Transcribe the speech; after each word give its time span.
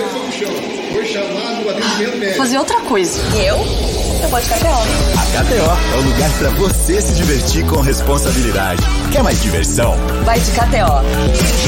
foi 0.00 0.26
no 0.26 0.32
chão. 0.32 0.50
Foi 0.92 1.04
chamado 1.04 1.66
o 1.66 1.70
atendimento 1.70 2.16
médico. 2.18 2.38
Fazer 2.38 2.58
outra 2.58 2.80
coisa. 2.82 3.20
E 3.36 3.46
eu? 3.46 3.56
Eu 4.22 4.28
vou 4.28 4.40
de 4.40 4.46
KTO. 4.46 4.66
A 5.18 5.42
KTO 5.42 5.94
é 5.94 5.98
o 5.98 6.02
lugar 6.02 6.38
para 6.38 6.50
você 6.50 7.00
se 7.00 7.14
divertir 7.14 7.66
com 7.66 7.80
responsabilidade. 7.80 8.82
Quer 9.12 9.22
mais 9.22 9.42
diversão? 9.42 9.94
Vai 10.24 10.40
de 10.40 10.50
KTO. 10.52 11.62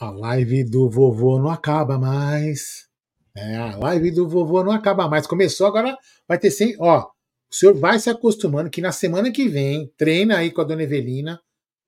A 0.00 0.10
live 0.10 0.64
do 0.64 0.90
vovô 0.90 1.38
não 1.38 1.50
acaba 1.50 1.98
mais. 1.98 2.83
É, 3.36 3.56
a 3.56 3.76
live 3.76 4.12
do 4.12 4.28
vovô 4.28 4.62
não 4.62 4.70
acaba 4.70 5.08
mais. 5.08 5.26
Começou, 5.26 5.66
agora 5.66 5.98
vai 6.26 6.38
ter 6.38 6.50
sem. 6.50 6.76
Ó, 6.78 7.00
o 7.00 7.54
senhor 7.54 7.74
vai 7.74 7.98
se 7.98 8.08
acostumando 8.08 8.70
que 8.70 8.80
na 8.80 8.92
semana 8.92 9.32
que 9.32 9.48
vem, 9.48 9.92
treina 9.96 10.38
aí 10.38 10.52
com 10.52 10.60
a 10.60 10.64
dona 10.64 10.84
Evelina, 10.84 11.40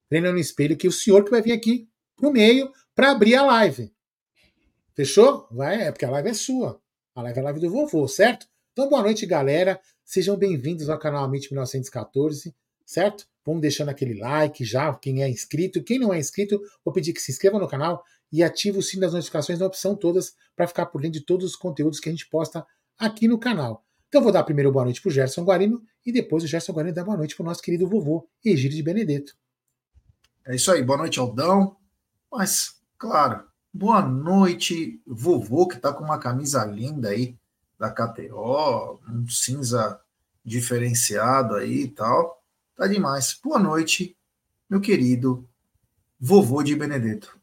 treina 0.09 0.33
no 0.33 0.39
espelho, 0.39 0.77
que 0.77 0.89
o 0.89 0.93
senhor 0.93 1.25
que 1.25 1.31
vai 1.31 1.41
vir 1.41 1.53
aqui 1.53 1.89
pro 2.17 2.33
meio 2.33 2.71
para 2.95 3.13
abrir 3.13 3.37
a 3.37 3.45
live. 3.45 3.93
Fechou? 4.95 5.47
Vai, 5.51 5.83
é 5.83 5.93
porque 5.93 6.05
a 6.05 6.11
live 6.11 6.31
é 6.31 6.35
sua. 6.35 6.81
A 7.15 7.23
live 7.23 7.39
é 7.39 7.43
a 7.43 7.45
live 7.45 7.61
do 7.61 7.71
vovô, 7.71 8.09
certo? 8.09 8.47
Então, 8.73 8.89
boa 8.89 9.03
noite, 9.03 9.25
galera. 9.25 9.81
Sejam 10.05 10.37
bem-vindos 10.37 10.89
ao 10.89 10.99
canal 10.99 11.25
Amit 11.25 11.53
1914, 11.53 12.55
certo? 12.85 13.27
Vamos 13.45 13.61
deixando 13.61 13.91
aquele 13.91 14.19
like 14.19 14.65
já, 14.65 14.93
quem 14.95 15.23
é 15.23 15.29
inscrito. 15.29 15.83
Quem 15.83 15.99
não 15.99 16.13
é 16.13 16.19
inscrito, 16.19 16.61
vou 16.85 16.93
pedir 16.93 17.13
que 17.13 17.21
se 17.21 17.31
inscreva 17.31 17.59
no 17.59 17.69
canal 17.69 18.03
e 18.33 18.43
ative 18.43 18.79
o 18.79 18.83
sino 18.83 19.03
das 19.03 19.13
notificações 19.13 19.59
na 19.59 19.67
opção 19.67 19.95
todas 19.95 20.35
para 20.55 20.67
ficar 20.67 20.87
por 20.87 21.01
dentro 21.01 21.21
de 21.21 21.27
todos 21.27 21.47
os 21.47 21.57
conteúdos 21.57 22.01
que 22.01 22.09
a 22.09 22.13
gente 22.13 22.29
posta 22.29 22.67
aqui 22.99 23.29
no 23.29 23.39
canal. 23.39 23.85
Então 24.09 24.23
vou 24.23 24.33
dar 24.33 24.45
primeiro 24.45 24.73
boa 24.73 24.85
noite 24.85 25.01
para 25.01 25.09
o 25.09 25.13
Gerson 25.13 25.45
Guarino 25.45 25.83
e 26.05 26.13
depois 26.13 26.45
o 26.45 26.47
Gerson 26.47 26.73
Guarino 26.73 26.95
dá 26.95 27.05
boa 27.05 27.17
noite 27.17 27.35
para 27.37 27.43
o 27.43 27.47
nosso 27.47 27.63
querido 27.63 27.89
vovô 27.89 28.29
Egílio 28.45 28.77
de 28.77 28.83
Benedetto. 28.83 29.37
É 30.45 30.55
isso 30.55 30.71
aí, 30.71 30.83
boa 30.83 30.99
noite, 30.99 31.19
Aldão. 31.19 31.77
Mas, 32.31 32.81
claro, 32.97 33.45
boa 33.73 34.01
noite, 34.01 35.01
vovô, 35.07 35.67
que 35.67 35.77
está 35.77 35.93
com 35.93 36.05
uma 36.05 36.19
camisa 36.19 36.65
linda 36.65 37.09
aí 37.09 37.37
da 37.79 37.91
KTO, 37.91 39.01
um 39.09 39.29
cinza 39.29 40.01
diferenciado 40.45 41.57
aí 41.57 41.83
e 41.83 41.89
tal. 41.89 42.43
Tá 42.77 42.87
demais. 42.87 43.39
Boa 43.43 43.59
noite, 43.59 44.17
meu 44.71 44.81
querido 44.81 45.49
vovô 46.19 46.63
de 46.63 46.77
Benedetto. 46.77 47.39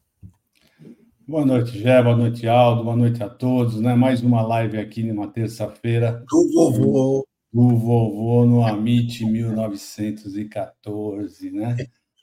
Boa 1.26 1.46
noite, 1.46 1.78
Gé, 1.78 2.02
boa 2.02 2.14
noite, 2.14 2.46
Aldo, 2.46 2.84
boa 2.84 2.96
noite 2.96 3.22
a 3.22 3.30
todos, 3.30 3.80
né? 3.80 3.94
Mais 3.94 4.22
uma 4.22 4.42
live 4.42 4.76
aqui 4.76 5.02
numa 5.02 5.26
terça-feira. 5.26 6.22
Do 6.28 6.52
vovô. 6.52 7.26
Do 7.50 7.78
vovô 7.78 8.44
no 8.44 8.62
Amit 8.62 9.24
1914, 9.24 11.50
né? 11.50 11.78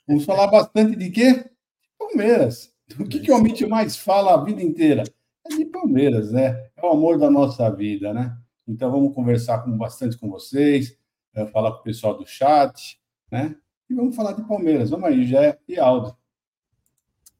Vamos 0.06 0.24
falar 0.24 0.46
bastante 0.46 0.94
de 0.94 1.10
quê? 1.10 1.50
Palmeiras. 1.98 2.72
O 2.96 3.04
que, 3.04 3.18
que 3.18 3.32
o 3.32 3.34
Amit 3.34 3.66
mais 3.66 3.96
fala 3.96 4.34
a 4.34 4.44
vida 4.44 4.62
inteira? 4.62 5.02
É 5.50 5.56
de 5.56 5.64
Palmeiras, 5.64 6.30
né? 6.30 6.70
É 6.76 6.86
o 6.86 6.92
amor 6.92 7.18
da 7.18 7.28
nossa 7.28 7.68
vida, 7.74 8.14
né? 8.14 8.38
Então 8.68 8.88
vamos 8.88 9.12
conversar 9.16 9.64
com, 9.64 9.76
bastante 9.76 10.16
com 10.16 10.30
vocês, 10.30 10.96
eh, 11.34 11.46
falar 11.46 11.72
com 11.72 11.80
o 11.80 11.82
pessoal 11.82 12.16
do 12.16 12.24
chat, 12.24 13.00
né? 13.32 13.56
E 13.90 13.94
vamos 13.94 14.14
falar 14.14 14.34
de 14.34 14.46
Palmeiras. 14.46 14.90
Vamos 14.90 15.06
aí, 15.06 15.26
Jé 15.26 15.58
e 15.66 15.76
Aldo. 15.76 16.16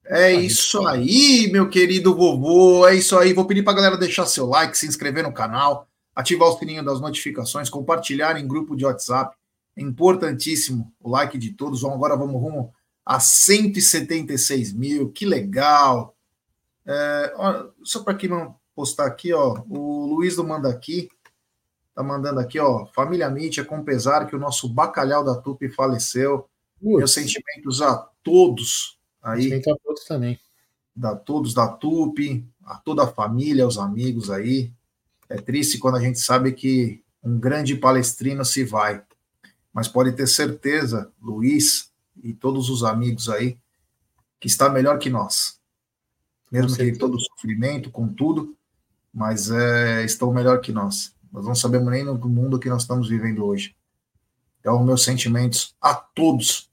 É 0.04 0.32
isso 0.32 0.86
aí, 0.86 1.48
meu 1.52 1.68
querido 1.68 2.14
vovô. 2.14 2.86
É 2.86 2.94
isso 2.94 3.16
aí. 3.18 3.32
Vou 3.32 3.46
pedir 3.46 3.62
para 3.62 3.72
a 3.72 3.76
galera 3.76 3.96
deixar 3.96 4.26
seu 4.26 4.46
like, 4.46 4.76
se 4.76 4.86
inscrever 4.86 5.22
no 5.22 5.32
canal, 5.32 5.88
ativar 6.14 6.48
o 6.48 6.58
sininho 6.58 6.84
das 6.84 7.00
notificações, 7.00 7.70
compartilhar 7.70 8.38
em 8.38 8.46
grupo 8.46 8.76
de 8.76 8.84
WhatsApp. 8.84 9.36
É 9.76 9.82
importantíssimo 9.82 10.92
o 11.00 11.10
like 11.10 11.38
de 11.38 11.52
todos. 11.52 11.84
Agora 11.84 12.16
vamos 12.16 12.40
rumo 12.40 12.72
a 13.06 13.20
176 13.20 14.72
mil. 14.72 15.10
Que 15.10 15.24
legal. 15.24 16.14
É, 16.84 17.32
ó, 17.36 17.66
só 17.82 18.02
para 18.02 18.14
quem 18.14 18.28
não 18.28 18.56
postar 18.74 19.06
aqui, 19.06 19.32
ó, 19.32 19.62
o 19.68 20.06
Luiz 20.06 20.36
do 20.36 20.44
Manda 20.44 20.68
aqui 20.68 21.08
Tá 21.94 22.02
mandando 22.02 22.40
aqui, 22.40 22.58
ó. 22.58 22.86
Família 22.86 23.28
Mítia, 23.28 23.64
com 23.64 23.84
pesar 23.84 24.26
que 24.26 24.34
o 24.34 24.38
nosso 24.38 24.68
bacalhau 24.68 25.22
da 25.22 25.34
Tupi 25.34 25.68
faleceu. 25.68 26.48
Ui. 26.80 26.98
Meus 26.98 27.12
sentimentos 27.12 27.82
a 27.82 28.08
todos 28.22 28.98
aí. 29.22 29.42
Sentimento 29.42 29.70
a 29.70 29.76
todos 29.78 30.04
também. 30.04 30.38
Da 30.94 31.14
todos 31.14 31.54
da 31.54 31.68
Tupi, 31.68 32.44
a 32.64 32.76
toda 32.76 33.04
a 33.04 33.06
família, 33.06 33.66
os 33.66 33.78
amigos 33.78 34.30
aí. 34.30 34.72
É 35.28 35.36
triste 35.36 35.78
quando 35.78 35.96
a 35.96 36.00
gente 36.00 36.18
sabe 36.18 36.52
que 36.52 37.02
um 37.22 37.38
grande 37.38 37.76
palestrino 37.76 38.44
se 38.44 38.64
vai. 38.64 39.02
Mas 39.72 39.88
pode 39.88 40.12
ter 40.12 40.26
certeza, 40.26 41.10
Luiz 41.20 41.90
e 42.22 42.34
todos 42.34 42.68
os 42.68 42.84
amigos 42.84 43.28
aí, 43.28 43.56
que 44.38 44.46
está 44.46 44.68
melhor 44.68 44.98
que 44.98 45.08
nós. 45.08 45.58
Mesmo 46.50 46.76
que 46.76 46.98
todo 46.98 47.18
sofrimento, 47.18 47.90
com 47.90 48.06
tudo, 48.06 48.54
mas 49.14 49.50
é, 49.50 50.04
estão 50.04 50.32
melhor 50.32 50.60
que 50.60 50.72
nós. 50.72 51.14
Nós 51.32 51.46
não 51.46 51.54
sabemos 51.54 51.90
nem 51.90 52.04
no 52.04 52.14
mundo 52.28 52.58
que 52.58 52.68
nós 52.68 52.82
estamos 52.82 53.08
vivendo 53.08 53.46
hoje. 53.46 53.74
Então, 54.60 54.82
meus 54.84 55.02
sentimentos 55.02 55.74
a 55.80 55.94
todos 55.94 56.70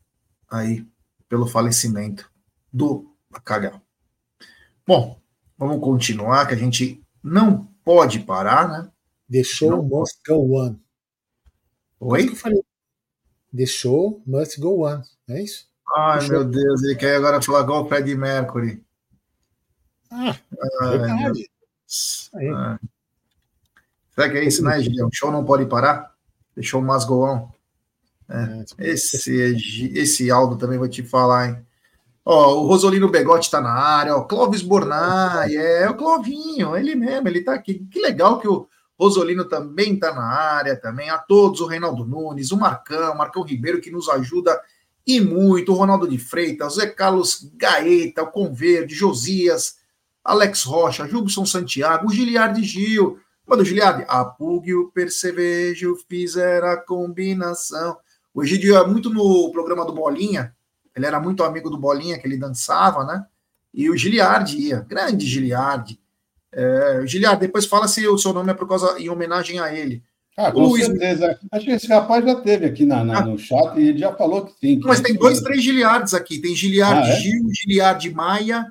aí 0.52 0.86
pelo 1.30 1.48
falecimento 1.48 2.30
do 2.72 3.16
Bacalhau. 3.30 3.82
Bom, 4.86 5.20
vamos 5.58 5.80
continuar, 5.82 6.48
que 6.48 6.54
a 6.54 6.58
gente 6.58 7.04
não 7.24 7.66
pode 7.84 8.20
parar, 8.20 8.68
né? 8.68 8.92
Deixou 9.28 9.72
não 9.72 9.84
must 9.84 10.20
go 10.28 10.60
on. 10.60 10.76
Oi? 12.00 12.26
Que 12.26 12.32
eu 12.32 12.36
falei. 12.36 12.64
Deixou 13.52 14.22
must 14.26 14.60
go 14.60 14.88
on, 14.88 15.02
é 15.28 15.44
isso? 15.44 15.68
Ai, 15.96 16.20
Deixou. 16.20 16.36
meu 16.38 16.46
Deus, 16.46 16.84
ele 16.84 16.96
quer 16.96 17.16
agora 17.16 17.42
falar 17.42 17.62
igual 17.62 17.84
o 17.84 17.88
pé 17.88 18.02
de 18.02 18.16
Mercury. 18.16 18.84
Ah, 20.12 20.36
Ai, 20.82 20.98
verdade. 20.98 21.50
Aí. 22.36 22.50
Ai. 22.50 22.80
Será 24.12 24.30
que 24.30 24.38
é 24.38 24.44
isso, 24.44 24.64
né, 24.64 24.80
Gil? 24.82 25.08
O 25.08 25.14
show 25.14 25.32
não 25.32 25.46
pode 25.46 25.66
parar? 25.66 26.14
Deixou 26.56 26.82
o 26.82 26.84
Masgoão. 26.84 27.54
É, 28.28 28.66
esse, 28.90 29.92
esse 29.96 30.30
Aldo 30.30 30.58
também 30.58 30.78
vou 30.78 30.88
te 30.88 31.02
falar, 31.04 31.48
hein? 31.48 31.66
Ó, 32.32 32.62
o 32.62 32.68
Rosolino 32.68 33.10
Begotti 33.10 33.50
tá 33.50 33.60
na 33.60 33.74
área, 33.74 34.16
ó, 34.16 34.22
Clóvis 34.22 34.62
Bornai, 34.62 35.56
é, 35.56 35.90
o 35.90 35.96
Clovinho, 35.96 36.78
ele 36.78 36.94
mesmo, 36.94 37.28
ele 37.28 37.42
tá 37.42 37.56
aqui. 37.56 37.84
Que 37.92 38.00
legal 38.00 38.38
que 38.40 38.48
o 38.48 38.68
Rosolino 39.00 39.46
também 39.46 39.98
tá 39.98 40.14
na 40.14 40.22
área 40.22 40.76
também. 40.76 41.10
A 41.10 41.18
todos, 41.18 41.60
o 41.60 41.66
Reinaldo 41.66 42.06
Nunes, 42.06 42.52
o 42.52 42.58
Marcão, 42.58 43.14
o 43.14 43.18
Marcão 43.18 43.42
Ribeiro, 43.42 43.82
que 43.82 43.90
nos 43.90 44.08
ajuda 44.08 44.62
e 45.08 45.20
muito, 45.20 45.72
o 45.72 45.76
Ronaldo 45.76 46.08
de 46.08 46.20
Freitas, 46.20 46.74
o 46.74 46.76
Zé 46.80 46.86
Carlos 46.86 47.50
Gaeta, 47.56 48.22
o 48.22 48.28
Converde, 48.28 48.94
Josias, 48.94 49.78
Alex 50.24 50.66
Rocha, 50.66 51.08
Jubson 51.08 51.48
Santiago, 51.48 52.06
o 52.06 52.12
Giliardi 52.12 52.64
Gil, 52.64 53.18
Mano, 53.48 53.66
Giliade, 53.66 54.06
a 54.08 54.24
Pug 54.24 54.70
e 54.70 54.76
o 54.76 54.92
Percevejo 54.92 55.98
fizeram 56.08 56.68
a 56.68 56.78
combinação. 56.78 57.98
O 58.32 58.44
Egidio 58.44 58.78
é 58.78 58.86
muito 58.86 59.10
no 59.10 59.52
programa 59.52 59.84
do 59.84 59.94
Bolinha, 59.94 60.56
ele 61.00 61.08
era 61.08 61.20
muito 61.20 61.44
amigo 61.44 61.70
do 61.70 61.78
Bolinha, 61.78 62.18
que 62.20 62.28
ele 62.28 62.38
dançava, 62.38 63.04
né? 63.04 63.26
E 63.74 63.90
o 63.90 63.98
Giliardi 63.98 64.58
ia, 64.58 64.82
grande 64.82 65.26
Giliardi. 65.26 66.00
É, 66.52 67.02
Giliardi, 67.06 67.42
depois 67.42 67.66
fala 67.66 67.88
se 67.88 68.08
o 68.08 68.18
seu 68.18 68.34
nome 68.34 68.52
é 68.52 68.54
por 68.54 68.68
causa, 68.68 69.00
em 69.00 69.10
homenagem 69.10 69.60
a 69.60 69.74
ele. 69.74 70.04
Ah, 70.38 70.52
com 70.52 70.62
Luiz... 70.62 70.86
certeza. 70.86 71.40
Acho 71.52 71.66
que 71.66 71.72
esse 71.72 71.88
rapaz 71.88 72.24
já 72.24 72.36
teve 72.36 72.66
aqui 72.66 72.86
na, 72.86 73.04
na 73.04 73.20
ah. 73.20 73.26
no 73.26 73.38
chat 73.38 73.78
e 73.78 73.90
ele 73.90 74.00
já 74.00 74.14
falou 74.14 74.46
que 74.46 74.54
sim. 74.60 74.80
Que 74.80 74.88
Mas 74.88 75.02
tem 75.02 75.16
dois, 75.16 75.42
três 75.42 75.64
Giliardes 75.64 76.14
aqui. 76.14 76.40
Tem 76.40 76.56
Giliardi 76.56 77.10
ah, 77.10 77.14
é? 77.14 77.20
Gil, 77.20 77.50
Giliardi 77.52 78.14
Maia, 78.14 78.66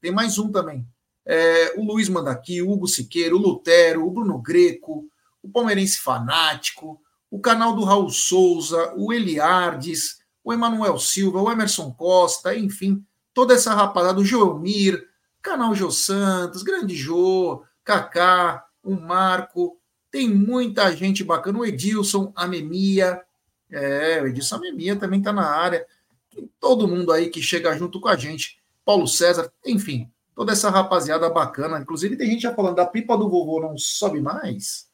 tem 0.00 0.10
mais 0.10 0.38
um 0.38 0.50
também 0.50 0.86
é, 1.24 1.74
o 1.76 1.84
Luiz 1.84 2.08
Mandaqui, 2.08 2.60
o 2.60 2.70
Hugo 2.70 2.88
Siqueira, 2.88 3.34
o 3.34 3.38
Lutero, 3.38 4.06
o 4.06 4.10
Bruno 4.10 4.38
Greco, 4.38 5.06
o 5.42 5.48
Palmeirense 5.48 5.98
Fanático, 5.98 7.00
o 7.30 7.40
canal 7.40 7.74
do 7.74 7.84
Raul 7.84 8.10
Souza, 8.10 8.92
o 8.96 9.12
Eliardes, 9.12 10.18
o 10.44 10.52
Emanuel 10.52 10.98
Silva, 10.98 11.40
o 11.40 11.50
Emerson 11.50 11.92
Costa, 11.92 12.54
enfim, 12.54 13.04
toda 13.32 13.54
essa 13.54 13.74
rapaziada, 13.74 14.20
o 14.20 14.24
Joelmir, 14.24 15.08
canal 15.40 15.74
Jô 15.74 15.90
Santos, 15.90 16.62
Grande 16.62 16.94
Jô, 16.94 17.64
Kaká, 17.84 18.64
o 18.82 18.92
Marco, 18.92 19.78
tem 20.10 20.28
muita 20.28 20.94
gente 20.94 21.24
bacana, 21.24 21.58
o 21.58 21.64
Edilson, 21.64 22.32
a 22.34 22.46
Memia, 22.46 23.22
é, 23.70 24.20
o 24.20 24.26
Edilson 24.26 24.58
Memia 24.58 24.96
também 24.96 25.20
está 25.20 25.32
na 25.32 25.48
área, 25.48 25.86
tem 26.30 26.50
todo 26.60 26.88
mundo 26.88 27.12
aí 27.12 27.30
que 27.30 27.42
chega 27.42 27.76
junto 27.76 28.00
com 28.00 28.08
a 28.08 28.16
gente, 28.16 28.60
Paulo 28.84 29.06
César, 29.06 29.52
enfim, 29.64 30.10
toda 30.34 30.52
essa 30.52 30.70
rapaziada 30.70 31.28
bacana. 31.30 31.78
Inclusive, 31.78 32.16
tem 32.16 32.30
gente 32.30 32.42
já 32.42 32.54
falando 32.54 32.76
da 32.76 32.86
pipa 32.86 33.16
do 33.16 33.28
vovô 33.28 33.60
não 33.60 33.76
sobe 33.78 34.20
mais. 34.20 34.88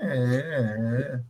É, 0.00 1.20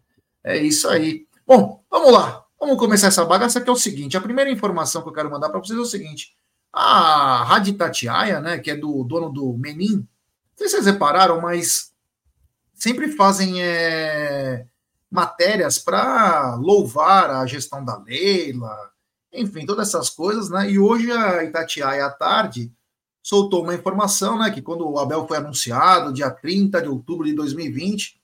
é 0.45 0.59
isso 0.59 0.89
aí. 0.89 1.27
Bom, 1.47 1.83
vamos 1.91 2.13
lá. 2.13 2.45
Vamos 2.61 2.77
começar 2.77 3.07
essa 3.07 3.25
bagaça 3.25 3.61
que 3.61 3.71
é 3.71 3.73
o 3.73 3.77
seguinte. 3.77 4.17
A 4.17 4.21
primeira 4.21 4.51
informação 4.51 5.01
que 5.03 5.09
eu 5.09 5.13
quero 5.13 5.31
mandar 5.31 5.49
para 5.49 5.61
vocês 5.61 5.79
é 5.79 5.83
o 5.83 5.87
seguinte. 5.87 6.35
A 6.73 7.45
Rádio 7.45 7.75
Tatiaia, 7.75 8.41
né, 8.41 8.59
que 8.59 8.71
é 8.71 8.77
do 8.77 9.05
dono 9.05 9.31
do 9.31 9.57
Menin, 9.57 9.97
não 9.99 10.07
sei 10.57 10.69
se 10.69 10.75
vocês 10.75 10.87
repararam, 10.87 11.41
mas 11.41 11.93
sempre 12.75 13.13
fazem 13.13 13.63
é, 13.63 14.67
matérias 15.09 15.79
para 15.79 16.57
louvar 16.57 17.31
a 17.31 17.47
gestão 17.47 17.85
da 17.85 17.97
Leila, 17.97 18.77
enfim, 19.33 19.65
todas 19.65 19.89
essas 19.89 20.11
coisas, 20.11 20.51
né? 20.51 20.69
E 20.69 20.79
hoje 20.79 21.13
a 21.13 21.45
Itatiaia 21.45 22.07
à 22.07 22.11
tarde 22.11 22.73
soltou 23.23 23.63
uma 23.63 23.75
informação, 23.75 24.37
né, 24.37 24.51
que 24.51 24.63
quando 24.63 24.89
o 24.89 24.99
Abel 24.99 25.29
foi 25.29 25.37
anunciado, 25.37 26.13
dia 26.13 26.31
30 26.31 26.83
de 26.83 26.89
outubro 26.89 27.25
de 27.25 27.35
2020, 27.35 28.21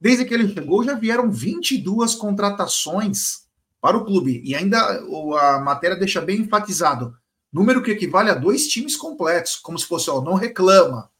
desde 0.00 0.24
que 0.24 0.34
ele 0.34 0.52
chegou 0.52 0.82
já 0.82 0.94
vieram 0.94 1.30
22 1.30 2.16
contratações 2.16 3.41
para 3.82 3.98
o 3.98 4.04
clube. 4.04 4.40
E 4.44 4.54
ainda 4.54 4.78
a 4.78 5.58
matéria 5.58 5.96
deixa 5.96 6.20
bem 6.20 6.40
enfatizado, 6.40 7.14
número 7.52 7.82
que 7.82 7.90
equivale 7.90 8.30
a 8.30 8.34
dois 8.34 8.68
times 8.68 8.96
completos, 8.96 9.56
como 9.56 9.78
se 9.78 9.84
fosse, 9.84 10.08
ó, 10.08 10.22
não 10.22 10.34
reclama, 10.34 11.10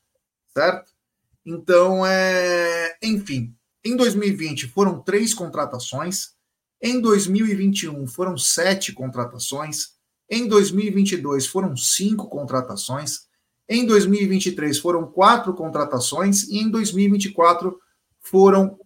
certo? 0.54 0.92
Então, 1.44 2.06
é, 2.06 2.96
enfim, 3.02 3.54
em 3.84 3.96
2020 3.96 4.68
foram 4.68 5.02
três 5.02 5.34
contratações, 5.34 6.30
em 6.80 7.00
2021 7.00 8.06
foram 8.06 8.38
sete 8.38 8.92
contratações, 8.92 9.94
em 10.30 10.48
2022 10.48 11.46
foram 11.46 11.76
cinco 11.76 12.28
contratações, 12.28 13.26
em 13.68 13.86
2023 13.86 14.78
foram 14.78 15.06
quatro 15.06 15.54
contratações. 15.54 16.44
E 16.44 16.58
em 16.58 16.70
2024 16.70 17.78
foram 18.20 18.78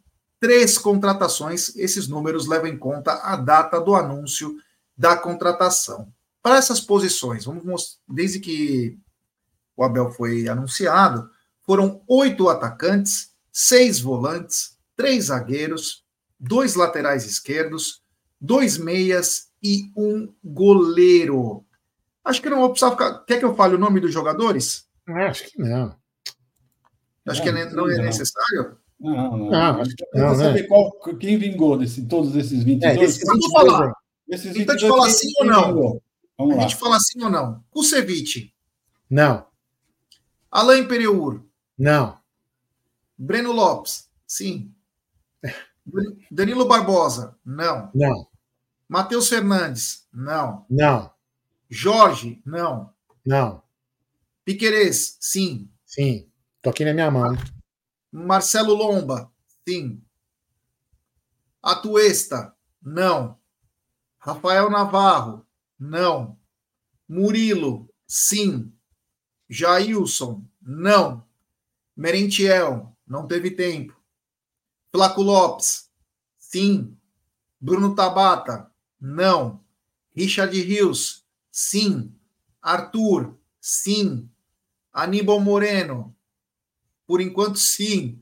três 0.46 0.78
contratações. 0.78 1.75
Esses 1.75 2.06
números 2.06 2.46
levam 2.46 2.69
em 2.69 2.78
conta 2.78 3.14
a 3.14 3.34
data 3.34 3.81
do 3.81 3.96
anúncio 3.96 4.56
da 4.96 5.16
contratação. 5.16 6.12
Para 6.40 6.58
essas 6.58 6.81
posições, 6.81 7.46
vamos 7.46 7.98
desde 8.08 8.38
que 8.38 8.96
o 9.76 9.82
Abel 9.82 10.08
foi 10.12 10.46
anunciado, 10.48 11.28
foram 11.62 12.00
oito 12.06 12.48
atacantes, 12.48 13.32
seis 13.52 13.98
volantes, 13.98 14.78
três 14.94 15.25
zagueiros, 15.25 16.04
dois 16.38 16.76
laterais 16.76 17.26
esquerdos, 17.26 18.04
dois 18.40 18.78
meias 18.78 19.49
e 19.60 19.90
um 19.96 20.32
goleiro. 20.44 21.64
Acho 22.25 22.40
que 22.40 22.49
não 22.49 22.60
vou 22.60 22.70
precisar 22.70 22.92
ficar. 22.92 23.19
Quer 23.25 23.40
que 23.40 23.44
eu 23.44 23.56
fale 23.56 23.75
o 23.75 23.81
nome 23.81 23.99
dos 23.99 24.12
jogadores? 24.12 24.88
Acho 25.08 25.50
que 25.50 25.58
não. 25.58 25.96
Acho 27.26 27.42
que 27.42 27.49
é 27.49 27.70
não 27.72 27.90
é 27.90 27.99
necessário. 27.99 28.78
Não, 28.98 29.37
não. 29.37 29.50
não 29.50 29.81
acho 29.81 29.94
que 29.94 30.04
não, 30.14 30.31
né? 30.31 30.44
saber 30.44 30.66
qual, 30.66 30.90
quem 31.19 31.38
vingou 31.38 31.76
desse, 31.76 32.06
todos 32.06 32.34
esses 32.34 32.64
22. 32.64 32.98
É, 32.98 33.04
esses 33.04 33.26
vamos 33.26 33.46
falar. 33.52 33.93
Esses 34.28 34.52
22, 34.52 34.62
então, 34.62 34.76
te 34.76 34.88
falar 34.88 35.10
sim 35.10 35.32
ou 35.38 35.46
não. 35.46 36.00
Vamos 36.38 36.54
a 36.54 36.56
lá. 36.56 36.62
gente 36.62 36.76
fala 36.76 37.00
sim 37.00 37.22
ou 37.22 37.31
não. 37.31 37.64
Kusevich. 37.70 38.54
Não. 39.08 39.46
Alain 40.50 40.87
Pereur. 40.87 41.43
Não. 41.78 42.19
Breno 43.16 43.52
Lopes. 43.52 44.08
Sim. 44.26 44.72
Danilo 46.31 46.66
Barbosa. 46.66 47.37
Não. 47.44 47.90
Não. 47.94 48.26
Matheus 48.88 49.28
Fernandes. 49.28 50.06
Não. 50.12 50.64
Não. 50.69 51.10
Jorge. 51.69 52.42
Não. 52.44 52.90
Não. 53.25 53.62
Piquerez. 54.44 55.16
Sim. 55.20 55.69
Sim. 55.84 56.28
Tô 56.62 56.70
aqui 56.70 56.84
na 56.84 56.92
minha 56.92 57.10
mão. 57.10 57.37
Marcelo 58.24 58.72
Lomba. 58.72 59.30
Sim. 59.68 60.02
Atuesta. 61.62 62.56
Não. 62.80 63.38
Rafael 64.16 64.70
Navarro. 64.70 65.46
Não. 65.78 66.38
Murilo. 67.06 67.92
Sim. 68.06 68.72
Jailson. 69.50 70.42
Não. 70.62 71.26
Merentiel. 71.94 72.96
Não 73.06 73.26
teve 73.26 73.50
tempo. 73.50 73.94
Flaco 74.90 75.20
Lopes. 75.20 75.90
Sim. 76.38 76.96
Bruno 77.60 77.94
Tabata. 77.94 78.72
Não. 78.98 79.62
Richard 80.14 80.58
Rios. 80.58 81.22
Sim. 81.50 82.18
Arthur. 82.62 83.36
Sim. 83.60 84.30
Aníbal 84.90 85.38
Moreno. 85.38 86.15
Por 87.06 87.20
enquanto, 87.20 87.58
sim. 87.58 88.20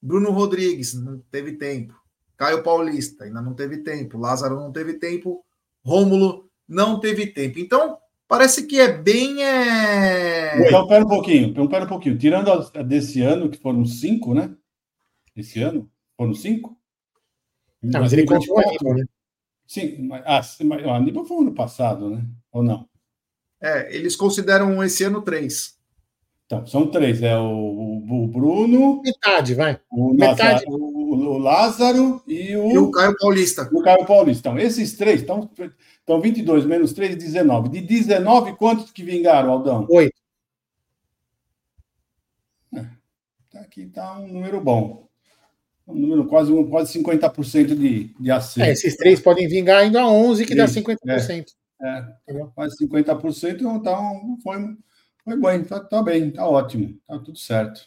Bruno 0.00 0.30
Rodrigues, 0.30 0.94
não 0.94 1.18
teve 1.30 1.52
tempo. 1.52 1.94
Caio 2.36 2.62
Paulista, 2.62 3.24
ainda 3.24 3.40
não 3.40 3.54
teve 3.54 3.78
tempo. 3.78 4.18
Lázaro 4.18 4.56
não 4.56 4.72
teve 4.72 4.94
tempo. 4.94 5.44
Rômulo 5.84 6.50
não 6.68 6.98
teve 6.98 7.26
tempo. 7.26 7.58
Então, 7.58 7.98
parece 8.26 8.66
que 8.66 8.80
é 8.80 8.92
bem. 8.92 9.44
É... 9.44 10.66
Então, 10.66 10.86
pera 10.86 11.04
um 11.04 11.08
pouquinho, 11.08 11.48
então, 11.48 11.68
pera 11.68 11.84
um 11.84 11.88
pouquinho. 11.88 12.18
Tirando 12.18 12.50
a 12.50 12.82
desse 12.82 13.20
ano, 13.20 13.48
que 13.48 13.58
foram 13.58 13.84
cinco, 13.84 14.34
né? 14.34 14.54
Esse 15.36 15.62
ano, 15.62 15.90
foram 16.16 16.34
cinco? 16.34 16.76
Não, 17.82 18.00
mas 18.00 18.12
ele 18.12 18.24
continua 18.24 18.62
Aníbal, 18.66 18.94
né? 18.94 19.04
Sim, 19.66 20.06
mas, 20.06 20.22
ah, 20.26 20.64
mas 20.64 20.84
o 20.84 20.90
Aníbal 20.90 21.24
foi 21.24 21.38
ano 21.38 21.54
passado, 21.54 22.10
né? 22.10 22.24
Ou 22.52 22.62
não? 22.62 22.88
É, 23.60 23.94
eles 23.94 24.16
consideram 24.16 24.82
esse 24.82 25.04
ano 25.04 25.22
três. 25.22 25.78
Então, 26.52 26.66
são 26.66 26.86
três. 26.86 27.22
É 27.22 27.34
o, 27.34 28.04
o 28.06 28.26
Bruno. 28.26 29.00
Metade, 29.02 29.54
vai. 29.54 29.80
O 29.90 30.12
Metade. 30.12 30.66
Lázaro, 30.66 30.72
o, 30.74 31.38
Lázaro 31.38 32.22
e 32.28 32.54
o. 32.54 32.70
E 32.70 32.78
o 32.78 32.90
Caio 32.90 33.16
Paulista. 33.18 33.70
O 33.72 33.82
Caio 33.82 34.04
Paulista. 34.04 34.50
Então, 34.50 34.58
esses 34.58 34.94
três 34.94 35.22
estão. 35.22 35.50
Então, 36.04 36.20
22 36.20 36.66
menos 36.66 36.92
3, 36.92 37.16
19. 37.16 37.70
De 37.70 37.80
19, 37.80 38.52
quantos 38.56 38.90
que 38.90 39.02
vingaram, 39.02 39.50
Aldão? 39.50 39.86
Oito. 39.88 40.12
É, 42.74 42.84
tá 43.50 43.60
aqui 43.60 43.84
está 43.84 44.18
um 44.18 44.28
número 44.28 44.60
bom. 44.60 45.08
Um 45.88 45.94
número 45.94 46.26
quase, 46.26 46.52
quase 46.64 46.98
50% 46.98 47.74
de, 47.74 48.14
de 48.20 48.30
acerto. 48.30 48.68
É, 48.68 48.72
esses 48.72 48.94
três 48.96 49.20
podem 49.20 49.48
vingar 49.48 49.78
ainda 49.78 50.06
11, 50.06 50.44
que 50.44 50.54
dá 50.54 50.66
50%. 50.66 51.46
É, 51.80 52.04
é, 52.28 52.46
quase 52.54 52.76
50%. 52.76 53.62
Então, 53.62 54.36
foi 54.42 54.58
foi 55.24 55.36
bem, 55.40 55.64
tá, 55.64 55.80
tá 55.80 56.02
bem, 56.02 56.30
tá 56.30 56.46
ótimo, 56.46 56.98
tá 57.06 57.18
tudo 57.18 57.38
certo. 57.38 57.80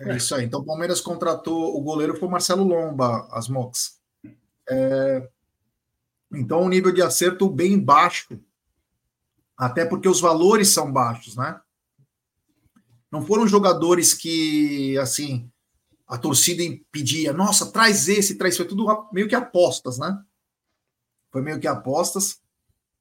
É 0.00 0.16
isso 0.16 0.34
aí. 0.34 0.44
Então, 0.44 0.60
o 0.60 0.64
Palmeiras 0.64 1.00
contratou 1.00 1.76
o 1.76 1.80
goleiro 1.80 2.16
foi 2.16 2.28
o 2.28 2.30
Marcelo 2.30 2.64
Lomba, 2.64 3.28
as 3.30 3.48
Mox. 3.48 4.00
É... 4.68 5.28
Então, 6.32 6.62
o 6.62 6.68
nível 6.68 6.92
de 6.92 7.02
acerto 7.02 7.48
bem 7.48 7.78
baixo, 7.78 8.40
até 9.56 9.84
porque 9.84 10.08
os 10.08 10.20
valores 10.20 10.70
são 10.70 10.90
baixos, 10.90 11.36
né? 11.36 11.60
Não 13.10 13.24
foram 13.24 13.46
jogadores 13.46 14.14
que, 14.14 14.96
assim, 14.98 15.50
a 16.08 16.18
torcida 16.18 16.62
pedia, 16.90 17.32
nossa, 17.32 17.70
traz 17.70 18.08
esse, 18.08 18.36
traz. 18.36 18.56
Foi 18.56 18.66
tudo 18.66 19.08
meio 19.12 19.28
que 19.28 19.34
apostas, 19.34 19.98
né? 19.98 20.22
Foi 21.30 21.42
meio 21.42 21.60
que 21.60 21.66
apostas. 21.66 22.41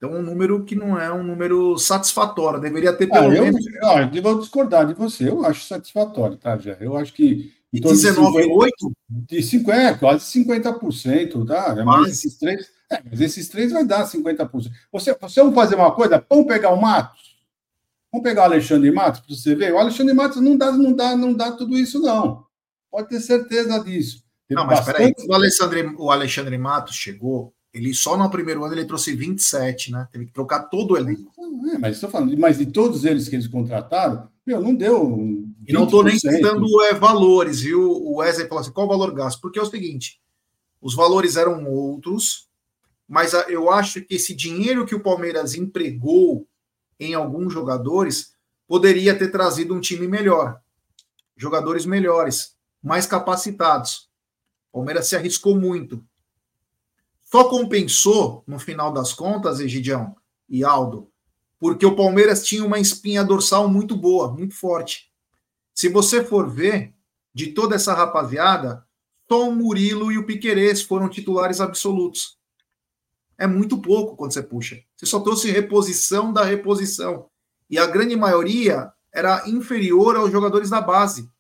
Então, 0.01 0.17
um 0.17 0.24
número 0.24 0.65
que 0.65 0.74
não 0.74 1.00
é 1.00 1.13
um 1.13 1.22
número 1.22 1.77
satisfatório. 1.77 2.60
Deveria 2.60 2.91
ter 2.91 3.05
pelo 3.05 3.29
ah, 3.29 3.36
eu, 3.36 3.43
menos. 3.43 3.63
Eu, 3.67 4.15
eu 4.15 4.24
vou 4.24 4.39
discordar 4.39 4.88
de 4.88 4.96
você. 4.96 5.29
Eu 5.29 5.46
acho 5.46 5.67
satisfatório, 5.67 6.38
tá, 6.38 6.58
já. 6.58 6.74
Eu 6.81 6.98
acho 6.98 7.13
que. 7.13 7.53
E 7.72 7.79
19,8? 7.79 8.72
De 9.08 9.43
50, 9.43 9.77
é, 9.77 9.93
quase 9.93 10.25
50%, 10.43 11.46
tá? 11.46 11.75
É, 11.77 11.84
mas 11.84 12.13
esses 12.13 12.36
três. 12.36 12.67
É, 12.91 13.00
mas 13.08 13.22
esses 13.22 13.48
três 13.48 13.72
vai 13.72 13.86
dar 13.86 14.03
50%. 14.03 14.72
Você, 14.91 15.15
você 15.22 15.39
vamos 15.39 15.55
fazer 15.55 15.75
uma 15.75 15.91
coisa? 15.91 16.25
Vamos 16.27 16.48
pegar 16.48 16.72
o 16.72 16.81
Matos? 16.81 17.38
Vamos 18.12 18.27
pegar 18.27 18.41
o 18.41 18.46
Alexandre 18.46 18.91
Matos 18.91 19.22
para 19.22 19.36
você 19.36 19.53
ver? 19.53 19.72
O 19.72 19.77
Alexandre 19.77 20.15
Matos 20.15 20.41
não 20.41 20.58
dá, 20.58 20.72
não 20.72 20.93
dá, 20.93 21.15
não 21.15 21.31
dá 21.31 21.51
tudo 21.51 21.77
isso, 21.77 22.01
não. 22.01 22.43
Pode 22.89 23.08
ter 23.08 23.20
certeza 23.20 23.79
disso. 23.79 24.24
não, 24.50 24.65
mas 24.65 24.79
bastante... 24.79 25.13
peraí, 25.13 25.29
o 25.29 25.34
Alexandre, 25.34 25.96
o 25.96 26.12
Alexandre 26.12 26.58
Matos 26.58 26.96
chegou, 26.96 27.53
ele 27.73 27.93
só 27.93 28.17
no 28.17 28.29
primeiro 28.29 28.63
ano 28.63 28.73
ele 28.73 28.85
trouxe 28.85 29.15
27, 29.15 29.91
né? 29.91 30.07
Teve 30.11 30.25
que 30.25 30.33
trocar 30.33 30.63
todo 30.63 30.91
o 30.91 30.97
elenco. 30.97 31.31
É, 31.73 31.77
mas 31.77 31.95
estou 31.95 32.09
falando, 32.09 32.37
mas 32.37 32.57
de 32.57 32.65
todos 32.65 33.05
eles 33.05 33.29
que 33.29 33.35
eles 33.35 33.47
contrataram, 33.47 34.29
meu, 34.45 34.59
não 34.59 34.75
deu. 34.75 35.07
20%. 35.07 35.51
E 35.67 35.73
não 35.73 35.85
estou 35.85 36.03
nem 36.03 36.17
citando 36.17 36.65
é, 36.83 36.93
valores, 36.93 37.61
viu? 37.61 37.81
O 37.81 38.17
Wesley 38.17 38.47
falou 38.47 38.61
assim: 38.61 38.71
qual 38.71 38.87
o 38.87 38.89
valor 38.89 39.13
gasto? 39.13 39.39
Porque 39.39 39.59
é 39.59 39.61
o 39.61 39.65
seguinte: 39.65 40.19
os 40.81 40.95
valores 40.95 41.37
eram 41.37 41.65
outros, 41.65 42.49
mas 43.07 43.33
eu 43.47 43.71
acho 43.71 44.01
que 44.01 44.15
esse 44.15 44.35
dinheiro 44.35 44.85
que 44.85 44.95
o 44.95 45.03
Palmeiras 45.03 45.55
empregou 45.55 46.47
em 46.99 47.13
alguns 47.13 47.53
jogadores 47.53 48.33
poderia 48.67 49.17
ter 49.17 49.29
trazido 49.29 49.73
um 49.73 49.79
time 49.79 50.07
melhor, 50.07 50.59
jogadores 51.37 51.85
melhores, 51.85 52.55
mais 52.81 53.05
capacitados. 53.05 54.09
O 54.71 54.77
Palmeiras 54.77 55.07
se 55.07 55.15
arriscou 55.15 55.59
muito. 55.59 56.03
Só 57.31 57.45
compensou, 57.45 58.43
no 58.45 58.59
final 58.59 58.91
das 58.91 59.13
contas, 59.13 59.61
Egidião 59.61 60.15
e 60.50 60.65
Aldo, 60.65 61.09
porque 61.57 61.85
o 61.85 61.95
Palmeiras 61.95 62.43
tinha 62.43 62.65
uma 62.65 62.77
espinha 62.77 63.23
dorsal 63.23 63.69
muito 63.69 63.95
boa, 63.95 64.33
muito 64.33 64.53
forte. 64.53 65.09
Se 65.73 65.88
você 65.88 66.23
for 66.23 66.50
ver, 66.50 66.93
de 67.33 67.53
toda 67.53 67.75
essa 67.75 67.93
rapaziada, 67.93 68.85
só 69.29 69.47
o 69.47 69.55
Murilo 69.55 70.11
e 70.11 70.17
o 70.17 70.25
Piquerez 70.25 70.81
foram 70.81 71.07
titulares 71.07 71.61
absolutos. 71.61 72.38
É 73.38 73.47
muito 73.47 73.81
pouco 73.81 74.17
quando 74.17 74.33
você 74.33 74.43
puxa. 74.43 74.83
Você 74.97 75.05
só 75.05 75.21
trouxe 75.21 75.50
reposição 75.50 76.33
da 76.33 76.43
reposição. 76.43 77.29
E 77.69 77.79
a 77.79 77.88
grande 77.88 78.15
maioria 78.17 78.91
era 79.13 79.47
inferior 79.47 80.17
aos 80.17 80.31
jogadores 80.31 80.69
da 80.69 80.81
base. 80.81 81.31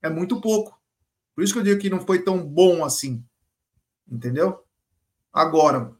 É 0.00 0.08
muito 0.08 0.40
pouco. 0.40 0.80
Por 1.34 1.42
isso 1.42 1.52
que 1.52 1.58
eu 1.58 1.64
digo 1.64 1.80
que 1.80 1.90
não 1.90 2.06
foi 2.06 2.22
tão 2.22 2.38
bom 2.46 2.84
assim. 2.84 3.24
Entendeu? 4.08 4.63
Agora, 5.34 5.92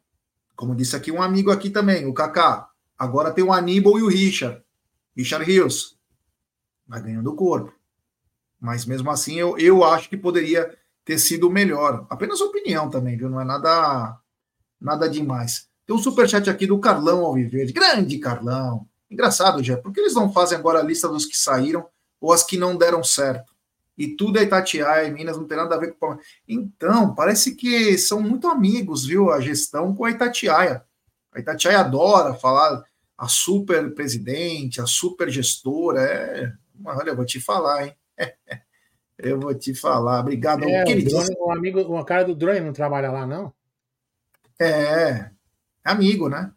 como 0.55 0.77
disse 0.77 0.95
aqui 0.95 1.11
um 1.11 1.21
amigo 1.21 1.51
aqui 1.51 1.69
também, 1.69 2.07
o 2.07 2.15
Kaká, 2.15 2.69
agora 2.97 3.33
tem 3.33 3.43
o 3.43 3.53
Aníbal 3.53 3.99
e 3.99 4.03
o 4.05 4.09
Richard. 4.09 4.63
Richard 5.17 5.45
Rios. 5.45 5.99
Vai 6.87 7.03
ganhando 7.03 7.35
corpo. 7.35 7.75
Mas 8.61 8.87
mesmo 8.87 9.11
assim, 9.11 9.35
eu, 9.35 9.59
eu 9.59 9.83
acho 9.83 10.09
que 10.09 10.17
poderia 10.17 10.73
ter 11.05 11.19
sido 11.19 11.51
melhor. 11.51 12.07
Apenas 12.09 12.41
opinião 12.41 12.89
também, 12.89 13.17
viu? 13.17 13.29
Não 13.29 13.41
é 13.41 13.45
nada, 13.45 14.17
nada 14.81 15.09
demais. 15.09 15.69
Tem 15.85 15.95
um 15.95 15.99
superchat 15.99 16.49
aqui 16.49 16.67
do 16.67 16.79
Carlão 16.79 17.25
Alviverde. 17.25 17.73
Grande 17.73 18.19
Carlão. 18.19 18.89
Engraçado, 19.11 19.63
já. 19.63 19.77
Por 19.77 19.93
que 19.93 20.01
eles 20.01 20.15
não 20.15 20.33
fazem 20.33 20.57
agora 20.57 20.79
a 20.79 20.83
lista 20.83 21.09
dos 21.09 21.27
que 21.27 21.37
saíram 21.37 21.87
ou 22.21 22.33
as 22.33 22.43
que 22.43 22.57
não 22.57 22.77
deram 22.77 23.03
certo? 23.03 23.54
E 23.97 24.09
tudo 24.09 24.39
é 24.39 24.43
Itatiaia 24.43 25.07
e 25.07 25.13
Minas, 25.13 25.37
não 25.37 25.47
tem 25.47 25.57
nada 25.57 25.75
a 25.75 25.79
ver 25.79 25.91
com 25.91 25.97
o 25.97 25.99
Palmeiras. 25.99 26.27
Então, 26.49 27.15
parece 27.15 27.55
que 27.55 27.97
são 27.97 28.21
muito 28.21 28.49
amigos, 28.49 29.05
viu? 29.05 29.31
A 29.31 29.41
gestão 29.41 29.95
com 29.95 30.05
a 30.05 30.11
Itatiaia. 30.11 30.85
A 31.33 31.39
Itatiaia 31.39 31.81
adora 31.81 32.35
falar 32.35 32.85
a 33.17 33.29
super 33.29 33.95
presidente, 33.95 34.81
a 34.81 34.87
super 34.87 35.31
gestora. 35.31 36.01
É... 36.01 36.53
Olha, 36.85 37.11
eu 37.11 37.17
vou 37.17 37.25
te 37.25 37.41
falar, 37.41 37.87
hein? 37.87 37.95
eu 39.19 39.41
vou 39.41 39.55
te 39.55 39.75
falar. 39.75 40.21
Obrigado. 40.21 40.65
É, 40.65 40.83
o, 40.83 41.05
drone, 41.05 41.37
o, 41.39 41.53
amigo, 41.53 41.81
o 41.81 42.05
cara 42.05 42.25
do 42.25 42.35
drone 42.35 42.61
não 42.61 42.73
trabalha 42.73 43.11
lá, 43.11 43.27
não? 43.27 43.53
É, 44.61 45.31
amigo, 45.85 46.29
né? 46.29 46.53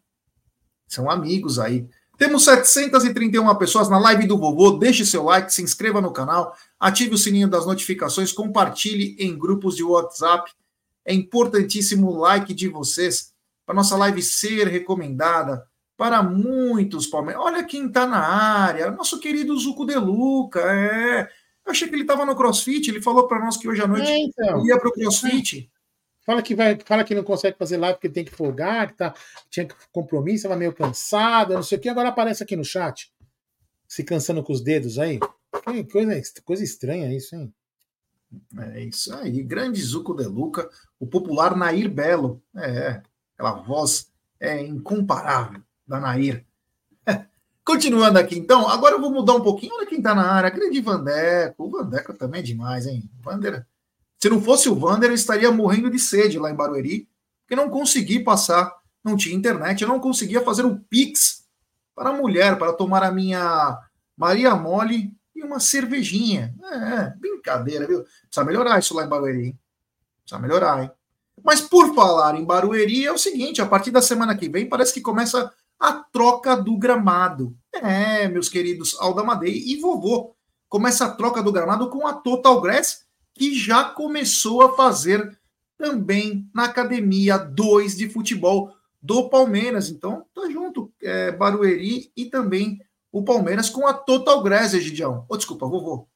São 0.88 1.10
amigos 1.10 1.60
aí. 1.60 1.88
Temos 2.18 2.46
731 2.46 3.56
pessoas 3.56 3.90
na 3.90 4.00
live 4.00 4.26
do 4.26 4.38
vovô. 4.38 4.72
Deixe 4.72 5.06
seu 5.06 5.24
like, 5.24 5.54
se 5.54 5.62
inscreva 5.62 6.02
no 6.02 6.12
canal, 6.12 6.56
ative 6.80 7.14
o 7.14 7.18
sininho 7.18 7.48
das 7.48 7.66
notificações, 7.66 8.32
compartilhe 8.32 9.16
em 9.20 9.38
grupos 9.38 9.76
de 9.76 9.84
WhatsApp. 9.84 10.52
É 11.06 11.14
importantíssimo 11.14 12.08
o 12.08 12.18
like 12.18 12.54
de 12.54 12.68
vocês 12.68 13.32
para 13.66 13.76
nossa 13.76 13.96
live 13.96 14.22
ser 14.22 14.68
recomendada 14.68 15.66
para 15.96 16.24
muitos 16.24 17.06
palmeiras. 17.06 17.44
Olha 17.44 17.64
quem 17.64 17.88
está 17.88 18.08
na 18.08 18.20
área, 18.20 18.92
nosso 18.92 19.20
querido 19.20 19.58
Zuco 19.58 19.86
De 19.86 19.96
Luca. 19.96 20.62
É. 20.62 21.28
Eu 21.66 21.72
achei 21.72 21.88
que 21.88 21.96
ele 21.96 22.04
estava 22.04 22.26
no 22.26 22.36
CrossFit. 22.36 22.90
Ele 22.90 23.02
falou 23.02 23.28
para 23.28 23.40
nós 23.40 23.58
que 23.58 23.68
hoje 23.68 23.82
à 23.82 23.88
noite 23.88 24.08
é, 24.08 24.18
então. 24.20 24.66
ia 24.66 24.80
para 24.80 24.90
o 24.90 24.92
CrossFit. 24.92 25.70
Fala 26.28 26.42
que, 26.42 26.54
vai, 26.54 26.78
fala 26.84 27.06
que 27.06 27.16
não 27.16 27.24
consegue 27.24 27.58
fazer 27.58 27.78
live 27.78 27.96
porque 27.96 28.10
tem 28.10 28.26
que 28.26 28.36
folgar, 28.36 28.90
que 28.90 28.98
tá, 28.98 29.14
tinha 29.50 29.66
compromisso, 29.94 30.40
estava 30.40 30.58
meio 30.58 30.74
cansada, 30.74 31.54
não 31.54 31.64
sei 31.64 31.78
o 31.78 31.82
que, 31.82 31.88
agora 31.88 32.10
aparece 32.10 32.44
aqui 32.44 32.54
no 32.54 32.66
chat. 32.66 33.10
Se 33.88 34.04
cansando 34.04 34.44
com 34.44 34.52
os 34.52 34.60
dedos 34.60 35.00
aí. 35.00 35.22
Que 35.64 35.86
coisa, 35.86 36.22
coisa 36.44 36.66
estranha 36.66 37.16
isso, 37.16 37.34
hein? 37.34 37.54
É 38.58 38.84
isso 38.84 39.16
aí. 39.16 39.42
Grande 39.42 39.82
Zuco 39.82 40.14
de 40.14 40.26
Luca, 40.26 40.70
o 41.00 41.08
popular 41.08 41.56
Nair 41.56 41.90
Belo. 41.90 42.44
É, 42.58 43.02
aquela 43.34 43.62
voz 43.62 44.12
é 44.38 44.62
incomparável 44.62 45.62
da 45.88 45.98
Nair. 45.98 46.46
Continuando 47.64 48.20
aqui, 48.20 48.38
então, 48.38 48.68
agora 48.68 48.96
eu 48.96 49.00
vou 49.00 49.12
mudar 49.12 49.36
um 49.36 49.42
pouquinho. 49.42 49.76
Olha 49.76 49.88
quem 49.88 50.02
tá 50.02 50.14
na 50.14 50.30
área, 50.30 50.50
grande 50.50 50.82
Vandeco. 50.82 51.64
O 51.64 51.72
Vandeco 51.72 52.14
também 52.14 52.42
é 52.42 52.44
demais, 52.44 52.86
hein? 52.86 53.10
Vander 53.22 53.66
se 54.20 54.30
não 54.30 54.42
fosse 54.42 54.68
o 54.68 54.76
Vander, 54.76 55.10
eu 55.10 55.16
estaria 55.16 55.52
morrendo 55.52 55.90
de 55.90 56.00
sede 56.00 56.40
lá 56.40 56.50
em 56.50 56.56
Barueri, 56.56 57.08
porque 57.42 57.56
não 57.56 57.70
consegui 57.70 58.20
passar, 58.20 58.74
não 59.04 59.16
tinha 59.16 59.36
internet, 59.36 59.82
eu 59.82 59.88
não 59.88 60.00
conseguia 60.00 60.42
fazer 60.42 60.66
um 60.66 60.78
Pix 60.78 61.46
para 61.96 62.10
a 62.10 62.14
mulher, 62.14 62.58
para 62.58 62.74
tomar 62.74 63.04
a 63.04 63.12
minha 63.12 63.80
Maria 64.16 64.56
Mole 64.56 65.14
e 65.36 65.44
uma 65.44 65.60
cervejinha. 65.60 66.54
É, 66.64 67.18
brincadeira, 67.18 67.88
viu? 67.88 68.04
Precisa 68.04 68.44
melhorar 68.44 68.80
isso 68.80 68.96
lá 68.96 69.04
em 69.04 69.10
Barueri, 69.10 69.46
hein? 69.46 69.60
Precisa 70.24 70.42
melhorar, 70.42 70.84
hein? 70.84 70.92
Mas 71.44 71.62
por 71.62 71.94
falar 71.94 72.36
em 72.36 72.44
Barueri, 72.44 73.06
é 73.06 73.12
o 73.12 73.18
seguinte: 73.18 73.62
a 73.62 73.66
partir 73.66 73.92
da 73.92 74.02
semana 74.02 74.36
que 74.36 74.50
vem, 74.50 74.68
parece 74.68 74.94
que 74.94 75.02
começa 75.02 75.54
a 75.80 75.94
troca 75.94 76.56
do 76.56 76.76
gramado. 76.78 77.56
É, 77.72 78.28
meus 78.28 78.50
queridos 78.50 78.98
Aldamadei 79.00 79.64
e 79.68 79.80
vovô. 79.80 80.36
Começa 80.68 81.06
a 81.06 81.12
troca 81.12 81.42
do 81.42 81.52
gramado 81.52 81.90
com 81.90 82.06
a 82.06 82.14
Total 82.14 82.60
Grass 82.60 83.07
que 83.38 83.56
já 83.58 83.84
começou 83.84 84.62
a 84.62 84.76
fazer 84.76 85.38
também 85.78 86.50
na 86.54 86.66
Academia 86.66 87.38
2 87.38 87.96
de 87.96 88.10
Futebol 88.10 88.72
do 89.02 89.30
Palmeiras. 89.30 89.90
Então, 89.90 90.26
tá 90.34 90.50
junto, 90.50 90.92
é, 91.02 91.32
Barueri 91.32 92.12
e 92.16 92.26
também 92.26 92.80
o 93.12 93.24
Palmeiras 93.24 93.70
com 93.70 93.88
a 93.88 93.94
Total 93.94 94.42
Grass, 94.42 94.72
Gidião. 94.72 95.26
Oh, 95.30 95.38
desculpa, 95.38 95.68
vovô. 95.68 96.08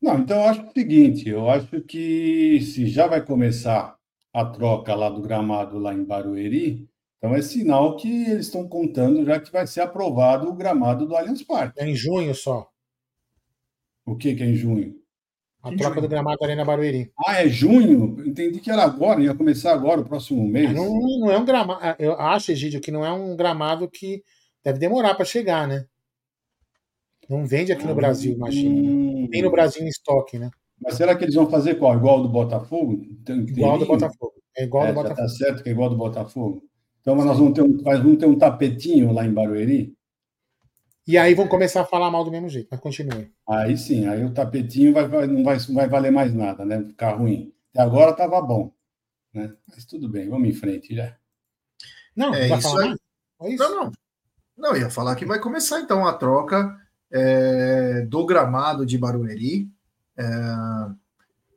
Não, 0.00 0.18
então 0.18 0.38
eu 0.38 0.44
acho 0.44 0.62
o 0.62 0.72
seguinte, 0.72 1.28
eu 1.28 1.50
acho 1.50 1.82
que 1.82 2.60
se 2.62 2.86
já 2.86 3.06
vai 3.06 3.24
começar 3.24 3.96
a 4.32 4.44
troca 4.46 4.94
lá 4.94 5.10
do 5.10 5.20
gramado 5.20 5.78
lá 5.78 5.92
em 5.92 6.04
Barueri, 6.04 6.88
então 7.18 7.34
é 7.34 7.42
sinal 7.42 7.96
que 7.96 8.08
eles 8.08 8.46
estão 8.46 8.66
contando 8.66 9.24
já 9.26 9.38
que 9.38 9.52
vai 9.52 9.66
ser 9.66 9.82
aprovado 9.82 10.48
o 10.48 10.54
gramado 10.54 11.06
do 11.06 11.14
Allianz 11.14 11.42
Parque. 11.42 11.78
É 11.78 11.86
em 11.86 11.94
junho 11.94 12.34
só. 12.34 12.70
O 14.06 14.16
que, 14.16 14.34
que 14.34 14.42
é 14.42 14.46
em 14.46 14.54
junho? 14.54 14.99
A 15.62 15.68
troca 15.70 15.94
junho. 15.96 16.00
do 16.00 16.08
gramado 16.08 16.38
da 16.38 16.46
Arena 16.46 16.64
Barueri. 16.64 17.12
Ah, 17.26 17.42
é 17.42 17.48
junho? 17.48 18.16
Entendi 18.26 18.60
que 18.60 18.70
era 18.70 18.82
agora, 18.82 19.22
ia 19.22 19.34
começar 19.34 19.72
agora, 19.72 20.00
o 20.00 20.04
próximo 20.04 20.46
mês. 20.48 20.72
Não, 20.72 20.88
não 21.18 21.30
é 21.30 21.36
um 21.36 21.44
gramado. 21.44 21.80
Ah, 21.82 21.96
eu 21.98 22.18
acho, 22.18 22.52
Egídio, 22.52 22.80
que 22.80 22.90
não 22.90 23.04
é 23.04 23.12
um 23.12 23.36
gramado 23.36 23.88
que 23.88 24.22
deve 24.64 24.78
demorar 24.78 25.14
para 25.14 25.24
chegar, 25.24 25.68
né? 25.68 25.84
Não 27.28 27.46
vende 27.46 27.72
aqui 27.72 27.86
no 27.86 27.94
Brasil, 27.94 28.34
imagina. 28.34 28.90
Hum. 28.90 29.28
Tem 29.30 29.42
no 29.42 29.50
Brasil 29.50 29.82
em 29.82 29.88
estoque, 29.88 30.38
né? 30.38 30.50
Mas 30.82 30.94
será 30.94 31.14
que 31.14 31.24
eles 31.24 31.34
vão 31.34 31.48
fazer 31.48 31.74
qual? 31.74 31.94
Igual 31.94 32.22
do 32.22 32.28
Botafogo? 32.28 33.02
Tem, 33.24 33.40
igual 33.40 33.78
do 33.78 33.86
Botafogo. 33.86 34.32
É 34.56 34.64
igual 34.64 34.86
é, 34.86 34.88
do 34.88 34.94
Botafogo. 34.94 35.20
Tá 35.20 35.28
certo 35.28 35.62
que 35.62 35.68
é 35.68 35.72
igual 35.72 35.90
do 35.90 35.96
Botafogo. 35.96 36.62
Então, 37.00 37.14
mas 37.14 37.26
nós 37.26 37.38
vamos 37.38 37.52
ter, 37.52 37.62
um, 37.62 37.76
vamos 37.82 38.18
ter 38.18 38.26
um 38.26 38.38
tapetinho 38.38 39.12
lá 39.12 39.26
em 39.26 39.32
Barueri? 39.32 39.94
E 41.06 41.18
aí 41.18 41.34
vão 41.34 41.48
começar 41.48 41.80
a 41.80 41.86
falar 41.86 42.10
mal 42.10 42.24
do 42.24 42.30
mesmo 42.30 42.48
jeito, 42.48 42.68
mas 42.70 42.80
continue. 42.80 43.32
Aí 43.48 43.76
sim, 43.76 44.06
aí 44.06 44.24
o 44.24 44.32
tapetinho 44.32 44.92
vai, 44.92 45.08
vai, 45.08 45.26
não, 45.26 45.42
vai, 45.42 45.56
não 45.56 45.74
vai 45.74 45.88
valer 45.88 46.12
mais 46.12 46.32
nada, 46.34 46.64
né? 46.64 46.84
Ficar 46.84 47.14
ruim. 47.14 47.52
Até 47.72 47.82
agora 47.82 48.10
estava 48.10 48.40
bom. 48.40 48.72
Né? 49.32 49.52
Mas 49.68 49.84
tudo 49.84 50.08
bem, 50.08 50.28
vamos 50.28 50.48
em 50.48 50.52
frente 50.52 50.94
já. 50.94 51.16
Não, 52.14 52.34
é 52.34 52.48
isso 52.48 52.78
aí. 52.78 52.96
É 53.42 53.48
isso? 53.50 53.62
Não, 53.62 53.84
não. 53.84 53.92
Não, 54.56 54.76
ia 54.76 54.90
falar 54.90 55.16
que 55.16 55.24
vai 55.24 55.38
começar 55.38 55.80
então 55.80 56.06
a 56.06 56.12
troca 56.12 56.76
é, 57.10 58.02
do 58.02 58.26
gramado 58.26 58.84
de 58.84 58.98
Barueri. 58.98 59.70
É, 60.16 60.24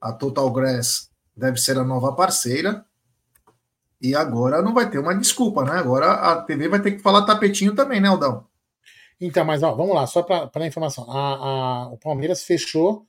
a 0.02 0.14
Total 0.14 0.50
Grass 0.52 1.10
deve 1.36 1.60
ser 1.60 1.78
a 1.78 1.84
nova 1.84 2.14
parceira. 2.14 2.86
E 4.02 4.16
agora 4.16 4.62
não 4.62 4.74
vai 4.74 4.90
ter 4.90 5.00
uma 5.00 5.14
desculpa, 5.14 5.64
né? 5.64 5.74
Agora 5.74 6.12
a 6.12 6.42
TV 6.42 6.68
vai 6.68 6.82
ter 6.82 6.92
que 6.92 7.00
falar 7.00 7.26
tapetinho 7.26 7.74
também, 7.74 8.02
né, 8.02 8.08
Aldão? 8.08 8.46
Então, 9.20 9.46
mas 9.46 9.64
ó, 9.64 9.74
vamos 9.74 9.96
lá, 9.96 10.06
só 10.08 10.22
para 10.22 10.68
informação. 10.68 11.10
A, 11.10 11.18
a, 11.18 11.88
o 11.90 11.98
Palmeiras 11.98 12.44
fechou 12.44 13.06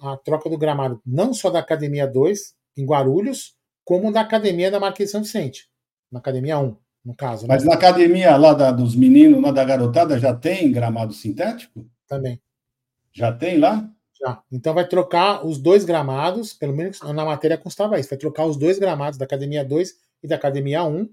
a 0.00 0.16
troca 0.16 0.48
do 0.48 0.58
gramado 0.58 1.00
não 1.04 1.34
só 1.34 1.50
da 1.50 1.58
Academia 1.58 2.06
2, 2.06 2.54
em 2.76 2.86
Guarulhos, 2.86 3.56
como 3.84 4.12
da 4.12 4.20
Academia 4.20 4.70
da 4.70 4.78
Marquês 4.78 5.10
São 5.10 5.22
Vicente, 5.22 5.68
na 6.10 6.20
Academia 6.20 6.58
1, 6.58 6.76
no 7.04 7.14
caso. 7.14 7.46
Né? 7.46 7.54
Mas 7.54 7.64
na 7.64 7.74
academia 7.74 8.36
lá 8.36 8.54
da, 8.54 8.70
dos 8.70 8.94
meninos, 8.94 9.42
lá 9.42 9.50
da 9.50 9.64
garotada, 9.64 10.18
já 10.18 10.34
tem 10.34 10.70
gramado 10.70 11.12
sintético? 11.12 11.88
Também. 12.06 12.40
Já 13.12 13.32
tem 13.32 13.58
lá? 13.58 13.90
Já. 14.20 14.42
Então 14.50 14.74
vai 14.74 14.86
trocar 14.86 15.46
os 15.46 15.58
dois 15.58 15.84
gramados, 15.84 16.52
pelo 16.52 16.74
menos 16.74 17.00
na 17.00 17.24
matéria 17.24 17.56
constava 17.56 17.98
isso, 17.98 18.10
vai 18.10 18.18
trocar 18.18 18.46
os 18.46 18.56
dois 18.56 18.78
gramados 18.78 19.18
da 19.18 19.24
Academia 19.24 19.64
2 19.64 19.94
e 20.22 20.28
da 20.28 20.36
Academia 20.36 20.84
1, 20.84 21.08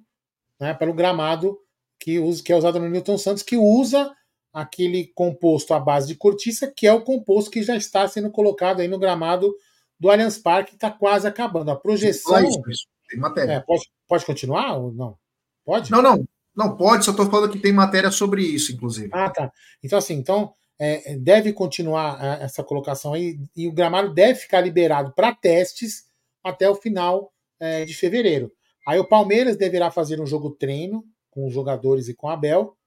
né, 0.59 0.73
pelo 0.73 0.93
gramado 0.93 1.57
que, 1.99 2.19
usa, 2.19 2.43
que 2.43 2.51
é 2.51 2.55
usado 2.55 2.79
no 2.79 2.89
Newton 2.89 3.17
Santos, 3.17 3.43
que 3.43 3.57
usa 3.57 4.11
aquele 4.55 5.07
composto 5.13 5.73
à 5.73 5.79
base 5.81 6.07
de 6.07 6.15
cortiça, 6.15 6.71
que 6.73 6.87
é 6.87 6.93
o 6.93 7.03
composto 7.03 7.51
que 7.51 7.61
já 7.61 7.75
está 7.75 8.07
sendo 8.07 8.31
colocado 8.31 8.79
aí 8.79 8.87
no 8.87 8.97
gramado 8.97 9.53
do 9.99 10.09
Allianz 10.09 10.37
Parque, 10.37 10.71
que 10.71 10.77
está 10.77 10.89
quase 10.89 11.27
acabando. 11.27 11.71
A 11.71 11.75
projeção. 11.75 12.41
Isso, 12.47 12.61
isso. 12.69 12.87
Tem 13.09 13.19
matéria. 13.19 13.51
É, 13.51 13.59
pode, 13.59 13.83
pode 14.07 14.25
continuar 14.25 14.77
ou 14.77 14.93
não? 14.93 15.17
Pode? 15.65 15.91
Não, 15.91 16.01
não. 16.01 16.25
Não 16.55 16.77
pode, 16.77 17.03
só 17.03 17.11
estou 17.11 17.29
falando 17.29 17.51
que 17.51 17.59
tem 17.59 17.73
matéria 17.73 18.09
sobre 18.09 18.43
isso, 18.43 18.71
inclusive. 18.71 19.09
Ah, 19.11 19.29
tá. 19.29 19.51
Então, 19.83 19.99
assim, 19.99 20.13
então 20.13 20.53
é, 20.79 21.17
deve 21.17 21.51
continuar 21.51 22.17
é, 22.23 22.45
essa 22.45 22.63
colocação 22.63 23.11
aí, 23.11 23.37
e 23.53 23.67
o 23.67 23.73
gramado 23.73 24.13
deve 24.13 24.39
ficar 24.39 24.61
liberado 24.61 25.11
para 25.13 25.35
testes 25.35 26.05
até 26.41 26.69
o 26.69 26.75
final 26.75 27.33
é, 27.59 27.83
de 27.83 27.93
fevereiro. 27.93 28.53
Aí 28.87 28.97
o 28.97 29.07
Palmeiras 29.07 29.57
deverá 29.57 29.91
fazer 29.91 30.21
um 30.21 30.25
jogo 30.25 30.51
treino 30.51 31.03
com 31.29 31.45
os 31.45 31.53
jogadores 31.53 32.07
e 32.07 32.13
com 32.13 32.29
a 32.29 32.33
Abel, 32.33 32.77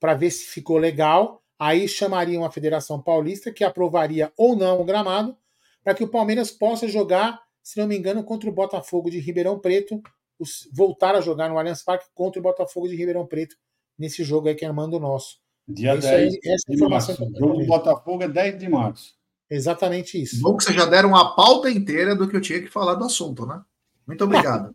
para 0.00 0.14
ver 0.14 0.30
se 0.30 0.44
ficou 0.46 0.78
legal. 0.78 1.42
Aí 1.58 1.88
chamariam 1.88 2.44
a 2.44 2.50
Federação 2.50 3.00
Paulista, 3.00 3.52
que 3.52 3.64
aprovaria 3.64 4.32
ou 4.36 4.54
não 4.54 4.80
o 4.80 4.84
gramado, 4.84 5.36
para 5.82 5.94
que 5.94 6.04
o 6.04 6.08
Palmeiras 6.08 6.50
possa 6.50 6.86
jogar, 6.86 7.40
se 7.62 7.78
não 7.78 7.86
me 7.86 7.96
engano, 7.96 8.22
contra 8.22 8.48
o 8.48 8.52
Botafogo 8.52 9.10
de 9.10 9.18
Ribeirão 9.18 9.58
Preto, 9.58 10.02
voltar 10.72 11.14
a 11.14 11.20
jogar 11.20 11.48
no 11.48 11.58
Allianz 11.58 11.82
Parque 11.82 12.06
contra 12.14 12.38
o 12.38 12.42
Botafogo 12.42 12.88
de 12.88 12.96
Ribeirão 12.96 13.26
Preto, 13.26 13.56
nesse 13.98 14.22
jogo 14.22 14.48
aí 14.48 14.54
que 14.54 14.64
é 14.64 14.72
mando 14.72 15.00
nosso. 15.00 15.38
Dia 15.66 15.92
é 15.92 15.96
10 15.96 16.04
aí, 16.04 16.40
essa 16.44 16.70
de 16.70 16.88
março. 16.88 17.12
O 17.12 17.38
jogo 17.38 17.58
do 17.58 17.66
Botafogo 17.66 18.22
é 18.22 18.28
10 18.28 18.58
de 18.58 18.68
março. 18.68 19.14
Exatamente 19.48 20.20
isso. 20.20 20.40
Bom 20.42 20.56
que 20.56 20.64
vocês 20.64 20.76
já 20.76 20.86
deram 20.86 21.14
a 21.14 21.34
pauta 21.34 21.70
inteira 21.70 22.14
do 22.14 22.28
que 22.28 22.36
eu 22.36 22.40
tinha 22.40 22.60
que 22.60 22.68
falar 22.68 22.94
do 22.94 23.04
assunto, 23.04 23.46
né? 23.46 23.62
Muito 24.06 24.24
obrigado. 24.24 24.72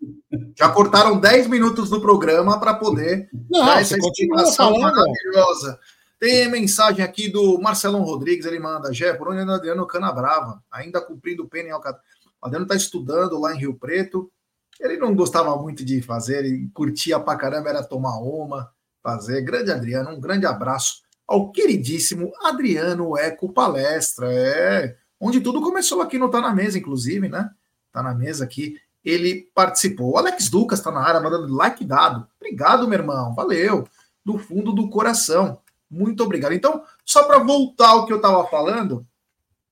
já 0.58 0.70
cortaram 0.70 1.20
10 1.20 1.48
minutos 1.48 1.90
do 1.90 2.02
programa 2.02 2.60
para 2.60 2.74
poder 2.74 3.30
Não, 3.50 3.66
dar 3.66 3.82
essa 3.82 3.98
explicação 3.98 4.78
maravilhosa. 4.80 5.80
Tem 6.20 6.50
mensagem 6.50 7.04
aqui 7.04 7.30
do 7.30 7.60
Marcelão 7.60 8.04
Rodrigues, 8.04 8.46
ele 8.46 8.60
manda, 8.60 8.94
Gé, 8.94 9.14
por 9.14 9.30
onde 9.30 9.40
anda 9.40 9.56
Adriano 9.56 9.88
Canabrava, 9.88 10.62
ainda 10.70 11.02
cumprindo 11.02 11.48
pena 11.48 11.70
em 11.70 11.72
Alcatraz. 11.72 12.06
O 12.42 12.46
Adriano 12.46 12.66
está 12.66 12.76
estudando 12.76 13.40
lá 13.40 13.56
em 13.56 13.60
Rio 13.60 13.74
Preto, 13.74 14.32
ele 14.80 14.98
não 14.98 15.16
gostava 15.16 15.56
muito 15.58 15.86
de 15.86 16.02
fazer, 16.02 16.46
ele 16.46 16.70
curtia 16.74 17.20
pra 17.20 17.36
caramba, 17.36 17.70
era 17.70 17.84
tomar 17.84 18.20
uma, 18.20 18.72
fazer. 19.02 19.42
Grande 19.42 19.72
Adriano, 19.72 20.12
um 20.12 20.20
grande 20.20 20.46
abraço 20.46 21.02
ao 21.28 21.52
queridíssimo 21.52 22.32
Adriano 22.44 23.18
Eco 23.18 23.52
Palestra, 23.54 24.32
é, 24.32 24.98
onde 25.20 25.40
tudo 25.40 25.62
começou 25.62 26.02
aqui 26.02 26.18
no 26.18 26.30
Tá 26.30 26.42
Na 26.42 26.54
Mesa, 26.54 26.78
inclusive, 26.78 27.30
né? 27.30 27.50
Tá 27.92 28.02
na 28.02 28.14
mesa 28.14 28.44
aqui, 28.44 28.76
ele 29.04 29.50
participou. 29.54 30.12
O 30.12 30.18
Alex 30.18 30.52
Lucas 30.52 30.80
tá 30.80 30.92
na 30.92 31.02
área, 31.02 31.20
mandando 31.20 31.54
like 31.54 31.84
dado. 31.84 32.28
Obrigado, 32.40 32.88
meu 32.88 33.00
irmão, 33.00 33.34
valeu, 33.34 33.88
do 34.24 34.38
fundo 34.38 34.72
do 34.72 34.90
coração. 34.90 35.60
Muito 35.90 36.24
obrigado. 36.24 36.54
Então, 36.54 36.84
só 37.04 37.24
para 37.24 37.40
voltar 37.40 37.90
ao 37.90 38.06
que 38.06 38.14
eu 38.14 38.18
estava 38.18 38.46
falando, 38.48 39.06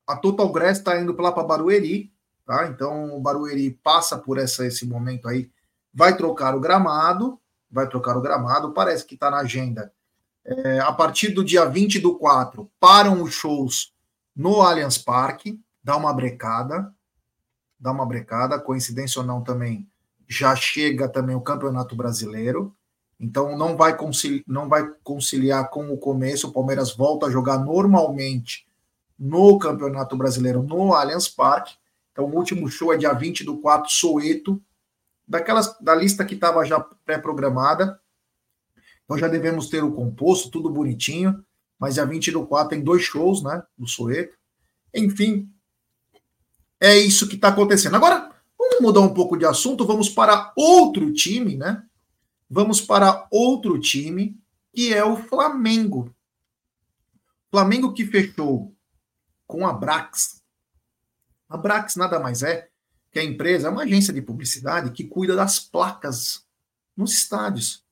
a 0.05 0.15
Total 0.15 0.51
Grass 0.51 0.79
está 0.79 0.99
indo 0.99 1.15
lá 1.21 1.31
para 1.31 1.43
Barueri, 1.43 2.11
tá? 2.45 2.67
Então, 2.67 3.15
o 3.15 3.21
Barueri 3.21 3.71
passa 3.83 4.17
por 4.17 4.37
essa, 4.37 4.65
esse 4.65 4.85
momento 4.85 5.27
aí, 5.27 5.49
vai 5.93 6.17
trocar 6.17 6.55
o 6.55 6.59
gramado, 6.59 7.39
vai 7.71 7.87
trocar 7.87 8.17
o 8.17 8.21
gramado, 8.21 8.73
parece 8.73 9.05
que 9.05 9.13
está 9.13 9.29
na 9.29 9.37
agenda. 9.37 9.93
É, 10.43 10.79
a 10.79 10.91
partir 10.91 11.29
do 11.29 11.43
dia 11.43 11.65
20 11.65 11.99
do 11.99 12.15
4, 12.17 12.69
param 12.79 13.21
os 13.21 13.33
shows 13.33 13.93
no 14.35 14.61
Allianz 14.61 14.97
Parque, 14.97 15.59
dá 15.83 15.95
uma 15.95 16.13
brecada, 16.13 16.93
dá 17.79 17.91
uma 17.91 18.05
brecada, 18.05 18.59
coincidência 18.59 19.21
ou 19.21 19.25
não 19.25 19.41
também, 19.41 19.87
já 20.27 20.55
chega 20.55 21.07
também 21.07 21.35
o 21.35 21.41
Campeonato 21.41 21.95
Brasileiro, 21.95 22.75
então 23.19 23.57
não 23.57 23.75
vai, 23.75 23.97
conciliar, 23.97 24.43
não 24.47 24.69
vai 24.69 24.87
conciliar 25.03 25.69
com 25.69 25.91
o 25.91 25.97
começo. 25.97 26.47
O 26.47 26.53
Palmeiras 26.53 26.95
volta 26.95 27.25
a 27.25 27.29
jogar 27.29 27.57
normalmente 27.57 28.65
no 29.17 29.59
Campeonato 29.59 30.15
Brasileiro 30.15 30.63
no 30.63 30.93
Allianz 30.93 31.27
Parque. 31.27 31.75
Então 32.11 32.25
o 32.25 32.35
último 32.35 32.69
show 32.69 32.93
é 32.93 32.97
dia 32.97 33.11
20 33.11 33.43
do 33.43 33.57
4, 33.57 33.91
Soeto. 33.91 34.61
Daquelas, 35.27 35.77
da 35.79 35.93
lista 35.93 36.23
que 36.23 36.35
estava 36.35 36.63
já 36.63 36.79
pré-programada. 36.79 37.99
Então 39.03 39.17
já 39.17 39.27
devemos 39.27 39.67
ter 39.67 39.83
o 39.83 39.91
composto, 39.91 40.49
tudo 40.49 40.69
bonitinho. 40.69 41.43
Mas 41.77 41.95
dia 41.95 42.05
20 42.05 42.31
do 42.31 42.47
4 42.47 42.69
tem 42.69 42.81
dois 42.81 43.01
shows, 43.01 43.43
né? 43.43 43.61
Do 43.77 43.85
Soeto. 43.85 44.37
Enfim, 44.93 45.51
é 46.79 46.97
isso 46.97 47.27
que 47.27 47.35
está 47.35 47.49
acontecendo. 47.49 47.95
Agora, 47.95 48.31
vamos 48.57 48.81
mudar 48.81 49.01
um 49.01 49.13
pouco 49.13 49.37
de 49.37 49.45
assunto, 49.45 49.85
vamos 49.85 50.09
para 50.09 50.53
outro 50.55 51.11
time, 51.13 51.55
né? 51.55 51.83
Vamos 52.49 52.81
para 52.81 53.27
outro 53.29 53.79
time, 53.79 54.39
que 54.73 54.93
é 54.93 55.03
o 55.03 55.17
Flamengo. 55.17 56.13
Flamengo 57.51 57.93
que 57.93 58.05
fechou 58.05 58.73
com 59.45 59.67
a 59.67 59.73
Brax. 59.73 60.41
A 61.47 61.57
Brax 61.57 61.95
nada 61.95 62.19
mais 62.19 62.43
é 62.43 62.69
que 63.11 63.19
a 63.19 63.23
empresa, 63.23 63.67
é 63.67 63.71
uma 63.71 63.83
agência 63.83 64.13
de 64.13 64.21
publicidade 64.21 64.91
que 64.91 65.03
cuida 65.03 65.35
das 65.35 65.59
placas 65.59 66.45
nos 66.95 67.11
estádios. 67.13 67.83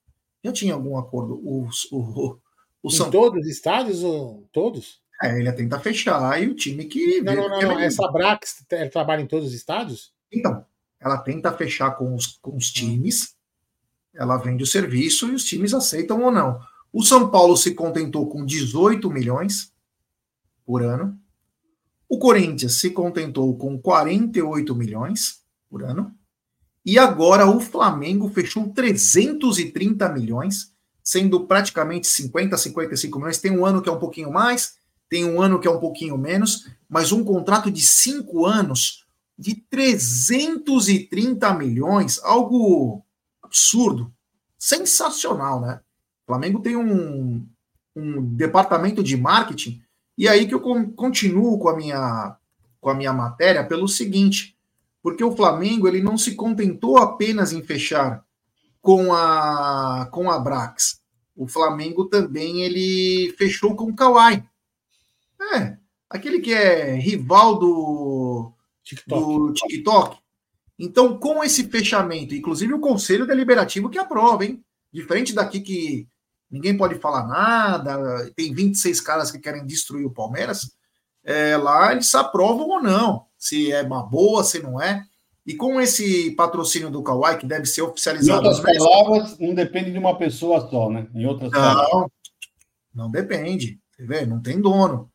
Já 0.44 0.52
tinha 0.54 0.76
algum 0.76 0.98
acordo? 0.98 1.36
O, 1.44 1.68
o, 1.92 2.40
o 2.84 2.88
Em 2.88 2.92
São 2.92 3.10
todos 3.10 3.42
os 3.42 3.48
estádios 3.48 4.04
ou 4.04 4.48
todos? 4.52 5.02
É, 5.22 5.40
ele 5.40 5.52
tenta 5.52 5.80
fechar 5.80 6.42
e 6.42 6.48
o 6.48 6.56
time 6.56 6.86
que. 6.86 7.22
Não, 7.22 7.36
não, 7.36 7.50
não, 7.50 7.60
é 7.60 7.66
não. 7.66 7.80
Essa 7.80 8.08
Brax 8.12 8.64
trabalha 8.92 9.22
em 9.22 9.28
todos 9.28 9.48
os 9.48 9.54
estádios? 9.54 10.14
Então, 10.32 10.66
ela 11.00 11.18
tenta 11.18 11.52
fechar 11.52 11.92
com 11.92 12.14
os, 12.16 12.38
com 12.42 12.56
os 12.56 12.72
times, 12.72 13.36
ela 14.14 14.38
vende 14.38 14.64
o 14.64 14.68
serviço 14.68 15.28
e 15.28 15.36
os 15.36 15.44
times 15.44 15.74
aceitam 15.74 16.22
ou 16.24 16.32
não. 16.32 16.60
O 16.92 17.04
São 17.04 17.30
Paulo 17.30 17.56
se 17.58 17.74
contentou 17.74 18.28
com 18.28 18.46
18 18.46 19.10
milhões 19.10 19.72
por 20.66 20.84
ano. 20.84 21.20
O 22.10 22.18
Corinthians 22.18 22.80
se 22.80 22.92
contentou 22.92 23.56
com 23.58 23.80
48 23.80 24.74
milhões 24.76 25.44
por 25.70 25.84
ano. 25.84 26.14
E 26.86 26.98
agora 26.98 27.46
o 27.46 27.60
Flamengo 27.60 28.30
fechou 28.30 28.70
330 28.70 30.08
milhões, 30.10 30.74
sendo 31.04 31.46
praticamente 31.46 32.08
50, 32.08 32.58
55 32.58 33.20
milhões. 33.20 33.38
Tem 33.40 33.52
um 33.52 33.66
ano 33.66 33.82
que 33.82 33.90
é 33.90 33.92
um 33.92 34.00
pouquinho 34.00 34.32
mais, 34.32 34.78
tem 35.10 35.26
um 35.26 35.42
ano 35.42 35.60
que 35.60 35.68
é 35.68 35.72
um 35.72 35.80
pouquinho 35.80 36.18
menos, 36.18 36.68
mas 36.90 37.12
um 37.12 37.24
contrato 37.24 37.72
de 37.72 37.82
cinco 37.82 38.46
anos 38.46 39.06
de 39.38 39.56
330 39.56 41.54
milhões, 41.54 42.20
algo 42.24 43.04
absurdo, 43.44 44.12
sensacional, 44.58 45.62
né? 45.62 45.80
O 46.24 46.32
Flamengo 46.32 46.60
tem 46.60 46.76
um, 46.76 47.46
um 47.96 48.24
departamento 48.36 49.04
de 49.04 49.16
marketing, 49.16 49.82
e 50.18 50.28
aí 50.28 50.48
que 50.48 50.54
eu 50.54 50.60
con- 50.60 50.92
continuo 50.92 51.58
com 51.60 51.70
a 51.70 51.76
minha 51.76 52.36
com 52.80 52.90
a 52.90 52.94
minha 52.94 53.12
matéria 53.12 53.66
pelo 53.66 53.88
seguinte, 53.88 54.56
porque 55.02 55.24
o 55.24 55.36
Flamengo 55.36 55.88
ele 55.88 56.02
não 56.02 56.18
se 56.18 56.36
contentou 56.36 56.98
apenas 56.98 57.52
em 57.52 57.62
fechar 57.62 58.24
com 58.82 59.14
a 59.14 60.08
com 60.12 60.30
a 60.30 60.40
Brax. 60.40 61.00
O 61.36 61.48
Flamengo 61.48 62.06
também 62.06 62.62
ele 62.64 63.34
fechou 63.38 63.76
com 63.76 63.86
o 63.86 63.96
Kawhi. 63.96 64.44
É, 65.42 65.78
aquele 66.10 66.40
que 66.40 66.54
é 66.54 66.96
rival 66.96 67.58
do 67.60 68.52
TikTok. 68.84 69.22
do 69.22 69.54
TikTok. 69.54 70.18
Então, 70.80 71.18
com 71.18 71.44
esse 71.44 71.64
fechamento, 71.70 72.36
inclusive 72.36 72.74
o 72.74 72.80
Conselho 72.80 73.26
Deliberativo 73.26 73.90
que 73.90 73.98
aprova, 73.98 74.46
hein? 74.46 74.64
Diferente 74.94 75.34
daqui 75.34 75.60
que 75.60 76.08
ninguém 76.50 76.78
pode 76.78 76.96
falar 76.96 77.28
nada, 77.28 78.32
tem 78.36 78.54
26 78.54 79.02
caras 79.02 79.32
que 79.32 79.40
querem 79.40 79.66
destruir 79.66 80.06
o 80.06 80.14
Palmeiras, 80.14 80.72
é, 81.24 81.58
lá 81.58 81.92
eles 81.92 82.14
aprovam 82.16 82.70
ou 82.70 82.82
não, 82.82 83.26
se 83.38 83.72
é 83.72 83.82
uma 83.82 84.04
boa, 84.04 84.44
se 84.44 84.62
não 84.62 84.82
é. 84.82 85.04
E 85.46 85.56
com 85.56 85.80
esse 85.82 86.32
patrocínio 86.32 86.90
do 86.90 87.02
Kawhi, 87.04 87.38
que 87.38 87.46
deve 87.46 87.66
ser 87.66 87.82
Em 87.82 87.86
oficializado 87.86 88.38
outras 88.48 88.60
no 88.60 88.64
mês- 88.64 88.78
palavras, 88.78 89.40
não 89.40 89.54
depende 89.54 89.92
de 89.92 89.98
uma 89.98 90.18
pessoa 90.18 90.70
só, 90.70 90.90
né? 90.90 91.08
Em 91.16 91.26
outras 91.26 91.52
palavras. 91.52 91.90
Não, 91.92 93.06
não 93.06 93.12
depende. 93.12 93.80
Você 93.92 94.06
vê, 94.06 94.26
não 94.26 94.42
tem 94.42 94.60
dono. 94.62 95.10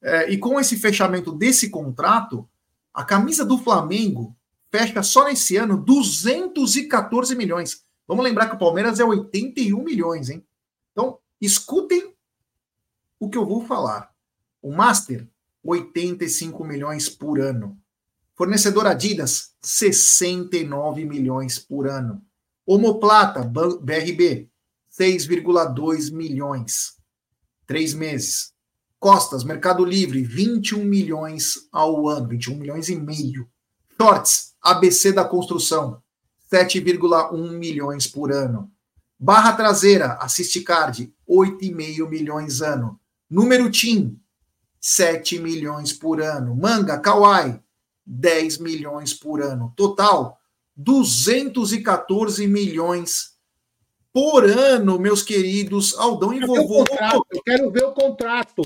É, 0.00 0.30
e 0.30 0.38
com 0.38 0.58
esse 0.60 0.76
fechamento 0.76 1.32
desse 1.32 1.70
contrato, 1.70 2.48
a 2.94 3.04
camisa 3.04 3.44
do 3.44 3.58
Flamengo 3.58 4.36
fecha 4.70 5.02
só 5.02 5.24
nesse 5.24 5.56
ano 5.56 5.76
214 5.76 7.34
milhões. 7.34 7.82
Vamos 8.06 8.24
lembrar 8.24 8.48
que 8.48 8.56
o 8.56 8.58
Palmeiras 8.58 9.00
é 9.00 9.04
81 9.04 9.82
milhões, 9.82 10.30
hein? 10.30 10.44
Então, 10.92 11.18
escutem 11.40 12.14
o 13.20 13.28
que 13.28 13.36
eu 13.36 13.46
vou 13.46 13.66
falar. 13.66 14.12
O 14.62 14.72
Master, 14.72 15.26
85 15.62 16.64
milhões 16.64 17.08
por 17.08 17.40
ano. 17.40 17.78
Fornecedor 18.34 18.86
Adidas, 18.86 19.52
69 19.60 21.04
milhões 21.04 21.58
por 21.58 21.88
ano. 21.88 22.22
Homoplata, 22.64 23.42
BRB, 23.42 24.48
6,2 24.90 26.12
milhões. 26.12 26.96
Três 27.66 27.94
meses. 27.94 28.52
Costas, 28.98 29.44
Mercado 29.44 29.84
Livre, 29.84 30.22
21 30.22 30.84
milhões 30.84 31.68
ao 31.72 32.08
ano, 32.08 32.28
21 32.28 32.56
milhões 32.56 32.88
e 32.88 32.96
meio. 32.96 33.48
Shorts, 34.00 34.54
ABC 34.60 35.12
da 35.12 35.24
Construção, 35.24 36.02
7,1 36.52 37.50
milhões 37.52 38.06
por 38.06 38.32
ano. 38.32 38.70
Barra 39.18 39.52
traseira, 39.52 40.14
Assist 40.14 40.60
Card, 40.62 41.12
8,5 41.28 42.08
milhões 42.08 42.60
ano. 42.60 42.98
Número 43.30 43.70
TIM, 43.70 44.18
7 44.80 45.38
milhões 45.38 45.92
por 45.92 46.20
ano. 46.20 46.56
Manga, 46.56 46.98
Kawaii, 46.98 47.60
10 48.06 48.58
milhões 48.58 49.12
por 49.12 49.42
ano. 49.42 49.72
Total, 49.76 50.38
214 50.76 52.46
milhões 52.46 53.36
por 54.12 54.44
ano, 54.44 54.98
meus 54.98 55.22
queridos 55.22 55.96
Aldão 55.98 56.32
e 56.32 56.40
vovô. 56.44 56.84
eu 57.30 57.42
quero 57.42 57.70
ver 57.70 57.84
o 57.84 57.92
contrato. 57.92 58.62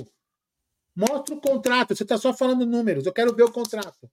Mostra 0.94 1.34
o 1.34 1.40
contrato. 1.40 1.94
Você 1.94 2.02
está 2.02 2.18
só 2.18 2.34
falando 2.34 2.66
números. 2.66 3.06
Eu 3.06 3.12
quero 3.12 3.34
ver 3.34 3.44
o 3.44 3.52
contrato. 3.52 4.10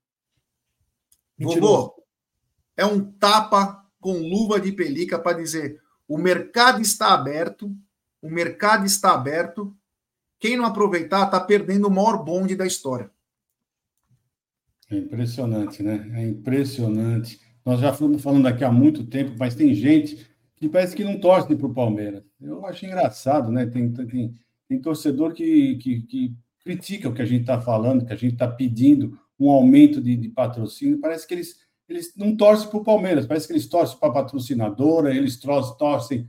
Vovô, 1.38 2.04
é 2.76 2.86
um 2.86 3.12
tapa 3.12 3.86
com 4.00 4.18
luva 4.18 4.60
de 4.60 4.72
pelica 4.72 5.20
para 5.20 5.38
dizer: 5.38 5.82
o 6.08 6.18
mercado 6.18 6.82
está 6.82 7.14
aberto, 7.14 7.76
o 8.22 8.30
mercado 8.30 8.86
está 8.86 9.14
aberto. 9.14 9.76
Quem 10.40 10.56
não 10.56 10.66
aproveitar 10.66 11.26
está 11.26 11.40
perdendo 11.40 11.88
o 11.88 11.92
maior 11.92 12.24
bonde 12.24 12.56
da 12.56 12.66
história. 12.66 13.12
É 14.90 14.98
impressionante, 14.98 15.84
né? 15.84 16.10
É 16.16 16.26
impressionante. 16.26 17.40
Nós 17.66 17.82
já 17.82 17.92
estamos 17.92 18.22
falando 18.22 18.48
aqui 18.48 18.64
há 18.64 18.72
muito 18.72 19.06
tempo, 19.06 19.36
mas 19.38 19.54
tem 19.54 19.74
gente 19.74 20.26
que 20.56 20.68
parece 20.68 20.96
que 20.96 21.04
não 21.04 21.20
torce 21.20 21.56
para 21.56 21.68
o 21.68 21.74
Palmeiras. 21.74 22.24
Eu 22.42 22.66
acho 22.66 22.86
engraçado, 22.86 23.52
né? 23.52 23.66
Tem, 23.66 23.92
tem, 23.92 24.34
tem 24.68 24.82
torcedor 24.82 25.34
que, 25.34 25.76
que, 25.76 26.02
que 26.02 26.36
critica 26.64 27.10
o 27.10 27.14
que 27.14 27.22
a 27.22 27.26
gente 27.26 27.42
está 27.42 27.60
falando, 27.60 28.06
que 28.06 28.14
a 28.14 28.18
gente 28.18 28.34
está 28.34 28.48
pedindo 28.48 29.18
um 29.40 29.50
aumento 29.50 30.02
de, 30.02 30.16
de, 30.16 30.30
patrocínio, 30.30 31.00
parece 31.00 31.28
que 31.28 31.34
eles, 31.34 31.58
eles 31.88 32.14
não 32.16 32.36
torcem 32.36 32.68
para 32.70 32.78
o 32.78 32.84
Palmeiras, 32.84 33.26
parece 33.26 33.48
que 33.48 33.54
eles 33.54 33.68
torcem 33.68 33.98
para 33.98 34.10
a 34.10 34.14
patrocinadora, 34.14 35.16
eles 35.16 35.40
torcem 35.40 36.28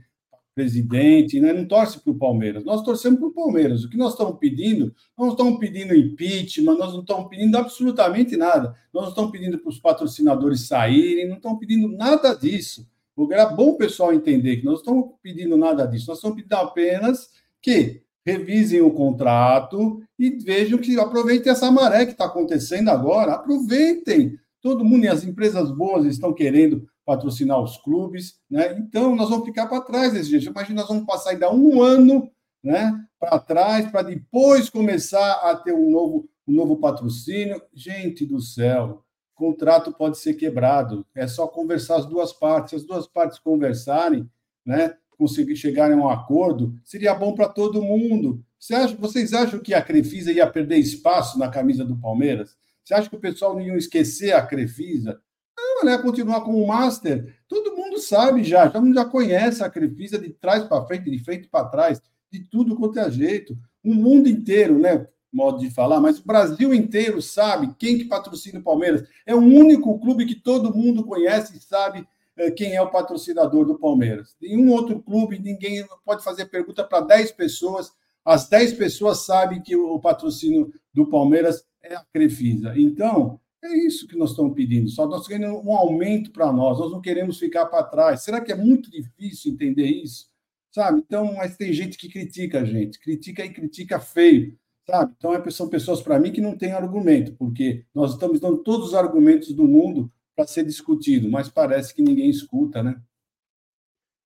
presidente, 0.53 1.39
né? 1.39 1.53
não 1.53 1.65
torce 1.65 1.99
para 1.99 2.11
o 2.11 2.17
Palmeiras. 2.17 2.63
Nós 2.63 2.83
torcemos 2.83 3.19
para 3.19 3.27
o 3.29 3.33
Palmeiras. 3.33 3.83
O 3.83 3.89
que 3.89 3.97
nós 3.97 4.11
estamos 4.11 4.37
pedindo, 4.37 4.93
nós 5.17 5.27
não 5.27 5.31
estamos 5.31 5.59
pedindo 5.59 5.95
impeachment, 5.95 6.77
nós 6.77 6.93
não 6.93 7.01
estamos 7.01 7.29
pedindo 7.29 7.57
absolutamente 7.57 8.35
nada. 8.35 8.75
Nós 8.93 9.03
não 9.03 9.09
estamos 9.09 9.31
pedindo 9.31 9.57
para 9.59 9.69
os 9.69 9.79
patrocinadores 9.79 10.67
saírem, 10.67 11.27
não 11.27 11.37
estamos 11.37 11.59
pedindo 11.59 11.87
nada 11.87 12.33
disso. 12.33 12.87
Era 13.31 13.45
bom 13.45 13.69
o 13.69 13.77
pessoal 13.77 14.13
entender 14.13 14.57
que 14.57 14.65
nós 14.65 14.75
não 14.75 14.79
estamos 14.79 15.11
pedindo 15.21 15.55
nada 15.55 15.85
disso, 15.85 16.07
nós 16.07 16.17
estamos 16.17 16.37
pedindo 16.37 16.53
apenas 16.53 17.29
que 17.61 18.01
revisem 18.25 18.81
o 18.81 18.91
contrato 18.91 20.01
e 20.17 20.29
vejam 20.29 20.77
que 20.77 20.99
aproveitem 20.99 21.51
essa 21.51 21.71
maré 21.71 22.05
que 22.05 22.11
está 22.11 22.25
acontecendo 22.25 22.89
agora, 22.89 23.33
aproveitem. 23.33 24.37
Todo 24.61 24.85
mundo 24.85 25.05
e 25.05 25.07
as 25.07 25.23
empresas 25.23 25.71
boas 25.71 26.05
estão 26.05 26.33
querendo 26.33 26.87
patrocinar 27.03 27.59
os 27.59 27.77
clubes, 27.77 28.35
né? 28.49 28.77
Então 28.77 29.15
nós 29.15 29.29
vamos 29.29 29.45
ficar 29.45 29.67
para 29.67 29.81
trás 29.81 30.13
desse 30.13 30.29
jeito. 30.29 30.49
Imagina, 30.49 30.81
nós 30.81 30.87
vamos 30.87 31.05
passar 31.05 31.31
ainda 31.31 31.51
um 31.51 31.81
ano, 31.81 32.29
né, 32.63 32.93
para 33.19 33.39
trás, 33.39 33.89
para 33.89 34.03
depois 34.03 34.69
começar 34.69 35.49
a 35.49 35.55
ter 35.55 35.73
um 35.73 35.89
novo, 35.89 36.29
um 36.47 36.53
novo 36.53 36.77
patrocínio. 36.77 37.59
Gente 37.73 38.23
do 38.23 38.39
céu, 38.39 39.03
contrato 39.41 39.91
pode 39.91 40.19
ser 40.19 40.35
quebrado. 40.35 41.03
É 41.15 41.27
só 41.27 41.47
conversar 41.47 41.95
as 41.95 42.05
duas 42.05 42.31
partes. 42.31 42.69
Se 42.69 42.75
as 42.75 42.83
duas 42.83 43.07
partes 43.07 43.39
conversarem, 43.39 44.29
né, 44.63 44.95
conseguir 45.21 45.55
chegarem 45.55 45.95
a 45.95 46.01
um 46.01 46.09
acordo, 46.09 46.73
seria 46.83 47.13
bom 47.13 47.35
para 47.35 47.47
todo 47.47 47.83
mundo. 47.83 48.43
Você 48.57 48.73
acha, 48.73 48.95
vocês 48.95 49.33
acham 49.33 49.59
que 49.59 49.71
a 49.71 49.79
Crefisa 49.79 50.31
ia 50.31 50.49
perder 50.49 50.77
espaço 50.77 51.37
na 51.37 51.47
camisa 51.47 51.85
do 51.85 51.95
Palmeiras? 51.95 52.55
Você 52.83 52.95
acha 52.95 53.07
que 53.07 53.15
o 53.15 53.19
pessoal 53.19 53.53
não 53.53 53.61
ia 53.61 53.77
esquecer 53.77 54.33
a 54.33 54.41
Crefisa? 54.41 55.21
Não, 55.55 55.81
ela 55.81 55.91
ia 55.91 55.99
continuar 55.99 56.41
como 56.41 56.65
Master. 56.65 57.35
Todo 57.47 57.75
mundo 57.77 57.99
sabe 57.99 58.43
já, 58.43 58.67
todo 58.67 58.83
mundo 58.83 58.95
já 58.95 59.05
conhece 59.05 59.63
a 59.63 59.69
Crefisa 59.69 60.17
de 60.17 60.29
trás 60.29 60.63
para 60.63 60.83
frente, 60.87 61.11
de 61.11 61.19
frente 61.19 61.47
para 61.47 61.65
trás, 61.65 62.01
de 62.31 62.39
tudo 62.39 62.75
quanto 62.75 62.97
é 62.99 63.11
jeito. 63.11 63.55
O 63.83 63.93
mundo 63.93 64.27
inteiro, 64.27 64.79
né? 64.79 65.05
Modo 65.31 65.59
de 65.59 65.69
falar, 65.69 65.99
mas 65.99 66.17
o 66.17 66.25
Brasil 66.25 66.73
inteiro 66.73 67.21
sabe 67.21 67.75
quem 67.77 67.99
que 67.99 68.05
patrocina 68.05 68.59
o 68.59 68.63
Palmeiras. 68.63 69.07
É 69.23 69.35
o 69.35 69.39
único 69.39 69.99
clube 69.99 70.25
que 70.25 70.35
todo 70.35 70.75
mundo 70.75 71.03
conhece 71.03 71.55
e 71.55 71.61
sabe 71.61 72.07
quem 72.49 72.75
é 72.75 72.81
o 72.81 72.89
patrocinador 72.89 73.65
do 73.65 73.77
Palmeiras. 73.77 74.35
Nenhum 74.41 74.71
outro 74.71 74.99
clube, 74.99 75.37
ninguém 75.37 75.85
pode 76.03 76.23
fazer 76.23 76.45
pergunta 76.45 76.83
para 76.83 77.05
10 77.05 77.33
pessoas, 77.33 77.91
as 78.25 78.47
10 78.47 78.73
pessoas 78.73 79.25
sabem 79.25 79.61
que 79.61 79.75
o 79.75 79.99
patrocínio 79.99 80.73
do 80.93 81.07
Palmeiras 81.07 81.63
é 81.83 81.95
a 81.95 82.05
Crefisa. 82.11 82.73
Então, 82.77 83.39
é 83.63 83.77
isso 83.85 84.07
que 84.07 84.17
nós 84.17 84.31
estamos 84.31 84.53
pedindo. 84.55 84.89
Só 84.89 85.07
nós 85.07 85.27
queremos 85.27 85.63
um 85.63 85.75
aumento 85.75 86.31
para 86.31 86.51
nós. 86.51 86.79
Nós 86.79 86.91
não 86.91 87.01
queremos 87.01 87.37
ficar 87.37 87.67
para 87.67 87.83
trás. 87.83 88.23
Será 88.23 88.41
que 88.41 88.51
é 88.51 88.55
muito 88.55 88.89
difícil 88.89 89.53
entender 89.53 89.85
isso? 89.85 90.27
Sabe? 90.71 90.99
Então, 90.99 91.33
mas 91.35 91.57
tem 91.57 91.73
gente 91.73 91.97
que 91.97 92.09
critica 92.09 92.61
a 92.61 92.65
gente, 92.65 92.99
critica 92.99 93.45
e 93.45 93.49
critica 93.49 93.99
feio, 93.99 94.57
sabe? 94.87 95.13
Então, 95.17 95.35
é, 95.35 95.51
são 95.51 95.67
pessoas 95.67 96.01
para 96.01 96.17
mim 96.17 96.31
que 96.31 96.39
não 96.39 96.57
têm 96.57 96.71
argumento, 96.71 97.33
porque 97.33 97.85
nós 97.93 98.13
estamos 98.13 98.39
dando 98.39 98.59
todos 98.59 98.89
os 98.89 98.93
argumentos 98.93 99.51
do 99.53 99.65
mundo 99.65 100.11
para 100.41 100.47
ser 100.47 100.65
discutido, 100.65 101.29
mas 101.29 101.49
parece 101.49 101.93
que 101.93 102.01
ninguém 102.01 102.29
escuta, 102.29 102.81
né? 102.81 102.99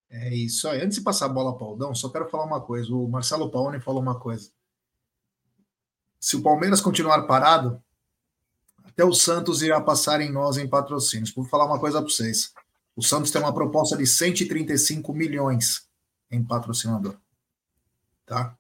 É 0.10 0.34
isso 0.34 0.68
aí. 0.70 0.82
Antes 0.82 0.98
de 0.98 1.04
passar 1.04 1.26
a 1.26 1.30
bola 1.30 1.58
para 1.58 1.66
o 1.66 1.70
Aldão, 1.72 1.94
só 1.94 2.10
quero 2.10 2.30
falar 2.30 2.46
uma 2.46 2.62
coisa. 2.62 2.94
O 2.96 3.08
Marcelo 3.08 3.52
Paone 3.52 3.82
falou 3.82 4.02
uma 4.02 4.18
coisa. 4.18 4.50
Se 6.20 6.38
o 6.38 6.42
Palmeiras 6.42 6.80
continuar 6.80 7.24
parado, 7.24 7.84
até 8.84 9.04
o 9.04 9.14
Santos 9.14 9.62
irá 9.62 9.82
passar 9.82 10.22
em 10.22 10.32
nós 10.32 10.58
em 10.58 10.70
patrocínios. 10.70 11.34
Vou 11.34 11.44
falar 11.44 11.66
uma 11.66 11.80
coisa 11.80 12.02
para 12.02 12.10
vocês. 12.10 12.54
O 12.96 13.04
Santos 13.04 13.30
tem 13.30 13.42
uma 13.42 13.54
proposta 13.54 13.98
de 13.98 14.08
135 14.08 15.14
milhões 15.14 15.90
em 16.32 16.42
patrocinador. 16.42 17.18
Tá? 18.26 18.58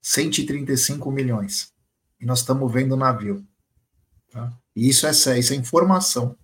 135 0.00 1.10
milhões. 1.10 1.72
E 2.20 2.24
nós 2.24 2.38
estamos 2.38 2.72
vendo 2.72 2.92
o 2.92 2.96
navio. 2.96 3.44
Tá? 4.30 4.56
E 4.76 4.88
isso 4.88 5.08
é 5.08 5.10
isso 5.10 5.52
é 5.52 5.56
informação. 5.56 6.36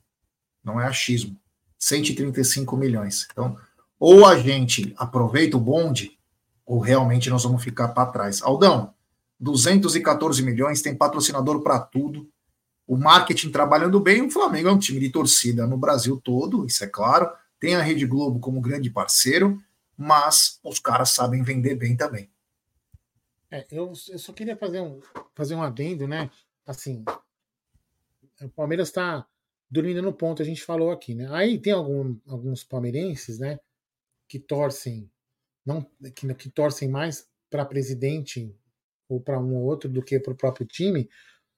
Não 0.64 0.80
é 0.80 0.86
achismo. 0.86 1.38
135 1.78 2.76
milhões. 2.76 3.28
Então, 3.30 3.56
ou 3.98 4.24
a 4.24 4.38
gente 4.38 4.94
aproveita 4.96 5.56
o 5.56 5.60
bonde, 5.60 6.18
ou 6.64 6.80
realmente 6.80 7.28
nós 7.28 7.44
vamos 7.44 7.62
ficar 7.62 7.88
para 7.88 8.10
trás. 8.10 8.42
Aldão, 8.42 8.94
214 9.38 10.42
milhões, 10.42 10.80
tem 10.80 10.94
patrocinador 10.94 11.62
para 11.62 11.78
tudo 11.78 12.28
o 12.86 12.96
marketing 12.96 13.50
trabalhando 13.50 13.98
bem, 13.98 14.22
o 14.22 14.30
Flamengo 14.30 14.68
é 14.68 14.72
um 14.72 14.78
time 14.78 15.00
de 15.00 15.10
torcida 15.10 15.66
no 15.66 15.76
Brasil 15.76 16.20
todo, 16.22 16.66
isso 16.66 16.84
é 16.84 16.86
claro. 16.86 17.30
Tem 17.58 17.74
a 17.74 17.82
Rede 17.82 18.04
Globo 18.04 18.38
como 18.40 18.60
grande 18.60 18.90
parceiro, 18.90 19.62
mas 19.96 20.58
os 20.62 20.78
caras 20.78 21.10
sabem 21.10 21.42
vender 21.42 21.76
bem 21.76 21.96
também. 21.96 22.30
É, 23.50 23.66
eu, 23.70 23.92
eu 24.08 24.18
só 24.18 24.32
queria 24.32 24.56
fazer 24.56 24.80
um, 24.80 25.00
fazer 25.34 25.54
um 25.54 25.62
adendo, 25.62 26.06
né? 26.06 26.30
Assim, 26.66 27.04
o 28.42 28.48
Palmeiras 28.50 28.88
está 28.88 29.26
dormindo 29.70 30.02
no 30.02 30.12
ponto, 30.12 30.42
a 30.42 30.44
gente 30.44 30.62
falou 30.62 30.90
aqui, 30.90 31.14
né? 31.14 31.28
Aí 31.30 31.58
tem 31.58 31.72
algum, 31.72 32.16
alguns 32.26 32.62
palmeirenses, 32.64 33.38
né, 33.38 33.58
que 34.28 34.38
torcem, 34.38 35.10
não, 35.64 35.86
que, 36.14 36.34
que 36.34 36.50
torcem 36.50 36.88
mais 36.88 37.26
para 37.50 37.64
presidente 37.64 38.54
ou 39.08 39.20
para 39.20 39.40
um 39.40 39.54
ou 39.54 39.64
outro 39.64 39.88
do 39.88 40.02
que 40.02 40.18
para 40.18 40.32
o 40.32 40.36
próprio 40.36 40.66
time, 40.66 41.08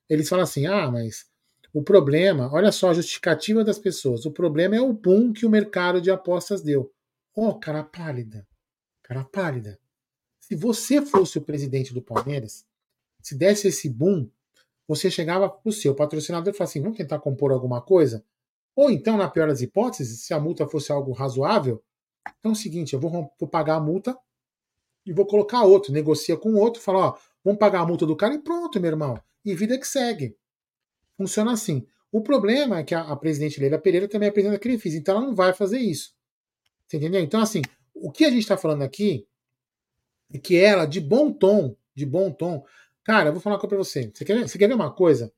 eles 0.08 0.28
falam 0.28 0.44
assim: 0.44 0.66
ah, 0.66 0.90
mas 0.90 1.26
o 1.72 1.82
problema, 1.82 2.50
olha 2.52 2.72
só 2.72 2.90
a 2.90 2.94
justificativa 2.94 3.64
das 3.64 3.78
pessoas, 3.78 4.24
o 4.24 4.30
problema 4.30 4.76
é 4.76 4.80
o 4.80 4.92
boom 4.92 5.32
que 5.32 5.44
o 5.44 5.50
mercado 5.50 6.00
de 6.00 6.10
apostas 6.10 6.62
deu. 6.62 6.92
Oh, 7.34 7.54
cara 7.54 7.84
pálida, 7.84 8.46
cara 9.02 9.24
pálida. 9.24 9.78
Se 10.40 10.54
você 10.54 11.04
fosse 11.04 11.38
o 11.38 11.42
presidente 11.42 11.92
do 11.92 12.00
Palmeiras, 12.00 12.64
se 13.20 13.36
desse 13.36 13.68
esse 13.68 13.90
boom, 13.90 14.30
você 14.86 15.10
chegava 15.10 15.48
para 15.48 15.68
o 15.68 15.72
seu 15.72 15.94
patrocinador 15.94 16.52
e 16.52 16.56
falava 16.56 16.70
assim: 16.70 16.82
vamos 16.82 16.96
tentar 16.96 17.18
compor 17.18 17.52
alguma 17.52 17.80
coisa? 17.80 18.24
Ou 18.74 18.90
então, 18.90 19.16
na 19.16 19.28
pior 19.28 19.48
das 19.48 19.62
hipóteses, 19.62 20.22
se 20.22 20.34
a 20.34 20.40
multa 20.40 20.66
fosse 20.66 20.92
algo 20.92 21.12
razoável, 21.12 21.82
então 22.38 22.52
é 22.52 22.54
o 22.54 22.56
seguinte: 22.56 22.94
eu 22.94 23.00
vou, 23.00 23.32
vou 23.38 23.48
pagar 23.48 23.76
a 23.76 23.80
multa 23.80 24.16
e 25.04 25.12
vou 25.12 25.26
colocar 25.26 25.62
outro, 25.62 25.92
negocia 25.92 26.36
com 26.36 26.54
outro, 26.54 26.82
fala: 26.82 26.98
ó, 26.98 27.18
vamos 27.44 27.58
pagar 27.58 27.80
a 27.80 27.86
multa 27.86 28.06
do 28.06 28.16
cara 28.16 28.34
e 28.34 28.38
pronto, 28.38 28.80
meu 28.80 28.90
irmão 28.90 29.20
e 29.46 29.54
vida 29.54 29.78
que 29.78 29.86
segue. 29.86 30.36
Funciona 31.16 31.52
assim. 31.52 31.86
O 32.10 32.20
problema 32.20 32.80
é 32.80 32.84
que 32.84 32.94
a, 32.94 33.02
a 33.02 33.16
presidente 33.16 33.60
Leila 33.60 33.78
Pereira 33.78 34.08
também 34.08 34.28
é 34.28 34.32
presidente 34.32 34.56
da 34.56 34.60
Crefisa, 34.60 34.98
então 34.98 35.16
ela 35.16 35.26
não 35.26 35.34
vai 35.34 35.54
fazer 35.54 35.78
isso. 35.78 36.14
Você 36.86 36.96
entendeu? 36.96 37.20
Então, 37.20 37.40
assim, 37.40 37.62
o 37.94 38.10
que 38.10 38.24
a 38.24 38.30
gente 38.30 38.40
está 38.40 38.56
falando 38.56 38.82
aqui 38.82 39.26
é 40.32 40.38
que 40.38 40.56
ela, 40.56 40.84
de 40.84 41.00
bom 41.00 41.32
tom, 41.32 41.76
de 41.94 42.04
bom 42.04 42.30
tom, 42.30 42.64
cara, 43.06 43.28
eu 43.28 43.32
vou 43.32 43.40
falar 43.40 43.54
uma 43.54 43.60
coisa 43.60 43.76
pra 43.76 43.84
você. 43.84 44.10
Você 44.12 44.24
quer, 44.24 44.48
você 44.48 44.58
quer 44.58 44.68
ver 44.68 44.74
uma 44.74 44.92
coisa? 44.92 45.32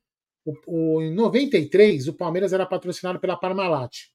O, 0.44 0.96
o, 0.96 1.02
em 1.02 1.14
93, 1.14 2.08
o 2.08 2.14
Palmeiras 2.14 2.52
era 2.52 2.66
patrocinado 2.66 3.20
pela 3.20 3.36
Parmalat. 3.36 4.08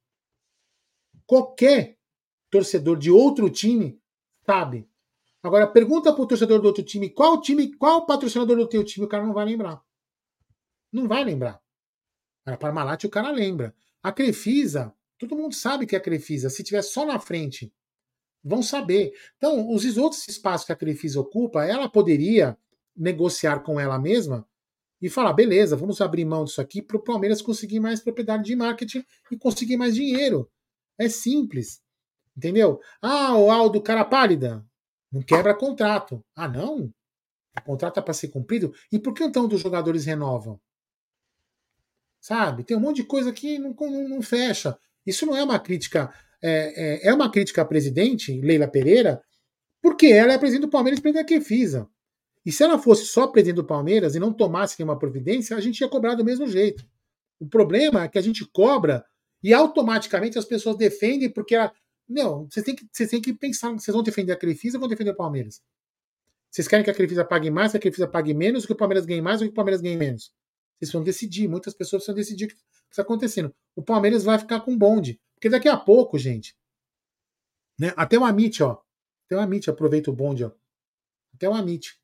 Qualquer 1.25 1.97
torcedor 2.49 2.97
de 2.97 3.11
outro 3.11 3.49
time 3.49 3.99
sabe 4.45 4.87
Agora, 5.43 5.67
pergunta 5.67 6.13
pro 6.13 6.25
torcedor 6.25 6.61
do 6.61 6.67
outro 6.67 6.81
time 6.81 7.09
qual 7.09 7.41
time, 7.41 7.75
qual 7.75 8.05
patrocinador 8.05 8.55
do 8.55 8.67
teu 8.67 8.81
time, 8.81 9.05
o 9.05 9.09
cara 9.09 9.25
não 9.25 9.33
vai 9.33 9.43
lembrar. 9.43 9.83
Não 10.89 11.05
vai 11.05 11.21
lembrar. 11.21 11.61
A 12.45 12.55
Parmalat 12.55 13.03
o 13.03 13.09
cara 13.09 13.29
lembra. 13.29 13.75
A 14.01 14.13
Crefisa, 14.13 14.93
todo 15.17 15.35
mundo 15.35 15.53
sabe 15.53 15.85
que 15.85 15.95
é 15.95 15.97
a 15.97 16.01
Crefisa. 16.01 16.49
Se 16.49 16.63
tiver 16.63 16.81
só 16.81 17.05
na 17.05 17.19
frente, 17.19 17.73
vão 18.41 18.63
saber. 18.63 19.11
Então, 19.35 19.69
os 19.69 19.97
outros 19.97 20.25
espaços 20.29 20.65
que 20.65 20.71
a 20.71 20.77
Crefisa 20.77 21.19
ocupa, 21.19 21.65
ela 21.65 21.89
poderia 21.89 22.57
negociar 22.95 23.59
com 23.59 23.79
ela 23.79 23.99
mesma 23.99 24.47
e 25.01 25.09
falar: 25.09 25.33
beleza, 25.33 25.75
vamos 25.75 25.99
abrir 26.01 26.25
mão 26.25 26.45
disso 26.45 26.61
aqui 26.61 26.81
para 26.81 26.97
o 26.97 27.03
Palmeiras 27.03 27.41
conseguir 27.41 27.79
mais 27.79 27.99
propriedade 27.99 28.43
de 28.43 28.55
marketing 28.55 29.03
e 29.31 29.37
conseguir 29.37 29.77
mais 29.77 29.95
dinheiro. 29.95 30.49
É 30.97 31.09
simples. 31.09 31.81
Entendeu? 32.35 32.79
Ah, 33.01 33.37
o 33.37 33.51
Aldo 33.51 33.81
cara 33.81 34.05
pálida. 34.05 34.65
Não 35.11 35.21
quebra 35.21 35.53
contrato. 35.53 36.23
Ah, 36.35 36.47
não? 36.47 36.91
O 37.55 37.61
contrato 37.63 37.99
é 37.99 38.03
para 38.03 38.13
ser 38.13 38.29
cumprido? 38.29 38.73
E 38.91 38.97
por 38.97 39.13
que 39.13 39.23
então 39.23 39.47
os 39.47 39.61
jogadores 39.61 40.05
renovam? 40.05 40.59
Sabe? 42.19 42.63
Tem 42.63 42.75
um 42.75 42.79
monte 42.79 42.97
de 42.97 43.03
coisa 43.03 43.31
que 43.31 43.59
não, 43.59 43.75
não, 43.79 44.09
não 44.09 44.21
fecha. 44.21 44.77
Isso 45.05 45.25
não 45.25 45.35
é 45.35 45.43
uma 45.43 45.59
crítica. 45.59 46.11
É, 46.41 47.05
é, 47.05 47.09
é, 47.09 47.13
uma 47.13 47.29
crítica 47.29 47.61
à 47.61 47.65
presidente, 47.65 48.39
Leila 48.41 48.67
Pereira, 48.67 49.21
porque 49.81 50.07
ela 50.07 50.33
é 50.33 50.37
presidente 50.37 50.63
do 50.63 50.69
Palmeiras 50.69 50.99
e 50.99 51.01
presidente 51.01 51.23
da 51.23 51.27
Crefisa. 51.27 51.89
E 52.45 52.51
se 52.51 52.63
ela 52.63 52.77
fosse 52.77 53.05
só 53.05 53.27
presidente 53.27 53.55
do 53.55 53.63
Palmeiras 53.63 54.15
e 54.15 54.19
não 54.19 54.33
tomasse 54.33 54.75
nenhuma 54.77 54.99
providência, 54.99 55.55
a 55.55 55.61
gente 55.61 55.79
ia 55.79 55.87
cobrar 55.87 56.15
do 56.15 56.25
mesmo 56.25 56.47
jeito. 56.47 56.85
O 57.39 57.47
problema 57.47 58.03
é 58.03 58.07
que 58.07 58.17
a 58.17 58.21
gente 58.21 58.45
cobra 58.45 59.05
e 59.41 59.53
automaticamente 59.53 60.37
as 60.37 60.45
pessoas 60.45 60.77
defendem 60.77 61.29
porque 61.29 61.55
ela, 61.55 61.73
não, 62.07 62.47
vocês 62.49 62.65
têm 62.65 62.75
que, 62.75 62.87
vocês 62.91 63.09
têm 63.09 63.21
que 63.21 63.33
pensar, 63.33 63.71
vocês 63.71 63.93
vão 63.93 64.03
defender 64.03 64.33
a 64.33 64.37
Crefisa 64.37 64.77
ou 64.77 64.81
vão 64.81 64.89
defender 64.89 65.11
o 65.11 65.15
Palmeiras? 65.15 65.61
Vocês 66.51 66.67
querem 66.67 66.83
que 66.83 66.91
a 66.91 66.93
Crefisa 66.93 67.25
pague 67.25 67.49
mais, 67.49 67.71
que 67.71 67.77
a 67.77 67.79
Crefisa 67.79 68.07
pague 68.07 68.33
menos, 68.33 68.65
que 68.65 68.73
o 68.73 68.75
Palmeiras 68.75 69.05
ganhe 69.05 69.21
mais 69.21 69.41
ou 69.41 69.47
que 69.47 69.51
o 69.51 69.55
Palmeiras 69.55 69.81
ganhe 69.81 69.97
menos? 69.97 70.33
Vocês 70.77 70.91
vão 70.91 71.03
decidir, 71.03 71.47
muitas 71.47 71.73
pessoas 71.73 72.03
precisam 72.03 72.15
decidir 72.15 72.45
o 72.45 72.47
que 72.49 72.55
está 72.91 73.01
acontecendo. 73.01 73.55
O 73.75 73.81
Palmeiras 73.81 74.23
vai 74.23 74.37
ficar 74.37 74.59
com 74.59 74.77
bonde. 74.77 75.19
Porque 75.33 75.49
daqui 75.49 75.67
a 75.67 75.77
pouco, 75.77 76.17
gente, 76.17 76.55
né, 77.79 77.93
até 77.95 78.17
o 78.19 78.23
Amit, 78.23 78.61
ó. 78.61 78.81
Até 79.25 79.35
o 79.35 79.39
Amit 79.39 79.69
aproveita 79.69 80.11
o 80.11 80.13
bonde, 80.13 80.43
ó. 80.43 80.51
Até 81.33 81.49
o 81.49 81.53
Amit 81.53 81.97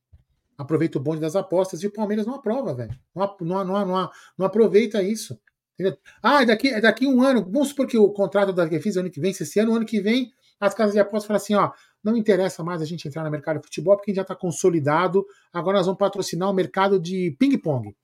aproveita 0.59 0.97
o 0.97 1.01
bonde 1.01 1.21
das 1.21 1.37
apostas 1.37 1.81
e 1.81 1.87
o 1.87 1.91
Palmeiras 1.91 2.25
não 2.25 2.35
aprova, 2.35 2.73
velho. 2.73 2.93
Não, 3.15 3.37
não, 3.39 3.85
não, 3.85 4.11
não, 4.37 4.45
aproveita 4.45 5.01
isso. 5.01 5.39
Entendeu? 5.73 5.97
Ah, 6.21 6.43
daqui, 6.43 6.81
daqui 6.81 7.07
um 7.07 7.23
ano, 7.23 7.47
vamos 7.49 7.69
supor 7.69 7.87
que 7.87 7.97
o 7.97 8.09
contrato 8.09 8.51
da 8.51 8.67
Crefisa 8.67 8.99
ano 8.99 9.09
que 9.09 9.21
vem, 9.21 9.33
se 9.33 9.43
esse 9.43 9.57
ano, 9.57 9.73
ano 9.73 9.85
que 9.85 10.01
vem, 10.01 10.33
as 10.59 10.73
casas 10.73 10.93
de 10.93 10.99
apostas 10.99 11.25
falam 11.25 11.37
assim, 11.37 11.55
ó, 11.55 11.71
não 12.03 12.17
interessa 12.17 12.61
mais 12.61 12.81
a 12.81 12.85
gente 12.85 13.07
entrar 13.07 13.23
no 13.23 13.31
mercado 13.31 13.61
de 13.61 13.67
futebol 13.67 13.95
porque 13.95 14.11
a 14.11 14.11
gente 14.11 14.17
já 14.17 14.23
está 14.23 14.35
consolidado, 14.35 15.25
agora 15.53 15.77
nós 15.77 15.85
vamos 15.85 15.97
patrocinar 15.97 16.49
o 16.49 16.53
mercado 16.53 16.99
de 16.99 17.33
ping-pong, 17.39 17.95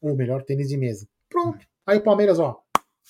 ou 0.00 0.16
melhor, 0.16 0.42
tênis 0.42 0.70
de 0.70 0.78
mesa. 0.78 1.06
Pronto. 1.28 1.66
Aí 1.86 1.98
o 1.98 2.02
Palmeiras, 2.02 2.38
ó, 2.38 2.62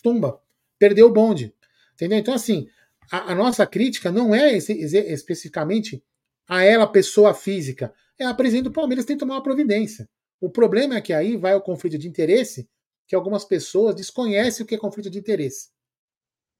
tumba, 0.02 0.40
perdeu 0.80 1.06
o 1.06 1.12
bonde. 1.12 1.54
Entendeu? 1.94 2.18
Então, 2.18 2.34
assim, 2.34 2.66
a, 3.12 3.30
a 3.30 3.34
nossa 3.36 3.64
crítica 3.64 4.10
não 4.10 4.34
é 4.34 4.56
esse, 4.56 4.72
especificamente 4.72 6.02
a 6.48 6.64
ela, 6.64 6.88
pessoa 6.88 7.32
física, 7.32 7.94
é 8.20 8.26
a 8.26 8.34
presidente 8.34 8.64
do 8.64 8.72
Palmeiras 8.72 9.04
tem 9.04 9.16
que 9.16 9.20
tomar 9.20 9.36
uma 9.36 9.42
providência. 9.42 10.08
O 10.40 10.50
problema 10.50 10.96
é 10.96 11.00
que 11.00 11.12
aí 11.12 11.36
vai 11.36 11.54
o 11.54 11.60
conflito 11.60 11.98
de 11.98 12.06
interesse, 12.06 12.68
que 13.08 13.14
algumas 13.14 13.44
pessoas 13.44 13.94
desconhecem 13.94 14.62
o 14.62 14.66
que 14.66 14.74
é 14.74 14.78
conflito 14.78 15.10
de 15.10 15.18
interesse. 15.18 15.70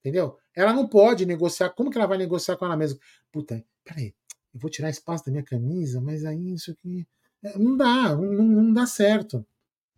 Entendeu? 0.00 0.36
Ela 0.56 0.72
não 0.72 0.88
pode 0.88 1.26
negociar. 1.26 1.70
Como 1.70 1.90
que 1.90 1.98
ela 1.98 2.06
vai 2.06 2.18
negociar 2.18 2.56
com 2.56 2.64
ela 2.64 2.76
mesma? 2.76 2.98
Puta, 3.30 3.62
peraí, 3.84 4.14
eu 4.52 4.58
vou 4.58 4.70
tirar 4.70 4.88
espaço 4.88 5.24
da 5.26 5.30
minha 5.30 5.44
camisa, 5.44 6.00
mas 6.00 6.24
aí 6.24 6.54
isso 6.54 6.70
aqui. 6.70 7.06
É, 7.42 7.58
não 7.58 7.76
dá, 7.76 8.16
não, 8.16 8.44
não 8.44 8.72
dá 8.72 8.86
certo. 8.86 9.46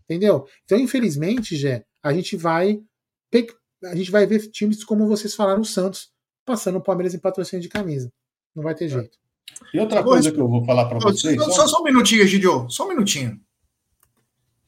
Entendeu? 0.05 0.47
Então, 0.65 0.79
infelizmente, 0.79 1.57
Jé, 1.57 1.87
a 2.03 2.13
gente 2.13 2.37
vai. 2.37 2.83
A 3.85 3.97
gente 3.97 4.11
vai 4.11 4.27
ver 4.27 4.51
times 4.51 4.85
como 4.85 5.09
vocês 5.09 5.35
falaram, 5.35 5.63
o 5.63 5.65
Santos, 5.65 6.13
passando 6.45 6.79
o 6.79 6.83
Palmeiras 6.83 7.15
em 7.15 7.19
patrocínio 7.19 7.63
de 7.63 7.69
camisa. 7.69 8.13
Não 8.55 8.63
vai 8.63 8.75
ter 8.75 8.85
é. 8.85 8.89
jeito. 8.89 9.22
E 9.73 9.79
outra 9.79 10.03
coisa 10.03 10.31
que 10.31 10.41
eu 10.41 10.49
vou 10.49 10.65
falar 10.65 10.87
para 10.87 10.99
vocês. 10.99 11.43
Só, 11.43 11.51
só, 11.51 11.67
só, 11.67 11.81
um 11.81 11.85
minutinho, 11.85 12.27
Gidio, 12.27 12.69
só 12.69 12.85
um 12.85 12.89
minutinho. 12.89 13.41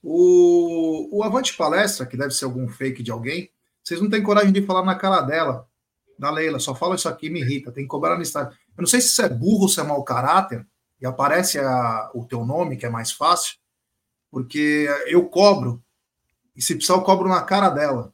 O, 0.03 1.18
o 1.18 1.23
Avante 1.23 1.57
Palestra, 1.57 2.07
que 2.07 2.16
deve 2.16 2.33
ser 2.33 2.44
algum 2.44 2.68
fake 2.68 3.03
de 3.03 3.11
alguém, 3.11 3.51
vocês 3.83 4.01
não 4.01 4.09
têm 4.09 4.23
coragem 4.23 4.53
de 4.53 4.62
falar 4.62 4.85
na 4.85 4.94
cara 4.94 5.20
dela, 5.20 5.68
da 6.18 6.31
Leila, 6.31 6.59
só 6.59 6.75
fala 6.75 6.94
isso 6.94 7.09
aqui, 7.09 7.29
me 7.29 7.40
irrita, 7.40 7.73
tem 7.73 7.85
que 7.85 7.88
cobrar 7.88 8.16
no 8.16 8.23
estádio. 8.23 8.57
Eu 8.77 8.83
não 8.83 8.87
sei 8.87 9.01
se 9.01 9.09
isso 9.09 9.23
é 9.23 9.29
burro 9.29 9.62
ou 9.62 9.68
se 9.68 9.81
é 9.81 9.83
mau 9.83 10.03
caráter, 10.05 10.66
e 11.01 11.07
aparece 11.07 11.59
a, 11.59 12.11
o 12.14 12.25
teu 12.25 12.44
nome, 12.44 12.77
que 12.77 12.87
é 12.87 12.90
mais 12.90 13.12
fácil, 13.12 13.57
porque 14.31 14.88
eu 15.07 15.27
cobro, 15.27 15.83
e 16.57 16.62
se 16.62 16.75
precisar 16.75 16.94
eu 16.94 17.03
cobro 17.03 17.29
na 17.29 17.42
cara 17.42 17.68
dela. 17.68 18.12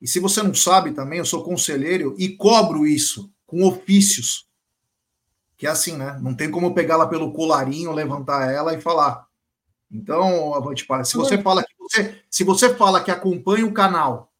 E 0.00 0.06
se 0.06 0.20
você 0.20 0.42
não 0.42 0.54
sabe 0.54 0.92
também, 0.92 1.18
eu 1.18 1.24
sou 1.24 1.42
conselheiro 1.42 2.14
e 2.18 2.28
cobro 2.36 2.86
isso 2.86 3.32
com 3.46 3.64
ofícios. 3.64 4.46
Que 5.56 5.66
é 5.66 5.70
assim, 5.70 5.96
né? 5.96 6.18
Não 6.20 6.34
tem 6.34 6.50
como 6.50 6.74
pegá-la 6.74 7.06
pelo 7.06 7.32
colarinho, 7.32 7.92
levantar 7.92 8.50
ela 8.52 8.74
e 8.74 8.80
falar. 8.80 9.26
Então, 9.90 10.54
Avante 10.54 10.84
para. 10.86 11.04
Se 11.04 11.16
você 11.16 11.40
fala 11.40 11.62
que 11.62 11.72
você, 11.78 12.20
se 12.28 12.44
você 12.44 12.74
fala 12.74 13.02
que 13.02 13.10
acompanha 13.10 13.64
o 13.64 13.72
canal 13.72 14.32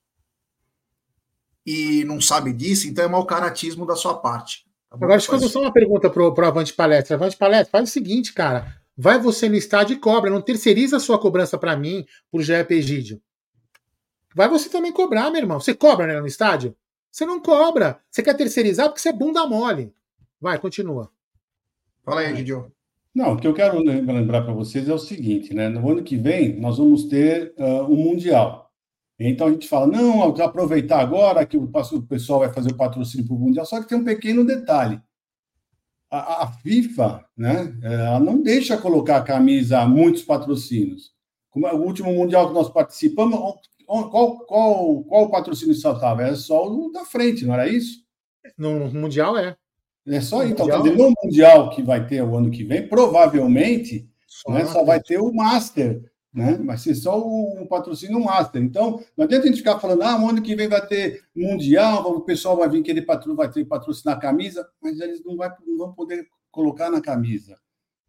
e 1.64 2.04
não 2.04 2.20
sabe 2.20 2.52
disso, 2.52 2.86
então 2.86 3.04
é 3.04 3.08
mau 3.08 3.24
caratismo 3.24 3.86
da 3.86 3.96
sua 3.96 4.14
parte. 4.14 4.66
Tá 4.90 4.96
Agora, 4.96 5.12
deixa 5.12 5.26
eu 5.26 5.38
fazer 5.38 5.48
só 5.48 5.60
uma 5.60 5.72
pergunta 5.72 6.10
pro, 6.10 6.32
pro 6.34 6.46
Avante 6.46 6.72
Palestra. 6.72 7.16
Avante 7.16 7.36
Palestra, 7.36 7.70
faz 7.70 7.88
o 7.88 7.92
seguinte, 7.92 8.32
cara. 8.32 8.76
Vai 8.96 9.18
você 9.18 9.48
no 9.48 9.56
estádio 9.56 9.94
e 9.94 9.98
cobra. 9.98 10.30
Não 10.30 10.40
terceiriza 10.40 10.96
a 10.96 11.00
sua 11.00 11.18
cobrança 11.18 11.58
para 11.58 11.76
mim, 11.76 12.06
por 12.30 12.42
GEP 12.42 12.74
Egídio. 12.74 13.20
Vai 14.34 14.48
você 14.48 14.68
também 14.68 14.92
cobrar, 14.92 15.30
meu 15.30 15.40
irmão. 15.40 15.60
Você 15.60 15.74
cobra 15.74 16.06
né, 16.06 16.20
no 16.20 16.26
estádio? 16.26 16.76
Você 17.10 17.24
não 17.24 17.40
cobra. 17.40 18.00
Você 18.10 18.22
quer 18.22 18.34
terceirizar 18.34 18.88
porque 18.88 19.00
você 19.00 19.08
é 19.08 19.12
bunda 19.12 19.46
mole. 19.46 19.94
Vai, 20.40 20.58
continua. 20.58 21.10
Fala 22.04 22.20
aí, 22.20 22.34
Gidio. 22.36 22.72
Não, 23.14 23.32
o 23.32 23.36
que 23.38 23.46
eu 23.46 23.54
quero 23.54 23.78
lembrar 23.80 24.42
para 24.42 24.52
vocês 24.52 24.88
é 24.88 24.92
o 24.92 24.98
seguinte, 24.98 25.54
né? 25.54 25.68
No 25.68 25.90
ano 25.90 26.02
que 26.02 26.16
vem, 26.16 26.60
nós 26.60 26.76
vamos 26.76 27.04
ter 27.04 27.54
uh, 27.56 27.84
um 27.84 27.96
Mundial. 27.96 28.70
Então 29.18 29.46
a 29.46 29.50
gente 29.50 29.66
fala, 29.66 29.86
não, 29.86 30.22
aproveitar 30.22 31.00
agora 31.00 31.46
que 31.46 31.56
o 31.56 31.70
pessoal 32.06 32.40
vai 32.40 32.52
fazer 32.52 32.72
o 32.72 32.76
patrocínio 32.76 33.26
para 33.26 33.34
o 33.34 33.38
Mundial, 33.38 33.64
só 33.64 33.80
que 33.80 33.88
tem 33.88 33.96
um 33.96 34.04
pequeno 34.04 34.44
detalhe. 34.44 35.00
A, 36.10 36.44
a, 36.44 36.46
FIFA, 36.46 37.24
né, 37.36 37.74
ela 37.82 38.20
não 38.20 38.42
deixa 38.42 38.76
colocar 38.76 39.16
a 39.16 39.22
camisa 39.22 39.80
a 39.80 39.88
muitos 39.88 40.22
patrocínios. 40.22 41.12
Como 41.50 41.66
é 41.66 41.72
o 41.72 41.82
último 41.82 42.12
Mundial 42.12 42.48
que 42.48 42.54
nós 42.54 42.68
participamos, 42.68 43.38
qual, 43.86 44.38
qual, 44.40 45.04
qual 45.04 45.22
o 45.24 45.30
patrocínio 45.30 45.74
saltava? 45.74 46.22
Era 46.22 46.36
só 46.36 46.68
o 46.68 46.92
da 46.92 47.04
frente, 47.04 47.46
não 47.46 47.54
era 47.54 47.66
isso? 47.66 48.04
No 48.58 48.90
Mundial 48.90 49.38
é. 49.38 49.56
É 50.06 50.20
só 50.20 50.44
então, 50.44 50.66
mundial, 50.66 50.82
quer 50.82 50.90
dizer, 50.90 51.02
no 51.02 51.14
Mundial 51.22 51.70
que 51.70 51.82
vai 51.82 52.06
ter 52.06 52.22
o 52.22 52.36
ano 52.36 52.50
que 52.50 52.62
vem, 52.62 52.86
provavelmente 52.86 54.08
só, 54.26 54.52
né, 54.52 54.64
só 54.64 54.84
vai 54.84 55.00
ter 55.00 55.18
o 55.18 55.32
Master 55.32 56.00
né? 56.36 56.60
Vai 56.62 56.76
ser 56.76 56.94
só 56.94 57.18
um 57.26 57.66
patrocínio 57.66 58.22
master. 58.22 58.62
Então, 58.62 59.02
não 59.16 59.24
adianta 59.24 59.44
a 59.44 59.46
gente 59.46 59.56
ficar 59.56 59.80
falando, 59.80 60.02
ah, 60.02 60.22
o 60.22 60.28
ano 60.28 60.42
que 60.42 60.54
vem 60.54 60.68
vai 60.68 60.86
ter 60.86 61.24
mundial, 61.34 62.06
o 62.14 62.20
pessoal 62.20 62.58
vai 62.58 62.68
vir 62.68 62.82
querer 62.82 63.02
patro, 63.02 63.34
vai 63.34 63.50
ter 63.50 63.64
patrocinar 63.64 64.18
a 64.18 64.20
camisa, 64.20 64.68
mas 64.82 65.00
eles 65.00 65.24
não, 65.24 65.34
vai, 65.34 65.50
não 65.66 65.78
vão 65.78 65.94
poder 65.94 66.28
colocar 66.50 66.90
na 66.90 67.00
camisa. 67.00 67.58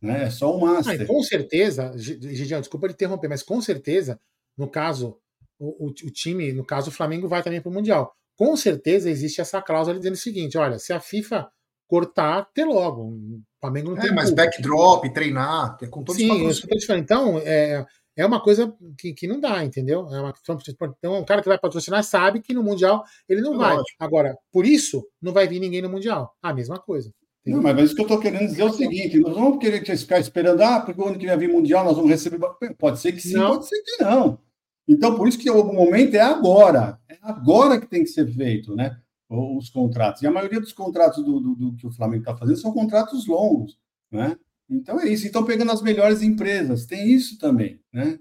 Né? 0.01 0.25
É 0.25 0.29
só 0.29 0.53
o 0.53 0.59
master. 0.59 1.03
Ah, 1.03 1.05
com 1.05 1.23
certeza, 1.23 1.93
Gigião, 1.97 2.59
desculpa 2.59 2.87
interromper, 2.87 3.29
mas 3.29 3.41
com 3.41 3.61
certeza, 3.61 4.19
no 4.57 4.67
caso, 4.67 5.17
o, 5.57 5.85
o, 5.85 5.87
o 5.87 6.11
time, 6.11 6.51
no 6.51 6.65
caso, 6.65 6.89
o 6.89 6.93
Flamengo 6.93 7.29
vai 7.29 7.41
também 7.41 7.61
para 7.61 7.69
o 7.69 7.73
Mundial. 7.73 8.13
Com 8.35 8.57
certeza 8.57 9.09
existe 9.09 9.39
essa 9.39 9.61
cláusula 9.61 9.97
dizendo 9.97 10.15
o 10.15 10.17
seguinte: 10.17 10.57
olha, 10.57 10.77
se 10.77 10.91
a 10.91 10.99
FIFA 10.99 11.49
cortar, 11.87 12.47
ter 12.53 12.65
logo. 12.65 13.03
O 13.03 13.41
Flamengo 13.59 13.91
não 13.91 13.97
é, 13.97 14.01
tem. 14.01 14.13
Mas 14.13 14.29
culpa. 14.29 14.43
backdrop, 14.43 15.09
treinar, 15.13 15.77
é 15.81 15.87
com 15.87 16.03
todos 16.03 16.21
Sim, 16.21 16.45
os 16.45 16.89
Então, 16.89 17.39
é, 17.39 17.85
é 18.15 18.25
uma 18.25 18.41
coisa 18.41 18.73
que, 18.97 19.13
que 19.13 19.27
não 19.27 19.39
dá, 19.39 19.63
entendeu? 19.63 20.07
É 20.11 20.19
uma, 20.19 20.33
então, 20.49 21.19
um 21.19 21.25
cara 21.25 21.41
que 21.41 21.47
vai 21.47 21.57
patrocinar 21.57 22.03
sabe 22.03 22.41
que 22.41 22.53
no 22.53 22.63
Mundial 22.63 23.03
ele 23.29 23.41
não 23.41 23.53
é 23.55 23.57
vai. 23.57 23.75
Lógico. 23.77 23.95
Agora, 23.99 24.37
por 24.51 24.65
isso, 24.65 25.07
não 25.21 25.31
vai 25.31 25.47
vir 25.47 25.59
ninguém 25.59 25.81
no 25.81 25.89
Mundial. 25.89 26.35
A 26.41 26.53
mesma 26.53 26.79
coisa. 26.79 27.11
Não, 27.45 27.61
mas, 27.61 27.75
mas 27.75 27.85
isso 27.85 27.95
que 27.95 28.01
eu 28.01 28.05
estou 28.05 28.19
querendo 28.19 28.47
dizer 28.47 28.61
é 28.61 28.65
o 28.65 28.73
seguinte: 28.73 29.19
nós 29.19 29.33
vamos 29.33 29.59
querer 29.59 29.85
ficar 29.85 30.19
esperando, 30.19 30.61
ah, 30.61 30.81
porque 30.81 30.99
o 30.99 31.07
ano 31.07 31.17
que 31.17 31.25
vem 31.25 31.37
vir 31.37 31.49
Mundial 31.49 31.85
nós 31.85 31.95
vamos 31.95 32.09
receber. 32.09 32.39
Pode 32.77 32.99
ser 32.99 33.13
que 33.13 33.21
sim, 33.21 33.33
não. 33.33 33.51
pode 33.51 33.67
ser 33.67 33.81
que 33.81 34.03
não. 34.03 34.39
Então, 34.87 35.15
por 35.15 35.27
isso 35.27 35.37
que 35.37 35.49
o 35.49 35.63
momento 35.63 36.15
é 36.15 36.21
agora. 36.21 36.99
É 37.09 37.17
agora 37.21 37.79
que 37.79 37.87
tem 37.87 38.03
que 38.03 38.09
ser 38.09 38.25
feito, 38.27 38.75
né? 38.75 38.97
Os 39.29 39.69
contratos. 39.69 40.21
E 40.21 40.27
a 40.27 40.31
maioria 40.31 40.59
dos 40.59 40.71
contratos 40.71 41.23
do, 41.23 41.39
do, 41.39 41.55
do 41.55 41.75
que 41.75 41.85
o 41.85 41.91
Flamengo 41.91 42.21
está 42.21 42.35
fazendo 42.35 42.57
são 42.57 42.71
contratos 42.71 43.27
longos, 43.27 43.77
né? 44.09 44.37
Então 44.69 44.99
é 44.99 45.07
isso. 45.07 45.27
Então 45.27 45.43
pegando 45.43 45.71
as 45.71 45.81
melhores 45.81 46.21
empresas, 46.21 46.85
tem 46.85 47.09
isso 47.09 47.37
também, 47.37 47.81
né? 47.91 48.19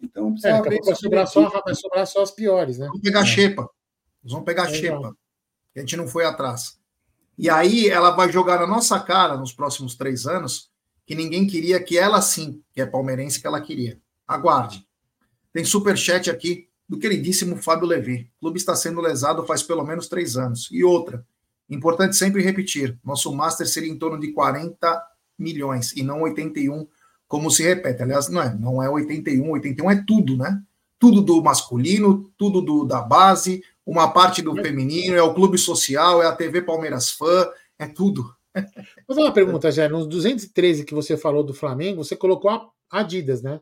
Então 0.00 0.34
é, 0.44 0.62
vai, 0.62 0.94
sobrar 0.94 1.26
só, 1.26 1.48
vai 1.48 1.74
sobrar 1.74 2.06
só 2.06 2.22
as 2.22 2.30
piores, 2.30 2.78
né? 2.78 2.86
Vamos 2.86 3.02
pegar 3.02 3.22
é. 3.22 3.26
Xepa. 3.26 3.68
Nós 4.22 4.32
vamos 4.32 4.46
pegar 4.46 4.70
é 4.70 4.74
Xepa. 4.74 5.16
A 5.74 5.80
gente 5.80 5.96
não 5.96 6.08
foi 6.08 6.24
atrás. 6.24 6.78
E 7.38 7.50
aí 7.50 7.88
ela 7.88 8.10
vai 8.12 8.32
jogar 8.32 8.60
na 8.60 8.66
nossa 8.66 8.98
cara 8.98 9.36
nos 9.36 9.52
próximos 9.52 9.94
três 9.94 10.26
anos 10.26 10.70
que 11.04 11.14
ninguém 11.14 11.46
queria 11.46 11.82
que 11.82 11.98
ela 11.98 12.20
sim, 12.20 12.62
que 12.72 12.80
é 12.80 12.86
palmeirense, 12.86 13.40
que 13.40 13.46
ela 13.46 13.60
queria. 13.60 14.00
Aguarde. 14.26 14.86
Tem 15.52 15.64
superchat 15.64 16.30
aqui 16.30 16.65
do 16.88 16.98
queridíssimo 16.98 17.56
Fábio 17.56 17.86
Levi. 17.86 18.30
O 18.36 18.40
clube 18.40 18.58
está 18.58 18.76
sendo 18.76 19.00
lesado 19.00 19.44
faz 19.44 19.62
pelo 19.62 19.84
menos 19.84 20.08
três 20.08 20.36
anos. 20.36 20.68
E 20.70 20.84
outra, 20.84 21.24
importante 21.68 22.16
sempre 22.16 22.42
repetir: 22.42 22.98
nosso 23.04 23.34
Master 23.34 23.66
seria 23.66 23.90
em 23.90 23.98
torno 23.98 24.18
de 24.18 24.32
40 24.32 25.02
milhões 25.38 25.92
e 25.92 26.02
não 26.02 26.22
81, 26.22 26.86
como 27.28 27.50
se 27.50 27.62
repete. 27.62 28.02
Aliás, 28.02 28.28
não 28.28 28.42
é, 28.42 28.54
não 28.54 28.82
é 28.82 28.88
81, 28.88 29.50
81 29.50 29.90
é 29.90 30.04
tudo, 30.06 30.36
né? 30.36 30.62
Tudo 30.98 31.20
do 31.20 31.42
masculino, 31.42 32.30
tudo 32.38 32.62
do, 32.62 32.84
da 32.84 33.02
base, 33.02 33.62
uma 33.84 34.10
parte 34.10 34.40
do 34.40 34.54
feminino, 34.54 35.14
é 35.14 35.22
o 35.22 35.34
clube 35.34 35.58
social, 35.58 36.22
é 36.22 36.26
a 36.26 36.34
TV 36.34 36.62
Palmeiras 36.62 37.10
Fã, 37.10 37.48
é 37.78 37.86
tudo. 37.86 38.34
Vou 39.06 39.14
fazer 39.14 39.20
uma 39.20 39.32
pergunta, 39.32 39.70
Jé. 39.70 39.88
Nos 39.88 40.06
213 40.06 40.84
que 40.84 40.94
você 40.94 41.16
falou 41.16 41.44
do 41.44 41.52
Flamengo, 41.52 42.02
você 42.02 42.16
colocou 42.16 42.50
a 42.50 42.70
Adidas, 42.90 43.42
né? 43.42 43.60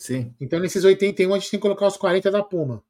Sim. 0.00 0.34
Então, 0.40 0.58
nesses 0.58 0.82
81, 0.82 1.34
a 1.34 1.38
gente 1.38 1.50
tem 1.50 1.60
que 1.60 1.62
colocar 1.62 1.86
os 1.86 1.98
40 1.98 2.30
da 2.30 2.42
Puma. 2.42 2.82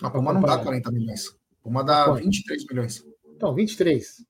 A 0.00 0.08
Puma 0.08 0.32
não 0.32 0.42
dá 0.42 0.56
40 0.58 0.92
milhões. 0.92 1.28
A 1.28 1.64
Puma 1.64 1.82
dá 1.82 2.12
23 2.12 2.66
milhões. 2.66 3.04
Então, 3.34 3.52
23. 3.52 4.24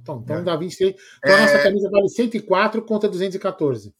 Então, 0.00 0.20
então 0.22 0.36
é. 0.36 0.42
dá 0.44 0.54
23. 0.54 0.94
Então 1.18 1.34
é... 1.34 1.34
a 1.34 1.40
nossa 1.40 1.62
camisa 1.64 1.90
vale 1.90 2.08
104 2.08 2.82
contra 2.82 3.08
214. 3.08 3.92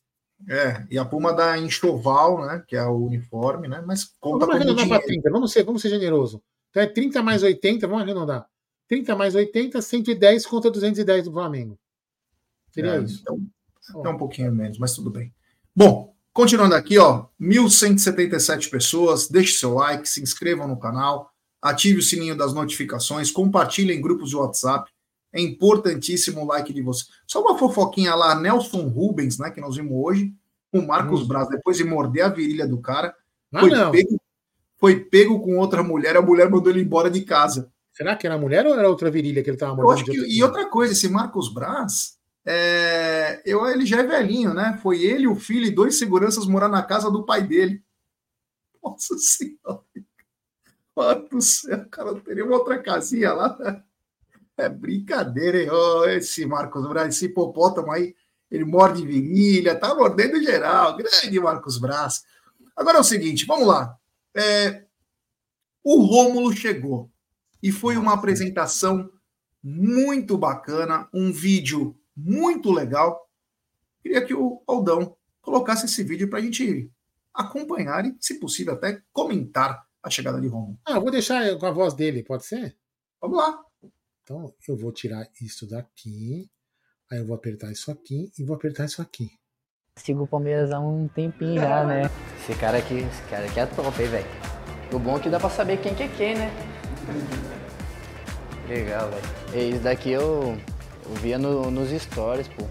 É, 0.48 0.86
e 0.88 0.96
a 0.96 1.04
Puma 1.04 1.32
dá 1.32 1.58
enxoval, 1.58 2.46
né? 2.46 2.62
Que 2.68 2.76
é 2.76 2.84
o 2.84 3.06
uniforme, 3.06 3.66
né? 3.66 3.82
Mas 3.84 4.04
conta 4.20 4.46
vamos 4.46 4.54
arredondar 4.54 4.86
para 4.88 5.02
30, 5.02 5.30
vamos 5.30 5.50
ser, 5.50 5.64
vamos 5.64 5.82
ser 5.82 5.88
generoso. 5.88 6.40
Então 6.70 6.82
é 6.84 6.86
30 6.86 7.20
mais 7.20 7.42
80, 7.42 7.84
vamos 7.88 8.02
arredondar. 8.02 8.46
30 8.86 9.16
mais 9.16 9.34
80, 9.34 9.82
110 9.82 10.46
contra 10.46 10.70
210 10.70 11.24
do 11.24 11.32
Flamengo. 11.32 11.76
Seria 12.70 12.96
É, 12.96 13.00
isso. 13.00 13.22
Então, 13.22 14.06
é 14.06 14.08
um 14.08 14.18
pouquinho 14.18 14.52
menos, 14.52 14.78
mas 14.78 14.94
tudo 14.94 15.10
bem. 15.10 15.34
Bom, 15.74 16.15
continuando 16.36 16.74
aqui, 16.74 16.98
ó, 16.98 17.24
1.177 17.40 18.68
pessoas. 18.70 19.28
Deixe 19.28 19.58
seu 19.58 19.72
like, 19.74 20.06
se 20.08 20.22
inscrevam 20.22 20.68
no 20.68 20.78
canal, 20.78 21.30
ative 21.62 21.98
o 21.98 22.02
sininho 22.02 22.36
das 22.36 22.52
notificações, 22.52 23.30
compartilhe 23.30 23.92
em 23.94 24.00
grupos 24.00 24.28
de 24.30 24.36
WhatsApp. 24.36 24.90
É 25.32 25.40
importantíssimo 25.40 26.42
o 26.42 26.46
like 26.46 26.72
de 26.72 26.82
vocês. 26.82 27.08
Só 27.26 27.40
uma 27.40 27.58
fofoquinha 27.58 28.14
lá, 28.14 28.34
Nelson 28.38 28.86
Rubens, 28.88 29.38
né, 29.38 29.50
que 29.50 29.60
nós 29.60 29.76
vimos 29.76 29.92
hoje, 29.92 30.32
o 30.72 30.82
Marcos 30.82 31.22
Hum. 31.22 31.26
Braz, 31.26 31.48
depois 31.48 31.76
de 31.78 31.84
morder 31.84 32.24
a 32.26 32.28
virilha 32.28 32.66
do 32.66 32.78
cara, 32.78 33.14
Ah, 33.52 33.60
foi, 33.60 33.70
não. 33.70 33.90
pego, 33.90 34.20
foi 34.78 35.00
pego 35.00 35.40
com 35.40 35.56
outra 35.58 35.82
mulher, 35.82 36.16
a 36.16 36.22
mulher 36.22 36.50
mandou 36.50 36.70
ele 36.70 36.82
embora 36.82 37.10
de 37.10 37.22
casa. 37.22 37.70
Será 37.92 38.14
que 38.14 38.26
era 38.26 38.36
mulher 38.36 38.66
ou 38.66 38.74
era 38.78 38.88
outra 38.90 39.10
virilha 39.10 39.42
que 39.42 39.48
ele 39.48 39.56
tava 39.56 39.72
Eu 39.80 39.84
mordendo? 39.84 40.10
que, 40.10 40.36
e 40.36 40.42
outra 40.42 40.66
coisa, 40.68 40.92
esse 40.92 41.08
Marcos 41.08 41.52
Braz, 41.52 42.15
é, 42.46 43.42
eu, 43.44 43.66
ele 43.66 43.84
já 43.84 43.98
é 43.98 44.02
velhinho, 44.04 44.54
né? 44.54 44.78
Foi 44.80 45.02
ele, 45.02 45.26
o 45.26 45.34
filho 45.34 45.66
e 45.66 45.70
dois 45.70 45.98
seguranças 45.98 46.46
morar 46.46 46.68
na 46.68 46.82
casa 46.82 47.10
do 47.10 47.24
pai 47.24 47.42
dele. 47.42 47.82
Nossa 48.82 49.16
Senhora. 49.18 49.82
Mano 50.94 51.28
do 51.28 51.42
céu, 51.42 51.86
cara, 51.90 52.14
teria 52.20 52.44
uma 52.44 52.56
outra 52.56 52.80
casinha 52.80 53.32
lá. 53.32 53.58
né? 53.58 53.82
É 54.56 54.68
brincadeira, 54.68 55.60
hein? 55.60 55.70
Ô, 55.70 56.04
esse 56.04 56.46
Marcos 56.46 56.88
Braz, 56.88 57.14
esse 57.14 57.26
hipopótamo 57.26 57.90
aí, 57.90 58.14
ele 58.50 58.64
morde 58.64 59.04
virilha, 59.04 59.78
tá 59.78 59.94
mordendo 59.94 60.40
geral. 60.40 60.96
Grande 60.96 61.40
Marcos 61.40 61.78
Braz. 61.78 62.24
Agora 62.76 62.98
é 62.98 63.00
o 63.00 63.04
seguinte, 63.04 63.44
vamos 63.44 63.66
lá. 63.66 63.98
É, 64.34 64.84
o 65.82 66.00
Rômulo 66.00 66.52
chegou 66.54 67.10
e 67.62 67.72
foi 67.72 67.96
uma 67.96 68.14
apresentação 68.14 69.10
muito 69.62 70.38
bacana, 70.38 71.08
um 71.12 71.32
vídeo 71.32 71.98
muito 72.16 72.72
legal. 72.72 73.28
Queria 74.02 74.24
que 74.24 74.34
o 74.34 74.62
Aldão 74.66 75.16
colocasse 75.40 75.86
esse 75.86 76.02
vídeo 76.02 76.28
para 76.30 76.38
a 76.38 76.42
gente 76.42 76.90
acompanhar 77.34 78.06
e, 78.06 78.16
se 78.20 78.40
possível, 78.40 78.74
até 78.74 79.02
comentar 79.12 79.86
a 80.02 80.08
chegada 80.08 80.40
de 80.40 80.48
Rômulo. 80.48 80.78
Ah, 80.86 80.92
eu 80.92 81.02
vou 81.02 81.10
deixar 81.10 81.56
com 81.58 81.66
a 81.66 81.70
voz 81.70 81.92
dele, 81.92 82.22
pode 82.22 82.46
ser? 82.46 82.76
Vamos 83.20 83.36
lá. 83.38 83.62
Então 84.22 84.52
eu 84.66 84.76
vou 84.76 84.92
tirar 84.92 85.28
isso 85.40 85.68
daqui. 85.68 86.50
Aí 87.10 87.18
eu 87.18 87.26
vou 87.26 87.36
apertar 87.36 87.70
isso 87.70 87.90
aqui 87.90 88.32
e 88.38 88.44
vou 88.44 88.56
apertar 88.56 88.84
isso 88.84 89.00
aqui. 89.00 89.30
Sigo 89.96 90.24
o 90.24 90.26
Palmeiras 90.26 90.72
há 90.72 90.80
um 90.80 91.08
tempinho 91.08 91.60
já, 91.60 91.84
né? 91.84 92.02
Esse 92.40 92.58
cara 92.58 92.78
aqui, 92.78 92.94
esse 92.98 93.22
cara 93.30 93.46
aqui 93.46 93.60
é 93.60 93.66
top, 93.66 94.02
hein, 94.02 94.08
velho? 94.08 94.26
O 94.92 94.98
bom 94.98 95.16
é 95.16 95.20
que 95.20 95.30
dá 95.30 95.40
pra 95.40 95.48
saber 95.48 95.80
quem 95.80 95.94
que 95.94 96.02
é 96.02 96.08
quem, 96.08 96.34
né? 96.36 96.50
Legal, 98.68 99.10
velho. 99.10 99.22
E 99.54 99.70
Isso 99.70 99.82
daqui 99.82 100.10
eu, 100.10 100.56
eu 101.08 101.14
via 101.16 101.38
no- 101.38 101.70
nos 101.70 101.90
stories, 101.90 102.48
pô. 102.48 102.64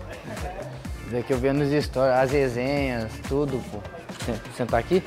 Daqui 1.11 1.31
eu 1.33 1.37
via 1.37 1.53
nos 1.53 1.69
stories, 1.83 2.13
as 2.15 2.31
resenhas, 2.31 3.11
tudo, 3.27 3.61
pô. 3.71 3.79
Sen- 4.25 4.39
Sentar 4.55 4.79
aqui? 4.79 5.03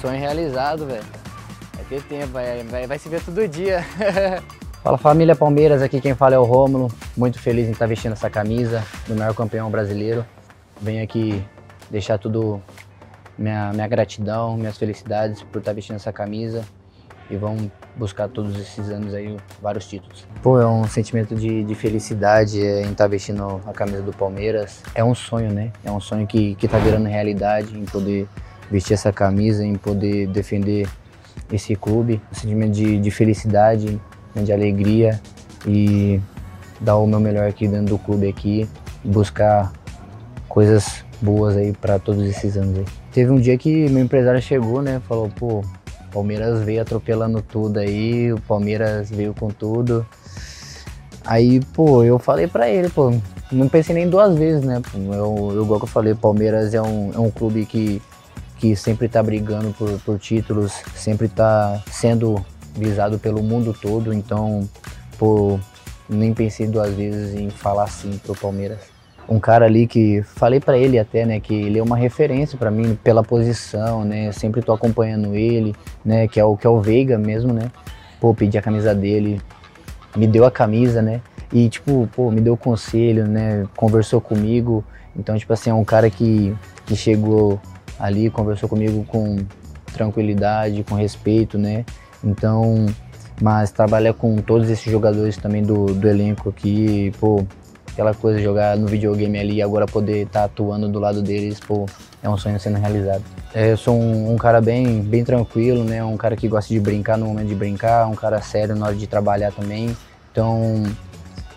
Sonho 0.00 0.18
realizado, 0.18 0.86
velho. 0.86 1.04
Vai 1.74 1.84
ter 1.84 2.02
tempo, 2.02 2.32
vai, 2.32 2.62
vai, 2.64 2.86
vai 2.86 2.98
se 2.98 3.08
ver 3.08 3.22
todo 3.22 3.46
dia. 3.46 3.84
Fala 4.82 4.98
família 4.98 5.36
Palmeiras, 5.36 5.80
aqui 5.80 6.00
quem 6.00 6.12
fala 6.14 6.34
é 6.34 6.38
o 6.38 6.44
Rômulo. 6.44 6.90
Muito 7.16 7.38
feliz 7.38 7.68
em 7.68 7.70
estar 7.72 7.86
vestindo 7.86 8.12
essa 8.12 8.28
camisa 8.28 8.82
do 9.06 9.14
maior 9.14 9.32
campeão 9.32 9.70
brasileiro. 9.70 10.24
Venho 10.80 11.04
aqui 11.04 11.40
deixar 11.88 12.18
tudo 12.18 12.60
minha, 13.38 13.72
minha 13.72 13.86
gratidão, 13.86 14.56
minhas 14.56 14.76
felicidades 14.76 15.40
por 15.44 15.58
estar 15.60 15.72
vestindo 15.72 15.96
essa 15.96 16.12
camisa 16.12 16.64
e 17.32 17.36
vamos 17.36 17.70
buscar 17.96 18.28
todos 18.28 18.54
esses 18.60 18.90
anos 18.90 19.14
aí 19.14 19.36
vários 19.60 19.86
títulos. 19.86 20.26
Pô, 20.42 20.60
é 20.60 20.66
um 20.66 20.86
sentimento 20.86 21.34
de, 21.34 21.64
de 21.64 21.74
felicidade 21.74 22.64
é, 22.64 22.82
em 22.82 22.92
estar 22.92 23.06
vestindo 23.06 23.60
a 23.66 23.72
camisa 23.72 24.02
do 24.02 24.12
Palmeiras. 24.12 24.82
É 24.94 25.02
um 25.02 25.14
sonho, 25.14 25.50
né? 25.50 25.72
É 25.82 25.90
um 25.90 26.00
sonho 26.00 26.26
que, 26.26 26.54
que 26.56 26.68
tá 26.68 26.78
virando 26.78 27.08
realidade 27.08 27.76
em 27.76 27.86
poder 27.86 28.28
vestir 28.70 28.92
essa 28.92 29.12
camisa, 29.12 29.64
em 29.64 29.76
poder 29.76 30.26
defender 30.28 30.86
esse 31.50 31.74
clube. 31.74 32.20
Um 32.30 32.34
sentimento 32.34 32.72
de, 32.72 32.98
de 32.98 33.10
felicidade, 33.10 33.98
né, 34.34 34.42
de 34.42 34.52
alegria 34.52 35.18
e 35.66 36.20
dar 36.80 36.96
o 36.96 37.06
meu 37.06 37.20
melhor 37.20 37.48
aqui 37.48 37.66
dentro 37.66 37.96
do 37.96 37.98
clube 37.98 38.28
aqui, 38.28 38.68
buscar 39.02 39.72
coisas 40.48 41.02
boas 41.20 41.56
aí 41.56 41.72
para 41.72 41.98
todos 41.98 42.26
esses 42.26 42.56
anos 42.56 42.78
aí. 42.78 42.84
Teve 43.12 43.30
um 43.30 43.40
dia 43.40 43.56
que 43.56 43.88
meu 43.88 44.02
empresário 44.02 44.42
chegou, 44.42 44.82
né, 44.82 45.00
falou, 45.06 45.28
pô, 45.28 45.62
Palmeiras 46.12 46.62
veio 46.62 46.82
atropelando 46.82 47.40
tudo 47.40 47.78
aí, 47.78 48.32
o 48.32 48.40
Palmeiras 48.40 49.10
veio 49.10 49.34
com 49.34 49.48
tudo. 49.48 50.06
Aí, 51.24 51.60
pô, 51.72 52.02
eu 52.04 52.18
falei 52.18 52.46
pra 52.46 52.68
ele, 52.68 52.88
pô, 52.88 53.12
não 53.50 53.68
pensei 53.68 53.94
nem 53.94 54.08
duas 54.08 54.36
vezes, 54.36 54.62
né? 54.62 54.82
Eu, 54.94 55.52
eu 55.54 55.62
igual 55.62 55.78
que 55.78 55.84
eu 55.84 55.88
falei, 55.88 56.14
Palmeiras 56.14 56.74
é 56.74 56.82
um, 56.82 57.12
é 57.14 57.18
um 57.18 57.30
clube 57.30 57.64
que, 57.64 58.02
que 58.58 58.76
sempre 58.76 59.08
tá 59.08 59.22
brigando 59.22 59.72
por, 59.72 59.90
por 60.00 60.18
títulos, 60.18 60.72
sempre 60.94 61.28
tá 61.28 61.82
sendo 61.90 62.44
visado 62.74 63.18
pelo 63.18 63.42
mundo 63.42 63.74
todo, 63.80 64.12
então, 64.12 64.68
pô, 65.18 65.58
nem 66.08 66.34
pensei 66.34 66.66
duas 66.66 66.92
vezes 66.94 67.34
em 67.34 67.50
falar 67.50 67.88
sim 67.88 68.18
pro 68.18 68.34
Palmeiras. 68.34 68.91
Um 69.32 69.40
cara 69.40 69.64
ali 69.64 69.86
que 69.86 70.22
falei 70.22 70.60
pra 70.60 70.76
ele 70.76 70.98
até, 70.98 71.24
né, 71.24 71.40
que 71.40 71.54
ele 71.54 71.78
é 71.78 71.82
uma 71.82 71.96
referência 71.96 72.58
pra 72.58 72.70
mim 72.70 72.98
pela 73.02 73.22
posição, 73.22 74.04
né? 74.04 74.30
Sempre 74.30 74.60
tô 74.60 74.72
acompanhando 74.72 75.34
ele, 75.34 75.74
né, 76.04 76.28
que 76.28 76.38
é 76.38 76.44
o 76.44 76.54
que 76.54 76.66
é 76.66 76.70
o 76.70 76.80
Veiga 76.80 77.16
mesmo, 77.16 77.50
né? 77.50 77.70
Pô, 78.20 78.34
pedi 78.34 78.58
a 78.58 78.62
camisa 78.62 78.94
dele, 78.94 79.40
me 80.14 80.26
deu 80.26 80.44
a 80.44 80.50
camisa, 80.50 81.00
né? 81.00 81.22
E 81.50 81.68
tipo, 81.70 82.06
pô, 82.14 82.30
me 82.30 82.42
deu 82.42 82.58
conselho, 82.58 83.26
né? 83.26 83.66
Conversou 83.74 84.20
comigo. 84.20 84.84
Então, 85.16 85.36
tipo 85.38 85.52
assim, 85.52 85.70
é 85.70 85.74
um 85.74 85.84
cara 85.84 86.10
que, 86.10 86.54
que 86.84 86.94
chegou 86.94 87.58
ali, 87.98 88.28
conversou 88.28 88.68
comigo 88.68 89.02
com 89.04 89.38
tranquilidade, 89.94 90.84
com 90.84 90.94
respeito, 90.94 91.56
né? 91.56 91.86
Então, 92.22 92.86
mas 93.40 93.70
trabalhar 93.70 94.12
com 94.12 94.36
todos 94.36 94.68
esses 94.68 94.90
jogadores 94.90 95.38
também 95.38 95.62
do, 95.62 95.86
do 95.86 96.06
elenco 96.06 96.50
aqui, 96.50 97.12
pô, 97.18 97.44
aquela 97.92 98.14
coisa 98.14 98.40
jogar 98.40 98.76
no 98.76 98.86
videogame 98.86 99.38
ali 99.38 99.54
e 99.56 99.62
agora 99.62 99.86
poder 99.86 100.22
estar 100.22 100.44
atuando 100.44 100.88
do 100.88 100.98
lado 100.98 101.22
deles, 101.22 101.60
pô, 101.60 101.86
é 102.22 102.28
um 102.28 102.36
sonho 102.36 102.58
sendo 102.58 102.78
realizado. 102.78 103.22
É, 103.54 103.72
eu 103.72 103.76
sou 103.76 103.94
um, 103.94 104.32
um 104.32 104.36
cara 104.36 104.60
bem, 104.60 105.02
bem 105.02 105.24
tranquilo, 105.24 105.84
né? 105.84 106.02
Um 106.02 106.16
cara 106.16 106.34
que 106.34 106.48
gosta 106.48 106.72
de 106.72 106.80
brincar 106.80 107.18
no 107.18 107.26
momento 107.26 107.48
de 107.48 107.54
brincar, 107.54 108.06
um 108.06 108.14
cara 108.14 108.40
sério 108.40 108.74
na 108.74 108.86
hora 108.86 108.94
de 108.94 109.06
trabalhar 109.06 109.52
também. 109.52 109.94
Então, 110.30 110.84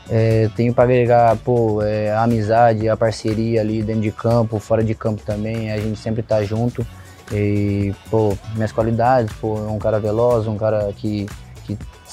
é, 0.10 0.50
tenho 0.56 0.74
para 0.74 0.84
agregar, 0.84 1.36
pô, 1.38 1.82
é, 1.82 2.12
a 2.12 2.24
amizade, 2.24 2.90
a 2.90 2.98
parceria 2.98 3.62
ali 3.62 3.82
dentro 3.82 4.02
de 4.02 4.12
campo, 4.12 4.60
fora 4.60 4.84
de 4.84 4.94
campo 4.94 5.22
também, 5.26 5.72
a 5.72 5.78
gente 5.78 5.98
sempre 5.98 6.22
tá 6.22 6.44
junto. 6.44 6.86
E, 7.32 7.94
pô, 8.12 8.38
minhas 8.54 8.72
qualidades, 8.72 9.34
pô, 9.40 9.58
é 9.58 9.72
um 9.72 9.80
cara 9.80 10.00
veloz, 10.00 10.48
um 10.48 10.58
cara 10.58 10.92
que 10.94 11.26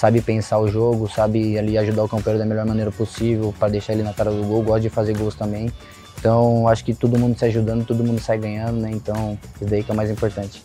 sabe 0.03 0.21
pensar 0.21 0.59
o 0.59 0.67
jogo, 0.67 1.09
sabe 1.09 1.57
ali 1.57 1.79
ajudar 1.79 2.03
o 2.03 2.09
campeiro 2.09 2.37
da 2.37 2.45
melhor 2.45 2.67
maneira 2.67 2.91
possível 2.91 3.55
para 3.57 3.69
deixar 3.69 3.93
ele 3.93 4.03
na 4.03 4.13
cara 4.13 4.33
do 4.33 4.43
gol, 4.43 4.61
gosta 4.61 4.81
de 4.81 4.91
fazer 4.91 5.17
gols 5.17 5.37
também. 5.37 5.71
Então, 6.19 6.67
acho 6.67 6.85
que 6.85 6.93
todo 6.93 7.17
mundo 7.17 7.39
se 7.39 7.45
ajudando, 7.45 7.87
todo 7.87 8.03
mundo 8.03 8.21
sai 8.21 8.37
ganhando, 8.37 8.81
né? 8.81 8.91
Então, 8.91 9.39
isso 9.55 9.65
daí 9.65 9.85
que 9.85 9.93
é 9.93 9.95
o 9.95 9.97
mais 9.97 10.11
importante. 10.11 10.61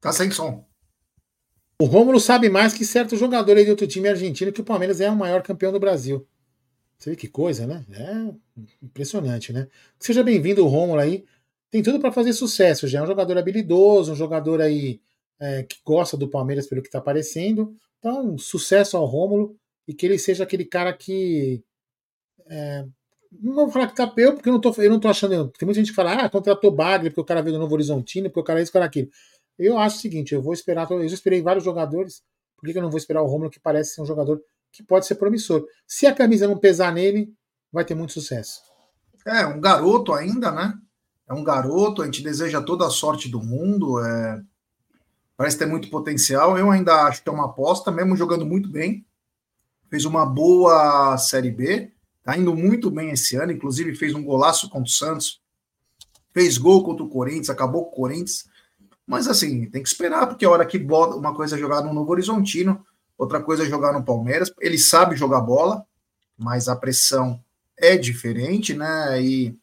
Tá 0.00 0.12
sem 0.12 0.30
som. 0.30 0.64
O 1.82 1.86
Rômulo 1.86 2.20
sabe 2.20 2.48
mais 2.48 2.72
que 2.72 2.84
certo 2.84 3.16
jogador 3.16 3.56
aí 3.56 3.64
de 3.64 3.70
outro 3.70 3.88
time 3.88 4.08
argentino 4.08 4.52
que 4.52 4.60
o 4.60 4.64
Palmeiras 4.64 5.00
é 5.00 5.10
o 5.10 5.16
maior 5.16 5.42
campeão 5.42 5.72
do 5.72 5.80
Brasil. 5.80 6.24
Você 6.96 7.10
vê 7.10 7.16
que 7.16 7.26
coisa, 7.26 7.66
né? 7.66 7.84
É 7.90 8.64
impressionante, 8.80 9.52
né? 9.52 9.66
Seja 9.98 10.22
bem-vindo, 10.22 10.64
o 10.64 10.68
Rômulo 10.68 11.00
aí. 11.00 11.24
Tem 11.70 11.82
tudo 11.82 12.00
para 12.00 12.12
fazer 12.12 12.32
sucesso. 12.32 12.88
Já 12.88 13.00
é 13.00 13.02
um 13.02 13.06
jogador 13.06 13.36
habilidoso, 13.36 14.12
um 14.12 14.16
jogador 14.16 14.60
aí 14.60 15.00
é, 15.40 15.62
que 15.62 15.76
gosta 15.84 16.16
do 16.16 16.28
Palmeiras 16.28 16.66
pelo 16.66 16.82
que 16.82 16.90
tá 16.90 16.98
aparecendo. 16.98 17.74
Então, 17.98 18.38
sucesso 18.38 18.96
ao 18.96 19.04
Rômulo 19.04 19.56
e 19.86 19.94
que 19.94 20.06
ele 20.06 20.18
seja 20.18 20.44
aquele 20.44 20.64
cara 20.64 20.92
que. 20.92 21.62
é, 22.46 22.84
não 23.30 23.54
vou 23.54 23.70
falar 23.70 23.88
que 23.88 23.94
tá 23.96 24.10
eu, 24.16 24.34
porque 24.34 24.48
eu 24.48 24.52
não 24.54 24.60
tô, 24.60 24.72
eu 24.78 24.90
não 24.90 25.00
tô 25.00 25.08
achando. 25.08 25.48
Tem 25.50 25.66
muita 25.66 25.80
gente 25.80 25.90
que 25.90 25.96
fala, 25.96 26.14
ah, 26.14 26.30
contratou 26.30 26.70
Bagre 26.70 27.10
porque 27.10 27.20
o 27.20 27.24
cara 27.24 27.42
veio 27.42 27.56
do 27.56 27.60
Novo 27.60 27.74
Horizontino, 27.74 28.30
porque 28.30 28.40
o 28.40 28.44
cara 28.44 28.60
é 28.60 28.62
isso, 28.62 28.70
o 28.70 28.72
cara 28.72 28.86
é 28.86 28.88
aquilo. 28.88 29.08
Eu 29.58 29.78
acho 29.78 29.96
o 29.96 30.00
seguinte, 30.00 30.34
eu 30.34 30.40
vou 30.40 30.54
esperar, 30.54 30.90
eu 30.90 31.08
já 31.08 31.14
esperei 31.14 31.42
vários 31.42 31.64
jogadores, 31.64 32.22
por 32.56 32.70
que 32.70 32.78
eu 32.78 32.82
não 32.82 32.90
vou 32.90 32.98
esperar 32.98 33.22
o 33.22 33.26
Romulo, 33.26 33.50
que 33.50 33.60
parece 33.60 33.94
ser 33.94 34.02
um 34.02 34.06
jogador 34.06 34.40
que 34.72 34.82
pode 34.82 35.06
ser 35.06 35.16
promissor? 35.16 35.66
Se 35.86 36.06
a 36.06 36.14
camisa 36.14 36.46
não 36.46 36.56
pesar 36.56 36.92
nele, 36.92 37.32
vai 37.72 37.84
ter 37.84 37.94
muito 37.94 38.12
sucesso. 38.12 38.62
É, 39.26 39.46
um 39.46 39.60
garoto 39.60 40.14
ainda, 40.14 40.50
né? 40.50 40.74
É 41.28 41.34
um 41.34 41.44
garoto, 41.44 42.02
a 42.02 42.06
gente 42.06 42.22
deseja 42.22 42.62
toda 42.62 42.86
a 42.86 42.90
sorte 42.90 43.28
do 43.28 43.42
mundo. 43.42 44.04
é, 44.04 44.42
Parece 45.36 45.58
ter 45.58 45.66
muito 45.66 45.90
potencial. 45.90 46.58
Eu 46.58 46.70
ainda 46.70 47.04
acho 47.04 47.22
que 47.22 47.28
é 47.28 47.32
uma 47.32 47.46
aposta, 47.46 47.90
mesmo 47.90 48.16
jogando 48.16 48.46
muito 48.46 48.68
bem. 48.68 49.04
Fez 49.90 50.04
uma 50.04 50.26
boa 50.26 51.16
Série 51.18 51.50
B, 51.50 51.92
tá 52.24 52.36
indo 52.36 52.54
muito 52.54 52.90
bem 52.90 53.10
esse 53.10 53.36
ano, 53.36 53.52
inclusive 53.52 53.94
fez 53.94 54.14
um 54.14 54.22
golaço 54.22 54.68
contra 54.68 54.88
o 54.88 54.92
Santos 54.92 55.40
fez 56.38 56.56
gol 56.56 56.84
contra 56.84 57.04
o 57.04 57.08
Corinthians, 57.08 57.50
acabou 57.50 57.86
com 57.86 57.90
o 57.90 57.94
Corinthians. 58.02 58.44
Mas 59.04 59.26
assim, 59.26 59.66
tem 59.66 59.82
que 59.82 59.88
esperar, 59.88 60.26
porque 60.28 60.44
a 60.44 60.50
hora 60.50 60.64
que 60.64 60.78
bota 60.78 61.16
uma 61.16 61.34
coisa 61.34 61.56
é 61.56 61.58
jogar 61.58 61.82
no 61.82 61.92
Novo 61.92 62.12
Horizontino, 62.12 62.84
outra 63.16 63.42
coisa 63.42 63.64
é 63.64 63.66
jogar 63.66 63.92
no 63.92 64.04
Palmeiras. 64.04 64.52
Ele 64.60 64.78
sabe 64.78 65.16
jogar 65.16 65.40
bola, 65.40 65.84
mas 66.36 66.68
a 66.68 66.76
pressão 66.76 67.42
é 67.76 67.96
diferente, 67.96 68.72
né? 68.72 69.20
E 69.20 69.58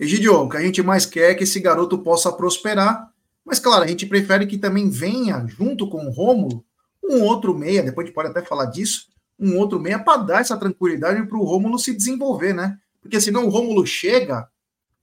Egidio, 0.00 0.34
o 0.34 0.48
que 0.48 0.56
a 0.56 0.62
gente 0.62 0.82
mais 0.82 1.04
quer 1.04 1.32
é 1.32 1.34
que 1.34 1.44
esse 1.44 1.60
garoto 1.60 1.98
possa 1.98 2.32
prosperar. 2.32 3.12
Mas, 3.44 3.60
claro, 3.60 3.84
a 3.84 3.86
gente 3.86 4.06
prefere 4.06 4.46
que 4.46 4.56
também 4.56 4.88
venha, 4.88 5.46
junto 5.46 5.86
com 5.90 6.06
o 6.06 6.10
Rômulo, 6.10 6.64
um 7.04 7.22
outro 7.22 7.54
meia, 7.54 7.82
depois 7.82 8.04
a 8.04 8.06
gente 8.06 8.14
pode 8.14 8.30
até 8.30 8.40
falar 8.40 8.64
disso, 8.66 9.08
um 9.38 9.58
outro 9.58 9.78
meia 9.78 9.98
para 9.98 10.22
dar 10.22 10.40
essa 10.40 10.56
tranquilidade 10.56 11.22
para 11.26 11.36
o 11.36 11.44
Rômulo 11.44 11.78
se 11.78 11.94
desenvolver, 11.94 12.54
né? 12.54 12.78
Porque 13.02 13.20
senão 13.20 13.44
o 13.44 13.50
Rômulo 13.50 13.86
chega 13.86 14.48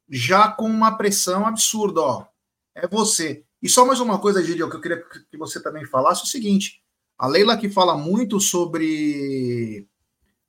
já 0.09 0.47
com 0.49 0.65
uma 0.65 0.97
pressão 0.97 1.45
absurda, 1.45 2.01
ó. 2.01 2.25
É 2.73 2.87
você. 2.87 3.43
E 3.61 3.69
só 3.69 3.85
mais 3.85 3.99
uma 3.99 4.17
coisa, 4.17 4.41
Egidio, 4.41 4.67
que 4.67 4.77
eu 4.77 4.81
queria 4.81 5.03
que 5.29 5.37
você 5.37 5.61
também 5.61 5.85
falasse, 5.85 6.21
é 6.21 6.23
o 6.23 6.27
seguinte. 6.27 6.81
A 7.19 7.27
Leila 7.27 7.55
que 7.55 7.69
fala 7.69 7.95
muito 7.95 8.39
sobre 8.39 9.87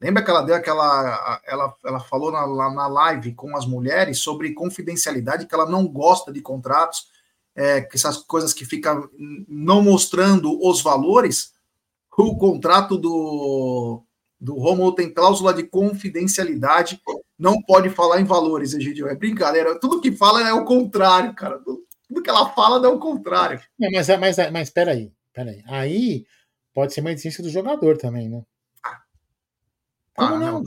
Lembra 0.01 0.23
que 0.23 0.31
ela 0.31 0.43
deu 0.43 0.55
aquela. 0.55 1.41
Ela, 1.45 1.75
ela 1.85 2.01
falou 2.01 2.31
na, 2.31 2.47
na 2.73 2.87
live 2.87 3.35
com 3.35 3.57
as 3.57 3.67
mulheres 3.67 4.19
sobre 4.19 4.55
confidencialidade, 4.55 5.47
que 5.47 5.55
ela 5.55 5.69
não 5.69 5.87
gosta 5.89 6.33
de 6.33 6.41
contratos, 6.41 7.09
é, 7.55 7.81
que 7.81 7.97
essas 7.97 8.19
coisas 8.19 8.53
que 8.53 8.65
ficam 8.65 9.09
não 9.49 9.83
mostrando 9.83 10.59
os 10.67 10.81
valores. 10.81 11.53
O 12.17 12.37
contrato 12.37 12.99
do, 12.99 14.03
do 14.41 14.55
Romulo 14.59 14.93
tem 14.93 15.13
cláusula 15.13 15.55
de 15.55 15.63
confidencialidade, 15.63 17.01
não 17.39 17.63
pode 17.63 17.91
falar 17.91 18.21
em 18.21 18.25
valores, 18.25 18.75
Egidio. 18.75 19.09
É 19.09 19.15
brincadeira. 19.15 19.79
Tudo 19.79 20.01
que 20.01 20.11
fala 20.11 20.49
é 20.49 20.53
o 20.53 20.65
contrário, 20.65 21.33
cara. 21.35 21.61
Tudo 21.61 22.23
que 22.23 22.31
ela 22.31 22.49
fala 22.51 22.85
é 22.85 22.91
o 22.91 22.99
contrário. 22.99 23.61
É, 23.81 23.91
mas, 23.91 24.09
mas, 24.09 24.51
mas 24.51 24.71
peraí, 24.71 25.13
peraí. 25.33 25.63
Aí 25.69 26.27
pode 26.75 26.93
ser 26.93 27.01
uma 27.01 27.13
exigência 27.13 27.43
do 27.43 27.51
jogador 27.51 27.97
também, 27.97 28.29
né? 28.29 28.43
Como 30.19 30.35
ah, 30.35 30.39
não? 30.39 30.65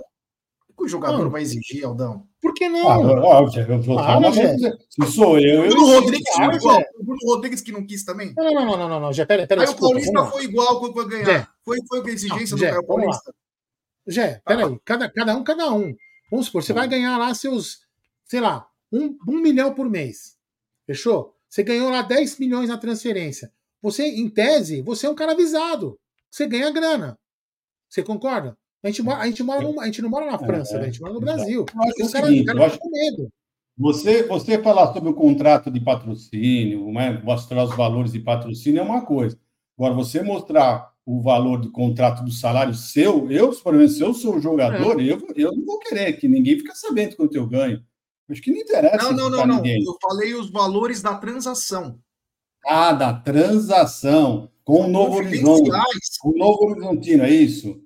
O 0.77 0.87
jogador 0.87 1.25
não. 1.25 1.29
vai 1.29 1.41
exigir, 1.41 1.85
Aldão. 1.85 2.25
Por 2.41 2.53
que 2.53 2.67
não? 2.69 2.89
Ah, 2.89 2.97
ó, 2.97 3.01
eu 3.55 3.81
vou 3.83 3.99
ah, 3.99 4.19
falar, 4.19 4.33
se 4.33 5.11
sou 5.11 5.37
eu. 5.37 5.65
O 5.65 5.67
Bruno 5.67 5.85
Rodrigues 5.87 6.33
foi 6.33 6.55
igual. 6.55 6.81
O 6.95 7.03
Bruno 7.03 7.19
Rodrigues 7.25 7.61
que 7.61 7.71
não 7.71 7.85
quis 7.85 8.03
também. 8.03 8.33
Não, 8.35 8.45
não, 8.45 8.65
não, 8.65 8.77
não, 8.77 8.89
não, 8.89 8.99
não. 8.99 9.13
Já, 9.13 9.25
pera, 9.25 9.45
pera, 9.45 9.61
aí 9.61 9.67
desculpa, 9.67 9.85
o 9.85 9.89
Paulista 9.89 10.25
foi 10.25 10.43
igual 10.45 10.79
quando 10.79 10.93
foi 10.93 11.07
ganhar. 11.07 11.53
Foi, 11.63 11.77
foi 11.87 11.99
a 11.99 12.13
exigência 12.13 12.55
não, 12.55 12.63
do 12.63 12.69
Caio 12.69 12.87
Paulista. 12.87 13.35
Jé, 14.07 14.41
peraí. 14.43 14.79
Cada, 14.83 15.09
cada 15.11 15.35
um, 15.35 15.43
cada 15.43 15.71
um. 15.71 15.93
Vamos 16.31 16.47
supor, 16.47 16.63
você 16.63 16.73
vai 16.73 16.87
ganhar 16.87 17.17
lá 17.17 17.33
seus, 17.35 17.81
sei 18.25 18.39
lá, 18.39 18.67
um, 18.91 19.17
um 19.27 19.39
milhão 19.39 19.75
por 19.75 19.87
mês. 19.89 20.37
Fechou? 20.87 21.35
Você 21.47 21.61
ganhou 21.61 21.91
lá 21.91 22.01
10 22.01 22.39
milhões 22.39 22.69
na 22.69 22.77
transferência. 22.77 23.51
Você, 23.81 24.03
em 24.03 24.29
tese, 24.29 24.81
você 24.81 25.05
é 25.05 25.09
um 25.09 25.15
cara 25.15 25.33
avisado. 25.33 25.99
Você 26.31 26.47
ganha 26.47 26.71
grana. 26.71 27.19
Você 27.89 28.01
concorda? 28.01 28.57
A 28.83 28.87
gente, 28.87 29.07
a 29.07 29.25
gente, 29.27 29.43
mora 29.43 29.61
no, 29.61 29.79
a 29.79 29.85
gente 29.85 30.01
não 30.01 30.09
mora 30.09 30.25
na 30.25 30.39
França, 30.39 30.75
é, 30.75 30.77
né? 30.77 30.83
a 30.83 30.85
gente 30.87 31.01
mora 31.01 31.13
no 31.13 31.19
Brasil. 31.19 31.65
Acho 31.69 32.07
o 32.07 32.11
cara, 32.11 32.27
seguinte, 32.27 32.45
cara 32.45 32.65
acho... 32.65 32.79
com 32.79 32.89
medo. 32.89 33.29
Você, 33.77 34.23
você 34.23 34.61
falar 34.61 34.93
sobre 34.93 35.09
o 35.09 35.13
contrato 35.13 35.71
de 35.71 35.79
patrocínio, 35.79 36.91
né, 36.91 37.21
mostrar 37.23 37.63
os 37.63 37.75
valores 37.75 38.11
de 38.11 38.19
patrocínio 38.19 38.79
é 38.79 38.83
uma 38.83 39.05
coisa. 39.05 39.39
Agora, 39.77 39.93
você 39.93 40.21
mostrar 40.21 40.91
o 41.05 41.21
valor 41.21 41.59
do 41.59 41.71
contrato 41.71 42.23
do 42.23 42.31
salário 42.31 42.73
seu, 42.73 43.31
eu, 43.31 43.51
por 43.51 43.73
exemplo, 43.75 43.93
se 43.93 44.01
eu 44.01 44.13
sou 44.13 44.39
jogador, 44.39 44.99
é. 44.99 45.03
eu, 45.03 45.27
eu 45.35 45.51
não 45.51 45.65
vou 45.65 45.79
querer 45.79 46.13
que 46.13 46.27
ninguém 46.27 46.57
fique 46.57 46.75
sabendo 46.75 47.15
quanto 47.15 47.35
eu 47.35 47.47
ganho. 47.47 47.83
Acho 48.29 48.41
que 48.41 48.51
não 48.51 48.59
interessa. 48.59 49.11
Não, 49.11 49.13
não, 49.13 49.29
não, 49.29 49.47
não. 49.47 49.55
Ninguém. 49.57 49.83
Eu 49.83 49.97
falei 50.01 50.33
os 50.33 50.49
valores 50.49 51.01
da 51.01 51.15
transação. 51.15 51.99
Ah, 52.65 52.93
da 52.93 53.13
transação. 53.13 54.49
Com 54.63 54.85
o 54.85 54.87
Novo 54.87 55.15
Horizonte. 55.15 55.69
O 56.23 56.37
Novo 56.37 56.65
Horizontino, 56.65 57.23
é 57.23 57.31
isso? 57.31 57.81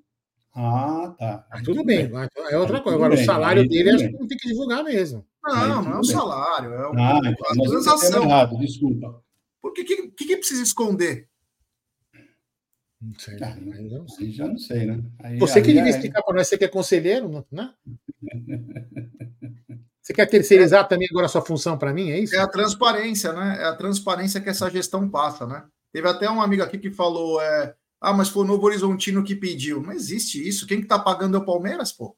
Ah, 0.58 1.14
tá. 1.18 1.46
Mas 1.50 1.62
tudo 1.64 1.84
bem, 1.84 2.10
é 2.50 2.56
outra 2.56 2.80
coisa. 2.80 2.96
Agora, 2.96 3.14
bem, 3.14 3.22
o 3.22 3.26
salário 3.26 3.68
dele 3.68 3.90
acho 3.90 4.08
que 4.08 4.18
não 4.18 4.26
tem 4.26 4.38
que 4.38 4.48
divulgar 4.48 4.82
mesmo. 4.82 5.26
Não, 5.44 5.82
não 5.82 5.92
é 5.92 5.98
o 5.98 6.04
salário, 6.04 6.72
é 6.72 6.88
o, 6.88 6.92
ah, 6.96 7.20
então, 7.24 7.46
a 7.50 7.68
transação. 7.68 8.24
Errado, 8.24 8.58
desculpa. 8.58 9.22
Por 9.60 9.74
que, 9.74 9.84
que, 9.84 10.08
que 10.08 10.36
precisa 10.38 10.62
esconder? 10.62 11.28
Não 12.98 13.14
sei. 13.18 13.36
Ah, 13.42 13.54
não 13.54 14.08
sei. 14.08 14.32
Já 14.32 14.48
não 14.48 14.58
sei, 14.58 14.86
né? 14.86 15.04
Aí, 15.20 15.38
você 15.38 15.60
que 15.60 15.68
devia 15.68 15.82
é... 15.82 15.90
explicar 15.90 16.22
para 16.22 16.34
nós, 16.34 16.48
você 16.48 16.56
que 16.56 16.64
é 16.64 16.68
conselheiro, 16.68 17.46
né? 17.52 17.74
Você 20.00 20.14
quer 20.14 20.26
terceirizar 20.26 20.84
é. 20.84 20.88
também 20.88 21.06
agora 21.10 21.26
a 21.26 21.28
sua 21.28 21.42
função 21.42 21.76
para 21.76 21.92
mim, 21.92 22.10
é 22.10 22.18
isso? 22.18 22.34
É 22.34 22.38
a 22.38 22.48
transparência, 22.48 23.32
né? 23.34 23.58
É 23.60 23.64
a 23.66 23.76
transparência 23.76 24.40
que 24.40 24.48
essa 24.48 24.70
gestão 24.70 25.06
passa, 25.10 25.46
né? 25.46 25.64
Teve 25.92 26.08
até 26.08 26.30
um 26.30 26.40
amigo 26.40 26.62
aqui 26.62 26.78
que 26.78 26.90
falou: 26.90 27.42
é, 27.42 27.74
ah, 28.00 28.12
mas 28.12 28.28
foi 28.28 28.44
o 28.44 28.46
Novo 28.46 28.66
Horizontino 28.66 29.24
que 29.24 29.34
pediu. 29.34 29.82
Não 29.82 29.92
existe 29.92 30.46
isso. 30.46 30.66
Quem 30.66 30.80
que 30.80 30.86
tá 30.86 30.98
pagando 30.98 31.36
é 31.36 31.40
o 31.40 31.44
Palmeiras, 31.44 31.92
pô. 31.92 32.16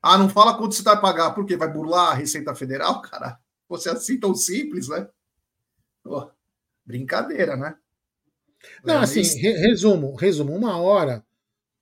Ah, 0.00 0.16
não 0.16 0.28
fala 0.28 0.56
quanto 0.56 0.74
você 0.74 0.82
vai 0.82 1.00
pagar, 1.00 1.32
porque 1.32 1.56
vai 1.56 1.72
burlar 1.72 2.10
a 2.12 2.14
Receita 2.14 2.54
Federal, 2.54 3.02
cara. 3.02 3.38
Você 3.68 3.88
é 3.88 3.92
assim 3.92 4.18
tão 4.18 4.34
simples, 4.34 4.88
né? 4.88 5.08
Pô, 6.02 6.30
brincadeira, 6.84 7.56
né? 7.56 7.76
Não, 8.84 9.00
assim, 9.00 9.22
re 9.22 9.52
resumo, 9.52 10.14
resumo, 10.14 10.54
uma 10.54 10.78
hora 10.78 11.24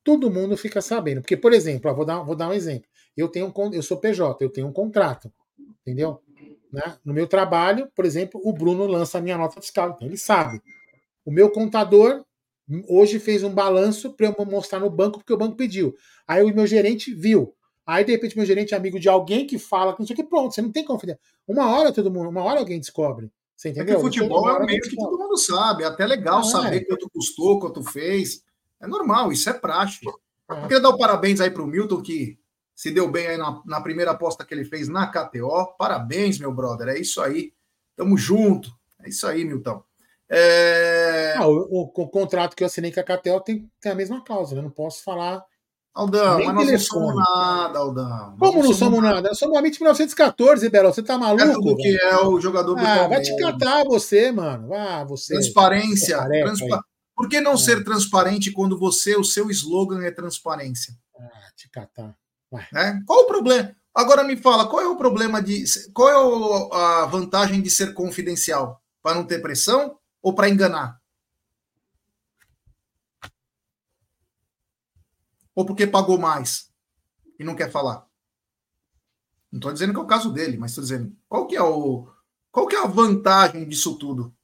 todo 0.04 0.30
mundo 0.30 0.56
fica 0.56 0.82
sabendo. 0.82 1.22
Porque, 1.22 1.36
por 1.36 1.52
exemplo, 1.52 1.90
ó, 1.90 1.94
vou, 1.94 2.04
dar, 2.04 2.22
vou 2.22 2.36
dar 2.36 2.48
um 2.48 2.52
exemplo. 2.52 2.86
Eu 3.16 3.28
tenho 3.28 3.46
um, 3.46 3.72
eu 3.72 3.82
sou 3.82 3.96
PJ, 3.96 4.44
eu 4.44 4.50
tenho 4.50 4.66
um 4.66 4.72
contrato, 4.72 5.32
entendeu? 5.80 6.20
Né? 6.70 6.98
No 7.04 7.14
meu 7.14 7.26
trabalho, 7.26 7.90
por 7.94 8.04
exemplo, 8.04 8.40
o 8.44 8.52
Bruno 8.52 8.86
lança 8.86 9.18
a 9.18 9.20
minha 9.20 9.38
nota 9.38 9.60
fiscal, 9.60 9.90
então 9.90 10.06
ele 10.06 10.18
sabe. 10.18 10.60
O 11.24 11.32
meu 11.32 11.50
contador 11.50 12.24
hoje 12.88 13.18
fez 13.18 13.42
um 13.42 13.54
balanço 13.54 14.12
para 14.14 14.26
eu 14.26 14.46
mostrar 14.46 14.80
no 14.80 14.90
banco, 14.90 15.18
porque 15.18 15.32
o 15.32 15.38
banco 15.38 15.56
pediu. 15.56 15.94
Aí 16.26 16.42
o 16.42 16.54
meu 16.54 16.66
gerente 16.66 17.14
viu. 17.14 17.54
Aí, 17.86 18.04
de 18.04 18.12
repente, 18.12 18.36
meu 18.36 18.46
gerente 18.46 18.72
é 18.72 18.76
amigo 18.76 18.98
de 18.98 19.08
alguém 19.08 19.46
que 19.46 19.58
fala 19.58 19.92
que 19.92 20.00
não 20.00 20.06
sei 20.06 20.14
o 20.14 20.16
que, 20.16 20.24
pronto, 20.24 20.54
você 20.54 20.62
não 20.62 20.72
tem 20.72 20.84
confidência. 20.84 21.20
Uma 21.46 21.70
hora 21.70 21.92
todo 21.92 22.10
mundo, 22.10 22.30
uma 22.30 22.42
hora 22.42 22.60
alguém 22.60 22.80
descobre. 22.80 23.30
Você 23.54 23.68
entendeu? 23.68 23.94
É 23.94 23.96
que 23.96 24.02
futebol 24.02 24.48
é 24.48 24.58
um 24.58 24.64
meio 24.64 24.80
que 24.80 24.96
todo 24.96 25.18
mundo 25.18 25.36
sabe. 25.36 25.84
É 25.84 25.86
até 25.86 26.06
legal 26.06 26.40
é. 26.40 26.44
saber 26.44 26.86
quanto 26.86 27.10
custou, 27.10 27.60
quanto 27.60 27.82
fez. 27.82 28.42
É 28.80 28.86
normal, 28.86 29.30
isso 29.32 29.48
é 29.48 29.52
praxe. 29.52 30.00
É. 30.50 30.54
Eu 30.54 30.62
queria 30.62 30.80
dar 30.80 30.90
o 30.90 30.94
um 30.94 30.98
parabéns 30.98 31.40
aí 31.40 31.50
para 31.50 31.62
o 31.62 31.66
Milton, 31.66 32.02
que 32.02 32.38
se 32.74 32.90
deu 32.90 33.08
bem 33.10 33.26
aí 33.26 33.36
na, 33.36 33.62
na 33.64 33.80
primeira 33.80 34.10
aposta 34.10 34.44
que 34.44 34.52
ele 34.54 34.64
fez 34.64 34.88
na 34.88 35.06
KTO. 35.06 35.74
Parabéns, 35.78 36.38
meu 36.38 36.52
brother. 36.52 36.88
É 36.88 36.98
isso 36.98 37.20
aí. 37.20 37.52
Tamo 37.94 38.16
junto. 38.16 38.70
É 39.02 39.08
isso 39.08 39.26
aí, 39.26 39.44
Milton. 39.44 39.82
É... 40.30 41.34
Ah, 41.36 41.46
o, 41.46 41.68
o, 41.70 42.02
o, 42.02 42.08
contrato 42.08 42.56
que 42.56 42.62
eu 42.62 42.66
assinei 42.66 42.90
com 42.90 43.00
a 43.00 43.04
Catel 43.04 43.40
tem, 43.40 43.70
tem 43.80 43.92
a 43.92 43.94
mesma 43.94 44.24
cláusula, 44.24 44.60
eu 44.60 44.64
não 44.64 44.70
posso 44.70 45.02
falar. 45.02 45.44
Aldão, 45.94 46.44
mas 46.44 46.54
nós 46.54 46.72
não 46.72 46.78
somos 46.78 47.14
nada, 47.14 47.78
Aldão. 47.78 48.36
Como 48.36 48.62
não, 48.64 48.74
somos 48.74 49.00
nada? 49.00 49.14
nada? 49.16 49.28
Eu 49.28 49.34
sou 49.36 49.56
amigo 49.56 49.74
de 49.74 49.80
1914, 49.80 50.68
Berol. 50.68 50.92
Você 50.92 51.04
tá 51.04 51.16
maluco? 51.16 51.70
É 51.70 51.74
que 51.76 51.96
é 51.96 52.16
o 52.18 52.40
jogador 52.40 52.74
do 52.74 52.80
Ah, 52.80 53.06
vai 53.06 53.22
te 53.22 53.36
catar 53.36 53.84
você, 53.84 54.32
mano. 54.32 54.74
Ah, 54.74 55.04
você. 55.04 55.34
Transparência. 55.34 56.18
Transpa... 56.26 56.84
Por 57.14 57.28
que 57.28 57.40
não 57.40 57.52
é. 57.52 57.56
ser 57.56 57.84
transparente 57.84 58.50
quando 58.50 58.76
você, 58.76 59.14
o 59.14 59.22
seu 59.22 59.48
slogan 59.50 60.02
é 60.04 60.10
transparência? 60.10 60.92
Ah, 61.16 61.52
te 61.56 61.70
catar. 61.70 62.16
É? 62.74 62.98
Qual 63.06 63.20
o 63.20 63.26
problema? 63.26 63.74
Agora 63.94 64.24
me 64.24 64.36
fala, 64.36 64.66
qual 64.66 64.82
é 64.82 64.88
o 64.88 64.96
problema 64.96 65.40
de. 65.40 65.64
Qual 65.92 66.08
é 66.08 67.02
a 67.02 67.06
vantagem 67.06 67.62
de 67.62 67.70
ser 67.70 67.94
confidencial? 67.94 68.82
Para 69.00 69.14
não 69.14 69.24
ter 69.24 69.40
pressão? 69.40 69.96
Ou 70.24 70.34
para 70.34 70.48
enganar? 70.48 70.98
Ou 75.54 75.66
porque 75.66 75.86
pagou 75.86 76.18
mais 76.18 76.72
e 77.38 77.44
não 77.44 77.54
quer 77.54 77.70
falar? 77.70 78.08
Não 79.52 79.58
estou 79.58 79.72
dizendo 79.72 79.92
que 79.92 80.00
é 80.00 80.02
o 80.02 80.06
caso 80.06 80.32
dele, 80.32 80.56
mas 80.56 80.70
estou 80.70 80.82
dizendo 80.82 81.14
qual 81.28 81.46
que 81.46 81.54
é 81.54 81.62
o 81.62 82.08
qual 82.50 82.66
que 82.66 82.74
é 82.74 82.82
a 82.82 82.86
vantagem 82.86 83.68
disso 83.68 83.98
tudo? 83.98 84.34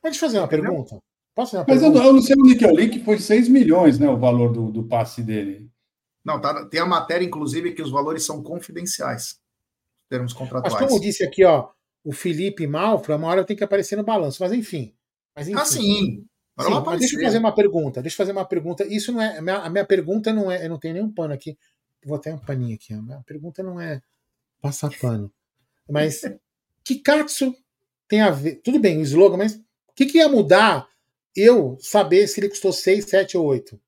Pode 0.00 0.18
fazer 0.18 0.38
uma 0.38 0.48
pergunta? 0.48 0.98
Posso 1.34 1.50
fazer 1.52 1.58
uma 1.58 1.66
mas 1.68 1.80
pergunta? 1.80 1.98
Eu, 1.98 2.06
eu, 2.06 2.12
não 2.14 2.22
sei 2.22 2.36
onde 2.36 2.56
que 2.56 2.64
eu 2.64 2.74
li 2.74 2.88
que 2.88 3.04
foi 3.04 3.18
6 3.18 3.48
milhões, 3.48 3.98
né, 3.98 4.08
o 4.08 4.16
valor 4.16 4.52
do, 4.52 4.72
do 4.72 4.84
passe 4.84 5.22
dele. 5.22 5.70
Não, 6.24 6.40
tá, 6.40 6.64
tem 6.66 6.80
a 6.80 6.86
matéria, 6.86 7.24
inclusive, 7.24 7.72
que 7.72 7.82
os 7.82 7.90
valores 7.90 8.24
são 8.24 8.42
confidenciais, 8.42 9.38
termos 10.08 10.32
contratuais. 10.32 10.74
Mas 10.74 10.88
como 10.88 11.00
disse 11.00 11.24
aqui, 11.24 11.44
ó, 11.44 11.70
o 12.08 12.12
Felipe 12.12 12.66
Malfra, 12.66 13.16
uma 13.16 13.28
hora 13.28 13.44
tem 13.44 13.54
que 13.54 13.62
aparecer 13.62 13.94
no 13.94 14.02
balanço, 14.02 14.42
mas 14.42 14.50
enfim. 14.50 14.94
Mas, 15.36 15.46
enfim 15.46 15.60
ah, 15.60 15.64
sim. 15.66 15.80
sim 15.82 16.26
mas 16.56 16.98
deixa 17.00 17.16
eu 17.16 17.22
fazer 17.22 17.36
uma 17.36 17.54
pergunta. 17.54 18.00
Deixa 18.00 18.14
eu 18.14 18.16
fazer 18.16 18.32
uma 18.32 18.46
pergunta. 18.46 18.82
Isso 18.86 19.12
não 19.12 19.20
é. 19.20 19.36
A 19.36 19.42
minha, 19.42 19.56
a 19.58 19.68
minha 19.68 19.84
pergunta 19.84 20.32
não 20.32 20.50
é. 20.50 20.64
Eu 20.64 20.70
não 20.70 20.78
tenho 20.78 20.94
nenhum 20.94 21.12
pano 21.12 21.34
aqui. 21.34 21.58
Vou 22.02 22.16
até 22.16 22.32
um 22.32 22.38
paninho 22.38 22.74
aqui. 22.74 22.94
A 22.94 23.02
minha 23.02 23.22
pergunta 23.26 23.62
não 23.62 23.78
é 23.78 24.00
passar 24.58 24.90
pano. 24.98 25.30
Mas 25.86 26.22
Kikatsu 26.82 27.54
tem 28.08 28.22
a 28.22 28.30
ver. 28.30 28.56
Tudo 28.64 28.80
bem, 28.80 28.96
o 28.96 29.02
slogan, 29.02 29.36
mas 29.36 29.56
o 29.56 29.92
que, 29.94 30.06
que 30.06 30.16
ia 30.16 30.30
mudar 30.30 30.88
eu 31.36 31.76
saber 31.78 32.26
se 32.26 32.40
ele 32.40 32.48
custou 32.48 32.72
6, 32.72 33.04
7 33.04 33.36
ou 33.36 33.44
8? 33.44 33.78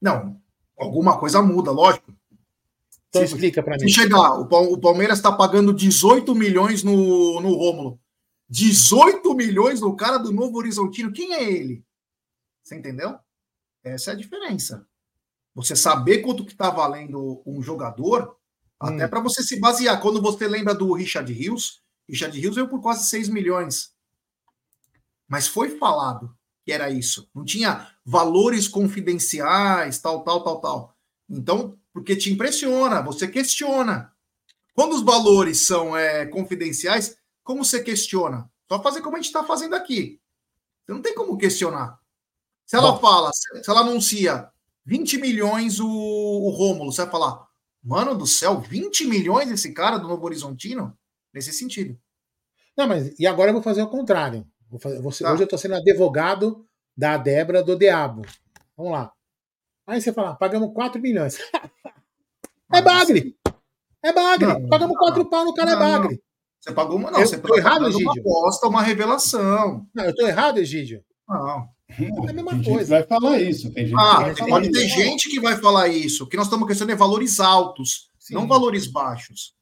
Não, 0.00 0.40
alguma 0.74 1.20
coisa 1.20 1.42
muda, 1.42 1.70
lógico. 1.70 2.14
Então 3.12 3.26
se, 3.26 3.34
explica 3.34 3.62
para 3.62 3.76
mim. 3.76 3.88
Se 3.88 3.90
chegar, 3.90 4.40
o 4.40 4.78
Palmeiras 4.78 5.18
está 5.18 5.30
pagando 5.30 5.74
18 5.74 6.34
milhões 6.34 6.82
no, 6.82 7.40
no 7.42 7.54
Rômulo. 7.54 8.00
18 8.48 9.34
milhões 9.34 9.82
no 9.82 9.94
cara 9.94 10.16
do 10.16 10.32
Novo 10.32 10.56
Horizontino. 10.56 11.12
Quem 11.12 11.34
é 11.34 11.42
ele? 11.42 11.84
Você 12.62 12.74
entendeu? 12.74 13.18
Essa 13.84 14.10
é 14.10 14.14
a 14.14 14.16
diferença. 14.16 14.86
Você 15.54 15.76
saber 15.76 16.18
quanto 16.18 16.44
que 16.44 16.52
está 16.52 16.70
valendo 16.70 17.42
um 17.44 17.60
jogador, 17.60 18.34
hum. 18.82 18.86
até 18.86 19.06
para 19.06 19.20
você 19.20 19.42
se 19.42 19.60
basear. 19.60 20.00
Quando 20.00 20.22
você 20.22 20.48
lembra 20.48 20.74
do 20.74 20.90
Richard 20.94 21.30
Rios, 21.30 21.82
Richard 22.08 22.38
Rios 22.38 22.54
veio 22.54 22.68
por 22.68 22.80
quase 22.80 23.06
6 23.08 23.28
milhões. 23.28 23.92
Mas 25.28 25.46
foi 25.46 25.76
falado 25.76 26.34
que 26.64 26.72
era 26.72 26.88
isso. 26.88 27.28
Não 27.34 27.44
tinha 27.44 27.90
valores 28.04 28.68
confidenciais, 28.68 29.98
tal, 29.98 30.24
tal, 30.24 30.42
tal, 30.42 30.60
tal. 30.60 30.96
Então, 31.28 31.78
porque 31.92 32.16
te 32.16 32.32
impressiona, 32.32 33.02
você 33.02 33.28
questiona. 33.28 34.12
Quando 34.74 34.94
os 34.94 35.02
valores 35.02 35.66
são 35.66 35.96
é, 35.96 36.24
confidenciais, 36.26 37.16
como 37.44 37.64
você 37.64 37.82
questiona? 37.82 38.50
Só 38.70 38.82
fazer 38.82 39.02
como 39.02 39.16
a 39.16 39.18
gente 39.18 39.26
está 39.26 39.44
fazendo 39.44 39.74
aqui. 39.74 40.20
Você 40.84 40.92
não 40.92 41.02
tem 41.02 41.14
como 41.14 41.36
questionar. 41.36 41.98
Se 42.64 42.76
ela 42.76 42.92
Bom. 42.92 43.00
fala, 43.00 43.30
se 43.32 43.70
ela 43.70 43.80
anuncia 43.80 44.48
20 44.84 45.18
milhões 45.18 45.78
o, 45.78 45.88
o 45.88 46.50
Rômulo, 46.50 46.90
você 46.90 47.02
vai 47.02 47.10
falar, 47.10 47.46
mano 47.82 48.16
do 48.16 48.26
céu, 48.26 48.60
20 48.60 49.06
milhões 49.06 49.50
esse 49.50 49.72
cara 49.72 49.98
do 49.98 50.08
Novo 50.08 50.24
Horizontino? 50.24 50.96
Nesse 51.34 51.52
sentido. 51.52 51.98
Não, 52.76 52.86
mas 52.86 53.18
e 53.18 53.26
agora 53.26 53.50
eu 53.50 53.54
vou 53.54 53.62
fazer 53.62 53.82
o 53.82 53.88
contrário. 53.88 54.46
Vou 54.70 54.80
fazer, 54.80 55.00
vou, 55.00 55.12
tá. 55.12 55.32
Hoje 55.32 55.42
eu 55.42 55.44
estou 55.44 55.58
sendo 55.58 55.74
advogado 55.74 56.66
da 56.96 57.16
Débora 57.16 57.62
do 57.62 57.76
Diabo. 57.76 58.22
Vamos 58.76 58.92
lá. 58.92 59.12
Aí 59.86 60.00
você 60.00 60.12
fala, 60.12 60.34
pagamos 60.34 60.72
4 60.72 61.00
milhões. 61.00 61.38
é 62.72 62.82
bagre! 62.82 63.36
É 64.02 64.12
bagre! 64.12 64.46
Não, 64.46 64.68
pagamos 64.68 64.96
4 64.96 65.24
pau 65.28 65.44
no 65.44 65.54
cara, 65.54 65.72
é 65.72 65.74
não, 65.74 65.82
é 65.82 65.98
bagre. 65.98 66.22
Você 66.60 66.72
pagou 66.72 66.96
uma, 66.96 67.10
não. 67.10 67.20
Eu 67.20 67.26
você 67.26 67.38
tô 67.38 67.56
errado, 67.56 67.88
Egídio. 67.88 68.06
Uma 68.06 68.20
aposta, 68.20 68.68
uma 68.68 68.82
revelação. 68.82 69.86
Não, 69.92 70.04
eu 70.04 70.14
tô 70.14 70.26
errado, 70.26 70.58
Egídio. 70.58 71.02
Não. 71.28 71.68
É 71.98 72.30
a 72.30 72.32
mesma 72.32 72.52
coisa. 72.52 72.78
Gente 72.78 72.88
vai 72.88 73.02
falar 73.02 73.40
isso. 73.40 73.72
Tem 73.72 73.86
gente 73.86 73.98
ah, 73.98 74.32
que 74.32 74.46
pode 74.46 74.70
ter 74.70 74.88
gente 74.88 75.28
que 75.28 75.40
vai 75.40 75.56
falar 75.56 75.88
isso. 75.88 76.24
O 76.24 76.26
que 76.26 76.36
nós 76.36 76.46
estamos 76.46 76.66
questionando 76.66 76.94
é 76.94 76.98
valores 76.98 77.40
altos, 77.40 78.10
Sim. 78.18 78.34
não 78.34 78.46
valores 78.46 78.86
baixos. 78.86 79.54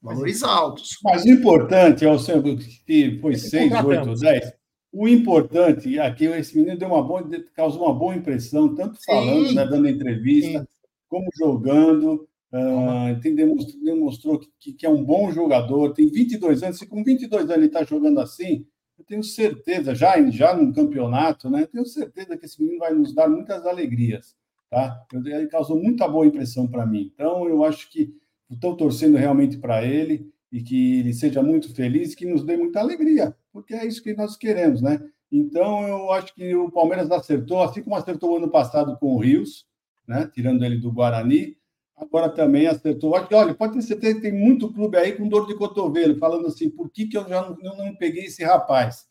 Valores 0.00 0.42
altos. 0.42 0.98
Mas 1.02 1.24
o 1.24 1.28
importante 1.28 2.04
é 2.04 2.10
o 2.10 2.18
seu 2.18 2.42
que 2.42 3.18
foi 3.20 3.34
6, 3.34 3.72
8, 3.84 4.14
10. 4.14 4.52
O 4.98 5.06
importante 5.06 5.98
é 5.98 6.10
que 6.10 6.24
esse 6.24 6.56
menino 6.56 6.78
deu 6.78 6.88
uma 6.88 7.02
boa, 7.02 7.22
causou 7.54 7.84
uma 7.84 7.94
boa 7.94 8.16
impressão, 8.16 8.74
tanto 8.74 8.98
falando, 9.04 9.52
né, 9.52 9.66
dando 9.66 9.86
entrevista, 9.86 10.60
Sim. 10.60 10.66
como 11.06 11.28
jogando. 11.36 12.26
Uh, 12.50 13.20
tem, 13.20 13.34
demonstrou, 13.34 13.84
demonstrou 13.84 14.40
que, 14.58 14.72
que, 14.72 14.86
é 14.86 14.88
um 14.88 15.04
bom 15.04 15.30
jogador, 15.30 15.92
tem 15.92 16.08
22 16.08 16.62
anos. 16.62 16.78
Se 16.78 16.86
com 16.86 17.04
22 17.04 17.42
anos 17.42 17.56
ele 17.56 17.66
está 17.66 17.84
jogando 17.84 18.20
assim, 18.20 18.64
eu 18.98 19.04
tenho 19.04 19.22
certeza, 19.22 19.94
já, 19.94 20.18
já 20.30 20.56
no 20.56 20.72
campeonato, 20.72 21.50
né? 21.50 21.66
Tenho 21.66 21.84
certeza 21.84 22.34
que 22.34 22.46
esse 22.46 22.58
menino 22.62 22.78
vai 22.78 22.94
nos 22.94 23.14
dar 23.14 23.28
muitas 23.28 23.66
alegrias, 23.66 24.34
tá? 24.70 24.98
Ele 25.12 25.48
causou 25.48 25.78
muita 25.78 26.08
boa 26.08 26.26
impressão 26.26 26.66
para 26.66 26.86
mim. 26.86 27.12
Então, 27.12 27.46
eu 27.46 27.62
acho 27.64 27.90
que 27.90 28.14
estou 28.50 28.74
torcendo 28.74 29.18
realmente 29.18 29.58
para 29.58 29.84
ele 29.84 30.32
e 30.50 30.62
que 30.62 31.00
ele 31.00 31.12
seja 31.12 31.42
muito 31.42 31.74
feliz, 31.74 32.14
que 32.14 32.26
nos 32.26 32.44
dê 32.44 32.56
muita 32.56 32.80
alegria, 32.80 33.34
porque 33.52 33.74
é 33.74 33.86
isso 33.86 34.02
que 34.02 34.14
nós 34.14 34.36
queremos, 34.36 34.80
né? 34.80 35.00
Então, 35.30 35.86
eu 35.86 36.12
acho 36.12 36.34
que 36.34 36.54
o 36.54 36.70
Palmeiras 36.70 37.10
acertou, 37.10 37.62
assim 37.62 37.82
como 37.82 37.96
acertou 37.96 38.36
ano 38.36 38.48
passado 38.48 38.96
com 38.98 39.14
o 39.14 39.18
Rios, 39.18 39.66
né? 40.06 40.30
Tirando 40.32 40.64
ele 40.64 40.78
do 40.78 40.92
Guarani, 40.92 41.56
agora 41.96 42.28
também 42.28 42.66
acertou. 42.66 43.12
Olha, 43.12 43.54
pode 43.54 43.74
ter 43.74 43.82
certeza 43.82 44.14
que 44.16 44.20
tem 44.22 44.32
muito 44.32 44.72
clube 44.72 44.96
aí 44.96 45.12
com 45.12 45.28
dor 45.28 45.46
de 45.46 45.54
cotovelo, 45.54 46.16
falando 46.18 46.46
assim, 46.46 46.70
por 46.70 46.90
que, 46.90 47.06
que 47.06 47.16
eu 47.16 47.28
já 47.28 47.42
não, 47.42 47.58
eu 47.60 47.76
não 47.76 47.96
peguei 47.96 48.26
esse 48.26 48.44
rapaz? 48.44 49.06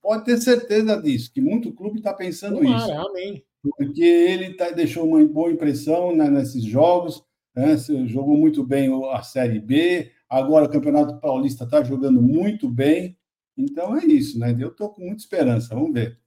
Pode 0.00 0.24
ter 0.24 0.38
certeza 0.38 1.00
disso, 1.00 1.32
que 1.32 1.40
muito 1.40 1.72
clube 1.72 1.98
está 1.98 2.12
pensando 2.12 2.56
Tomara, 2.56 2.78
isso. 2.78 2.92
Amém. 2.92 3.44
Porque 3.62 4.02
ele 4.02 4.54
tá, 4.54 4.70
deixou 4.70 5.06
uma 5.06 5.24
boa 5.24 5.50
impressão 5.50 6.14
né, 6.14 6.28
nesses 6.28 6.64
jogos, 6.64 7.22
né, 7.54 7.76
jogou 8.06 8.36
muito 8.36 8.64
bem 8.64 8.90
a 9.12 9.22
Série 9.22 9.60
B, 9.60 10.10
agora 10.28 10.66
o 10.66 10.70
Campeonato 10.70 11.18
Paulista 11.20 11.64
está 11.64 11.82
jogando 11.82 12.20
muito 12.20 12.68
bem. 12.68 13.16
Então 13.56 13.96
é 13.96 14.04
isso, 14.04 14.38
né? 14.38 14.56
Eu 14.58 14.68
estou 14.68 14.90
com 14.90 15.02
muita 15.02 15.22
esperança, 15.22 15.74
vamos 15.74 15.92
ver. 15.92 16.18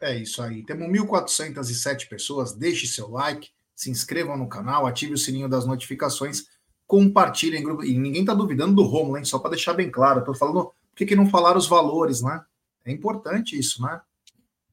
É 0.00 0.16
isso 0.16 0.42
aí. 0.42 0.64
Temos 0.64 0.86
1.407 0.88 2.08
pessoas. 2.08 2.52
Deixe 2.52 2.86
seu 2.86 3.10
like, 3.10 3.48
se 3.74 3.90
inscrevam 3.90 4.36
no 4.36 4.48
canal, 4.48 4.86
ative 4.86 5.14
o 5.14 5.18
sininho 5.18 5.48
das 5.48 5.66
notificações, 5.66 6.46
compartilhem. 6.86 7.62
grupo. 7.62 7.84
E 7.84 7.98
ninguém 7.98 8.20
está 8.20 8.34
duvidando 8.34 8.74
do 8.74 8.82
Romulo, 8.82 9.18
hein? 9.18 9.24
Só 9.24 9.38
para 9.38 9.50
deixar 9.50 9.74
bem 9.74 9.90
claro. 9.90 10.20
Estou 10.20 10.34
falando 10.34 10.64
por 10.64 10.96
que, 10.96 11.06
que 11.06 11.16
não 11.16 11.28
falar 11.28 11.56
os 11.56 11.66
valores, 11.66 12.22
né? 12.22 12.44
É 12.84 12.92
importante 12.92 13.58
isso, 13.58 13.82
né? 13.82 14.00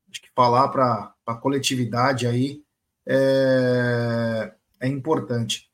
Acho 0.10 0.22
que 0.22 0.30
falar 0.36 0.68
para 0.68 1.14
a 1.26 1.36
coletividade 1.36 2.28
aí 2.28 2.62
é, 3.08 4.54
é 4.82 4.88
importante. 4.88 5.71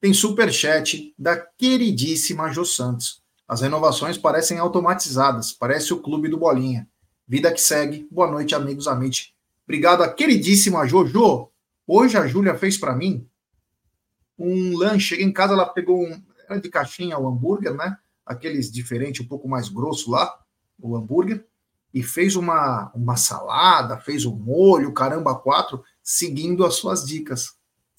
Tem 0.00 0.14
super 0.14 0.52
chat 0.52 1.12
da 1.18 1.36
queridíssima 1.36 2.52
Jô 2.52 2.64
Santos. 2.64 3.20
As 3.48 3.62
renovações 3.62 4.16
parecem 4.16 4.56
automatizadas, 4.56 5.52
parece 5.52 5.92
o 5.92 6.00
clube 6.00 6.28
do 6.28 6.38
Bolinha. 6.38 6.88
Vida 7.26 7.52
que 7.52 7.60
segue. 7.60 8.06
Boa 8.08 8.30
noite, 8.30 8.54
amigos, 8.54 8.86
amites. 8.86 9.32
Obrigado 9.64 10.04
a 10.04 10.12
queridíssima 10.12 10.86
Jojo. 10.86 11.50
Hoje 11.84 12.16
a 12.16 12.28
Júlia 12.28 12.54
fez 12.54 12.78
para 12.78 12.94
mim 12.94 13.26
um 14.38 14.76
lanche. 14.76 15.08
Cheguei 15.08 15.24
em 15.24 15.32
casa, 15.32 15.54
ela 15.54 15.66
pegou 15.66 16.00
um. 16.00 16.22
Era 16.48 16.60
de 16.60 16.68
caixinha 16.68 17.18
o 17.18 17.26
hambúrguer, 17.26 17.74
né? 17.74 17.98
Aqueles 18.24 18.70
diferentes, 18.70 19.24
um 19.24 19.28
pouco 19.28 19.48
mais 19.48 19.68
grosso 19.68 20.12
lá, 20.12 20.32
o 20.80 20.96
hambúrguer. 20.96 21.44
E 21.92 22.04
fez 22.04 22.36
uma, 22.36 22.92
uma 22.94 23.16
salada, 23.16 23.98
fez 23.98 24.24
um 24.24 24.36
molho, 24.36 24.92
caramba, 24.92 25.34
quatro, 25.34 25.82
seguindo 26.04 26.64
as 26.64 26.76
suas 26.76 27.04
dicas. 27.04 27.56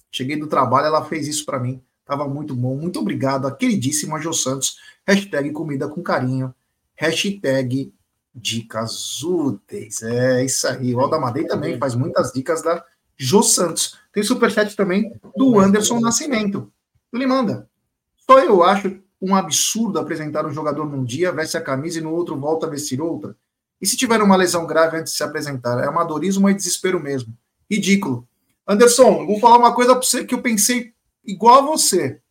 Cheguei 0.09 0.37
do 0.37 0.47
trabalho, 0.47 0.87
ela 0.87 1.03
fez 1.03 1.27
isso 1.27 1.45
para 1.45 1.59
mim. 1.59 1.83
Tava 2.09 2.27
muito 2.27 2.55
bom. 2.55 2.75
Muito 2.75 2.99
obrigado 2.99 3.45
a 3.45 3.55
queridíssima 3.55 4.19
Jo 4.19 4.33
Santos. 4.33 4.79
Hashtag 5.07 5.51
comida 5.51 5.87
com 5.87 6.01
carinho. 6.01 6.51
Hashtag 6.95 7.93
dicas 8.33 9.21
úteis. 9.21 10.01
É 10.01 10.43
isso 10.43 10.67
aí. 10.67 10.95
O 10.95 11.01
Aldamadei 11.01 11.45
também 11.45 11.77
faz 11.77 11.93
muitas 11.93 12.33
dicas 12.33 12.63
da 12.63 12.83
Jô 13.15 13.43
Santos. 13.43 13.99
Tem 14.11 14.23
superchat 14.23 14.75
também 14.75 15.13
do 15.37 15.59
Anderson 15.59 15.99
Nascimento. 15.99 16.73
Ele 17.13 17.27
manda. 17.27 17.69
Só 18.17 18.39
eu 18.39 18.63
acho 18.63 18.99
um 19.21 19.35
absurdo 19.35 19.99
apresentar 19.99 20.47
um 20.47 20.51
jogador 20.51 20.89
num 20.89 21.03
dia, 21.03 21.31
veste 21.31 21.57
a 21.57 21.61
camisa 21.61 21.99
e 21.99 22.01
no 22.01 22.11
outro 22.11 22.35
volta 22.35 22.65
a 22.65 22.69
vestir 22.71 22.99
outra. 22.99 23.35
E 23.79 23.85
se 23.85 23.95
tiver 23.95 24.19
uma 24.23 24.35
lesão 24.35 24.65
grave 24.65 24.97
antes 24.97 25.13
de 25.13 25.17
se 25.17 25.23
apresentar? 25.23 25.79
É 25.83 25.85
amadorismo 25.87 26.47
ou 26.47 26.49
é 26.49 26.55
desespero 26.55 26.99
mesmo? 26.99 27.37
Ridículo. 27.69 28.27
Anderson, 28.67 29.27
vou 29.27 29.39
falar 29.39 29.59
uma 29.59 29.75
coisa 29.75 29.93
para 29.93 30.01
você 30.01 30.23
que 30.23 30.33
eu 30.33 30.41
pensei 30.41 30.91
igual 31.31 31.59
a 31.59 31.65
você. 31.65 32.21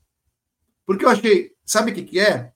Porque 0.86 1.04
eu 1.04 1.10
achei, 1.10 1.52
sabe 1.64 1.92
o 1.92 1.94
que, 1.94 2.02
que 2.02 2.20
é? 2.20 2.52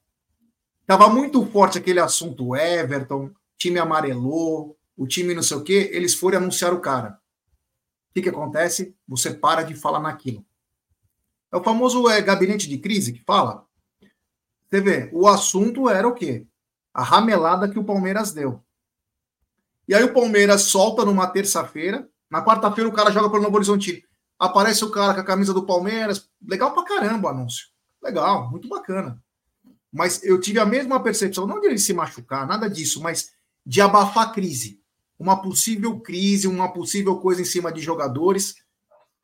Tava 0.85 1.07
muito 1.09 1.45
forte 1.45 1.77
aquele 1.77 1.99
assunto 1.99 2.55
Everton, 2.55 3.31
time 3.57 3.79
amarelou, 3.79 4.77
o 4.97 5.07
time 5.07 5.33
não 5.33 5.43
sei 5.43 5.57
o 5.57 5.63
quê, 5.63 5.89
eles 5.93 6.13
foram 6.13 6.39
anunciar 6.39 6.73
o 6.73 6.81
cara 6.81 7.21
que, 8.13 8.21
que 8.21 8.29
acontece? 8.29 8.95
Você 9.07 9.33
para 9.33 9.63
de 9.63 9.73
falar 9.73 9.99
naquilo. 9.99 10.45
É 11.51 11.57
o 11.57 11.63
famoso 11.63 12.07
é, 12.09 12.21
gabinete 12.21 12.69
de 12.69 12.77
crise 12.77 13.11
que 13.11 13.23
fala. 13.23 13.65
Você 14.69 14.81
vê, 14.81 15.09
o 15.11 15.27
assunto 15.27 15.89
era 15.89 16.07
o 16.07 16.13
quê? 16.13 16.45
A 16.93 17.03
ramelada 17.03 17.67
que 17.67 17.79
o 17.79 17.83
Palmeiras 17.83 18.31
deu. 18.31 18.63
E 19.87 19.93
aí 19.93 20.03
o 20.03 20.13
Palmeiras 20.13 20.63
solta 20.63 21.03
numa 21.03 21.27
terça-feira, 21.27 22.07
na 22.29 22.43
quarta-feira 22.43 22.89
o 22.89 22.93
cara 22.93 23.11
joga 23.11 23.29
pelo 23.29 23.43
Novo 23.43 23.55
Horizonte. 23.55 24.05
Aparece 24.45 24.83
o 24.83 24.91
cara 24.91 25.13
com 25.13 25.21
a 25.21 25.25
camisa 25.25 25.53
do 25.53 25.65
Palmeiras. 25.65 26.29
Legal 26.45 26.73
pra 26.73 26.83
caramba 26.83 27.27
o 27.27 27.31
anúncio. 27.31 27.67
Legal, 28.01 28.49
muito 28.49 28.67
bacana. 28.67 29.21
Mas 29.91 30.23
eu 30.23 30.39
tive 30.39 30.59
a 30.59 30.65
mesma 30.65 31.01
percepção, 31.01 31.45
não 31.45 31.59
de 31.59 31.67
ele 31.67 31.77
se 31.77 31.93
machucar, 31.93 32.47
nada 32.47 32.69
disso, 32.69 33.01
mas 33.01 33.31
de 33.65 33.79
abafar 33.79 34.29
a 34.29 34.31
crise 34.31 34.83
uma 35.23 35.41
possível 35.41 35.99
crise, 35.99 36.47
uma 36.47 36.71
possível 36.71 37.17
coisa 37.19 37.41
em 37.41 37.45
cima 37.45 37.71
de 37.71 37.79
jogadores. 37.81 38.55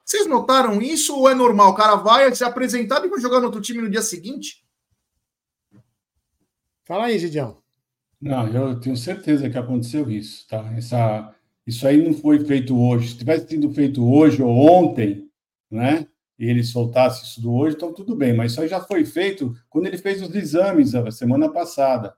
Vocês 0.05 0.25
notaram 0.25 0.81
isso 0.81 1.15
ou 1.15 1.29
é 1.29 1.35
normal? 1.35 1.71
O 1.71 1.75
cara 1.75 1.95
vai 1.95 2.33
se 2.33 2.43
apresentar 2.43 3.03
e 3.03 3.09
vai 3.09 3.19
jogar 3.19 3.39
no 3.39 3.47
outro 3.47 3.61
time 3.61 3.81
no 3.81 3.89
dia 3.89 4.01
seguinte? 4.01 4.63
Fala 6.85 7.05
aí, 7.05 7.19
Gidião. 7.19 7.61
Não, 8.19 8.47
eu 8.47 8.79
tenho 8.79 8.97
certeza 8.97 9.49
que 9.49 9.57
aconteceu 9.57 10.09
isso, 10.09 10.47
tá? 10.47 10.73
Essa, 10.75 11.35
isso 11.69 11.87
aí 11.87 12.03
não 12.03 12.13
foi 12.13 12.43
feito 12.43 12.75
hoje. 12.75 13.09
Se 13.09 13.17
tivesse 13.17 13.47
sido 13.47 13.69
feito 13.69 14.03
hoje 14.03 14.41
ou 14.41 14.49
ontem, 14.49 15.29
né? 15.69 16.07
E 16.37 16.45
ele 16.45 16.63
soltasse 16.63 17.23
isso 17.25 17.41
do 17.41 17.53
hoje, 17.53 17.75
então 17.75 17.93
tudo 17.93 18.15
bem. 18.15 18.33
Mas 18.33 18.51
isso 18.51 18.61
aí 18.61 18.67
já 18.67 18.81
foi 18.81 19.05
feito 19.05 19.55
quando 19.69 19.85
ele 19.85 19.97
fez 19.97 20.19
os 20.19 20.33
exames 20.33 20.95
a 20.95 21.11
semana 21.11 21.47
passada. 21.47 22.15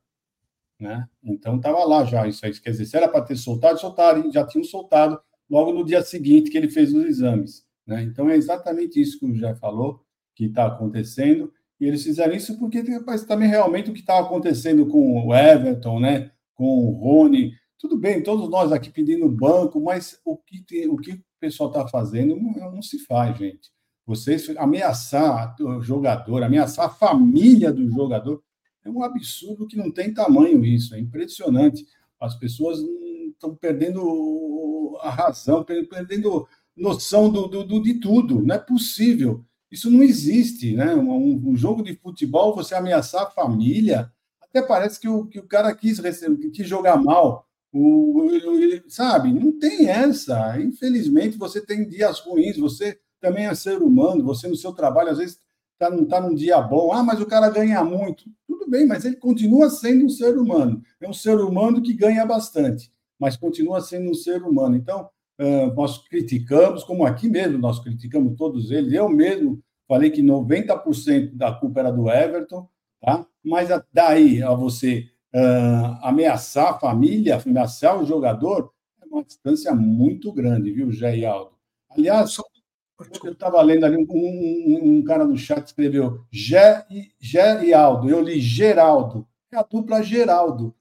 Né? 0.79 1.05
Então 1.21 1.57
estava 1.57 1.83
lá 1.83 2.05
já 2.05 2.25
isso 2.25 2.45
aí. 2.45 2.57
Quer 2.57 2.71
dizer, 2.71 2.85
se 2.85 2.95
era 2.95 3.09
para 3.09 3.25
ter 3.25 3.35
soltado, 3.35 3.77
soltaram, 3.77 4.31
já 4.31 4.47
tinham 4.47 4.63
soltado 4.63 5.19
logo 5.49 5.73
no 5.73 5.83
dia 5.83 6.01
seguinte 6.01 6.49
que 6.49 6.57
ele 6.57 6.69
fez 6.69 6.93
os 6.93 7.03
exames. 7.03 7.65
Né? 7.85 8.03
Então 8.03 8.29
é 8.29 8.37
exatamente 8.37 9.01
isso 9.01 9.19
que 9.19 9.25
o 9.25 9.35
Jé 9.35 9.53
falou, 9.55 10.01
que 10.33 10.45
está 10.45 10.65
acontecendo. 10.67 11.51
E 11.77 11.85
eles 11.85 12.03
fizeram 12.03 12.33
isso 12.33 12.57
porque 12.57 12.83
parece 13.01 13.27
também 13.27 13.49
realmente 13.49 13.89
o 13.89 13.93
que 13.93 13.99
estava 13.99 14.25
acontecendo 14.25 14.85
com 14.85 15.27
o 15.27 15.35
Everton, 15.35 15.99
né? 15.99 16.31
com 16.55 16.87
o 16.87 16.91
Rony. 16.91 17.53
Tudo 17.81 17.97
bem, 17.97 18.21
todos 18.21 18.47
nós 18.47 18.71
aqui 18.71 18.91
pedindo 18.91 19.27
banco, 19.27 19.81
mas 19.81 20.21
o 20.23 20.37
que, 20.37 20.61
tem, 20.61 20.87
o, 20.87 20.95
que 20.97 21.13
o 21.13 21.23
pessoal 21.39 21.71
está 21.71 21.87
fazendo 21.87 22.35
não, 22.35 22.73
não 22.73 22.81
se 22.83 22.99
faz, 22.99 23.35
gente. 23.35 23.71
Vocês 24.05 24.55
ameaçar 24.55 25.55
o 25.59 25.81
jogador, 25.81 26.43
ameaçar 26.43 26.85
a 26.85 26.89
família 26.89 27.73
do 27.73 27.89
jogador, 27.89 28.43
é 28.85 28.89
um 28.89 29.03
absurdo 29.03 29.65
que 29.65 29.75
não 29.75 29.89
tem 29.89 30.13
tamanho 30.13 30.63
isso, 30.63 30.93
é 30.93 30.99
impressionante. 30.99 31.83
As 32.19 32.35
pessoas 32.35 32.77
estão 33.31 33.55
perdendo 33.55 34.95
a 35.01 35.09
razão, 35.09 35.63
perdendo 35.63 36.47
noção 36.77 37.31
do, 37.31 37.47
do, 37.47 37.81
de 37.81 37.95
tudo. 37.95 38.43
Não 38.43 38.53
é 38.53 38.59
possível. 38.59 39.43
Isso 39.71 39.89
não 39.89 40.03
existe, 40.03 40.75
né? 40.75 40.93
Um, 40.93 41.49
um, 41.49 41.55
jogo 41.55 41.81
de 41.81 41.95
futebol, 41.95 42.53
você 42.53 42.75
ameaçar 42.75 43.23
a 43.23 43.31
família, 43.31 44.13
até 44.39 44.61
parece 44.61 44.99
que 44.99 45.09
o, 45.09 45.25
que 45.25 45.39
o 45.39 45.47
cara 45.47 45.73
quis, 45.73 45.97
receber, 45.97 46.51
quis 46.51 46.67
jogar 46.67 47.01
mal. 47.01 47.47
O, 47.73 48.29
sabe? 48.87 49.31
Não 49.31 49.57
tem 49.57 49.89
essa. 49.89 50.59
Infelizmente, 50.59 51.37
você 51.37 51.65
tem 51.65 51.87
dias 51.87 52.19
ruins, 52.19 52.57
você 52.57 52.99
também 53.19 53.45
é 53.45 53.55
ser 53.55 53.81
humano, 53.81 54.23
você 54.23 54.47
no 54.47 54.55
seu 54.55 54.73
trabalho, 54.73 55.11
às 55.11 55.17
vezes, 55.17 55.39
está 55.73 55.89
tá 56.05 56.21
num 56.21 56.35
dia 56.35 56.59
bom. 56.61 56.91
Ah, 56.91 57.03
mas 57.03 57.21
o 57.21 57.25
cara 57.25 57.49
ganha 57.49 57.83
muito. 57.83 58.25
Tudo 58.47 58.69
bem, 58.69 58.85
mas 58.85 59.05
ele 59.05 59.15
continua 59.15 59.69
sendo 59.69 60.05
um 60.05 60.09
ser 60.09 60.37
humano. 60.37 60.81
É 60.99 61.09
um 61.09 61.13
ser 61.13 61.39
humano 61.39 61.81
que 61.81 61.93
ganha 61.93 62.25
bastante, 62.25 62.91
mas 63.19 63.37
continua 63.37 63.79
sendo 63.81 64.11
um 64.11 64.15
ser 64.15 64.43
humano. 64.43 64.75
Então, 64.75 65.09
nós 65.75 65.97
criticamos, 66.07 66.83
como 66.83 67.05
aqui 67.05 67.27
mesmo 67.27 67.57
nós 67.57 67.79
criticamos 67.79 68.35
todos 68.37 68.69
eles. 68.69 68.93
Eu 68.93 69.09
mesmo 69.09 69.61
falei 69.87 70.11
que 70.11 70.21
90% 70.21 71.35
da 71.35 71.51
culpa 71.51 71.79
era 71.79 71.91
do 71.91 72.09
Everton, 72.09 72.67
tá? 73.01 73.25
mas 73.43 73.69
daí 73.91 74.41
a 74.43 74.53
você 74.53 75.07
uh, 75.33 75.97
ameaçar 76.01 76.69
a 76.69 76.79
família, 76.79 77.41
ameaçar 77.43 78.01
o 78.01 78.05
jogador, 78.05 78.71
é 79.01 79.05
uma 79.05 79.23
distância 79.23 79.73
muito 79.73 80.31
grande, 80.31 80.71
viu, 80.71 80.91
Jé 80.91 81.17
e 81.17 81.25
Aldo? 81.25 81.51
Aliás, 81.89 82.37
eu 83.23 83.31
estava 83.31 83.61
lendo 83.61 83.85
ali, 83.85 83.97
um, 83.97 84.07
um, 84.09 84.97
um, 84.97 85.03
cara 85.03 85.25
no 85.25 85.37
chat 85.37 85.65
escreveu 85.65 86.23
Jé 86.31 86.85
e, 86.89 87.11
e 87.65 87.73
Aldo, 87.73 88.09
eu 88.09 88.21
li 88.21 88.39
Geraldo, 88.39 89.27
é 89.51 89.57
a 89.57 89.63
dupla 89.63 90.03
Geraldo. 90.03 90.75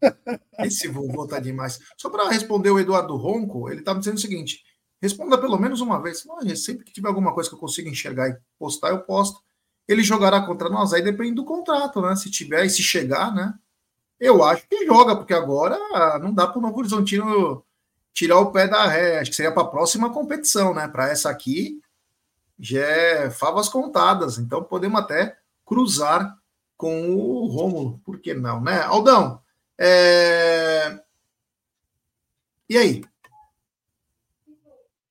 Esse 0.60 0.88
vovô 0.88 1.26
tá 1.26 1.38
demais. 1.38 1.78
Só 1.96 2.08
para 2.08 2.28
responder 2.28 2.70
o 2.70 2.78
Eduardo 2.78 3.16
Ronco, 3.16 3.70
ele 3.70 3.82
tá 3.82 3.92
me 3.92 4.00
dizendo 4.00 4.16
o 4.16 4.20
seguinte: 4.20 4.62
responda 5.00 5.38
pelo 5.38 5.58
menos 5.58 5.80
uma 5.80 6.00
vez. 6.02 6.24
Não, 6.24 6.40
sempre 6.56 6.84
que 6.84 6.92
tiver 6.92 7.08
alguma 7.08 7.34
coisa 7.34 7.48
que 7.48 7.54
eu 7.54 7.60
consiga 7.60 7.88
enxergar 7.88 8.28
e 8.28 8.36
postar, 8.58 8.90
eu 8.90 9.00
posto. 9.00 9.40
Ele 9.86 10.02
jogará 10.02 10.40
contra 10.40 10.68
nós, 10.68 10.92
aí 10.92 11.02
depende 11.02 11.34
do 11.34 11.44
contrato, 11.44 12.00
né? 12.00 12.14
Se 12.16 12.30
tiver 12.30 12.64
e 12.64 12.70
se 12.70 12.82
chegar, 12.82 13.34
né? 13.34 13.52
Eu 14.20 14.44
acho 14.44 14.68
que 14.68 14.84
joga, 14.84 15.16
porque 15.16 15.32
agora 15.32 15.78
não 16.18 16.34
dá 16.34 16.46
para 16.46 16.58
o 16.58 16.60
Novo 16.62 16.78
Horizontino 16.78 17.64
tirar 18.12 18.38
o 18.38 18.52
pé 18.52 18.68
da 18.68 18.86
ré. 18.86 19.18
Acho 19.18 19.30
que 19.30 19.36
seria 19.36 19.50
para 19.52 19.62
a 19.62 19.68
próxima 19.68 20.12
competição, 20.12 20.74
né? 20.74 20.86
Para 20.86 21.08
essa 21.08 21.30
aqui, 21.30 21.80
já 22.58 22.84
é 22.84 23.30
favas 23.30 23.68
contadas. 23.68 24.36
Então 24.36 24.62
podemos 24.62 25.00
até 25.00 25.38
cruzar 25.64 26.38
com 26.76 27.14
o 27.14 27.46
Rômulo. 27.46 27.98
Por 28.04 28.20
que 28.20 28.34
não, 28.34 28.60
né? 28.60 28.82
Aldão, 28.82 29.40
é... 29.78 31.00
E 32.68 32.76
aí? 32.76 33.02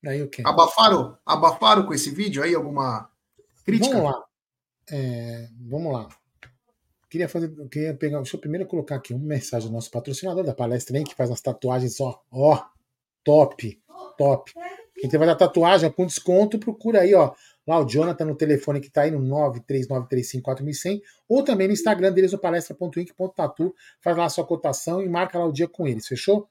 Aí 0.06 0.22
o 0.22 0.30
quê? 0.30 0.42
Abafaram, 0.46 1.18
abafaram 1.26 1.84
com 1.84 1.92
esse 1.92 2.10
vídeo 2.10 2.42
aí? 2.42 2.54
Alguma 2.54 3.10
crítica? 3.64 3.96
Vamos 3.96 4.12
lá. 4.12 4.24
É, 4.88 5.48
vamos 5.60 5.92
lá. 5.92 6.08
Queria 7.10 7.28
fazer, 7.28 7.52
queria 7.68 7.92
pegar, 7.92 8.18
deixa 8.18 8.36
eu 8.36 8.40
primeiro 8.40 8.64
colocar 8.66 8.94
aqui 8.94 9.12
uma 9.12 9.26
mensagem 9.26 9.68
do 9.68 9.74
nosso 9.74 9.90
patrocinador 9.90 10.44
da 10.44 10.54
palestra, 10.54 10.96
hein, 10.96 11.02
que 11.02 11.14
faz 11.14 11.28
umas 11.28 11.40
tatuagens, 11.40 12.00
ó, 12.00 12.22
ó, 12.30 12.64
top, 13.24 13.82
top. 14.16 14.52
Quem 14.94 15.10
tem 15.10 15.18
dar 15.18 15.34
tatuagem 15.34 15.90
com 15.90 16.06
desconto, 16.06 16.56
procura 16.56 17.00
aí, 17.00 17.12
ó, 17.12 17.34
lá 17.66 17.80
o 17.80 17.84
Jonathan 17.84 18.26
no 18.26 18.36
telefone 18.36 18.80
que 18.80 18.86
está 18.86 19.02
aí 19.02 19.10
no 19.10 19.18
939354100 19.20 21.00
ou 21.28 21.42
também 21.42 21.66
no 21.66 21.72
Instagram 21.72 22.12
deles, 22.12 22.30
no 22.30 22.38
palestra.inc.tatu, 22.38 23.74
faz 24.00 24.16
lá 24.16 24.26
a 24.26 24.28
sua 24.28 24.46
cotação 24.46 25.02
e 25.02 25.08
marca 25.08 25.36
lá 25.36 25.46
o 25.46 25.52
dia 25.52 25.66
com 25.66 25.88
eles, 25.88 26.06
fechou? 26.06 26.48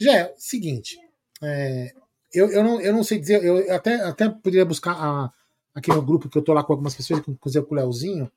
Já 0.00 0.16
é 0.16 0.34
seguinte, 0.36 0.96
é, 1.42 1.92
eu, 2.32 2.48
eu, 2.52 2.62
não, 2.62 2.80
eu 2.80 2.92
não 2.92 3.02
sei 3.02 3.18
dizer, 3.18 3.42
eu 3.44 3.74
até, 3.74 3.96
até 4.02 4.28
poderia 4.28 4.64
buscar 4.64 4.92
a, 4.92 5.32
aqui 5.74 5.90
no 5.90 6.02
grupo 6.02 6.28
que 6.28 6.38
eu 6.38 6.42
tô 6.42 6.52
lá 6.52 6.62
com 6.62 6.72
algumas 6.72 6.94
pessoas, 6.94 7.26
inclusive 7.26 7.66
com 7.66 7.74
o 7.74 7.78
Leozinho, 7.78 8.30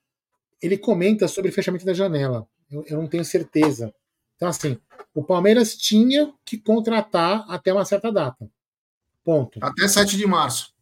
ele 0.62 0.78
comenta 0.78 1.28
sobre 1.28 1.52
fechamento 1.52 1.86
da 1.86 1.94
janela. 1.94 2.48
Eu, 2.70 2.84
eu 2.88 2.98
não 2.98 3.08
tenho 3.08 3.26
certeza. 3.26 3.94
Então, 4.36 4.48
assim, 4.48 4.78
o 5.14 5.24
Palmeiras 5.24 5.76
tinha 5.76 6.34
que 6.46 6.58
contratar 6.58 7.46
até 7.50 7.74
uma 7.74 7.86
certa 7.86 8.12
data. 8.12 8.50
Ponto. 9.24 9.60
Até 9.62 9.88
7 9.88 10.16
de 10.18 10.26
março. 10.26 10.74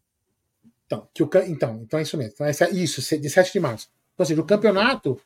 Então, 0.85 1.07
que 1.13 1.23
o, 1.23 1.29
então, 1.47 1.81
então 1.81 1.99
é 1.99 2.03
isso 2.03 2.17
mesmo. 2.17 2.33
Então, 2.33 2.45
é 2.45 2.51
isso, 2.71 3.01
de 3.17 3.29
7 3.29 3.51
de 3.51 3.59
março. 3.59 3.89
Então, 4.13 4.23
ou 4.23 4.25
seja, 4.25 4.41
o 4.41 4.45
campeonato 4.45 5.19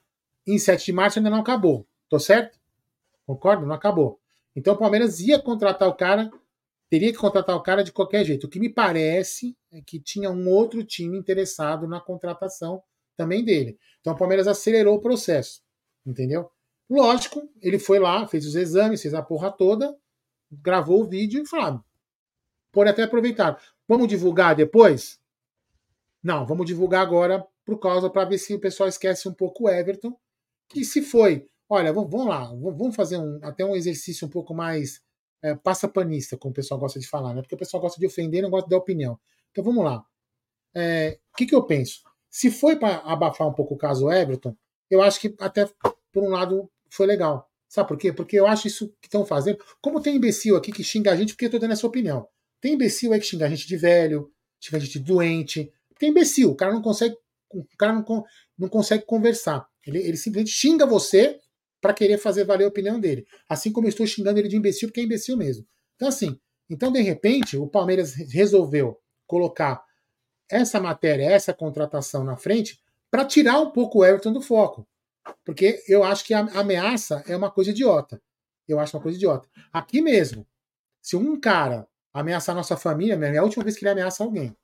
em 0.45 0.57
7 0.57 0.85
de 0.85 0.93
março 0.93 1.19
ainda 1.19 1.29
não 1.29 1.39
acabou. 1.39 1.85
Tô 2.09 2.19
certo? 2.19 2.59
Concordo? 3.25 3.65
Não 3.65 3.75
acabou. 3.75 4.19
Então 4.55 4.73
o 4.73 4.77
Palmeiras 4.77 5.19
ia 5.19 5.39
contratar 5.39 5.87
o 5.87 5.93
cara, 5.93 6.29
teria 6.89 7.11
que 7.11 7.17
contratar 7.17 7.55
o 7.55 7.63
cara 7.63 7.83
de 7.83 7.91
qualquer 7.91 8.25
jeito. 8.25 8.47
O 8.47 8.49
que 8.49 8.59
me 8.59 8.69
parece 8.69 9.55
é 9.71 9.81
que 9.81 9.99
tinha 9.99 10.29
um 10.29 10.49
outro 10.49 10.83
time 10.83 11.17
interessado 11.17 11.87
na 11.87 12.01
contratação 12.01 12.83
também 13.21 13.45
dele. 13.45 13.77
Então 13.99 14.13
o 14.13 14.17
Palmeiras 14.17 14.47
acelerou 14.47 14.95
o 14.95 14.99
processo. 14.99 15.61
Entendeu? 16.03 16.49
Lógico, 16.89 17.47
ele 17.61 17.77
foi 17.77 17.99
lá, 17.99 18.27
fez 18.27 18.45
os 18.47 18.55
exames, 18.55 19.01
fez 19.01 19.13
a 19.13 19.21
porra 19.21 19.51
toda, 19.51 19.95
gravou 20.51 21.03
o 21.03 21.07
vídeo 21.07 21.43
e 21.43 21.47
falou: 21.47 21.65
ah, 21.67 21.83
pode 22.71 22.89
até 22.89 23.03
aproveitar. 23.03 23.61
Vamos 23.87 24.07
divulgar 24.07 24.55
depois? 24.55 25.19
Não, 26.23 26.45
vamos 26.45 26.65
divulgar 26.65 27.01
agora 27.01 27.45
por 27.63 27.79
causa 27.79 28.09
para 28.09 28.25
ver 28.25 28.39
se 28.39 28.55
o 28.55 28.59
pessoal 28.59 28.89
esquece 28.89 29.29
um 29.29 29.33
pouco 29.33 29.65
o 29.65 29.69
Everton. 29.69 30.17
Que 30.67 30.83
se 30.83 31.01
foi, 31.01 31.47
olha, 31.69 31.93
vamos 31.93 32.25
lá, 32.25 32.45
vamos 32.45 32.95
fazer 32.95 33.17
um, 33.17 33.39
até 33.43 33.63
um 33.63 33.75
exercício 33.75 34.25
um 34.25 34.29
pouco 34.29 34.53
mais 34.53 35.01
é, 35.43 35.53
passapanista, 35.53 36.37
como 36.37 36.51
o 36.51 36.55
pessoal 36.55 36.79
gosta 36.79 36.99
de 36.99 37.07
falar, 37.07 37.33
né? 37.35 37.41
Porque 37.41 37.55
o 37.55 37.57
pessoal 37.57 37.81
gosta 37.81 37.99
de 37.99 38.07
ofender, 38.07 38.41
não 38.41 38.49
gosta 38.49 38.65
de 38.65 38.71
dar 38.71 38.77
opinião. 38.77 39.19
Então 39.51 39.63
vamos 39.63 39.83
lá. 39.83 40.03
É, 40.73 41.19
o 41.31 41.35
que, 41.35 41.45
que 41.45 41.55
eu 41.55 41.63
penso? 41.63 42.01
Se 42.31 42.49
foi 42.49 42.77
para 42.77 42.97
abafar 42.99 43.47
um 43.47 43.53
pouco 43.53 43.75
o 43.75 43.77
caso 43.77 44.09
Everton, 44.09 44.55
eu 44.89 45.01
acho 45.01 45.19
que 45.19 45.35
até 45.39 45.69
por 46.11 46.23
um 46.23 46.29
lado 46.29 46.71
foi 46.89 47.05
legal. 47.05 47.47
Sabe 47.67 47.87
por 47.87 47.97
quê? 47.97 48.11
Porque 48.11 48.39
eu 48.39 48.47
acho 48.47 48.67
isso 48.67 48.87
que 49.01 49.07
estão 49.07 49.25
fazendo. 49.25 49.63
Como 49.81 50.01
tem 50.01 50.15
imbecil 50.15 50.55
aqui 50.55 50.71
que 50.71 50.83
xinga 50.83 51.11
a 51.11 51.15
gente 51.15 51.33
porque 51.33 51.45
eu 51.45 51.51
tô 51.51 51.59
dando 51.59 51.73
essa 51.73 51.85
opinião. 51.85 52.27
Tem 52.59 52.73
imbecil 52.73 53.13
aí 53.13 53.19
que 53.19 53.25
xinga 53.25 53.45
a 53.45 53.49
gente 53.49 53.67
de 53.67 53.77
velho, 53.77 54.31
xinga 54.59 54.77
a 54.77 54.79
gente 54.79 54.99
de 54.99 55.05
doente, 55.05 55.71
é 56.01 56.07
imbecil, 56.07 56.49
o 56.49 56.55
cara 56.55 56.73
não 56.73 56.81
consegue, 56.81 57.15
o 57.53 57.63
cara 57.77 57.93
não, 57.93 58.25
não 58.57 58.67
consegue 58.67 59.05
conversar. 59.05 59.67
Ele, 59.85 59.99
ele 59.99 60.17
simplesmente 60.17 60.51
xinga 60.51 60.85
você 60.85 61.39
para 61.79 61.93
querer 61.93 62.17
fazer 62.17 62.43
valer 62.43 62.65
a 62.65 62.67
opinião 62.67 62.99
dele. 62.99 63.25
Assim 63.47 63.71
como 63.71 63.87
eu 63.87 63.89
estou 63.89 64.05
xingando 64.05 64.39
ele 64.39 64.47
de 64.47 64.55
imbecil, 64.55 64.87
porque 64.87 65.01
é 65.01 65.03
imbecil 65.03 65.37
mesmo. 65.37 65.65
Então, 65.95 66.07
assim, 66.07 66.39
então, 66.69 66.91
de 66.91 67.01
repente, 67.01 67.57
o 67.57 67.67
Palmeiras 67.67 68.13
resolveu 68.13 68.97
colocar 69.27 69.83
essa 70.51 70.79
matéria, 70.79 71.25
essa 71.25 71.53
contratação 71.53 72.23
na 72.23 72.35
frente, 72.35 72.79
para 73.09 73.25
tirar 73.25 73.59
um 73.59 73.71
pouco 73.71 73.99
o 73.99 74.05
Everton 74.05 74.33
do 74.33 74.41
foco. 74.41 74.87
Porque 75.45 75.83
eu 75.87 76.03
acho 76.03 76.25
que 76.25 76.33
a 76.33 76.39
ameaça 76.39 77.23
é 77.27 77.35
uma 77.35 77.49
coisa 77.49 77.71
idiota. 77.71 78.21
Eu 78.67 78.79
acho 78.79 78.95
uma 78.95 79.03
coisa 79.03 79.17
idiota. 79.17 79.47
Aqui 79.71 80.01
mesmo, 80.01 80.45
se 81.01 81.15
um 81.15 81.39
cara 81.39 81.87
ameaçar 82.13 82.55
nossa 82.55 82.77
família, 82.77 83.13
é 83.13 83.37
a 83.37 83.43
última 83.43 83.63
vez 83.63 83.77
que 83.77 83.83
ele 83.83 83.91
ameaça 83.91 84.23
alguém. 84.23 84.55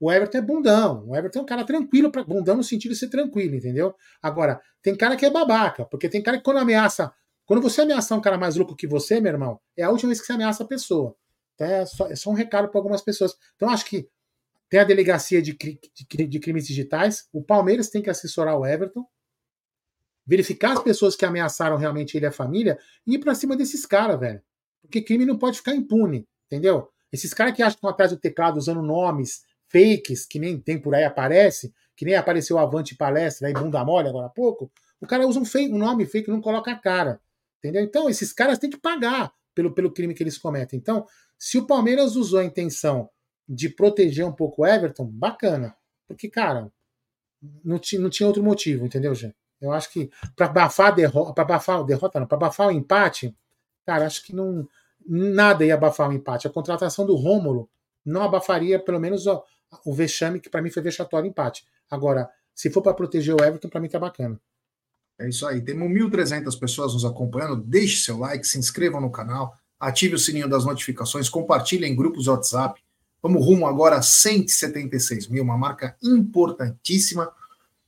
O 0.00 0.10
Everton 0.10 0.38
é 0.38 0.42
bundão. 0.42 1.04
O 1.06 1.16
Everton 1.16 1.40
é 1.40 1.42
um 1.42 1.46
cara 1.46 1.64
tranquilo, 1.64 2.10
pra, 2.10 2.24
bundão 2.24 2.56
no 2.56 2.64
sentido 2.64 2.92
de 2.92 2.98
ser 2.98 3.08
tranquilo, 3.08 3.54
entendeu? 3.54 3.94
Agora, 4.20 4.60
tem 4.82 4.96
cara 4.96 5.16
que 5.16 5.24
é 5.24 5.30
babaca, 5.30 5.84
porque 5.84 6.08
tem 6.08 6.22
cara 6.22 6.38
que 6.38 6.44
quando 6.44 6.58
ameaça. 6.58 7.12
Quando 7.46 7.62
você 7.62 7.82
ameaçar 7.82 8.16
um 8.18 8.20
cara 8.20 8.36
mais 8.38 8.56
louco 8.56 8.74
que 8.74 8.86
você, 8.86 9.20
meu 9.20 9.32
irmão, 9.32 9.60
é 9.76 9.84
a 9.84 9.90
última 9.90 10.08
vez 10.08 10.20
que 10.20 10.26
você 10.26 10.32
ameaça 10.32 10.64
a 10.64 10.66
pessoa. 10.66 11.14
Então 11.54 11.66
é 11.66 11.86
só, 11.86 12.06
é 12.08 12.16
só 12.16 12.30
um 12.30 12.34
recado 12.34 12.68
para 12.68 12.78
algumas 12.80 13.02
pessoas. 13.02 13.36
Então 13.54 13.68
acho 13.68 13.84
que 13.84 14.08
tem 14.72 14.80
a 14.80 14.84
delegacia 14.84 15.42
de, 15.42 15.52
de, 15.52 16.26
de 16.26 16.40
crimes 16.40 16.66
digitais. 16.66 17.28
O 17.30 17.44
Palmeiras 17.44 17.90
tem 17.90 18.00
que 18.00 18.08
assessorar 18.08 18.58
o 18.58 18.64
Everton, 18.64 19.06
verificar 20.26 20.72
as 20.72 20.82
pessoas 20.82 21.14
que 21.14 21.26
ameaçaram 21.26 21.76
realmente 21.76 22.16
ele 22.16 22.24
e 22.24 22.28
a 22.28 22.32
família 22.32 22.78
e 23.06 23.16
ir 23.16 23.18
pra 23.18 23.34
cima 23.34 23.54
desses 23.54 23.84
caras, 23.84 24.18
velho. 24.18 24.40
Porque 24.80 25.02
crime 25.02 25.26
não 25.26 25.36
pode 25.36 25.58
ficar 25.58 25.74
impune, 25.74 26.26
entendeu? 26.46 26.88
Esses 27.12 27.34
caras 27.34 27.54
que 27.54 27.62
acham 27.62 27.72
que 27.72 27.76
estão 27.80 27.90
atrás 27.90 28.12
do 28.12 28.16
teclado 28.16 28.56
usando 28.56 28.80
nomes 28.80 29.42
fakes 29.68 30.24
que 30.24 30.38
nem 30.38 30.58
tem 30.58 30.80
por 30.80 30.94
aí 30.94 31.04
aparece, 31.04 31.70
que 31.94 32.06
nem 32.06 32.14
apareceu 32.14 32.58
Avante 32.58 32.94
Palestra 32.94 33.48
aí, 33.48 33.52
bunda 33.52 33.84
mole 33.84 34.08
agora 34.08 34.28
há 34.28 34.30
pouco, 34.30 34.72
o 34.98 35.06
cara 35.06 35.28
usa 35.28 35.38
um, 35.38 35.44
fake, 35.44 35.70
um 35.70 35.76
nome 35.76 36.06
fake 36.06 36.30
e 36.30 36.32
não 36.32 36.40
coloca 36.40 36.72
a 36.72 36.78
cara. 36.78 37.20
Entendeu? 37.58 37.82
Então, 37.82 38.08
esses 38.08 38.32
caras 38.32 38.58
têm 38.58 38.70
que 38.70 38.78
pagar 38.78 39.34
pelo, 39.54 39.74
pelo 39.74 39.92
crime 39.92 40.14
que 40.14 40.22
eles 40.22 40.38
cometem. 40.38 40.78
Então, 40.78 41.04
se 41.38 41.58
o 41.58 41.66
Palmeiras 41.66 42.16
usou 42.16 42.40
a 42.40 42.44
intenção 42.44 43.10
de 43.48 43.68
proteger 43.68 44.24
um 44.26 44.32
pouco 44.32 44.62
o 44.62 44.66
Everton, 44.66 45.06
bacana. 45.06 45.76
Porque, 46.06 46.28
cara, 46.28 46.70
não, 47.64 47.78
tinha, 47.78 48.00
não 48.00 48.10
tinha 48.10 48.26
outro 48.26 48.42
motivo, 48.42 48.86
entendeu, 48.86 49.14
gente? 49.14 49.36
Eu 49.60 49.72
acho 49.72 49.92
que 49.92 50.10
para 50.34 50.46
abafar 50.46 50.88
a 50.88 50.90
derrota, 50.90 51.32
para 51.32 51.44
abafar 51.44 51.84
derrota 51.84 52.20
não, 52.20 52.26
para 52.26 52.36
abafar 52.36 52.68
o 52.68 52.72
empate, 52.72 53.34
cara, 53.86 54.06
acho 54.06 54.24
que 54.24 54.34
não 54.34 54.68
nada 55.06 55.64
ia 55.64 55.74
abafar 55.74 56.08
o 56.08 56.12
empate. 56.12 56.46
A 56.46 56.50
contratação 56.50 57.06
do 57.06 57.14
Rômulo 57.14 57.68
não 58.04 58.22
abafaria 58.22 58.78
pelo 58.78 58.98
menos 58.98 59.26
o, 59.26 59.42
o 59.84 59.94
vexame 59.94 60.40
que 60.40 60.50
para 60.50 60.62
mim 60.62 60.70
foi 60.70 60.82
vexatório 60.82 61.28
empate. 61.28 61.64
Agora, 61.90 62.28
se 62.54 62.70
for 62.70 62.82
para 62.82 62.94
proteger 62.94 63.34
o 63.34 63.44
Everton, 63.44 63.68
para 63.68 63.80
mim 63.80 63.88
tá 63.88 63.98
bacana. 63.98 64.40
É 65.18 65.28
isso 65.28 65.46
aí. 65.46 65.60
Temos 65.60 65.88
1.300 65.88 66.58
pessoas 66.58 66.94
nos 66.94 67.04
acompanhando. 67.04 67.62
Deixe 67.62 68.04
seu 68.04 68.18
like, 68.18 68.46
se 68.46 68.58
inscrevam 68.58 69.00
no 69.00 69.10
canal, 69.10 69.54
ative 69.78 70.14
o 70.14 70.18
sininho 70.18 70.48
das 70.48 70.64
notificações, 70.64 71.28
compartilhe 71.28 71.86
em 71.86 71.94
grupos 71.94 72.26
WhatsApp. 72.26 72.82
Vamos 73.22 73.46
rumo 73.46 73.66
agora 73.66 73.96
a 73.96 74.02
176 74.02 75.28
mil, 75.28 75.44
uma 75.44 75.56
marca 75.56 75.96
importantíssima. 76.02 77.30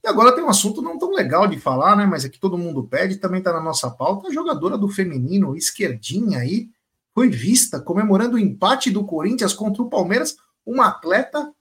E 0.02 0.06
agora 0.06 0.32
tem 0.32 0.44
um 0.44 0.48
assunto 0.48 0.80
não 0.80 0.96
tão 0.96 1.10
legal 1.12 1.48
de 1.48 1.58
falar, 1.58 1.96
né? 1.96 2.06
Mas 2.06 2.24
é 2.24 2.28
que 2.28 2.38
todo 2.38 2.56
mundo 2.56 2.84
pede, 2.84 3.16
também 3.16 3.38
está 3.38 3.52
na 3.52 3.60
nossa 3.60 3.90
pauta. 3.90 4.28
A 4.28 4.32
jogadora 4.32 4.78
do 4.78 4.88
feminino, 4.88 5.56
esquerdinha 5.56 6.38
aí, 6.38 6.68
foi 7.12 7.28
vista 7.28 7.80
comemorando 7.80 8.36
o 8.36 8.38
empate 8.38 8.90
do 8.90 9.04
Corinthians 9.04 9.52
contra 9.52 9.82
o 9.82 9.88
Palmeiras, 9.88 10.36
uma 10.64 10.88
atleta 10.88 11.52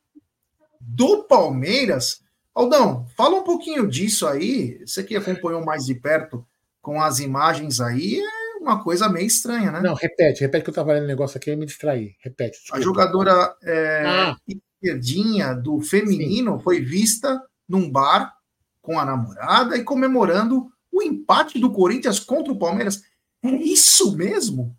do 0.80 1.24
Palmeiras. 1.24 2.22
Aldão, 2.54 3.08
fala 3.16 3.38
um 3.38 3.44
pouquinho 3.44 3.88
disso 3.88 4.28
aí. 4.28 4.80
Você 4.86 5.04
que 5.04 5.16
acompanhou 5.16 5.64
mais 5.66 5.86
de 5.86 5.96
perto 5.96 6.46
com 6.82 7.02
as 7.02 7.20
imagens 7.20 7.80
aí, 7.80 8.20
é 8.20 8.43
uma 8.64 8.84
coisa 8.84 9.10
meio 9.10 9.28
estranha, 9.28 9.72
né? 9.72 9.82
Não, 9.82 9.94
repete, 9.94 10.42
repete 10.42 10.64
que 10.64 10.70
eu 10.70 10.74
tava 10.74 10.94
lendo 10.94 11.04
um 11.04 11.08
negócio 11.08 11.38
aqui 11.38 11.52
e 11.52 11.56
me 11.56 11.66
distraí. 11.66 12.16
Repete. 12.20 12.60
Desculpa. 12.60 12.78
A 12.78 12.82
jogadora 12.82 13.56
é, 13.64 14.04
ah. 14.06 14.36
esquerdinha 14.48 15.54
do 15.54 15.82
feminino 15.82 16.58
Sim. 16.58 16.64
foi 16.64 16.82
vista 16.82 17.42
num 17.68 17.90
bar 17.90 18.34
com 18.82 19.00
a 19.00 19.06
namorada 19.06 19.78
e 19.78 19.84
comemorando 19.84 20.72
o 20.92 21.02
empate 21.02 21.60
do 21.60 21.72
Corinthians 21.72 22.20
contra 22.20 22.52
o 22.52 22.58
Palmeiras. 22.58 23.04
É 23.44 23.50
isso 23.50 24.16
mesmo? 24.16 24.76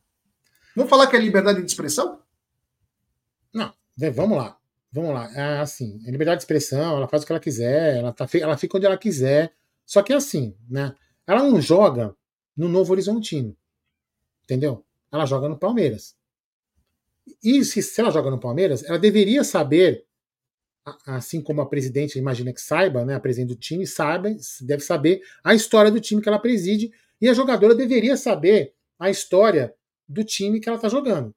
Vamos 0.74 0.90
falar 0.90 1.06
que 1.06 1.16
é 1.16 1.20
liberdade 1.20 1.60
de 1.60 1.66
expressão? 1.66 2.20
Não, 3.52 3.72
vamos 4.12 4.38
lá. 4.38 4.56
Vamos 4.92 5.12
lá. 5.12 5.30
É 5.34 5.58
assim, 5.60 6.00
é 6.06 6.10
liberdade 6.10 6.38
de 6.38 6.44
expressão, 6.44 6.96
ela 6.96 7.08
faz 7.08 7.22
o 7.22 7.26
que 7.26 7.32
ela 7.32 7.40
quiser, 7.40 7.96
ela, 7.96 8.12
tá, 8.12 8.26
ela 8.34 8.56
fica 8.56 8.76
onde 8.76 8.86
ela 8.86 8.96
quiser. 8.96 9.52
Só 9.84 10.02
que 10.02 10.12
é 10.12 10.16
assim, 10.16 10.56
né? 10.68 10.94
Ela 11.26 11.42
não 11.42 11.60
joga 11.60 12.14
no 12.56 12.68
Novo 12.68 12.92
Horizontino. 12.92 13.56
Entendeu? 14.44 14.84
Ela 15.10 15.26
joga 15.26 15.48
no 15.48 15.58
Palmeiras. 15.58 16.16
E 17.42 17.64
se, 17.64 17.82
se 17.82 18.00
ela 18.00 18.10
joga 18.10 18.30
no 18.30 18.38
Palmeiras, 18.38 18.84
ela 18.84 18.98
deveria 18.98 19.42
saber, 19.42 20.04
assim 21.06 21.40
como 21.40 21.60
a 21.60 21.68
presidente 21.68 22.18
imagina 22.18 22.52
que 22.52 22.60
saiba, 22.60 23.04
né? 23.04 23.14
A 23.14 23.20
presidente 23.20 23.48
do 23.48 23.56
time 23.56 23.86
saiba, 23.86 24.34
deve 24.60 24.82
saber 24.82 25.22
a 25.42 25.54
história 25.54 25.90
do 25.90 26.00
time 26.00 26.20
que 26.20 26.28
ela 26.28 26.38
preside, 26.38 26.92
e 27.20 27.28
a 27.28 27.34
jogadora 27.34 27.74
deveria 27.74 28.16
saber 28.16 28.74
a 28.98 29.08
história 29.08 29.74
do 30.06 30.22
time 30.22 30.60
que 30.60 30.68
ela 30.68 30.76
está 30.76 30.88
jogando. 30.88 31.34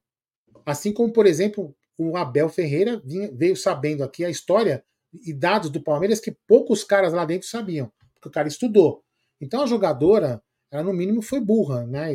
Assim 0.65 0.91
como, 0.91 1.13
por 1.13 1.25
exemplo, 1.25 1.73
o 1.97 2.17
Abel 2.17 2.49
Ferreira 2.49 3.01
veio 3.33 3.55
sabendo 3.55 4.03
aqui 4.03 4.25
a 4.25 4.29
história 4.29 4.83
e 5.25 5.33
dados 5.33 5.69
do 5.69 5.81
Palmeiras 5.81 6.19
que 6.19 6.35
poucos 6.45 6.83
caras 6.83 7.13
lá 7.13 7.25
dentro 7.25 7.47
sabiam, 7.47 7.91
porque 8.13 8.27
o 8.27 8.31
cara 8.31 8.47
estudou. 8.47 9.03
Então 9.39 9.63
a 9.63 9.65
jogadora, 9.65 10.43
ela 10.71 10.83
no 10.83 10.93
mínimo 10.93 11.21
foi 11.21 11.39
burra, 11.39 11.85
né? 11.85 12.13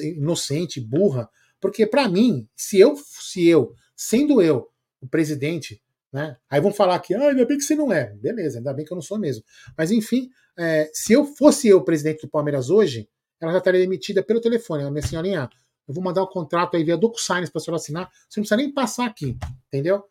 Inocente, 0.00 0.80
burra, 0.80 1.28
porque 1.60 1.86
para 1.86 2.08
mim, 2.08 2.48
se 2.56 2.78
eu, 2.78 2.94
se 2.96 3.46
eu, 3.46 3.74
sendo 3.96 4.42
eu 4.42 4.68
o 5.00 5.08
presidente, 5.08 5.80
né? 6.12 6.36
Aí 6.48 6.60
vão 6.60 6.72
falar 6.72 6.98
que, 7.00 7.14
ah, 7.14 7.30
ainda 7.30 7.44
bem 7.44 7.56
que 7.56 7.64
você 7.64 7.74
não 7.74 7.92
é. 7.92 8.14
Beleza, 8.14 8.58
ainda 8.58 8.72
bem 8.72 8.84
que 8.84 8.92
eu 8.92 8.96
não 8.96 9.02
sou 9.02 9.18
mesmo. 9.18 9.42
Mas 9.76 9.90
enfim, 9.90 10.30
é, 10.56 10.90
se 10.92 11.12
eu 11.12 11.24
fosse 11.24 11.68
eu 11.68 11.82
presidente 11.82 12.22
do 12.22 12.28
Palmeiras 12.28 12.70
hoje, 12.70 13.08
ela 13.40 13.52
já 13.52 13.58
estaria 13.58 13.80
demitida 13.80 14.22
pelo 14.22 14.40
telefone. 14.40 14.82
Ela, 14.82 14.90
minha 14.90 15.02
senhorinha, 15.02 15.48
eu 15.86 15.94
vou 15.94 16.02
mandar 16.02 16.22
o 16.22 16.28
contrato 16.28 16.76
aí 16.76 16.84
via 16.84 16.96
DocuSign 16.96 17.50
para 17.50 17.60
a 17.60 17.62
senhora 17.62 17.80
assinar. 17.80 18.10
Você 18.28 18.40
não 18.40 18.42
precisa 18.42 18.56
nem 18.56 18.72
passar 18.72 19.06
aqui, 19.06 19.36
entendeu? 19.66 20.04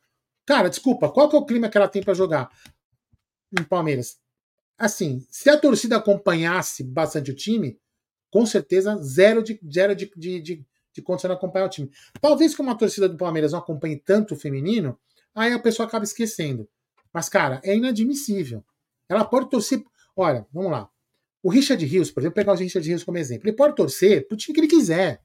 Cara, 0.45 0.69
desculpa, 0.69 1.09
qual 1.09 1.29
que 1.29 1.35
é 1.35 1.39
o 1.39 1.45
clima 1.45 1.69
que 1.69 1.77
ela 1.77 1.87
tem 1.87 2.03
para 2.03 2.13
jogar 2.13 2.49
no 3.51 3.65
Palmeiras? 3.65 4.17
Assim, 4.77 5.25
se 5.29 5.49
a 5.49 5.57
torcida 5.57 5.97
acompanhasse 5.97 6.83
bastante 6.83 7.31
o 7.31 7.35
time, 7.35 7.79
com 8.31 8.45
certeza 8.45 8.97
zero 8.97 9.43
de, 9.43 9.59
zero 9.71 9.95
de, 9.95 10.11
de, 10.15 10.41
de, 10.41 10.65
de 10.93 11.01
condição 11.01 11.29
de 11.29 11.35
acompanhar 11.35 11.65
o 11.65 11.69
time. 11.69 11.91
Talvez 12.19 12.55
como 12.55 12.71
a 12.71 12.75
torcida 12.75 13.07
do 13.07 13.17
Palmeiras 13.17 13.51
não 13.51 13.59
acompanhe 13.59 13.97
tanto 13.97 14.33
o 14.33 14.37
feminino, 14.37 14.97
aí 15.35 15.53
a 15.53 15.59
pessoa 15.59 15.87
acaba 15.87 16.03
esquecendo. 16.03 16.67
Mas, 17.13 17.29
cara, 17.29 17.61
é 17.63 17.75
inadmissível. 17.75 18.63
Ela 19.07 19.23
pode 19.23 19.49
torcer. 19.49 19.83
Olha, 20.15 20.47
vamos 20.51 20.71
lá. 20.71 20.89
O 21.43 21.49
Richard 21.49 21.85
Rios, 21.85 22.09
por 22.09 22.21
exemplo, 22.21 22.35
pegar 22.35 22.53
o 22.53 22.55
Richard 22.55 22.87
Rios 22.87 23.03
como 23.03 23.17
exemplo, 23.17 23.47
ele 23.47 23.55
pode 23.55 23.75
torcer 23.75 24.27
pro 24.27 24.35
time 24.35 24.55
que 24.55 24.61
ele 24.61 24.67
quiser. 24.67 25.21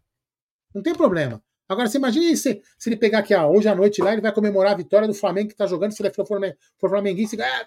Não 0.74 0.82
tem 0.82 0.94
problema. 0.94 1.42
Agora, 1.68 1.88
você 1.88 1.98
imagina 1.98 2.34
se, 2.36 2.62
se 2.78 2.88
ele 2.88 2.96
pegar 2.96 3.20
aqui, 3.20 3.34
hoje 3.34 3.68
à 3.68 3.74
noite 3.74 4.02
lá, 4.02 4.12
ele 4.12 4.22
vai 4.22 4.32
comemorar 4.32 4.72
a 4.72 4.76
vitória 4.76 5.06
do 5.06 5.14
Flamengo 5.14 5.48
que 5.48 5.54
tá 5.56 5.66
jogando, 5.66 5.92
se 5.92 6.02
ele 6.02 6.12
for, 6.12 6.26
for, 6.26 6.40
for 6.78 6.90
flamenguista, 6.90 7.36
ah, 7.42 7.64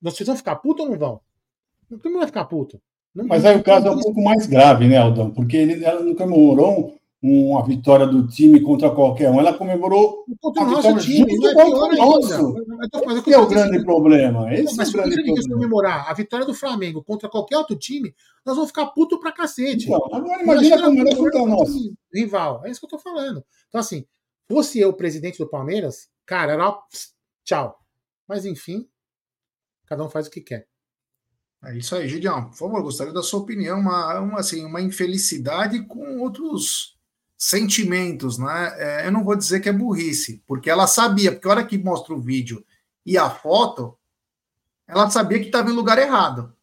vocês 0.00 0.26
vão 0.26 0.36
ficar 0.36 0.56
puto 0.56 0.82
ou 0.82 0.90
não 0.90 0.98
vão? 0.98 1.20
Todo 1.88 2.04
mundo 2.04 2.18
vai 2.18 2.26
ficar 2.26 2.44
puto. 2.44 2.80
Não, 3.14 3.26
Mas 3.26 3.44
aí 3.44 3.56
o 3.56 3.62
caso 3.62 3.88
é 3.88 3.90
um 3.90 3.98
pouco 3.98 4.22
mais 4.22 4.46
grave, 4.46 4.86
né, 4.86 4.96
Aldão? 4.96 5.30
Porque 5.30 5.56
ele, 5.56 5.84
ela 5.84 6.00
não 6.00 6.14
comemorou 6.14 6.94
uma 7.22 7.62
vitória 7.64 8.06
do 8.06 8.26
time 8.26 8.60
contra 8.60 8.90
qualquer 8.90 9.30
um. 9.30 9.38
Ela 9.38 9.52
comemorou 9.52 10.24
contra 10.40 10.62
o 10.62 10.70
nosso 10.70 10.96
time, 10.98 11.34
junto 11.34 11.48
é 11.48 11.54
contra 11.54 11.94
o 11.94 11.96
nosso. 11.96 12.54
Esse 13.18 13.32
é 13.32 13.38
o 13.38 13.46
grande 13.46 13.84
problema. 13.84 14.54
Esse 14.54 14.76
mas 14.76 14.88
é 14.88 14.90
o 14.90 14.94
grande 14.94 15.14
se 15.14 15.20
a 15.20 15.24
gente 15.24 15.48
comemorar 15.48 16.08
a 16.08 16.14
vitória 16.14 16.46
do 16.46 16.54
Flamengo 16.54 17.02
contra 17.02 17.28
qualquer 17.28 17.58
outro 17.58 17.76
time, 17.76 18.14
nós 18.44 18.56
vamos 18.56 18.70
ficar 18.70 18.86
puto 18.86 19.20
pra 19.20 19.32
cacete. 19.32 19.84
Então, 19.84 20.00
agora 20.12 20.42
imagina 20.42 20.82
como 20.82 21.06
é 21.06 21.14
contra 21.14 21.42
o 21.42 21.46
nosso. 21.46 21.92
Rival, 22.12 22.62
é 22.64 22.70
isso 22.70 22.80
que 22.80 22.86
eu 22.86 22.90
tô 22.90 22.98
falando. 22.98 23.44
Então, 23.68 23.80
assim, 23.80 24.06
fosse 24.48 24.80
eu 24.80 24.92
presidente 24.92 25.38
do 25.38 25.48
Palmeiras, 25.48 26.08
cara, 26.24 26.52
era 26.52 26.78
tchau. 27.44 27.76
Mas, 28.26 28.46
enfim, 28.46 28.86
cada 29.90 30.04
um 30.04 30.08
faz 30.08 30.28
o 30.28 30.30
que 30.30 30.40
quer. 30.40 30.68
É 31.64 31.76
isso 31.76 31.96
aí, 31.96 32.08
Gideão. 32.08 32.48
Por 32.48 32.56
favor, 32.56 32.80
gostaria 32.80 33.12
da 33.12 33.24
sua 33.24 33.40
opinião. 33.40 33.80
Uma, 33.80 34.20
uma, 34.20 34.38
assim, 34.38 34.64
uma 34.64 34.80
infelicidade 34.80 35.84
com 35.84 36.20
outros 36.20 36.96
sentimentos, 37.36 38.38
né? 38.38 38.72
É, 38.78 39.06
eu 39.06 39.12
não 39.12 39.24
vou 39.24 39.36
dizer 39.36 39.58
que 39.58 39.68
é 39.68 39.72
burrice, 39.72 40.42
porque 40.46 40.70
ela 40.70 40.86
sabia, 40.86 41.32
porque 41.32 41.48
a 41.48 41.50
hora 41.50 41.66
que 41.66 41.76
mostra 41.76 42.14
o 42.14 42.20
vídeo 42.20 42.64
e 43.04 43.18
a 43.18 43.28
foto, 43.28 43.98
ela 44.86 45.10
sabia 45.10 45.40
que 45.40 45.46
estava 45.46 45.70
em 45.70 45.74
lugar 45.74 45.98
errado. 45.98 46.54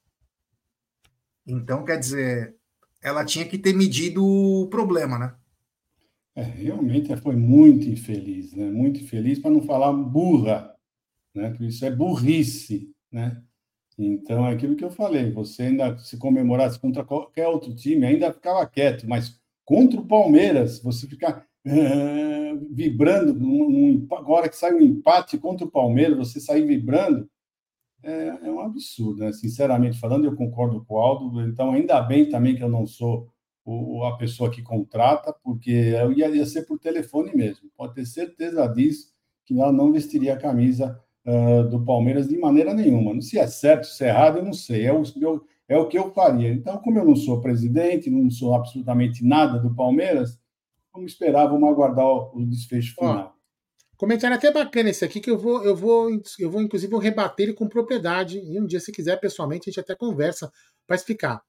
Então, 1.46 1.84
quer 1.84 2.00
dizer, 2.00 2.56
ela 3.02 3.26
tinha 3.26 3.46
que 3.46 3.58
ter 3.58 3.74
medido 3.74 4.26
o 4.26 4.68
problema, 4.68 5.20
né? 5.20 5.36
É, 6.34 6.44
realmente 6.44 7.16
foi 7.18 7.36
muito 7.36 7.90
infeliz, 7.90 8.54
né? 8.54 8.70
Muito 8.70 9.02
infeliz, 9.02 9.40
para 9.40 9.52
não 9.52 9.62
falar 9.62 9.92
burra, 9.92 10.74
né? 11.36 11.50
Porque 11.50 11.66
isso 11.66 11.84
é 11.86 11.92
burrice, 11.92 12.96
né? 13.12 13.42
Então, 13.98 14.46
é 14.46 14.54
aquilo 14.54 14.76
que 14.76 14.84
eu 14.84 14.92
falei, 14.92 15.32
você 15.32 15.64
ainda 15.64 15.98
se 15.98 16.18
comemorasse 16.18 16.80
contra 16.80 17.04
qualquer 17.04 17.48
outro 17.48 17.76
time, 17.76 18.06
ainda 18.06 18.32
ficava 18.32 18.66
quieto, 18.68 19.08
mas 19.08 19.40
Contra 19.68 20.00
o 20.00 20.08
Palmeiras, 20.08 20.80
você 20.80 21.06
ficar 21.06 21.46
uh, 21.66 22.74
vibrando, 22.74 23.34
num, 23.34 24.08
agora 24.14 24.48
que 24.48 24.56
sai 24.56 24.74
um 24.74 24.80
empate 24.80 25.38
contra 25.38 25.68
o 25.68 25.70
Palmeiras, 25.70 26.18
você 26.18 26.40
sair 26.40 26.66
vibrando, 26.66 27.30
é, 28.02 28.28
é, 28.44 28.50
um 28.50 28.62
absurdo, 28.62 29.20
né? 29.20 29.34
Sinceramente 29.34 30.00
falando, 30.00 30.24
eu 30.24 30.38
concordo 30.38 30.86
com 30.86 30.96
o 30.96 31.00
Aldo. 31.00 31.42
Então, 31.42 31.74
ainda 31.74 32.00
bem 32.02 32.30
também 32.30 32.56
que 32.56 32.64
eu 32.64 32.70
não 32.70 32.88
sou 32.88 33.28
o, 33.66 34.06
a 34.06 34.16
pessoa 34.18 34.50
que 34.50 34.62
contrata, 34.62 35.36
porque 35.44 35.70
eu 35.70 36.14
ia, 36.14 36.30
ia 36.30 36.46
ser 36.46 36.62
por 36.62 36.80
telefone 36.80 37.36
mesmo. 37.36 37.70
Pode 37.76 37.94
ter 37.94 38.06
certeza 38.06 38.66
disso, 38.68 39.14
que 39.46 39.54
ela 39.54 39.74
não 39.74 39.92
vestiria 39.92 40.36
a 40.36 40.40
camisa 40.40 40.98
uh, 41.28 41.68
do 41.70 41.84
Palmeiras 41.84 42.28
de 42.28 42.38
maneira 42.38 42.74
nenhuma. 42.74 43.22
Se 43.22 43.38
é 43.38 43.46
certo, 43.46 43.86
se 43.86 44.04
é 44.04 44.08
errado, 44.08 44.38
eu 44.38 44.46
não 44.46 44.54
sei. 44.54 44.86
É 44.86 44.94
o 44.94 45.04
meu 45.18 45.46
é 45.68 45.78
o 45.78 45.88
que 45.88 45.98
eu 45.98 46.12
faria. 46.14 46.50
Então, 46.50 46.78
como 46.78 46.98
eu 46.98 47.06
não 47.06 47.16
sou 47.16 47.42
presidente, 47.42 48.10
não 48.10 48.30
sou 48.30 48.56
absolutamente 48.56 49.24
nada 49.26 49.60
do 49.60 49.76
Palmeiras, 49.76 50.40
vamos 50.94 51.12
esperar, 51.12 51.48
vamos 51.48 51.70
aguardar 51.70 52.06
o 52.06 52.46
desfecho 52.46 52.96
final. 52.96 53.36
Ó, 53.36 53.98
comentário 53.98 54.36
até 54.36 54.52
bacana 54.52 54.90
esse 54.90 55.04
aqui, 55.04 55.20
que 55.20 55.30
eu 55.30 55.38
vou, 55.38 55.64
eu 55.64 55.76
vou, 55.76 56.10
eu 56.40 56.50
vou, 56.50 56.62
inclusive, 56.62 56.90
vou 56.90 57.00
rebater 57.00 57.48
ele 57.48 57.54
com 57.54 57.68
propriedade. 57.68 58.40
E 58.40 58.60
um 58.60 58.66
dia, 58.66 58.80
se 58.80 58.92
quiser, 58.92 59.20
pessoalmente, 59.20 59.70
a 59.70 59.72
gente 59.72 59.80
até 59.80 59.94
conversa 59.94 60.52
para 60.86 60.96
explicar. 60.96 61.42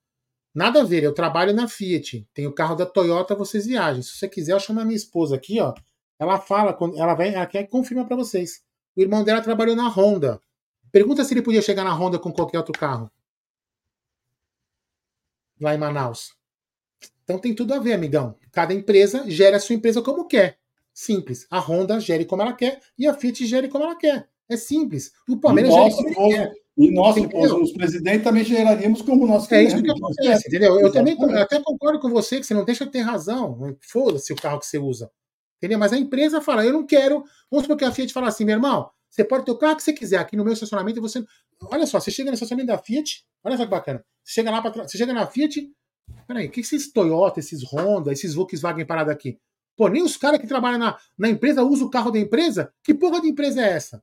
Nada 0.53 0.81
a 0.81 0.85
ver, 0.85 1.05
eu 1.05 1.15
trabalho 1.15 1.55
na 1.55 1.69
Fiat, 1.69 2.27
tem 2.35 2.47
o 2.47 2.53
carro 2.53 2.75
da 2.75 2.87
Toyota, 2.87 3.37
vocês 3.37 3.67
viajam. 3.67 4.03
Se 4.03 4.17
você 4.17 4.29
quiser, 4.29 4.53
eu 4.53 4.61
chamo 4.61 4.81
a 4.81 4.85
minha 4.85 4.97
esposa 4.97 5.37
aqui, 5.37 5.61
ó. 5.61 5.73
Ela 6.19 6.41
fala, 6.41 6.77
ela 6.97 7.15
vem, 7.15 7.35
ela 7.35 7.47
quer 7.47 7.69
confirma 7.69 8.05
para 8.05 8.17
vocês. 8.17 8.65
O 8.99 9.01
irmão 9.01 9.23
dela 9.23 9.41
trabalhou 9.41 9.77
na 9.77 9.87
Honda. 9.89 10.41
Pergunta 10.91 11.23
se 11.23 11.33
ele 11.33 11.41
podia 11.41 11.63
chegar 11.63 11.85
na 11.85 11.95
Honda 11.95 12.19
com 12.19 12.33
qualquer 12.33 12.59
outro 12.59 12.73
carro 12.77 13.09
lá 15.61 15.73
em 15.73 15.79
Manaus. 15.79 16.35
Então 17.23 17.39
tem 17.39 17.55
tudo 17.55 17.75
a 17.75 17.79
ver, 17.79 17.93
amigão. 17.93 18.35
Cada 18.51 18.75
empresa 18.75 19.23
gera 19.31 19.57
a 19.57 19.61
sua 19.61 19.77
empresa 19.77 20.03
como 20.03 20.27
quer. 20.27 20.59
Simples. 20.93 21.47
A 21.49 21.61
Honda 21.61 22.01
gere 22.01 22.25
como 22.25 22.43
ela 22.43 22.53
quer 22.53 22.81
e 22.99 23.07
a 23.07 23.15
Fiat 23.15 23.47
gere 23.47 23.69
como 23.69 23.85
ela 23.85 23.95
quer. 23.97 24.29
É 24.49 24.57
simples. 24.57 25.13
O 25.29 25.35
E 25.35 25.41
Palmeiras 25.41 25.73
se 25.73 25.79
como 26.03 26.15
fosse- 26.15 26.35
quer. 26.37 26.53
e 26.77 26.91
nós, 26.93 27.15
se 27.15 27.21
Entendeu? 27.21 27.41
fôssemos 27.49 27.73
presidente, 27.73 28.25
também 28.25 28.43
geraríamos 28.45 29.03
como 29.03 29.27
nós 29.29 29.51
É 29.53 29.63
isso 29.63 29.77
que 29.77 29.83
queremos. 29.83 30.03
acontece, 30.03 30.49
entendeu? 30.49 30.81
Eu 30.81 30.91
também 30.93 31.13
Exatamente. 31.15 31.37
eu 31.39 31.43
até 31.45 31.63
concordo 31.63 32.01
com 32.01 32.09
você 32.09 32.41
que 32.41 32.47
você 32.47 32.55
não 32.55 32.65
deixa 32.65 32.85
de 32.85 32.91
ter 32.91 33.01
razão. 33.03 33.77
Foda-se 33.81 34.33
o 34.33 34.37
carro 34.37 34.59
que 34.59 34.67
você 34.67 34.79
usa. 34.79 35.09
Entendeu? 35.59 35.79
Mas 35.79 35.93
a 35.93 35.99
empresa 35.99 36.41
fala, 36.41 36.65
eu 36.65 36.73
não 36.73 36.87
quero. 36.87 37.25
Vamos 37.51 37.65
supor 37.65 37.77
que 37.77 37.85
a 37.85 37.93
Fiat 37.93 38.13
fala 38.13 38.29
assim, 38.29 38.45
meu 38.45 38.55
irmão, 38.55 38.89
você 39.11 39.25
pode 39.25 39.45
ter 39.45 39.51
o 39.51 39.59
carro 39.59 39.77
que 39.77 39.83
você 39.83 39.93
quiser 39.93 40.19
aqui 40.19 40.37
no 40.37 40.45
meu 40.45 40.53
estacionamento 40.53 40.99
e 40.99 41.03
você. 41.03 41.25
Olha 41.71 41.87
só, 41.87 41.99
você 41.99 42.11
chega 42.11 42.31
no 42.31 42.35
estacionamento 42.35 42.69
da 42.69 42.79
Fiat, 42.79 43.25
olha 43.45 43.57
só 43.57 43.65
que 43.65 43.71
bacana. 43.71 44.05
Você 44.23 44.35
chega 44.35 44.51
lá 44.51 44.63
trás, 44.71 44.91
você 44.91 44.97
chega 44.99 45.13
na 45.13 45.27
Fiat. 45.27 45.69
Peraí, 46.27 46.47
o 46.47 46.51
que 46.51 46.61
esses 46.61 46.93
Toyota, 46.93 47.41
esses 47.41 47.63
Honda, 47.73 48.13
esses 48.13 48.35
Volkswagen 48.35 48.87
parados 48.87 49.13
aqui? 49.13 49.39
Pô, 49.77 49.89
nem 49.89 50.03
os 50.03 50.17
caras 50.17 50.41
que 50.41 50.47
trabalham 50.47 50.79
na, 50.79 50.97
na 51.17 51.29
empresa 51.29 51.63
usam 51.63 51.87
o 51.87 51.91
carro 51.91 52.11
da 52.11 52.19
empresa? 52.19 52.73
Que 52.83 52.95
porra 52.95 53.21
de 53.21 53.29
empresa 53.29 53.61
é 53.61 53.71
essa? 53.71 54.03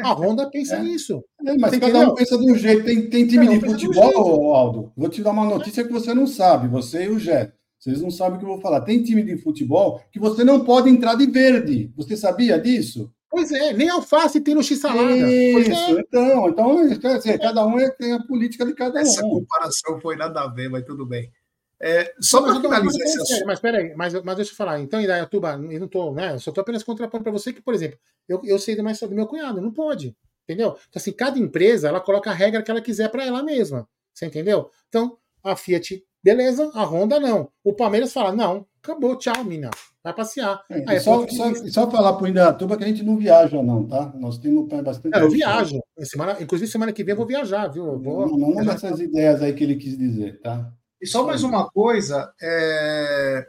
A 0.00 0.12
Honda 0.12 0.50
pensa 0.50 0.76
É. 0.76 0.82
nisso. 0.82 1.22
É, 1.46 1.56
mas 1.58 1.72
cada 1.72 1.86
entendeu? 1.86 2.10
um 2.10 2.14
pensa 2.14 2.38
de 2.38 2.50
um 2.52 2.56
jeito. 2.56 2.84
Tem, 2.84 3.08
tem 3.08 3.26
time 3.26 3.48
um 3.48 3.58
de 3.58 3.66
futebol, 3.66 4.54
Aldo. 4.54 4.92
Vou 4.96 5.08
te 5.08 5.22
dar 5.22 5.30
uma 5.30 5.44
notícia 5.44 5.84
que 5.84 5.92
você 5.92 6.12
não 6.14 6.26
sabe, 6.26 6.68
você 6.68 7.04
e 7.04 7.08
o 7.08 7.18
Jé. 7.18 7.52
Vocês 7.84 8.00
não 8.00 8.10
sabem 8.10 8.36
o 8.36 8.38
que 8.38 8.46
eu 8.46 8.48
vou 8.48 8.60
falar. 8.62 8.80
Tem 8.80 9.02
time 9.02 9.22
de 9.22 9.36
futebol 9.36 10.00
que 10.10 10.18
você 10.18 10.42
não 10.42 10.64
pode 10.64 10.88
entrar 10.88 11.16
de 11.16 11.26
verde. 11.26 11.92
Você 11.94 12.16
sabia 12.16 12.58
disso? 12.58 13.12
Pois 13.28 13.52
é, 13.52 13.74
nem 13.74 13.90
alface 13.90 14.40
tem 14.40 14.54
no 14.54 14.62
X-Salada. 14.62 15.06
Pois 15.06 15.68
Isso, 15.68 15.98
é. 15.98 16.00
então, 16.00 16.48
então 16.48 17.38
cada 17.38 17.66
um 17.66 17.78
é- 17.78 17.90
tem 17.90 18.14
a 18.14 18.22
política 18.22 18.64
de 18.64 18.72
cada 18.72 19.00
Essa 19.00 19.22
um. 19.26 19.28
comparação 19.28 20.00
foi 20.00 20.16
nada 20.16 20.40
a 20.40 20.48
ver, 20.48 20.70
mas 20.70 20.82
tudo 20.82 21.04
bem. 21.04 21.30
É, 21.78 22.10
só 22.20 22.40
para 22.40 22.58
finalizar 22.58 22.84
mas, 22.84 22.94
esse 22.96 23.20
assunto. 23.20 23.46
mas 23.46 23.60
peraí, 23.60 23.94
mas, 23.94 24.14
mas 24.22 24.36
deixa 24.36 24.52
eu 24.52 24.56
falar. 24.56 24.80
Então, 24.80 24.98
Indaiatuba, 24.98 25.60
eu 25.70 25.80
não 25.80 25.88
tô, 25.88 26.14
né? 26.14 26.32
Eu 26.32 26.38
só 26.40 26.50
tô 26.52 26.62
apenas 26.62 26.82
contrapondo 26.82 27.22
para 27.22 27.32
você 27.32 27.52
que, 27.52 27.60
por 27.60 27.74
exemplo, 27.74 27.98
eu, 28.26 28.40
eu 28.44 28.58
sei 28.58 28.80
mais 28.80 28.98
sobre 28.98 29.14
meu 29.14 29.26
cunhado, 29.26 29.60
não 29.60 29.70
pode. 29.72 30.16
Entendeu? 30.44 30.68
Então, 30.68 31.00
assim, 31.00 31.12
cada 31.12 31.38
empresa 31.38 31.88
ela 31.88 32.00
coloca 32.00 32.30
a 32.30 32.34
regra 32.34 32.62
que 32.62 32.70
ela 32.70 32.80
quiser 32.80 33.10
para 33.10 33.26
ela 33.26 33.42
mesma. 33.42 33.86
Você 34.14 34.24
entendeu? 34.24 34.70
Então, 34.88 35.18
a 35.42 35.54
Fiat, 35.54 36.02
beleza, 36.24 36.70
a 36.74 36.82
Honda 36.84 37.20
não. 37.20 37.48
O 37.62 37.74
Palmeiras 37.74 38.12
fala: 38.12 38.32
não, 38.34 38.66
acabou, 38.82 39.14
tchau, 39.16 39.44
mina. 39.44 39.70
Vai 40.02 40.12
passear. 40.14 40.62
É, 40.70 40.84
Aí, 40.86 40.96
e 40.96 41.00
só, 41.00 41.24
pô, 41.24 41.30
só, 41.32 41.54
só 41.68 41.90
falar 41.90 42.14
para 42.14 42.24
o 42.24 42.28
Indaiatuba 42.28 42.76
que 42.76 42.84
a 42.84 42.86
gente 42.86 43.02
não 43.02 43.16
viaja, 43.16 43.62
não, 43.62 43.86
tá? 43.86 44.12
Nós 44.16 44.36
temos 44.38 44.68
bastante. 44.68 45.12
Não, 45.12 45.20
eu 45.20 45.30
viajo. 45.30 45.80
Semana, 46.00 46.36
inclusive, 46.42 46.70
semana 46.70 46.92
que 46.92 47.02
vem 47.04 47.12
eu 47.12 47.16
vou 47.16 47.26
viajar, 47.26 47.68
viu? 47.68 47.98
Vou, 47.98 48.26
Não, 48.28 48.36
não, 48.36 48.50
não 48.54 48.64
já- 48.64 48.72
dessas 48.72 49.00
ideias 49.00 49.40
aí 49.40 49.52
que 49.54 49.64
ele 49.64 49.76
quis 49.76 49.96
dizer, 49.96 50.40
tá? 50.40 50.70
E 51.00 51.06
só 51.06 51.24
mais 51.24 51.42
uma 51.42 51.68
coisa, 51.70 52.32
é, 52.42 53.46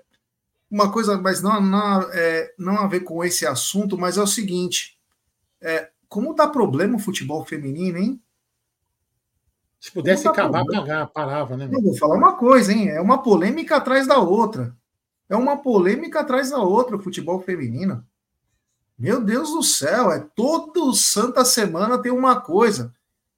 uma 0.69 0.91
coisa, 0.91 1.17
mas 1.17 1.41
não, 1.41 1.61
não, 1.61 2.01
é, 2.13 2.53
não 2.57 2.77
a 2.77 2.87
ver 2.87 3.01
com 3.01 3.23
esse 3.23 3.45
assunto, 3.45 3.97
mas 3.97 4.17
é 4.17 4.21
o 4.21 4.27
seguinte: 4.27 4.97
é, 5.61 5.89
como 6.07 6.33
dá 6.33 6.47
problema 6.47 6.95
o 6.95 6.99
futebol 6.99 7.43
feminino, 7.45 7.97
hein? 7.97 8.21
Se 9.85 9.91
pudesse 9.91 10.27
acabar, 10.27 10.65
pagar, 10.65 11.05
parava, 11.05 11.55
né? 11.55 11.65
Eu 11.65 11.69
meu? 11.69 11.81
vou 11.83 11.95
falar 11.95 12.15
uma 12.15 12.33
coisa, 12.33 12.73
hein? 12.73 12.89
É 12.89 12.99
uma 12.99 13.21
polêmica 13.21 13.75
atrás 13.75 14.07
da 14.07 14.17
outra. 14.17 14.75
É 15.29 15.35
uma 15.35 15.57
polêmica 15.57 16.21
atrás 16.21 16.49
da 16.49 16.57
outra 16.57 16.95
o 16.95 16.99
futebol 16.99 17.39
feminino. 17.39 18.03
Meu 18.97 19.23
Deus 19.23 19.51
do 19.51 19.61
céu, 19.61 20.11
é 20.11 20.25
todo 20.35 20.91
santa 20.95 21.45
semana 21.45 22.01
tem 22.01 22.11
uma 22.11 22.41
coisa. 22.41 22.91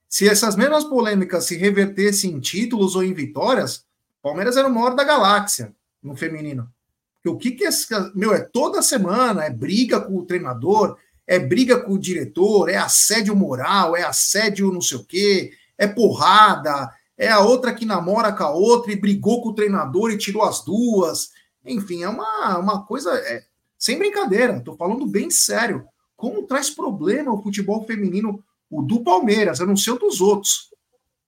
Se 0.08 0.26
essas 0.26 0.56
mesmas 0.56 0.86
polêmicas 0.86 1.44
se 1.44 1.58
revertessem 1.58 2.32
em 2.32 2.40
títulos 2.40 2.96
ou 2.96 3.04
em 3.04 3.14
vitórias, 3.14 3.86
Palmeiras 4.24 4.56
era 4.56 4.70
o 4.70 4.74
maior 4.74 4.96
da 4.96 5.04
galáxia 5.04 5.76
no 6.02 6.16
feminino. 6.16 6.72
Porque 7.16 7.28
o 7.28 7.38
que 7.38 7.52
que 7.52 7.66
é, 7.66 7.70
meu, 8.16 8.34
é 8.34 8.40
toda 8.40 8.82
semana, 8.82 9.44
é 9.44 9.50
briga 9.50 10.00
com 10.00 10.16
o 10.16 10.26
treinador, 10.26 10.98
é 11.28 11.40
briga 11.40 11.78
com 11.78 11.92
o 11.92 12.00
diretor, 12.00 12.70
é 12.70 12.78
assédio 12.78 13.36
moral, 13.36 13.98
é 13.98 14.04
assédio 14.04 14.72
não 14.72 14.80
sei 14.80 14.98
o 14.98 15.04
quê, 15.04 15.52
é 15.78 15.88
porrada, 15.88 16.92
é 17.18 17.30
a 17.30 17.40
outra 17.40 17.74
que 17.74 17.86
namora 17.86 18.32
com 18.32 18.44
a 18.44 18.50
outra 18.50 18.92
e 18.92 18.96
brigou 18.96 19.42
com 19.42 19.50
o 19.50 19.56
treinador 19.56 20.12
e 20.12 20.18
tirou 20.18 20.44
as 20.44 20.64
duas. 20.64 21.32
Enfim, 21.66 22.04
é 22.04 22.10
uma, 22.10 22.58
uma 22.58 22.86
coisa. 22.86 23.12
é, 23.14 23.44
sem 23.78 23.98
brincadeira, 23.98 24.62
tô 24.62 24.76
falando 24.76 25.06
bem 25.06 25.30
sério. 25.30 25.86
Como 26.16 26.48
traz 26.48 26.70
problema 26.70 27.32
o 27.32 27.42
futebol 27.42 27.86
feminino, 27.86 28.44
o 28.70 28.82
do 28.82 29.04
Palmeiras, 29.04 29.60
eu 29.60 29.68
não 29.68 29.78
sei 29.78 29.94
o 29.94 30.00
dos 30.00 30.20
outros. 30.20 30.72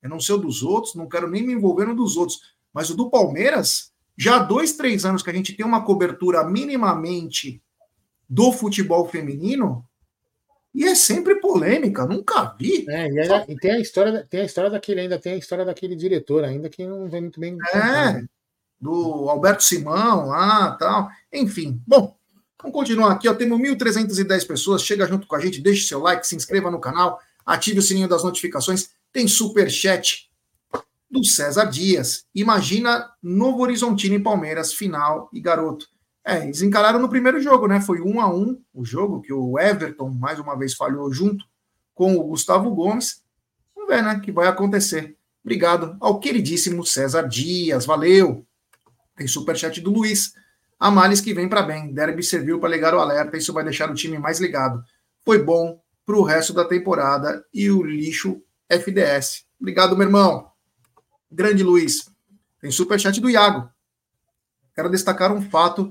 Eu 0.01 0.09
não 0.09 0.19
sei 0.19 0.35
o 0.35 0.39
dos 0.39 0.63
outros, 0.63 0.95
não 0.95 1.07
quero 1.07 1.29
nem 1.29 1.45
me 1.45 1.53
envolver 1.53 1.85
no 1.85 1.95
dos 1.95 2.17
outros. 2.17 2.39
Mas 2.73 2.89
o 2.89 2.95
do 2.95 3.09
Palmeiras, 3.09 3.91
já 4.17 4.37
há 4.37 4.39
dois, 4.39 4.73
três 4.73 5.05
anos 5.05 5.21
que 5.21 5.29
a 5.29 5.33
gente 5.33 5.53
tem 5.53 5.65
uma 5.65 5.83
cobertura 5.83 6.43
minimamente 6.43 7.61
do 8.27 8.51
futebol 8.51 9.07
feminino, 9.07 9.85
e 10.73 10.85
é 10.85 10.93
sempre 10.95 11.35
polêmica, 11.39 12.05
nunca 12.05 12.55
vi. 12.59 12.85
É, 12.89 13.09
e, 13.09 13.19
aí- 13.19 13.45
e 13.49 13.55
tem 13.55 13.71
a 13.71 13.79
história, 13.79 14.25
tem 14.29 14.41
a 14.41 14.45
história 14.45 14.69
daquele 14.69 15.01
ainda, 15.01 15.17
tem 15.19 15.33
a 15.33 15.37
história 15.37 15.65
daquele 15.65 15.95
diretor 15.95 16.43
ainda 16.43 16.69
que 16.69 16.85
não 16.85 17.09
vem 17.09 17.21
muito 17.21 17.39
bem. 17.39 17.57
É, 17.73 18.21
do 18.79 19.29
Alberto 19.29 19.63
Simão 19.63 20.27
lá 20.27 20.71
tal. 20.79 21.09
Enfim, 21.33 21.81
bom, 21.85 22.15
vamos 22.61 22.73
continuar 22.77 23.11
aqui. 23.11 23.27
Ó, 23.27 23.33
temos 23.33 23.59
1.310 23.59 24.45
pessoas. 24.47 24.83
Chega 24.83 25.05
junto 25.07 25.27
com 25.27 25.35
a 25.35 25.39
gente, 25.39 25.61
deixe 25.61 25.87
seu 25.87 25.99
like, 25.99 26.25
se 26.25 26.35
inscreva 26.35 26.71
no 26.71 26.79
canal, 26.79 27.19
ative 27.45 27.79
o 27.79 27.81
sininho 27.83 28.07
das 28.07 28.23
notificações. 28.23 28.91
Tem 29.11 29.27
super 29.27 29.69
chat 29.69 30.29
do 31.09 31.25
César 31.25 31.65
Dias. 31.65 32.25
Imagina 32.35 33.09
Novo 33.21 33.63
Horizontino 33.63 34.15
e 34.15 34.19
Palmeiras, 34.23 34.71
final 34.73 35.29
e 35.33 35.41
garoto. 35.41 35.87
É, 36.29 36.43
eles 36.43 36.61
encararam 36.61 36.99
no 36.99 37.09
primeiro 37.09 37.41
jogo, 37.41 37.67
né? 37.67 37.81
Foi 37.81 37.99
um 38.01 38.21
a 38.21 38.31
um 38.31 38.61
o 38.71 38.85
jogo, 38.85 39.19
que 39.19 39.33
o 39.33 39.57
Everton 39.57 40.11
mais 40.11 40.37
uma 40.37 40.55
vez 40.55 40.75
falhou 40.75 41.11
junto 41.11 41.43
com 41.95 42.15
o 42.15 42.23
Gustavo 42.23 42.69
Gomes. 42.69 43.23
Vamos 43.75 43.89
ver, 43.89 44.03
né? 44.03 44.19
Que 44.19 44.31
vai 44.31 44.47
acontecer. 44.47 45.17
Obrigado 45.43 45.97
ao 45.99 46.19
queridíssimo 46.19 46.85
César 46.85 47.23
Dias. 47.23 47.83
Valeu! 47.83 48.45
Tem 49.15 49.25
superchat 49.25 49.81
do 49.81 49.89
Luiz. 49.89 50.31
A 50.79 50.91
males 50.91 51.19
que 51.19 51.33
vem 51.33 51.49
para 51.49 51.63
bem. 51.63 51.91
Derby 51.91 52.21
serviu 52.21 52.59
para 52.59 52.69
ligar 52.69 52.93
o 52.93 52.99
alerta. 52.99 53.35
Isso 53.35 53.51
vai 53.51 53.63
deixar 53.63 53.89
o 53.89 53.95
time 53.95 54.19
mais 54.19 54.39
ligado. 54.39 54.83
Foi 55.25 55.41
bom 55.41 55.81
para 56.05 56.15
o 56.15 56.21
resto 56.21 56.53
da 56.53 56.63
temporada 56.63 57.43
e 57.51 57.71
o 57.71 57.81
lixo 57.81 58.39
FDS. 58.69 59.45
Obrigado, 59.59 59.97
meu 59.97 60.05
irmão. 60.05 60.51
Grande 61.31 61.63
Luiz. 61.63 62.07
Tem 62.61 62.69
superchat 62.69 63.19
do 63.19 63.31
Iago. 63.31 63.67
Quero 64.75 64.91
destacar 64.91 65.33
um 65.33 65.41
fato 65.41 65.89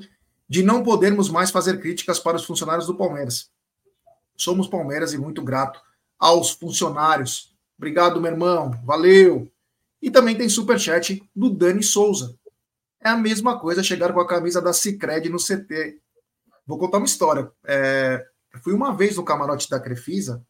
de 0.48 0.62
não 0.62 0.82
podermos 0.82 1.28
mais 1.28 1.50
fazer 1.50 1.80
críticas 1.80 2.18
para 2.18 2.36
os 2.36 2.44
funcionários 2.44 2.86
do 2.86 2.96
Palmeiras. 2.96 3.50
Somos 4.36 4.68
Palmeiras 4.68 5.12
e 5.12 5.18
muito 5.18 5.42
grato 5.42 5.80
aos 6.18 6.50
funcionários. 6.50 7.54
Obrigado, 7.76 8.20
meu 8.20 8.30
irmão. 8.30 8.70
Valeu. 8.84 9.50
E 10.00 10.10
também 10.10 10.36
tem 10.36 10.48
superchat 10.48 11.28
do 11.34 11.50
Dani 11.50 11.82
Souza. 11.82 12.38
É 13.00 13.10
a 13.10 13.16
mesma 13.16 13.58
coisa 13.58 13.82
chegar 13.82 14.12
com 14.12 14.20
a 14.20 14.26
camisa 14.26 14.62
da 14.62 14.72
Cicred 14.72 15.28
no 15.28 15.38
CT. 15.38 16.00
Vou 16.66 16.78
contar 16.78 16.98
uma 16.98 17.06
história. 17.06 17.50
É, 17.64 18.24
fui 18.62 18.72
uma 18.72 18.96
vez 18.96 19.16
no 19.16 19.24
camarote 19.24 19.68
da 19.68 19.80
Crefisa 19.80 20.44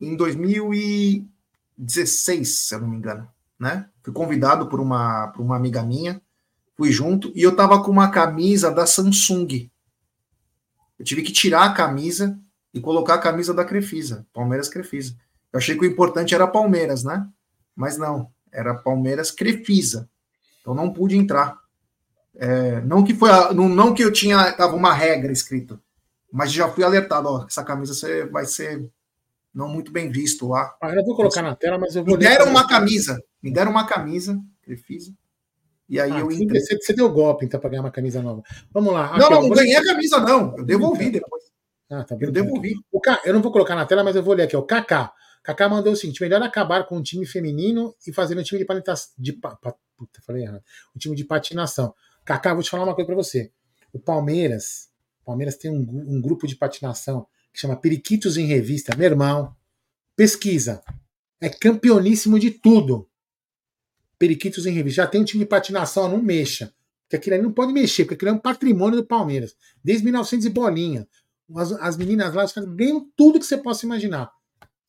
em 0.00 0.16
2016, 0.16 2.66
se 2.66 2.74
eu 2.74 2.80
não 2.80 2.88
me 2.88 2.96
engano, 2.96 3.30
né? 3.58 3.88
Fui 4.02 4.12
convidado 4.12 4.68
por 4.68 4.80
uma, 4.80 5.28
por 5.28 5.42
uma 5.42 5.56
amiga 5.56 5.82
minha, 5.82 6.22
fui 6.78 6.92
junto 6.92 7.32
e 7.34 7.42
eu 7.42 7.54
tava 7.56 7.82
com 7.82 7.90
uma 7.90 8.08
camisa 8.10 8.70
da 8.70 8.86
Samsung. 8.86 9.68
Eu 10.98 11.04
tive 11.04 11.22
que 11.22 11.32
tirar 11.32 11.64
a 11.64 11.72
camisa 11.74 12.38
e 12.72 12.80
colocar 12.80 13.14
a 13.14 13.18
camisa 13.18 13.52
da 13.52 13.64
Crefisa, 13.64 14.24
Palmeiras 14.32 14.68
Crefisa. 14.68 15.16
Eu 15.52 15.58
achei 15.58 15.76
que 15.76 15.84
o 15.84 15.88
importante 15.88 16.34
era 16.34 16.46
Palmeiras, 16.46 17.02
né? 17.02 17.26
Mas 17.74 17.98
não, 17.98 18.30
era 18.52 18.74
Palmeiras 18.74 19.30
Crefisa. 19.30 20.08
Então 20.60 20.74
não 20.74 20.92
pude 20.92 21.16
entrar. 21.16 21.58
É, 22.36 22.80
não 22.82 23.02
que 23.02 23.14
foi 23.14 23.30
a- 23.30 23.52
não, 23.52 23.68
não 23.68 23.92
que 23.92 24.04
eu 24.04 24.12
tinha 24.12 24.52
tava 24.52 24.76
uma 24.76 24.92
regra 24.94 25.32
escrito, 25.32 25.80
mas 26.32 26.52
já 26.52 26.68
fui 26.68 26.84
alertado, 26.84 27.28
ó, 27.28 27.44
essa 27.46 27.64
camisa 27.64 27.94
você 27.94 28.24
vai 28.26 28.46
ser 28.46 28.88
não 29.52 29.68
muito 29.68 29.90
bem 29.90 30.08
visto 30.08 30.46
lá. 30.46 30.76
Ah, 30.80 30.94
eu 30.94 31.04
vou 31.04 31.16
colocar 31.16 31.42
na 31.42 31.56
tela, 31.56 31.78
mas 31.78 31.96
eu 31.96 32.04
vou 32.04 32.14
Me 32.14 32.20
deram 32.20 32.46
uma 32.50 32.68
camisa, 32.68 33.20
me 33.42 33.50
deram 33.50 33.72
uma 33.72 33.86
camisa, 33.86 34.40
Crefisa. 34.62 35.12
E 35.88 35.98
aí 35.98 36.10
Ah, 36.12 36.18
eu 36.20 36.26
você, 36.26 36.42
entrei. 36.44 36.60
você- 36.60 36.76
você 36.76 36.92
deu 36.92 37.10
golpe, 37.10 37.44
então, 37.46 37.58
para 37.58 37.70
ganhar 37.70 37.82
uma 37.82 37.90
camisa 37.90 38.20
nova. 38.20 38.42
Vamos 38.72 38.92
lá. 38.92 39.06
Não, 39.16 39.26
Aqui, 39.26 39.34
não, 39.34 39.40
não 39.42 39.48
vou- 39.48 39.56
ganhei 39.56 39.76
a 39.76 39.84
camisa 39.84 40.20
não, 40.20 40.56
eu 40.58 40.64
devolvi 40.64 41.10
depois. 41.10 41.44
Ah, 41.90 42.04
tá 42.04 42.16
Eu 42.20 42.30
devolvi. 42.30 42.74
O 42.92 43.00
Ca- 43.00 43.22
Eu 43.24 43.32
não 43.32 43.40
vou 43.40 43.50
colocar 43.50 43.74
na 43.74 43.86
tela, 43.86 44.04
mas 44.04 44.14
eu 44.14 44.22
vou 44.22 44.34
ler 44.34 44.42
aqui. 44.44 44.54
O 44.56 44.62
Kaká. 44.62 45.12
Kaká 45.42 45.68
mandou 45.70 45.94
o 45.94 45.96
seguinte: 45.96 46.20
melhor 46.20 46.42
acabar 46.42 46.84
com 46.86 46.98
um 46.98 47.02
time 47.02 47.24
feminino 47.24 47.94
e 48.06 48.12
fazer 48.12 48.36
um 48.38 48.42
time 48.42 48.58
de 48.60 48.66
patinação. 48.66 49.14
De, 49.18 49.32
pa- 49.32 49.56
pa- 49.56 49.74
puta, 49.96 50.20
falei 50.26 50.42
errado. 50.42 50.62
Um 50.94 50.98
time 50.98 51.16
de 51.16 51.24
patinação. 51.24 51.94
Kaká, 52.26 52.52
vou 52.52 52.62
te 52.62 52.68
falar 52.68 52.84
uma 52.84 52.94
coisa 52.94 53.06
pra 53.06 53.16
você. 53.16 53.50
O 53.90 53.98
Palmeiras. 53.98 54.90
O 55.22 55.24
Palmeiras 55.24 55.56
tem 55.56 55.70
um, 55.70 55.80
um 55.80 56.20
grupo 56.20 56.46
de 56.46 56.54
patinação 56.56 57.26
que 57.54 57.58
chama 57.60 57.74
Periquitos 57.76 58.36
em 58.36 58.44
Revista. 58.44 58.94
Meu 58.94 59.06
irmão, 59.06 59.54
pesquisa. 60.14 60.82
É 61.40 61.48
campeoníssimo 61.48 62.38
de 62.38 62.50
tudo. 62.50 63.07
Periquitos 64.18 64.66
em 64.66 64.72
Revista. 64.72 65.02
Já 65.02 65.06
tem 65.06 65.20
um 65.20 65.24
time 65.24 65.44
de 65.44 65.48
patinação, 65.48 66.08
não 66.08 66.20
mexa. 66.20 66.72
Porque 67.04 67.16
aquilo 67.16 67.36
aí 67.36 67.42
não 67.42 67.52
pode 67.52 67.72
mexer, 67.72 68.04
porque 68.04 68.14
aquilo 68.14 68.30
é 68.30 68.34
um 68.34 68.38
patrimônio 68.38 69.00
do 69.00 69.06
Palmeiras. 69.06 69.54
Desde 69.82 70.04
1900 70.04 70.46
e 70.46 70.50
bolinha. 70.50 71.08
as, 71.56 71.72
as 71.72 71.96
meninas 71.96 72.34
lá 72.34 72.44
ganham 72.74 73.08
tudo 73.16 73.38
que 73.38 73.46
você 73.46 73.56
possa 73.56 73.86
imaginar. 73.86 74.30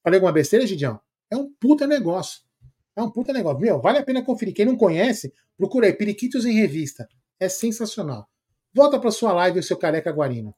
Falei 0.04 0.18
alguma 0.18 0.32
besteira, 0.32 0.68
Gidião? 0.68 1.00
É 1.32 1.38
um 1.38 1.50
puta 1.60 1.88
negócio. 1.88 2.42
É 2.96 3.02
um 3.02 3.10
puta 3.10 3.32
negócio. 3.32 3.60
Meu, 3.60 3.80
vale 3.80 4.00
a 4.00 4.04
pena 4.04 4.22
conferir. 4.24 4.54
Quem 4.54 4.66
não 4.66 4.76
conhece, 4.76 5.34
procura 5.58 5.88
aí, 5.88 5.94
Periquitos 5.94 6.46
em 6.46 6.54
Revista. 6.54 7.08
É 7.40 7.48
sensacional. 7.48 8.28
Volta 8.74 9.00
para 9.00 9.12
sua 9.12 9.32
live, 9.32 9.60
o 9.60 9.64
seu 9.64 9.78
careca 9.78 10.12
guarino. 10.12 10.54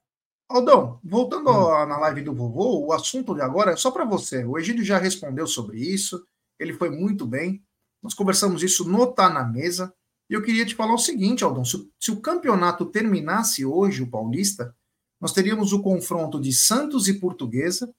Aldão, 0.50 1.00
voltando 1.04 1.50
hum. 1.50 1.86
na 1.86 1.98
live 1.98 2.24
do 2.24 2.34
vovô, 2.34 2.86
o 2.86 2.92
assunto 2.92 3.34
de 3.34 3.42
agora 3.42 3.72
é 3.72 3.76
só 3.78 3.90
para 3.90 4.04
você. 4.04 4.44
O 4.44 4.58
Egídio 4.58 4.84
já 4.84 4.98
respondeu 4.98 5.48
sobre 5.48 5.80
isso, 5.80 6.26
ele 6.60 6.74
foi 6.74 6.90
muito 6.90 7.26
bem. 7.26 7.64
Nós 8.02 8.14
conversamos 8.14 8.64
isso 8.64 8.88
no 8.88 9.08
Tá 9.08 9.30
na 9.30 9.44
Mesa. 9.44 9.94
E 10.30 10.34
eu 10.34 10.42
queria 10.42 10.66
te 10.66 10.76
falar 10.76 10.94
o 10.94 10.98
seguinte, 10.98 11.44
Aldão: 11.44 11.66
se, 11.66 11.90
se 12.00 12.12
o 12.12 12.22
campeonato 12.22 12.86
terminasse 12.86 13.66
hoje, 13.66 14.02
o 14.02 14.10
Paulista, 14.10 14.76
nós 15.20 15.34
teríamos 15.34 15.74
o 15.74 15.82
confronto 15.82 16.40
de 16.40 16.52
Santos 16.52 17.08
e 17.08 17.20
Portuguesa, 17.20 17.94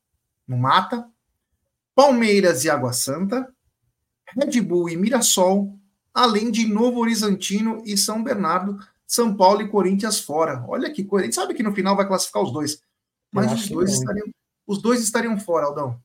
no 0.46 0.56
Mata, 0.56 1.08
Palmeiras 1.94 2.64
e 2.64 2.70
Água 2.70 2.92
Santa, 2.92 3.48
Red 4.36 4.60
Bull 4.60 4.88
e 4.88 4.96
Mirassol, 4.96 5.78
além 6.12 6.50
de 6.50 6.66
Novo 6.66 7.00
Horizontino 7.00 7.82
e 7.84 7.96
São 7.96 8.24
Bernardo, 8.24 8.78
São 9.06 9.36
Paulo 9.36 9.62
e 9.62 9.68
Corinthians 9.68 10.20
fora. 10.20 10.64
Olha 10.66 10.90
que 10.90 11.04
coisa. 11.04 11.24
A 11.24 11.26
gente 11.26 11.34
sabe 11.34 11.54
que 11.54 11.62
no 11.62 11.74
final 11.74 11.94
vai 11.94 12.06
classificar 12.06 12.42
os 12.42 12.52
dois. 12.52 12.80
Mas 13.30 13.52
os 13.52 13.68
dois, 13.68 13.92
estariam, 13.92 14.26
os 14.66 14.82
dois 14.82 15.00
estariam 15.00 15.38
fora, 15.38 15.66
Aldão. 15.66 16.00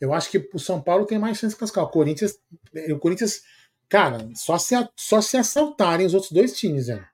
Eu 0.00 0.12
acho 0.12 0.30
que 0.30 0.50
o 0.52 0.58
São 0.58 0.80
Paulo 0.80 1.06
tem 1.06 1.18
mais 1.18 1.38
chance 1.38 1.54
de 1.54 1.58
classificar. 1.58 1.84
O 1.84 1.88
Corinthians, 1.88 2.38
o 2.90 2.98
Corinthians, 2.98 3.42
cara, 3.88 4.28
só 4.34 4.58
se, 4.58 4.74
só 4.94 5.20
se 5.20 5.36
assaltarem 5.36 6.06
os 6.06 6.14
outros 6.14 6.32
dois 6.32 6.56
times, 6.56 6.88
velho. 6.88 7.06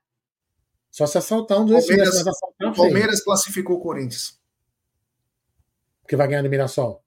Só 0.90 1.06
se 1.06 1.16
assaltar 1.16 1.60
um 1.60 1.64
dos 1.64 1.86
Palmeiras, 1.86 2.18
times. 2.18 2.36
O 2.60 2.72
Palmeiras 2.72 3.24
classificou 3.24 3.76
o 3.76 3.80
Corinthians. 3.80 4.38
Porque 6.02 6.16
vai 6.16 6.28
ganhar 6.28 6.42
no 6.42 6.50
Mirassol. 6.50 7.02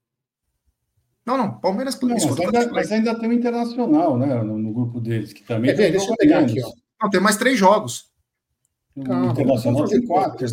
Não, 1.26 1.38
não, 1.38 1.60
Palmeiras 1.60 2.00
não, 2.00 2.10
mas, 2.10 2.40
ainda, 2.40 2.72
mas 2.72 2.92
ainda 2.92 3.20
tem 3.20 3.30
o 3.30 3.34
Internacional, 3.34 4.18
né? 4.18 4.44
No, 4.44 4.58
no 4.60 4.72
grupo 4.72 5.02
deles, 5.02 5.34
que 5.34 5.44
também. 5.44 5.72
É, 5.72 5.74
deixa 5.74 6.10
eu 6.10 6.16
pegar 6.16 6.40
aqui, 6.40 6.64
ó. 6.64 6.72
Não, 7.02 7.10
tem 7.10 7.20
mais 7.20 7.36
três 7.36 7.58
jogos. 7.58 8.12
Calma, 9.04 9.32
Internacional 9.32 9.88
tem 9.88 10.06
quatro. 10.06 10.48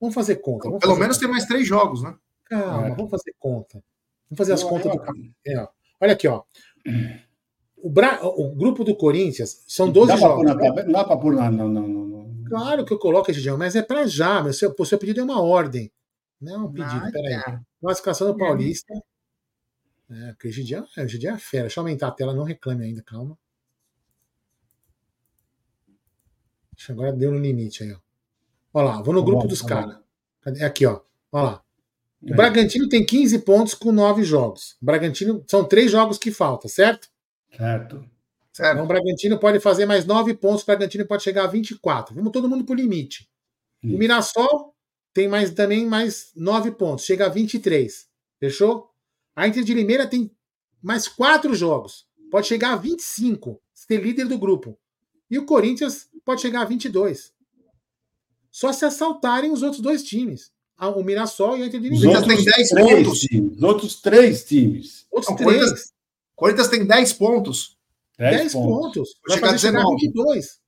Vamos 0.00 0.14
fazer 0.14 0.36
conta. 0.36 0.64
Vamos 0.64 0.80
Pelo 0.80 0.92
fazer 0.92 1.00
menos 1.00 1.16
conta. 1.16 1.26
tem 1.26 1.30
mais 1.32 1.46
três 1.46 1.66
jogos, 1.66 2.02
né? 2.02 2.14
Calma, 2.44 2.88
é. 2.88 2.94
vamos 2.94 3.10
fazer 3.10 3.32
conta. 3.38 3.82
Vamos 4.30 4.38
fazer 4.38 4.52
as 4.52 4.62
não, 4.62 4.68
contas 4.68 4.92
do 4.92 5.02
é, 5.46 5.68
Olha 6.00 6.12
aqui, 6.12 6.28
ó. 6.28 6.42
O, 7.76 7.90
Bra... 7.90 8.20
o 8.22 8.54
grupo 8.54 8.84
do 8.84 8.96
Corinthians 8.96 9.62
são 9.66 9.90
12 9.90 10.12
dá 10.12 10.16
jogos. 10.16 10.44
Não 10.44 10.92
dá 10.92 11.04
para 11.04 11.16
pôr 11.16 11.34
na. 11.34 11.50
Não, 11.50 11.68
não, 11.68 11.88
não, 11.88 12.44
Claro 12.48 12.84
que 12.84 12.92
eu 12.92 12.98
coloco 12.98 13.30
esse 13.30 13.40
jogo, 13.40 13.58
mas 13.58 13.76
é 13.76 13.82
para 13.82 14.06
já. 14.06 14.42
Meu, 14.42 14.52
seu, 14.52 14.74
o 14.76 14.84
seu 14.84 14.98
pedido 14.98 15.20
é 15.20 15.24
uma 15.24 15.40
ordem. 15.40 15.92
Não 16.40 16.54
é 16.54 16.58
um 16.58 16.72
pedido, 16.72 17.12
peraí. 17.12 17.60
Classificação 17.80 18.28
do 18.28 18.36
Paulista. 18.36 18.92
É, 20.08 20.32
porque 20.32 20.48
o 20.48 20.52
Gideon, 20.52 20.84
é, 20.96 21.02
o 21.02 21.08
Gideon 21.08 21.34
é 21.34 21.38
fera. 21.38 21.64
Deixa 21.64 21.80
eu 21.80 21.82
aumentar 21.82 22.08
a 22.08 22.12
tela, 22.12 22.34
não 22.34 22.44
reclame 22.44 22.84
ainda, 22.84 23.02
calma. 23.02 23.36
Agora 26.88 27.12
deu 27.12 27.32
no 27.32 27.38
limite 27.38 27.82
aí, 27.82 27.92
ó. 27.92 27.98
Olha 28.74 28.86
lá, 28.86 29.02
vou 29.02 29.14
no 29.14 29.20
tá 29.20 29.26
grupo 29.26 29.42
bom, 29.42 29.48
dos 29.48 29.62
tá 29.62 29.68
caras. 29.68 29.98
É 30.60 30.64
aqui, 30.64 30.86
ó. 30.86 31.00
Olha 31.32 31.44
lá. 31.44 31.64
O 32.26 32.32
é. 32.32 32.36
Bragantino 32.36 32.88
tem 32.88 33.04
15 33.04 33.38
pontos 33.40 33.74
com 33.74 33.92
9 33.92 34.24
jogos. 34.24 34.76
O 34.82 34.84
Bragantino 34.84 35.44
são 35.48 35.64
três 35.64 35.90
jogos 35.90 36.18
que 36.18 36.32
faltam, 36.32 36.68
certo? 36.68 37.08
Certo. 37.56 38.04
certo. 38.52 38.72
Então 38.72 38.84
o 38.84 38.88
Bragantino 38.88 39.38
pode 39.38 39.60
fazer 39.60 39.86
mais 39.86 40.04
9 40.04 40.34
pontos, 40.34 40.62
o 40.62 40.66
Bragantino 40.66 41.06
pode 41.06 41.22
chegar 41.22 41.44
a 41.44 41.46
24. 41.46 42.14
Vamos 42.14 42.32
todo 42.32 42.48
mundo 42.48 42.64
pro 42.64 42.74
limite. 42.74 43.30
Isso. 43.82 43.94
O 43.94 43.98
Mirassol 43.98 44.74
tem 45.14 45.28
mais 45.28 45.52
também 45.52 45.86
mais 45.86 46.32
9 46.34 46.72
pontos, 46.72 47.04
chega 47.04 47.26
a 47.26 47.28
23. 47.28 48.08
Fechou? 48.40 48.90
A 49.34 49.46
Inter 49.46 49.62
de 49.62 49.72
Limeira 49.72 50.06
tem 50.06 50.30
mais 50.82 51.06
4 51.06 51.54
jogos, 51.54 52.06
pode 52.30 52.48
chegar 52.48 52.72
a 52.72 52.76
25, 52.76 53.60
ser 53.72 54.02
líder 54.02 54.26
do 54.26 54.38
grupo. 54.38 54.76
E 55.30 55.38
o 55.38 55.46
Corinthians 55.46 56.08
pode 56.24 56.40
chegar 56.40 56.62
a 56.62 56.64
22. 56.64 57.32
Só 58.50 58.72
se 58.72 58.84
assaltarem 58.84 59.52
os 59.52 59.62
outros 59.62 59.80
dois 59.80 60.02
times 60.02 60.50
o 60.78 61.02
Mirassol 61.02 61.56
e 61.56 61.62
a 61.62 61.66
Inter 61.66 61.80
de 61.80 61.88
Limeira. 61.88 62.22
Corinthians 62.22 62.44
tem 62.44 62.44
10 62.44 62.68
pontos. 62.70 63.20
Times, 63.20 63.62
outros 63.62 64.00
três 64.00 64.44
times. 64.44 65.06
Outros 65.10 65.30
Não, 65.30 65.36
três. 65.36 65.56
Corinthians, 65.56 65.94
Corinthians 66.34 66.68
tem 66.68 66.86
10 66.86 67.12
pontos. 67.14 67.78
10, 68.18 68.36
10 68.36 68.52
pontos. 68.52 68.76
pontos. 68.76 69.20
Vai 69.26 69.36
chegar 69.36 69.48
a 69.48 69.52
19. 69.52 69.84
Chegar 69.84 70.00
22. 70.00 70.60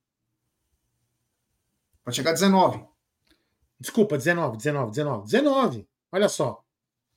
Vai 2.05 2.13
chegar 2.13 2.29
a 2.31 2.33
19. 2.33 2.85
Desculpa, 3.79 4.17
19, 4.17 4.57
19, 4.57 4.91
19. 4.91 5.25
19. 5.25 5.87
Olha 6.11 6.27
só. 6.27 6.63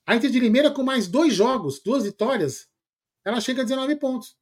A 0.07 0.15
Inter 0.15 0.31
de 0.31 0.41
Limeira, 0.41 0.71
com 0.71 0.83
mais 0.83 1.07
dois 1.07 1.35
jogos, 1.35 1.81
duas 1.83 2.05
vitórias, 2.05 2.69
ela 3.25 3.41
chega 3.41 3.63
a 3.63 3.65
19 3.65 3.97
pontos. 3.97 4.37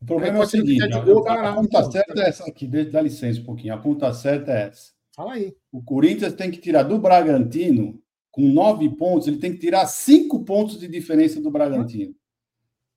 O 0.00 0.06
problema 0.06 0.38
é 0.38 0.42
o 0.42 0.46
seguinte: 0.46 0.82
a, 0.82 1.00
gol, 1.00 1.28
a, 1.28 1.50
a 1.50 1.54
conta 1.54 1.90
certa 1.90 2.22
é 2.22 2.28
essa 2.28 2.44
aqui, 2.44 2.66
dá 2.66 3.00
licença 3.00 3.40
um 3.40 3.44
pouquinho. 3.44 3.74
A 3.74 3.78
conta 3.78 4.12
certa 4.12 4.52
é 4.52 4.68
essa. 4.68 4.92
Fala 5.22 5.34
aí. 5.34 5.56
O 5.70 5.80
Corinthians 5.80 6.34
tem 6.34 6.50
que 6.50 6.58
tirar 6.58 6.82
do 6.82 6.98
Bragantino, 6.98 8.02
com 8.32 8.42
nove 8.42 8.88
pontos, 8.96 9.28
ele 9.28 9.38
tem 9.38 9.52
que 9.52 9.58
tirar 9.58 9.86
cinco 9.86 10.44
pontos 10.44 10.80
de 10.80 10.88
diferença 10.88 11.40
do 11.40 11.50
Bragantino. 11.50 12.12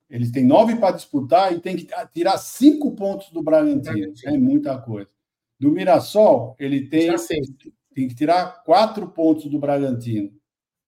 Eles 0.09 0.31
têm 0.31 0.43
nove 0.43 0.75
para 0.75 0.95
disputar 0.95 1.53
e 1.53 1.59
tem 1.59 1.75
que 1.75 1.87
tirar 2.13 2.37
cinco 2.37 2.95
pontos 2.95 3.29
do 3.29 3.43
Bragantino. 3.43 4.13
É 4.25 4.37
muita 4.37 4.77
coisa. 4.79 5.09
Do 5.59 5.71
Mirassol, 5.71 6.55
ele 6.57 6.87
tem, 6.87 7.09
tem 7.93 8.07
que 8.07 8.15
tirar 8.15 8.63
quatro 8.63 9.07
pontos 9.09 9.45
do 9.45 9.59
Bragantino. 9.59 10.31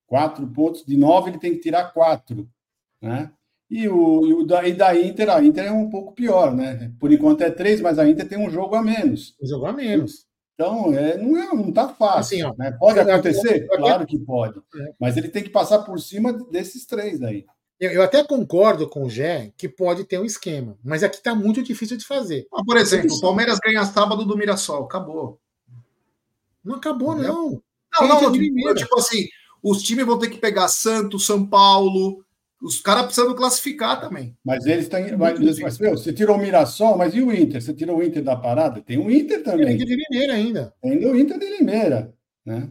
Quatro 0.08 0.48
pontos. 0.48 0.86
De 0.86 0.98
nove, 0.98 1.30
ele 1.30 1.40
tem 1.40 1.52
que 1.52 1.60
tirar 1.60 1.92
quatro. 1.94 2.50
Né? 3.02 3.32
E, 3.70 3.88
o, 3.88 4.26
e, 4.26 4.34
o 4.34 4.44
da, 4.46 4.68
e 4.68 4.74
da 4.74 5.00
Inter, 5.00 5.30
a 5.30 5.44
Inter 5.44 5.66
é 5.66 5.72
um 5.72 5.90
pouco 5.90 6.14
pior, 6.14 6.56
né? 6.56 6.94
Por 7.00 7.12
enquanto 7.12 7.42
é 7.42 7.52
três, 7.52 7.82
mas 7.82 8.00
a 8.00 8.08
Inter 8.08 8.28
tem 8.28 8.38
um 8.38 8.50
jogo 8.50 8.76
a 8.76 8.82
menos. 8.82 9.36
Um 9.42 9.48
jogo 9.48 9.66
a 9.66 9.74
menos. 9.74 10.27
Então, 10.58 10.92
é, 10.92 11.16
não, 11.20 11.38
é, 11.38 11.54
não 11.54 11.72
tá 11.72 11.88
fácil. 11.88 12.20
Assim, 12.20 12.44
ó, 12.44 12.52
né? 12.58 12.72
Pode 12.80 13.00
acontecer? 13.00 13.68
Claro 13.68 14.08
que 14.08 14.18
pode. 14.18 14.60
É. 14.76 14.94
Mas 15.00 15.16
ele 15.16 15.30
tem 15.30 15.44
que 15.44 15.52
passar 15.52 15.84
por 15.84 16.00
cima 16.00 16.34
desses 16.34 16.84
três 16.84 17.22
aí. 17.22 17.46
Eu, 17.80 17.92
eu 17.92 18.02
até 18.02 18.24
concordo 18.24 18.90
com 18.90 19.04
o 19.04 19.10
Gé 19.10 19.54
que 19.56 19.70
pode 19.70 20.04
ter 20.04 20.20
um 20.20 20.26
esquema, 20.26 20.76
mas 20.84 21.04
aqui 21.04 21.18
está 21.18 21.36
muito 21.36 21.62
difícil 21.62 21.96
de 21.96 22.04
fazer. 22.04 22.48
Ah, 22.52 22.64
por 22.66 22.76
exemplo, 22.76 23.16
o 23.16 23.22
Palmeiras 23.22 23.60
ganha 23.64 23.86
sábado 23.86 24.26
do 24.26 24.36
Mirassol, 24.36 24.86
acabou. 24.86 25.40
Não 26.66 26.78
acabou, 26.78 27.16
não. 27.16 27.62
Não, 28.00 28.08
não, 28.08 28.22
não 28.24 28.32
tipo, 28.32 28.74
tipo 28.74 29.00
assim, 29.00 29.28
os 29.62 29.84
times 29.84 30.08
vão 30.08 30.18
ter 30.18 30.30
que 30.30 30.40
pegar 30.40 30.68
Santos, 30.70 31.28
São 31.28 31.46
Paulo, 31.46 32.26
os 32.62 32.82
caras 32.82 33.06
precisam 33.06 33.36
classificar 33.36 34.02
também. 34.02 34.36
Mas 34.44 34.66
eles 34.66 34.88
têm. 34.88 35.16
Mas, 35.16 35.60
mas, 35.60 35.80
meu, 35.80 35.92
você 35.92 36.12
tirou 36.12 36.38
o 36.38 36.40
Mirassol, 36.40 36.98
mas 36.98 37.14
e 37.14 37.22
o 37.22 37.34
Inter? 37.34 37.62
Você 37.62 37.74
tirou 37.74 37.98
o 37.98 38.04
Inter 38.04 38.24
da 38.24 38.36
parada? 38.36 38.82
Tem 38.82 38.98
o 38.98 39.12
Inter 39.12 39.44
também. 39.44 39.66
Tem 39.66 39.76
o 39.76 39.76
Inter 39.76 39.88
de 39.88 39.96
Limeira 39.96 40.34
ainda. 40.34 40.74
Tem 40.82 41.06
o 41.06 41.18
Inter 41.18 41.40
de 41.40 41.58
Limeira. 41.58 42.14
Né? 42.46 42.70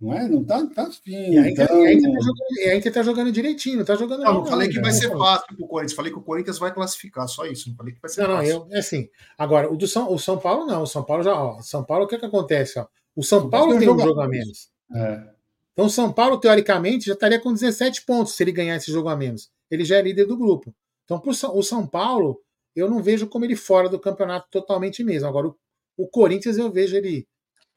Não 0.00 0.12
é? 0.12 0.28
Não 0.28 0.44
tá, 0.44 0.64
tá 0.66 0.88
fino. 0.92 1.34
E 1.34 1.38
a 1.38 1.50
Inter, 1.50 1.64
então... 1.64 1.82
a 1.82 1.92
Inter, 1.92 2.12
tá, 2.12 2.20
jogando, 2.20 2.70
a 2.70 2.76
Inter 2.76 2.92
tá 2.92 3.02
jogando 3.02 3.32
direitinho, 3.32 3.78
não 3.78 3.84
tá 3.84 3.96
jogando. 3.96 4.22
Não, 4.22 4.34
não 4.34 4.46
falei 4.46 4.68
que 4.68 4.80
vai 4.80 4.92
ser 4.92 5.10
fácil 5.10 5.56
pro 5.56 5.66
Corinthians. 5.66 5.96
Falei 5.96 6.12
que 6.12 6.18
o 6.18 6.22
Corinthians 6.22 6.58
vai 6.58 6.72
classificar, 6.72 7.26
só 7.26 7.44
isso. 7.44 7.68
Não 7.68 7.76
falei 7.76 7.94
que 7.94 8.00
vai 8.00 8.08
ser 8.08 8.22
não, 8.22 8.36
fácil. 8.36 8.60
Não, 8.60 8.66
eu, 8.68 8.76
é 8.76 8.78
assim. 8.78 9.08
Agora, 9.36 9.72
o 9.72 9.76
do 9.76 9.88
São, 9.88 10.12
o 10.12 10.18
São 10.18 10.38
Paulo 10.38 10.66
não. 10.66 10.82
O 10.82 10.86
São 10.86 11.02
Paulo 11.02 11.24
já. 11.24 11.34
Ó, 11.34 11.60
São 11.60 11.82
Paulo, 11.82 12.04
o 12.04 12.08
que, 12.08 12.16
que 12.16 12.26
acontece? 12.26 12.78
Ó? 12.78 12.86
O 13.16 13.24
São 13.24 13.50
Paulo 13.50 13.76
tem 13.76 13.88
um 13.88 13.98
jogo 13.98 14.20
a 14.20 14.28
menos. 14.28 14.70
É. 14.94 15.37
Então, 15.78 15.86
o 15.86 15.90
São 15.90 16.12
Paulo, 16.12 16.40
teoricamente, 16.40 17.06
já 17.06 17.12
estaria 17.12 17.40
com 17.40 17.52
17 17.52 18.04
pontos 18.04 18.34
se 18.34 18.42
ele 18.42 18.50
ganhar 18.50 18.74
esse 18.74 18.90
jogo 18.90 19.08
a 19.08 19.16
menos 19.16 19.48
ele 19.70 19.84
já 19.84 19.96
é 19.96 20.02
líder 20.02 20.26
do 20.26 20.36
grupo. 20.36 20.74
Então, 21.04 21.22
o 21.54 21.62
São 21.62 21.86
Paulo, 21.86 22.40
eu 22.74 22.90
não 22.90 23.02
vejo 23.02 23.26
como 23.26 23.44
ele 23.44 23.56
fora 23.56 23.88
do 23.88 23.98
campeonato 23.98 24.48
totalmente 24.50 25.02
mesmo. 25.02 25.28
Agora, 25.28 25.48
o, 25.48 25.56
o 25.96 26.06
Corinthians, 26.06 26.58
eu 26.58 26.70
vejo 26.70 26.96
ele. 26.96 27.26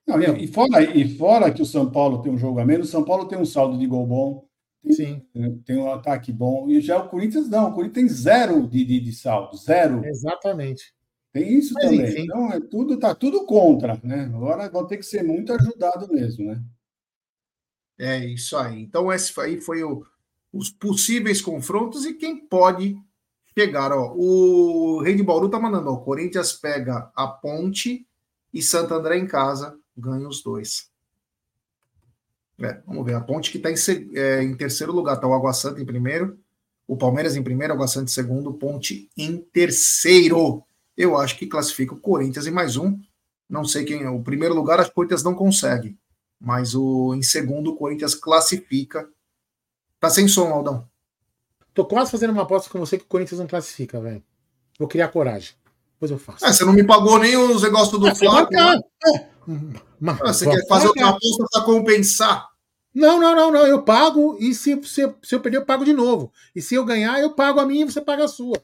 Não, 0.06 0.20
e, 0.20 0.48
fora, 0.48 0.84
e 0.84 1.18
fora 1.18 1.52
que 1.52 1.62
o 1.62 1.66
São 1.66 1.90
Paulo 1.90 2.22
tem 2.22 2.32
um 2.32 2.38
jogo 2.38 2.60
a 2.60 2.66
menos, 2.66 2.90
o 2.90 2.92
São 2.92 3.04
Paulo 3.04 3.28
tem 3.28 3.38
um 3.38 3.46
saldo 3.46 3.78
de 3.78 3.86
gol 3.86 4.06
bom. 4.06 4.46
Sim. 4.90 5.22
Tem 5.64 5.78
um 5.78 5.92
ataque 5.92 6.32
bom. 6.32 6.68
E 6.68 6.82
já 6.82 6.98
o 6.98 7.08
Corinthians 7.08 7.48
não. 7.48 7.70
O 7.70 7.74
Corinthians 7.74 7.94
tem 7.94 8.10
zero 8.10 8.68
de, 8.68 8.84
de, 8.84 9.00
de 9.00 9.14
saldo. 9.14 9.56
Zero. 9.56 10.04
Exatamente. 10.04 10.92
Tem 11.32 11.54
isso 11.54 11.74
Mas, 11.76 11.84
também. 11.84 12.02
Enfim. 12.02 12.24
Então, 12.24 12.52
é 12.52 12.60
tudo, 12.60 12.98
tá 12.98 13.14
tudo 13.14 13.46
contra, 13.46 14.00
né? 14.04 14.24
Agora 14.34 14.70
vão 14.70 14.88
ter 14.88 14.98
que 14.98 15.06
ser 15.06 15.24
muito 15.24 15.54
ajudado 15.54 16.12
mesmo, 16.12 16.46
né? 16.46 16.62
É 18.02 18.18
isso 18.26 18.58
aí. 18.58 18.82
Então, 18.82 19.14
esse 19.14 19.40
aí 19.40 19.62
foi 19.62 19.84
o, 19.84 20.04
os 20.52 20.72
possíveis 20.72 21.40
confrontos 21.40 22.04
e 22.04 22.16
quem 22.16 22.36
pode 22.36 22.98
chegar. 23.56 23.92
Ó, 23.92 24.16
o 24.16 25.02
Rei 25.04 25.14
de 25.14 25.22
Bauru 25.22 25.48
tá 25.48 25.60
mandando, 25.60 25.92
ó, 25.92 25.94
o 25.94 26.02
Corinthians 26.02 26.52
pega 26.52 27.12
a 27.16 27.28
Ponte 27.28 28.08
e 28.52 28.60
Santo 28.60 28.96
André 28.96 29.20
em 29.20 29.28
casa, 29.28 29.78
ganha 29.96 30.28
os 30.28 30.42
dois. 30.42 30.90
É, 32.60 32.82
vamos 32.88 33.06
ver, 33.06 33.14
a 33.14 33.22
Ponte 33.22 33.52
que 33.52 33.58
está 33.58 33.70
em, 33.70 34.18
é, 34.18 34.42
em, 34.42 34.56
terceiro 34.56 34.92
lugar, 34.92 35.18
tá 35.20 35.28
o 35.28 35.34
Água 35.36 35.54
Santa 35.54 35.80
em 35.80 35.86
primeiro, 35.86 36.40
o 36.88 36.98
Palmeiras 36.98 37.36
em 37.36 37.44
primeiro, 37.44 37.74
Água 37.74 37.88
Santa 37.88 38.06
em 38.06 38.14
segundo, 38.14 38.52
Ponte 38.52 39.12
em 39.16 39.38
terceiro. 39.38 40.64
Eu 40.98 41.16
acho 41.20 41.38
que 41.38 41.46
classifica 41.46 41.94
o 41.94 42.00
Corinthians 42.00 42.48
em 42.48 42.52
mais 42.52 42.78
um. 42.78 43.00
Não 43.48 43.64
sei 43.64 43.86
quem 43.86 44.02
é. 44.02 44.10
O 44.10 44.24
primeiro 44.24 44.56
lugar, 44.56 44.80
as 44.80 44.90
Corinthians 44.90 45.24
não 45.24 45.36
consegue. 45.36 45.96
Mas 46.44 46.74
o 46.74 47.14
em 47.14 47.22
segundo 47.22 47.72
o 47.72 47.76
Corinthians 47.76 48.16
classifica. 48.16 49.08
Tá 50.00 50.10
sem 50.10 50.28
som, 50.28 50.48
Aldão. 50.48 50.88
Tô 51.74 51.86
quase 51.86 52.10
fazendo 52.10 52.32
uma 52.32 52.42
aposta 52.42 52.70
com 52.70 52.80
você 52.80 52.98
que 52.98 53.04
o 53.04 53.08
Corinthians 53.08 53.40
não 53.40 53.48
classifica, 53.48 54.02
velho. 54.02 54.24
Vou 54.80 54.88
criar 54.88 55.10
coragem. 55.10 55.54
Depois 55.94 56.10
eu 56.10 56.18
faço. 56.18 56.44
Ah, 56.44 56.52
você 56.52 56.66
não 56.66 56.74
me 56.74 56.84
pagou 56.84 57.20
nem 57.20 57.38
os 57.38 57.62
negócios 57.62 58.00
do 58.00 58.08
Ah, 58.08 58.16
Flávio. 58.16 58.50
marcar. 58.58 58.76
né? 58.76 58.82
É. 59.06 59.30
Ma- 60.00 60.18
Ah, 60.24 60.34
Você 60.34 60.50
quer 60.50 60.68
fazer 60.68 60.88
outra 60.88 61.10
aposta 61.10 61.46
para 61.52 61.62
compensar? 61.64 62.50
Não, 62.94 63.20
não, 63.20 63.36
não, 63.36 63.52
não. 63.52 63.68
Eu 63.68 63.84
pago 63.84 64.36
e 64.40 64.54
se, 64.56 64.76
se, 64.84 65.14
se 65.24 65.36
eu 65.36 65.40
perder, 65.40 65.58
eu 65.60 65.66
pago 65.66 65.86
de 65.86 65.94
novo. 65.94 66.34
E 66.56 66.62
se 66.62 66.74
eu 66.76 66.84
ganhar, 66.84 67.20
eu 67.22 67.34
pago 67.36 67.60
a 67.60 67.66
minha 67.66 67.84
e 67.86 67.92
você 67.92 68.02
paga 68.02 68.26
a 68.26 68.28
sua. 68.28 68.58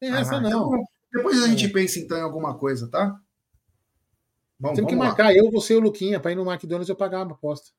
Tem 0.00 0.10
essa 0.10 0.36
Ah, 0.36 0.40
não. 0.40 0.48
então, 0.48 0.84
depois 1.12 1.42
a 1.42 1.46
gente 1.46 1.68
pensa 1.68 1.98
então 1.98 2.16
em 2.16 2.22
alguma 2.22 2.54
coisa, 2.56 2.88
tá? 2.88 3.14
Bom, 4.60 4.74
Temos 4.74 4.90
que 4.90 4.94
vamos 4.94 4.98
lá. 4.98 5.06
marcar 5.06 5.34
eu, 5.34 5.50
você 5.50 5.72
e 5.72 5.76
o 5.76 5.80
Luquinha 5.80 6.20
pra 6.20 6.32
ir 6.32 6.34
no 6.34 6.42
McDonald's 6.42 6.88
e 6.88 6.92
eu 6.92 6.96
pagar 6.96 7.24
uma 7.24 7.32
aposta. 7.32 7.70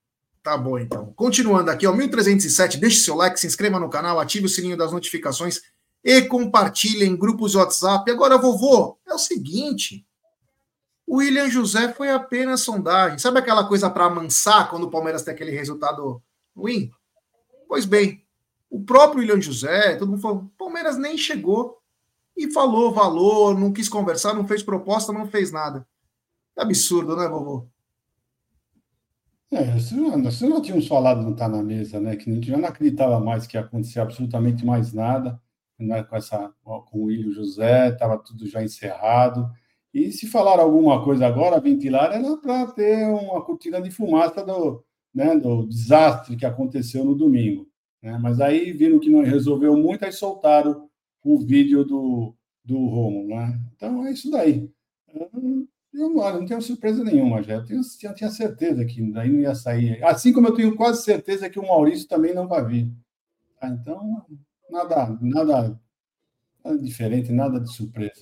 Tá 0.42 0.58
bom, 0.58 0.80
então. 0.80 1.14
Continuando 1.16 1.70
aqui, 1.70 1.86
ó, 1.86 1.94
1307, 1.94 2.80
deixe 2.80 3.02
seu 3.02 3.16
like, 3.16 3.40
se 3.40 3.46
inscreva 3.46 3.80
no 3.80 3.90
canal, 3.90 4.20
ative 4.20 4.48
o 4.48 4.50
sininho 4.50 4.76
das 4.76 4.92
notificações 4.92 5.62
e 6.04 6.24
compartilhe 6.24 7.06
em 7.06 7.16
grupos 7.16 7.52
de 7.52 7.58
WhatsApp. 7.58 8.10
Agora, 8.10 8.40
vovô, 8.40 8.98
é 9.08 9.14
o 9.14 9.20
seguinte: 9.20 10.04
o 11.06 11.18
William 11.18 11.48
José 11.48 11.94
foi 11.94 12.10
apenas 12.10 12.62
sondagem. 12.62 13.20
Sabe 13.20 13.38
aquela 13.38 13.68
coisa 13.68 13.88
para 13.88 14.06
amansar 14.06 14.68
quando 14.68 14.86
o 14.86 14.90
Palmeiras 14.90 15.22
tem 15.22 15.36
aquele 15.36 15.52
resultado 15.52 16.20
ruim? 16.58 16.90
Pois 17.68 17.86
bem, 17.86 18.26
o 18.68 18.84
próprio 18.84 19.20
William 19.20 19.40
José, 19.40 19.96
todo 19.98 20.10
mundo 20.10 20.22
falou, 20.22 20.52
Palmeiras 20.58 20.98
nem 20.98 21.16
chegou 21.16 21.78
e 22.36 22.52
falou 22.52 22.92
valor, 22.92 23.60
não 23.60 23.72
quis 23.72 23.88
conversar, 23.88 24.34
não 24.34 24.48
fez 24.48 24.64
proposta, 24.64 25.14
não 25.14 25.28
fez 25.28 25.52
nada. 25.52 25.86
Absurdo, 26.62 27.16
né, 27.16 27.28
vovô? 27.28 27.68
É, 29.52 29.66
nós 30.18 30.38
já 30.38 30.62
tínhamos 30.62 30.88
falado 30.88 31.24
não 31.24 31.36
tá 31.36 31.48
na 31.50 31.62
mesa, 31.62 32.00
né? 32.00 32.16
Que 32.16 32.30
a 32.30 32.34
gente 32.34 32.48
já 32.48 32.58
não 32.58 32.70
acreditava 32.70 33.20
mais 33.20 33.46
que 33.48 33.58
ia 33.58 33.62
acontecer 33.62 34.00
absolutamente 34.00 34.66
mais 34.66 34.94
nada, 34.94 35.42
né? 35.78 36.04
Com 36.04 36.16
essa, 36.16 36.54
com 36.64 36.84
o 36.94 37.04
William 37.06 37.32
José, 37.32 37.90
estava 37.90 38.18
tudo 38.18 38.48
já 38.48 38.64
encerrado. 38.64 39.52
E 39.94 40.12
se 40.12 40.28
falar 40.28 40.60
alguma 40.60 41.04
coisa 41.04 41.28
agora, 41.28 41.60
ventilar, 41.60 42.14
era 42.14 42.38
para 42.38 42.68
ter 42.68 43.08
uma 43.08 43.44
cortina 43.44 43.82
de 43.82 43.92
fumaça 43.92 44.46
do, 44.46 44.84
né, 45.14 45.36
do 45.38 45.68
desastre 45.68 46.38
que 46.38 46.46
aconteceu 46.46 47.04
no 47.04 47.14
domingo. 47.16 47.68
Né? 48.02 48.18
Mas 48.22 48.40
aí 48.40 48.72
viram 48.72 49.00
que 49.00 49.10
não 49.10 49.22
resolveu 49.24 49.76
muito, 49.76 50.06
aí 50.06 50.14
soltaram 50.14 50.90
o 51.24 51.40
vídeo 51.40 51.84
do, 51.84 52.34
do 52.64 52.78
Romulo, 52.78 53.36
né? 53.36 53.60
Então 53.76 54.06
é 54.06 54.12
isso 54.12 54.32
daí. 54.32 54.72
Eu, 55.94 56.18
olha, 56.18 56.40
não 56.40 56.46
tenho 56.46 56.62
surpresa 56.62 57.04
nenhuma, 57.04 57.44
já. 57.44 57.56
Eu, 57.56 57.66
tenho, 57.66 57.82
eu 58.04 58.14
tinha 58.16 58.30
certeza 58.30 58.86
que 58.86 59.02
daí 59.12 59.30
não 59.30 59.40
ia 59.42 59.54
sair. 59.56 60.02
Assim 60.04 60.32
como 60.32 60.48
eu 60.48 60.54
tenho 60.56 60.76
quase 60.76 61.04
certeza 61.04 61.50
que 61.50 61.60
o 61.60 61.68
Maurício 61.68 62.08
também 62.08 62.34
não 62.34 62.48
vai 62.48 62.64
vir. 62.66 62.92
Tá? 63.60 63.68
Então, 63.70 64.26
nada, 64.70 65.18
nada, 65.22 65.80
nada 66.64 66.78
diferente, 66.80 67.32
nada 67.32 67.60
de 67.60 67.72
surpresa. 67.74 68.22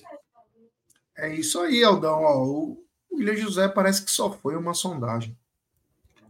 É 1.16 1.32
isso 1.34 1.60
aí, 1.60 1.84
Aldão. 1.84 2.22
Ó, 2.22 2.44
o 2.44 2.84
William 3.12 3.36
José 3.36 3.68
parece 3.68 4.04
que 4.04 4.10
só 4.10 4.30
foi 4.32 4.56
uma 4.56 4.74
sondagem. 4.74 5.36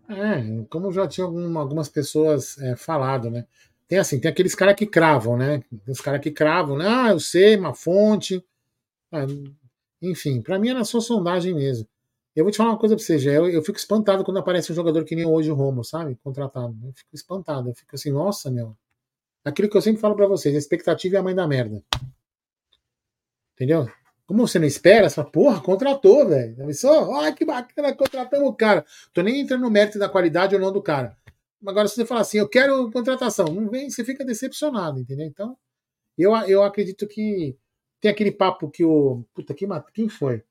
É, 0.09 0.64
como 0.68 0.93
já 0.93 1.07
tinha 1.07 1.24
alguma- 1.24 1.61
algumas 1.61 1.88
pessoas 1.88 2.59
é, 2.59 2.74
falado, 2.76 3.30
né? 3.30 3.47
Tem 3.86 3.99
assim, 3.99 4.20
tem 4.20 4.30
aqueles 4.30 4.55
caras 4.55 4.74
que 4.74 4.86
cravam, 4.86 5.36
né? 5.36 5.62
Tem 5.84 5.93
os 5.93 6.01
caras 6.01 6.20
que 6.20 6.30
cravam, 6.30 6.76
né? 6.76 6.86
Ah, 6.86 7.11
eu 7.11 7.20
sei, 7.20 7.57
uma 7.57 7.74
fonte. 7.74 8.45
Ah, 9.12 9.26
enfim, 10.01 10.40
pra 10.40 10.59
mim 10.59 10.70
era 10.70 10.84
só 10.84 11.01
sondagem 11.01 11.55
mesmo. 11.55 11.86
Eu 12.34 12.44
vou 12.44 12.53
te 12.53 12.57
falar 12.57 12.70
uma 12.70 12.78
coisa 12.78 12.94
pra 12.94 13.05
você, 13.05 13.18
já. 13.18 13.32
Eu, 13.32 13.48
eu 13.48 13.62
fico 13.62 13.78
espantado 13.78 14.24
quando 14.24 14.38
aparece 14.38 14.70
um 14.70 14.74
jogador 14.74 15.05
que 15.05 15.16
nem 15.16 15.26
hoje 15.26 15.51
o 15.51 15.55
Romo, 15.55 15.84
sabe? 15.84 16.16
Contratado. 16.22 16.76
Eu 16.84 16.92
fico 16.92 17.11
espantado. 17.12 17.68
Eu 17.70 17.74
fico 17.74 17.94
assim, 17.94 18.12
nossa, 18.12 18.51
meu. 18.51 18.76
Aquilo 19.44 19.68
que 19.68 19.76
eu 19.76 19.82
sempre 19.82 20.01
falo 20.01 20.14
pra 20.14 20.26
vocês, 20.26 20.55
a 20.55 20.59
expectativa 20.59 21.16
é 21.16 21.18
a 21.18 21.22
mãe 21.22 21.34
da 21.34 21.46
merda. 21.46 21.82
Entendeu? 23.55 23.88
Como 24.26 24.46
você 24.46 24.61
não 24.61 24.66
espera, 24.66 25.11
fala, 25.11 25.28
porra, 25.28 25.61
contratou, 25.61 26.28
velho. 26.28 26.57
Pensou? 26.57 27.16
Ai, 27.16 27.34
que 27.34 27.44
bacana, 27.44 27.92
contratamos 27.94 28.48
o 28.48 28.55
cara. 28.55 28.84
Tô 29.12 29.22
nem 29.22 29.40
entrando 29.40 29.62
no 29.62 29.70
mérito 29.70 29.98
da 29.98 30.09
qualidade 30.09 30.55
ou 30.55 30.61
não 30.61 30.72
do 30.72 30.80
cara. 30.80 31.16
Agora, 31.66 31.88
se 31.88 31.96
você 31.96 32.07
falar 32.07 32.20
assim, 32.20 32.38
eu 32.38 32.48
quero 32.48 32.90
contratação, 32.90 33.46
não 33.46 33.68
vem, 33.68 33.90
você 33.90 34.05
fica 34.05 34.24
decepcionado, 34.24 35.01
entendeu? 35.01 35.26
Então, 35.26 35.57
eu, 36.16 36.34
eu 36.46 36.62
acredito 36.62 37.09
que 37.09 37.57
tem 38.01 38.11
aquele 38.11 38.32
papo 38.32 38.70
que 38.70 38.84
o. 38.84 39.24
Puta, 39.34 39.53
que, 39.55 39.66
quem 39.92 40.09
foi? 40.09 40.42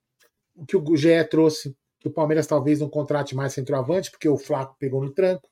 O 0.55 0.65
que 0.65 0.77
o 0.77 0.95
GE 0.95 1.23
trouxe, 1.29 1.75
que 1.99 2.07
o 2.07 2.11
Palmeiras 2.11 2.47
talvez 2.47 2.79
não 2.79 2.89
contrate 2.89 3.35
mais 3.35 3.53
centroavante, 3.53 4.11
porque 4.11 4.27
o 4.27 4.37
Flaco 4.37 4.75
pegou 4.79 5.03
no 5.03 5.11
tranco. 5.11 5.49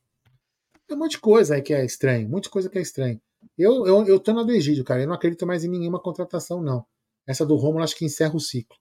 Tem 0.88 0.96
um 0.96 1.00
monte 1.00 1.12
de 1.12 1.20
coisa 1.20 1.56
aí 1.56 1.62
que 1.62 1.74
é 1.74 1.84
estranho, 1.84 2.30
muita 2.30 2.50
coisa 2.50 2.70
que 2.70 2.78
é 2.78 2.82
estranho. 2.82 3.20
Eu, 3.58 3.86
eu, 3.86 4.06
eu 4.06 4.20
tô 4.20 4.34
na 4.34 4.44
do 4.44 4.52
Egídio, 4.52 4.84
cara. 4.84 5.02
Eu 5.02 5.08
não 5.08 5.16
acredito 5.16 5.46
mais 5.46 5.64
em 5.64 5.70
nenhuma 5.70 6.00
contratação, 6.00 6.62
não. 6.62 6.86
Essa 7.26 7.46
do 7.46 7.56
Romulo 7.56 7.84
acho 7.84 7.96
que 7.96 8.06
encerra 8.06 8.36
o 8.36 8.40
ciclo. 8.40 8.78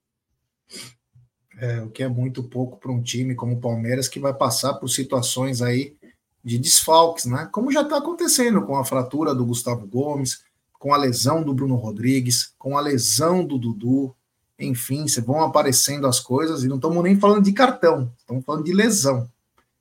É, 1.58 1.80
o 1.80 1.90
que 1.90 2.02
é 2.02 2.08
muito 2.08 2.44
pouco 2.44 2.78
para 2.78 2.92
um 2.92 3.02
time 3.02 3.34
como 3.34 3.54
o 3.54 3.60
Palmeiras 3.60 4.08
que 4.08 4.20
vai 4.20 4.34
passar 4.34 4.74
por 4.74 4.88
situações 4.88 5.62
aí 5.62 5.96
de 6.44 6.58
desfalques, 6.58 7.24
né? 7.24 7.48
Como 7.50 7.72
já 7.72 7.82
está 7.82 7.96
acontecendo 7.96 8.64
com 8.64 8.76
a 8.76 8.84
fratura 8.84 9.34
do 9.34 9.44
Gustavo 9.44 9.86
Gomes, 9.86 10.44
com 10.86 10.94
a 10.94 10.96
lesão 10.96 11.42
do 11.42 11.52
Bruno 11.52 11.74
Rodrigues, 11.74 12.54
com 12.56 12.78
a 12.78 12.80
lesão 12.80 13.44
do 13.44 13.58
Dudu. 13.58 14.14
Enfim, 14.56 15.08
se 15.08 15.20
vão 15.20 15.42
aparecendo 15.42 16.06
as 16.06 16.20
coisas 16.20 16.62
e 16.62 16.68
não 16.68 16.76
estamos 16.76 17.02
nem 17.02 17.18
falando 17.18 17.42
de 17.42 17.52
cartão, 17.52 18.14
estamos 18.16 18.44
falando 18.44 18.62
de 18.62 18.72
lesão. 18.72 19.28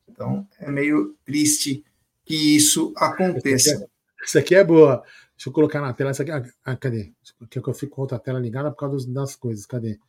Então 0.09 0.47
é 0.59 0.71
meio 0.71 1.15
triste 1.23 1.85
que 2.25 2.55
isso 2.55 2.91
aconteça. 2.97 3.87
Isso 4.25 4.39
aqui 4.39 4.55
é 4.55 4.63
boa. 4.63 5.03
Deixa 5.37 5.47
eu 5.49 5.53
colocar 5.53 5.79
na 5.79 5.93
tela. 5.93 6.09
Essa 6.09 6.23
aqui, 6.23 6.31
ah, 6.31 6.43
ah, 6.65 6.75
cadê? 6.75 7.13
Quer 7.51 7.61
que 7.61 7.69
eu 7.69 7.73
fico 7.75 7.97
com 7.97 8.01
outra 8.01 8.17
tela 8.17 8.39
ligada 8.39 8.71
por 8.71 8.77
causa 8.77 9.07
das 9.07 9.35
coisas. 9.35 9.67
Cadê? 9.67 9.99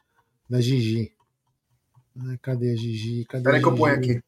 Da 0.49 0.63
Gigi. 0.63 1.13
Ai, 2.27 2.39
cadê 2.41 2.73
a 2.73 2.75
Gigi? 2.75 3.27
Cadê 3.27 3.41
Espera 3.41 3.57
a 3.57 3.59
aí 3.59 3.63
que 3.63 3.69
eu 3.69 3.77
ponho 3.77 3.95
aqui. 3.95 4.23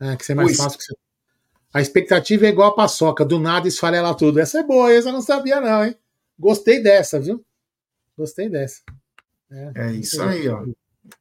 É, 0.00 0.14
que 0.14 0.24
você 0.24 0.30
é 0.30 0.34
mais 0.36 0.52
Pus. 0.52 0.58
fácil 0.58 0.78
que 0.78 0.84
você. 0.84 0.94
A 1.74 1.80
expectativa 1.80 2.46
é 2.46 2.50
igual 2.50 2.68
a 2.68 2.76
paçoca, 2.76 3.24
do 3.24 3.40
nada 3.40 3.66
esfarela 3.66 4.14
tudo. 4.14 4.38
Essa 4.38 4.60
é 4.60 4.62
boa, 4.62 4.92
essa 4.92 5.08
eu 5.08 5.12
não 5.12 5.20
sabia, 5.20 5.60
não, 5.60 5.84
hein? 5.84 5.96
Gostei 6.42 6.82
dessa, 6.82 7.20
viu? 7.20 7.44
Gostei 8.18 8.48
dessa. 8.48 8.80
É 9.76 9.92
isso 9.92 10.20
aí, 10.20 10.48
ó. 10.48 10.66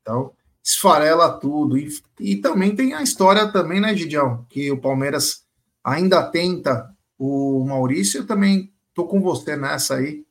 Então, 0.02 0.34
esfarela 0.64 1.38
tudo. 1.38 1.78
E, 1.78 1.90
e 2.20 2.38
também 2.38 2.76
tem 2.76 2.96
a 2.96 3.04
história 3.04 3.52
também, 3.52 3.80
né, 3.80 3.96
Gidião? 3.96 4.48
Que 4.50 4.72
o 4.72 4.82
Palmeiras 4.82 5.44
ainda 5.84 6.24
tenta 6.24 6.90
o 7.20 7.64
Maurício. 7.64 8.22
Eu 8.22 8.26
também 8.26 8.74
tô 8.96 9.06
com 9.06 9.22
você 9.22 9.56
nessa 9.56 9.98
aí. 9.98 10.26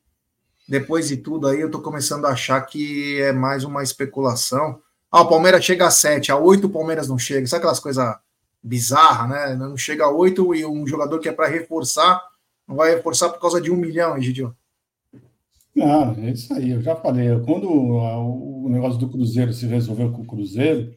Depois 0.68 1.06
de 1.06 1.18
tudo 1.18 1.46
aí, 1.46 1.60
eu 1.60 1.70
tô 1.70 1.80
começando 1.80 2.24
a 2.24 2.30
achar 2.30 2.60
que 2.62 3.20
é 3.20 3.32
mais 3.32 3.62
uma 3.62 3.84
especulação. 3.84 4.82
Ah, 5.08 5.20
o 5.20 5.28
Palmeiras 5.28 5.64
chega 5.64 5.86
a 5.86 5.90
7, 5.92 6.32
a 6.32 6.36
8 6.36 6.66
o 6.66 6.70
Palmeiras 6.70 7.06
não 7.06 7.16
chega. 7.16 7.46
Sabe 7.46 7.58
aquelas 7.58 7.78
coisas 7.78 8.12
bizarras, 8.60 9.28
né? 9.30 9.54
Não 9.54 9.76
chega 9.76 10.06
a 10.06 10.10
8 10.10 10.52
e 10.56 10.66
um 10.66 10.84
jogador 10.84 11.20
que 11.20 11.28
é 11.28 11.32
para 11.32 11.46
reforçar, 11.46 12.20
não 12.66 12.74
vai 12.74 12.92
reforçar 12.92 13.28
por 13.28 13.40
causa 13.40 13.60
de 13.60 13.70
um 13.70 13.76
milhão, 13.76 14.20
Gidião. 14.20 14.52
Não, 15.74 16.12
é 16.14 16.30
isso 16.32 16.52
aí, 16.52 16.70
eu 16.70 16.82
já 16.82 16.96
falei. 16.96 17.28
Quando 17.44 17.68
a- 18.00 18.18
o 18.18 18.68
negócio 18.68 18.98
do 18.98 19.08
Cruzeiro 19.08 19.52
se 19.52 19.66
resolveu 19.66 20.10
com 20.12 20.22
o 20.22 20.26
Cruzeiro, 20.26 20.94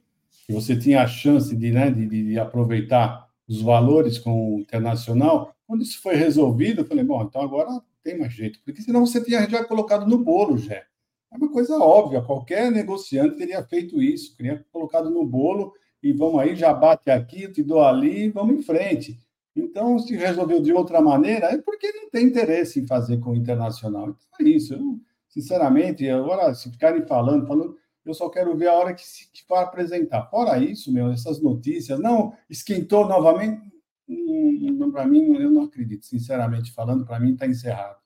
e 0.49 0.53
você 0.53 0.75
tinha 0.77 1.01
a 1.03 1.07
chance 1.07 1.55
de, 1.55 1.71
né, 1.71 1.91
de, 1.91 2.07
de- 2.07 2.39
aproveitar 2.39 3.27
os 3.47 3.61
valores 3.61 4.17
com 4.19 4.55
o 4.55 4.59
Internacional, 4.59 5.55
quando 5.67 5.83
isso 5.83 6.01
foi 6.01 6.15
resolvido, 6.15 6.81
eu 6.81 6.85
falei, 6.85 7.03
bom, 7.03 7.21
então 7.23 7.41
agora 7.41 7.69
tem 8.03 8.17
mais 8.19 8.33
jeito, 8.33 8.59
porque 8.65 8.81
senão 8.81 9.05
você 9.05 9.23
tinha 9.23 9.47
já 9.49 9.63
colocado 9.63 10.05
no 10.07 10.17
bolo, 10.17 10.57
já. 10.57 10.75
É 10.75 11.37
uma 11.37 11.49
coisa 11.51 11.77
óbvia, 11.77 12.21
qualquer 12.21 12.71
negociante 12.71 13.37
teria 13.37 13.63
feito 13.63 14.01
isso, 14.01 14.35
teria 14.37 14.63
colocado 14.71 15.09
no 15.09 15.25
bolo 15.25 15.73
e 16.01 16.11
vamos 16.13 16.39
aí, 16.39 16.55
já 16.55 16.73
bate 16.73 17.09
aqui, 17.09 17.43
eu 17.43 17.53
te 17.53 17.63
dou 17.63 17.81
ali, 17.83 18.29
vamos 18.29 18.55
em 18.57 18.61
frente. 18.61 19.17
Então, 19.55 19.99
se 19.99 20.15
resolveu 20.15 20.61
de 20.61 20.73
outra 20.73 21.01
maneira, 21.01 21.47
é 21.47 21.57
porque 21.57 21.91
não 21.91 22.09
tem 22.09 22.25
interesse 22.25 22.79
em 22.79 22.87
fazer 22.87 23.19
com 23.19 23.31
o 23.31 23.35
Internacional. 23.35 24.09
Então, 24.09 24.47
é 24.47 24.49
isso. 24.49 24.73
Eu, 24.73 24.99
sinceramente, 25.29 26.09
agora, 26.09 26.53
se 26.55 26.71
ficarem 26.71 27.05
falando, 27.05 27.45
falando, 27.45 27.77
eu 28.05 28.13
só 28.13 28.29
quero 28.29 28.55
ver 28.57 28.67
a 28.67 28.73
hora 28.73 28.93
que 28.93 29.05
se 29.07 29.27
for 29.47 29.57
apresentar. 29.57 30.29
Fora 30.29 30.57
isso, 30.57 30.91
meu, 30.91 31.11
essas 31.11 31.41
notícias, 31.41 31.99
não, 31.99 32.33
esquentou 32.49 33.07
novamente, 33.07 33.61
hum, 34.09 34.89
para 34.91 35.07
mim, 35.07 35.35
eu 35.35 35.49
não 35.49 35.63
acredito, 35.63 36.05
sinceramente 36.05 36.71
falando, 36.71 37.05
para 37.05 37.19
mim 37.19 37.33
está 37.33 37.47
encerrado. 37.47 37.97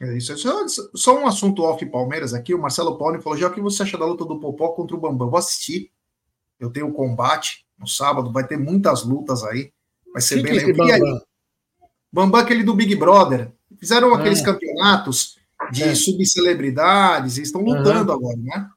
É 0.00 0.16
isso. 0.16 0.36
Só, 0.36 0.66
só 0.94 1.18
um 1.18 1.26
assunto 1.26 1.62
off 1.62 1.84
Palmeiras 1.86 2.34
aqui. 2.34 2.54
O 2.54 2.60
Marcelo 2.60 2.98
Pauli 2.98 3.20
falou: 3.20 3.38
já 3.38 3.48
o 3.48 3.52
que 3.52 3.60
você 3.60 3.82
acha 3.82 3.96
da 3.96 4.04
luta 4.04 4.24
do 4.24 4.38
Popó 4.38 4.68
contra 4.68 4.94
o 4.94 5.00
Bambam? 5.00 5.30
Vou 5.30 5.38
assistir. 5.38 5.90
Eu 6.58 6.70
tenho 6.70 6.88
o 6.88 6.92
combate 6.92 7.66
no 7.78 7.86
sábado, 7.86 8.32
vai 8.32 8.46
ter 8.46 8.58
muitas 8.58 9.04
lutas 9.04 9.42
aí. 9.44 9.72
Vai 10.16 10.22
ser 10.22 10.36
Quem 10.36 10.44
bem 10.44 10.52
que 10.52 10.58
é 10.58 10.62
esse 10.62 10.72
legal. 10.72 10.98
Bambam? 10.98 11.22
Bambam, 12.10 12.40
aquele 12.40 12.62
do 12.62 12.72
Big 12.72 12.96
Brother. 12.96 13.52
Fizeram 13.78 14.14
Ah. 14.14 14.18
aqueles 14.18 14.40
campeonatos 14.40 15.36
de 15.70 15.82
É. 15.82 15.94
subcelebridades 15.94 17.36
e 17.36 17.42
estão 17.42 17.60
lutando 17.60 18.10
agora, 18.12 18.38
né? 18.38 18.70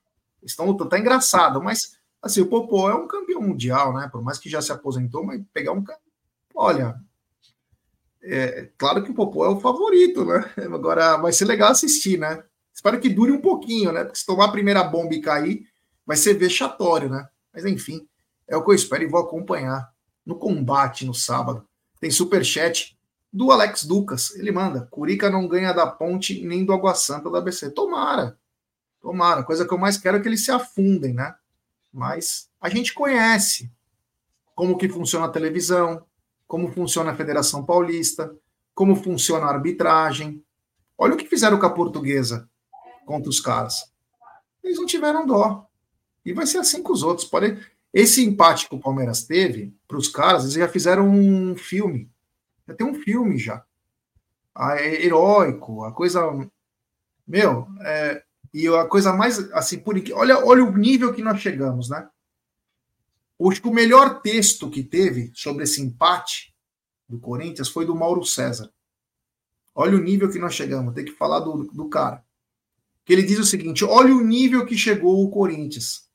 Estão 0.44 0.66
lutando. 0.66 0.90
Tá 0.90 1.00
engraçado, 1.00 1.64
mas 1.64 1.98
Assim, 2.22 2.42
o 2.42 2.48
Popó 2.48 2.90
é 2.90 2.94
um 2.94 3.08
campeão 3.08 3.42
mundial, 3.42 3.94
né? 3.94 4.10
Por 4.12 4.22
mais 4.22 4.38
que 4.38 4.50
já 4.50 4.62
se 4.62 4.74
aposentou, 4.74 5.24
mas 5.24 5.42
pegar 5.54 5.72
um. 5.72 5.82
Olha, 6.54 7.00
é, 8.22 8.70
claro 8.78 9.02
que 9.04 9.12
o 9.12 9.14
Popó 9.14 9.46
é 9.46 9.48
o 9.50 9.62
favorito, 9.62 10.26
né? 10.26 10.44
Agora 10.76 11.16
vai 11.16 11.32
ser 11.32 11.46
legal 11.46 11.72
assistir, 11.72 12.20
né? 12.20 12.44
Espero 12.74 13.00
que 13.00 13.08
dure 13.08 13.32
um 13.32 13.40
pouquinho, 13.40 13.94
né? 13.94 14.04
Porque 14.04 14.20
se 14.20 14.26
tomar 14.26 14.48
a 14.48 14.52
primeira 14.52 14.84
bomba 14.84 15.14
e 15.16 15.22
cair, 15.22 15.64
vai 16.06 16.18
ser 16.18 16.34
vexatório, 16.34 17.10
né? 17.10 17.26
Mas 17.54 17.64
enfim, 17.66 18.06
é 18.50 18.58
o 18.58 18.64
que 18.66 18.72
eu 18.72 18.76
espero 18.76 19.04
e 19.04 19.08
vou 19.08 19.22
acompanhar 19.22 19.90
no 20.30 20.36
combate 20.36 21.08
no 21.08 21.14
sábado. 21.14 21.68
Tem 22.00 22.12
super 22.12 22.46
chat 22.46 22.96
do 23.34 23.52
Alex 23.52 23.84
Ducas. 23.84 24.36
Ele 24.36 24.52
manda: 24.52 24.88
Curica 24.92 25.28
não 25.28 25.48
ganha 25.48 25.74
da 25.74 25.88
Ponte 25.88 26.46
nem 26.46 26.64
do 26.64 26.72
Água 26.72 26.94
Santa 26.94 27.32
da 27.32 27.40
ABC. 27.40 27.72
Tomara, 27.72 28.38
tomara. 29.02 29.42
A 29.42 29.44
coisa 29.44 29.68
que 29.68 29.74
eu 29.74 29.78
mais 29.80 29.98
quero 29.98 30.18
é 30.18 30.20
que 30.20 30.28
eles 30.28 30.46
se 30.46 30.52
afundem, 30.52 31.16
né? 31.16 31.34
Mas 31.92 32.48
a 32.62 32.70
gente 32.70 32.94
conhece 32.94 33.72
como 34.54 34.78
que 34.78 34.88
funciona 34.88 35.26
a 35.26 35.32
televisão, 35.32 36.06
como 36.48 36.72
funciona 36.72 37.12
a 37.12 37.16
Federação 37.16 37.66
Paulista, 37.66 38.32
como 38.76 38.96
funciona 38.96 39.48
a 39.48 39.50
arbitragem. 39.50 40.44
Olha 40.96 41.16
o 41.16 41.18
que 41.18 41.28
fizeram 41.28 41.58
com 41.58 41.66
a 41.66 41.74
portuguesa 41.74 42.48
contra 43.04 43.30
os 43.32 43.40
caras. 43.40 43.92
Eles 44.64 44.78
não 44.78 44.86
tiveram 44.86 45.26
dó. 45.26 45.68
E 46.24 46.34
vai 46.34 46.46
ser 46.46 46.60
assim 46.60 46.84
com 46.84 46.94
os 46.94 47.02
outros. 47.02 47.28
Pode... 47.28 47.58
Esse 47.94 48.24
empate 48.24 48.70
que 48.70 48.76
o 48.76 48.80
Palmeiras 48.80 49.24
teve, 49.24 49.76
para 49.88 49.98
os 49.98 50.08
caras, 50.08 50.44
eles 50.44 50.54
já 50.54 50.68
fizeram 50.68 51.10
um 51.10 51.56
filme. 51.56 52.10
Já 52.68 52.76
tem 52.76 52.86
um 52.86 52.94
filme 52.94 53.38
já. 53.38 53.64
Ah, 54.54 54.76
é 54.76 55.06
heróico, 55.06 55.84
a 55.84 55.92
coisa. 55.92 56.22
Meu, 57.28 57.68
é... 57.82 58.24
e 58.54 58.68
a 58.68 58.86
coisa 58.86 59.14
mais 59.14 59.40
assim, 59.54 59.80
por 59.80 59.96
olha, 60.14 60.46
olha 60.46 60.64
o 60.64 60.78
nível 60.78 61.14
que 61.14 61.22
nós 61.22 61.40
chegamos, 61.40 61.90
né? 61.90 62.08
Acho 63.42 63.62
que 63.62 63.68
o 63.70 63.74
melhor 63.74 64.22
texto 64.22 64.70
que 64.70 64.84
teve 64.84 65.32
sobre 65.34 65.64
esse 65.64 65.82
empate 65.82 66.54
do 67.08 67.20
Corinthians 67.20 67.70
foi 67.70 67.86
do 67.86 67.96
Mauro 67.96 68.24
César. 68.26 68.72
Olha 69.74 69.96
o 69.96 70.02
nível 70.02 70.30
que 70.30 70.38
nós 70.38 70.54
chegamos, 70.54 70.94
tem 70.94 71.06
que 71.06 71.14
falar 71.14 71.40
do, 71.40 71.64
do 71.64 71.88
cara. 71.88 72.24
Que 73.06 73.14
ele 73.14 73.24
diz 73.24 73.40
o 73.40 73.46
seguinte: 73.46 73.86
olha 73.86 74.14
o 74.14 74.22
nível 74.22 74.66
que 74.66 74.78
chegou 74.78 75.24
o 75.24 75.30
Corinthians. 75.30 76.09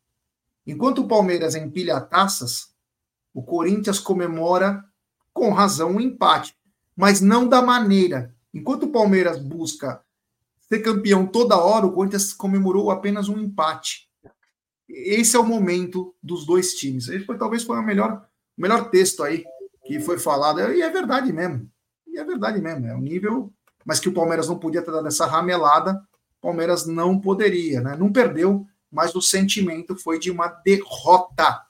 Enquanto 0.66 1.03
o 1.03 1.09
Palmeiras 1.09 1.55
empilha 1.55 2.01
taças, 2.01 2.74
o 3.32 3.43
Corinthians 3.43 3.99
comemora 3.99 4.85
com 5.32 5.53
razão 5.53 5.97
o 5.97 6.01
empate, 6.01 6.57
mas 6.97 7.20
não 7.20 7.49
da 7.49 7.61
maneira. 7.61 8.35
Enquanto 8.53 8.85
o 8.85 8.93
Palmeiras 8.93 9.39
busca 9.39 10.03
ser 10.61 10.81
campeão 10.81 11.27
toda 11.27 11.59
hora, 11.59 11.86
o 11.86 11.93
Corinthians 11.93 12.32
comemorou 12.32 12.91
apenas 12.91 13.28
um 13.28 13.39
empate 13.39 14.09
esse 14.89 15.36
é 15.36 15.39
o 15.39 15.45
momento 15.45 16.15
dos 16.23 16.45
dois 16.47 16.74
times. 16.74 17.09
Esse 17.09 17.24
foi, 17.24 17.39
talvez 17.39 17.62
foi 17.62 17.78
o 17.78 17.82
melhor, 17.82 18.27
melhor 18.57 18.91
texto 18.91 19.23
aí 19.23 19.45
que 19.86 20.01
foi 20.01 20.19
falado. 20.19 20.61
E 20.73 20.82
é 20.82 20.91
verdade 20.91 21.32
mesmo. 21.32 21.69
E 22.07 22.19
é 22.19 22.24
verdade 22.24 22.61
mesmo. 22.61 22.86
É 22.86 22.95
um 22.95 23.01
nível. 23.01 23.53
Mas 23.85 24.01
que 24.01 24.09
o 24.09 24.15
Palmeiras 24.15 24.49
não 24.49 24.59
podia 24.59 24.82
ter 24.82 24.91
dado 24.91 25.07
essa 25.07 25.27
ramelada. 25.27 26.01
O 26.39 26.43
Palmeiras 26.43 26.86
não 26.86 27.20
poderia, 27.20 27.81
né? 27.81 27.97
Não 27.97 28.12
perdeu, 28.12 28.66
mas 28.95 29.15
o 29.15 29.21
sentimento 29.21 29.97
foi 29.97 30.19
de 30.19 30.31
uma 30.31 30.47
derrota. 30.47 31.62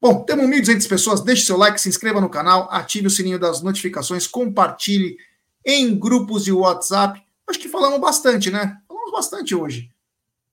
Bom, 0.00 0.22
temos 0.22 0.46
1.200 0.46 0.88
pessoas. 0.88 1.20
Deixe 1.22 1.46
seu 1.46 1.56
like, 1.56 1.80
se 1.80 1.88
inscreva 1.88 2.20
no 2.20 2.28
canal, 2.28 2.68
ative 2.70 3.06
o 3.06 3.10
sininho 3.10 3.38
das 3.38 3.62
notificações, 3.62 4.26
compartilhe 4.26 5.16
em 5.64 5.98
grupos 5.98 6.44
de 6.44 6.52
WhatsApp. 6.52 7.22
Acho 7.48 7.58
que 7.58 7.68
falamos 7.68 7.98
bastante, 8.00 8.50
né? 8.50 8.78
Falamos 8.86 9.12
bastante 9.12 9.54
hoje. 9.54 9.90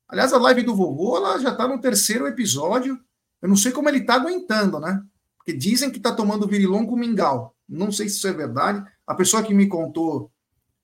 Aliás, 0.07 0.31
a 0.31 0.38
live 0.38 0.64
do 0.64 0.76
vovô 0.76 1.18
ela 1.18 1.38
já 1.38 1.52
está 1.52 1.68
no 1.68 1.81
terceiro 1.81 2.27
episódio. 2.27 2.98
Eu 3.41 3.49
não 3.49 3.57
sei 3.57 3.73
como 3.73 3.89
ele 3.89 3.99
está 3.99 4.15
aguentando, 4.15 4.80
né? 4.80 5.03
Porque 5.38 5.52
dizem 5.52 5.91
que 5.91 5.98
está 5.98 6.14
tomando 6.14 6.48
virilão 6.48 6.85
com 6.85 6.95
mingau. 6.95 7.53
Não 7.68 7.91
sei 7.91 8.07
se 8.07 8.15
isso 8.15 8.27
é 8.27 8.34
verdade. 8.34 8.84
A 9.06 9.14
pessoa 9.14 9.44
que 9.44 9.53
me 9.53 9.68
contou 9.68 10.31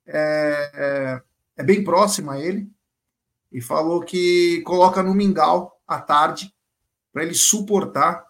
é, 0.06 0.72
é, 0.74 1.22
é 1.58 1.64
bem 1.64 1.84
próxima 1.84 2.34
a 2.34 2.40
ele 2.40 2.70
e 3.54 3.62
falou 3.62 4.02
que 4.02 4.62
coloca 4.66 5.04
no 5.04 5.14
mingau 5.14 5.80
à 5.88 6.02
tarde 6.02 6.52
para 7.14 7.24
ele 7.24 7.36
suportar. 7.36 8.26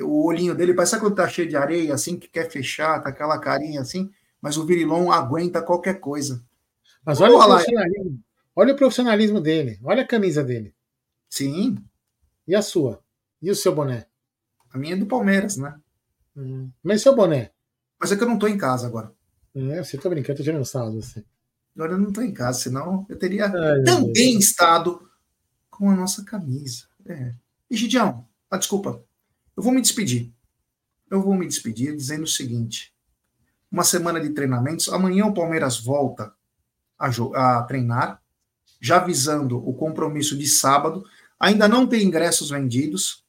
O 0.00 0.26
olhinho 0.26 0.54
dele 0.54 0.72
parece 0.72 0.98
quando 0.98 1.14
tá 1.14 1.28
cheio 1.28 1.48
de 1.48 1.56
areia, 1.56 1.92
assim, 1.92 2.18
que 2.18 2.28
quer 2.28 2.50
fechar, 2.50 3.02
tá 3.02 3.10
aquela 3.10 3.38
carinha 3.38 3.82
assim, 3.82 4.10
mas 4.40 4.56
o 4.56 4.64
virilão 4.64 5.12
aguenta 5.12 5.62
qualquer 5.62 6.00
coisa. 6.00 6.42
Mas 7.04 7.20
olha 7.20 7.36
o 7.36 7.44
profissionalismo. 7.44 8.20
Olha 8.56 8.72
o 8.72 8.76
profissionalismo 8.76 9.40
dele. 9.40 9.78
Olha 9.84 10.02
a 10.02 10.06
camisa 10.06 10.42
dele. 10.42 10.74
Sim. 11.28 11.76
E 12.48 12.54
a 12.54 12.62
sua? 12.62 13.02
E 13.42 13.50
o 13.50 13.54
seu 13.54 13.74
boné? 13.74 14.06
A 14.72 14.78
minha 14.78 14.94
é 14.94 14.96
do 14.96 15.06
Palmeiras, 15.06 15.56
né? 15.56 15.78
Hum. 16.36 16.70
Mas 16.82 17.02
seu 17.02 17.14
boné? 17.14 17.50
Mas 18.00 18.10
é 18.10 18.16
que 18.16 18.22
eu 18.22 18.28
não 18.28 18.38
tô 18.38 18.48
em 18.48 18.56
casa 18.56 18.86
agora. 18.86 19.12
É, 19.54 19.82
você 19.82 19.98
tá 19.98 20.08
brincando, 20.08 20.32
eu 20.32 20.36
tô 20.36 20.42
tirando 20.42 20.64
sarro 20.64 20.92
você. 20.92 21.24
Agora 21.74 21.92
eu 21.92 21.98
não 21.98 22.12
tô 22.12 22.22
em 22.22 22.32
casa, 22.32 22.60
senão 22.60 23.04
eu 23.08 23.18
teria 23.18 23.46
Ai, 23.46 23.82
também 23.82 24.38
estado 24.38 25.08
com 25.68 25.90
a 25.90 25.96
nossa 25.96 26.24
camisa. 26.24 26.84
É. 27.06 27.34
E 27.68 27.76
Gidião, 27.76 28.26
ah, 28.50 28.56
desculpa. 28.56 29.02
Eu 29.56 29.62
vou 29.62 29.72
me 29.72 29.80
despedir. 29.80 30.32
Eu 31.10 31.22
vou 31.22 31.34
me 31.34 31.46
despedir 31.46 31.96
dizendo 31.96 32.24
o 32.24 32.28
seguinte: 32.28 32.94
uma 33.70 33.84
semana 33.84 34.20
de 34.20 34.30
treinamentos. 34.30 34.88
Amanhã 34.88 35.26
o 35.26 35.34
Palmeiras 35.34 35.78
volta 35.78 36.32
a, 36.98 37.08
a 37.08 37.62
treinar 37.64 38.22
já 38.80 38.98
visando 38.98 39.58
o 39.66 39.72
compromisso 39.74 40.36
de 40.36 40.46
sábado. 40.46 41.04
Ainda 41.40 41.66
não 41.66 41.86
tem 41.86 42.04
ingressos 42.04 42.50
vendidos. 42.50 43.24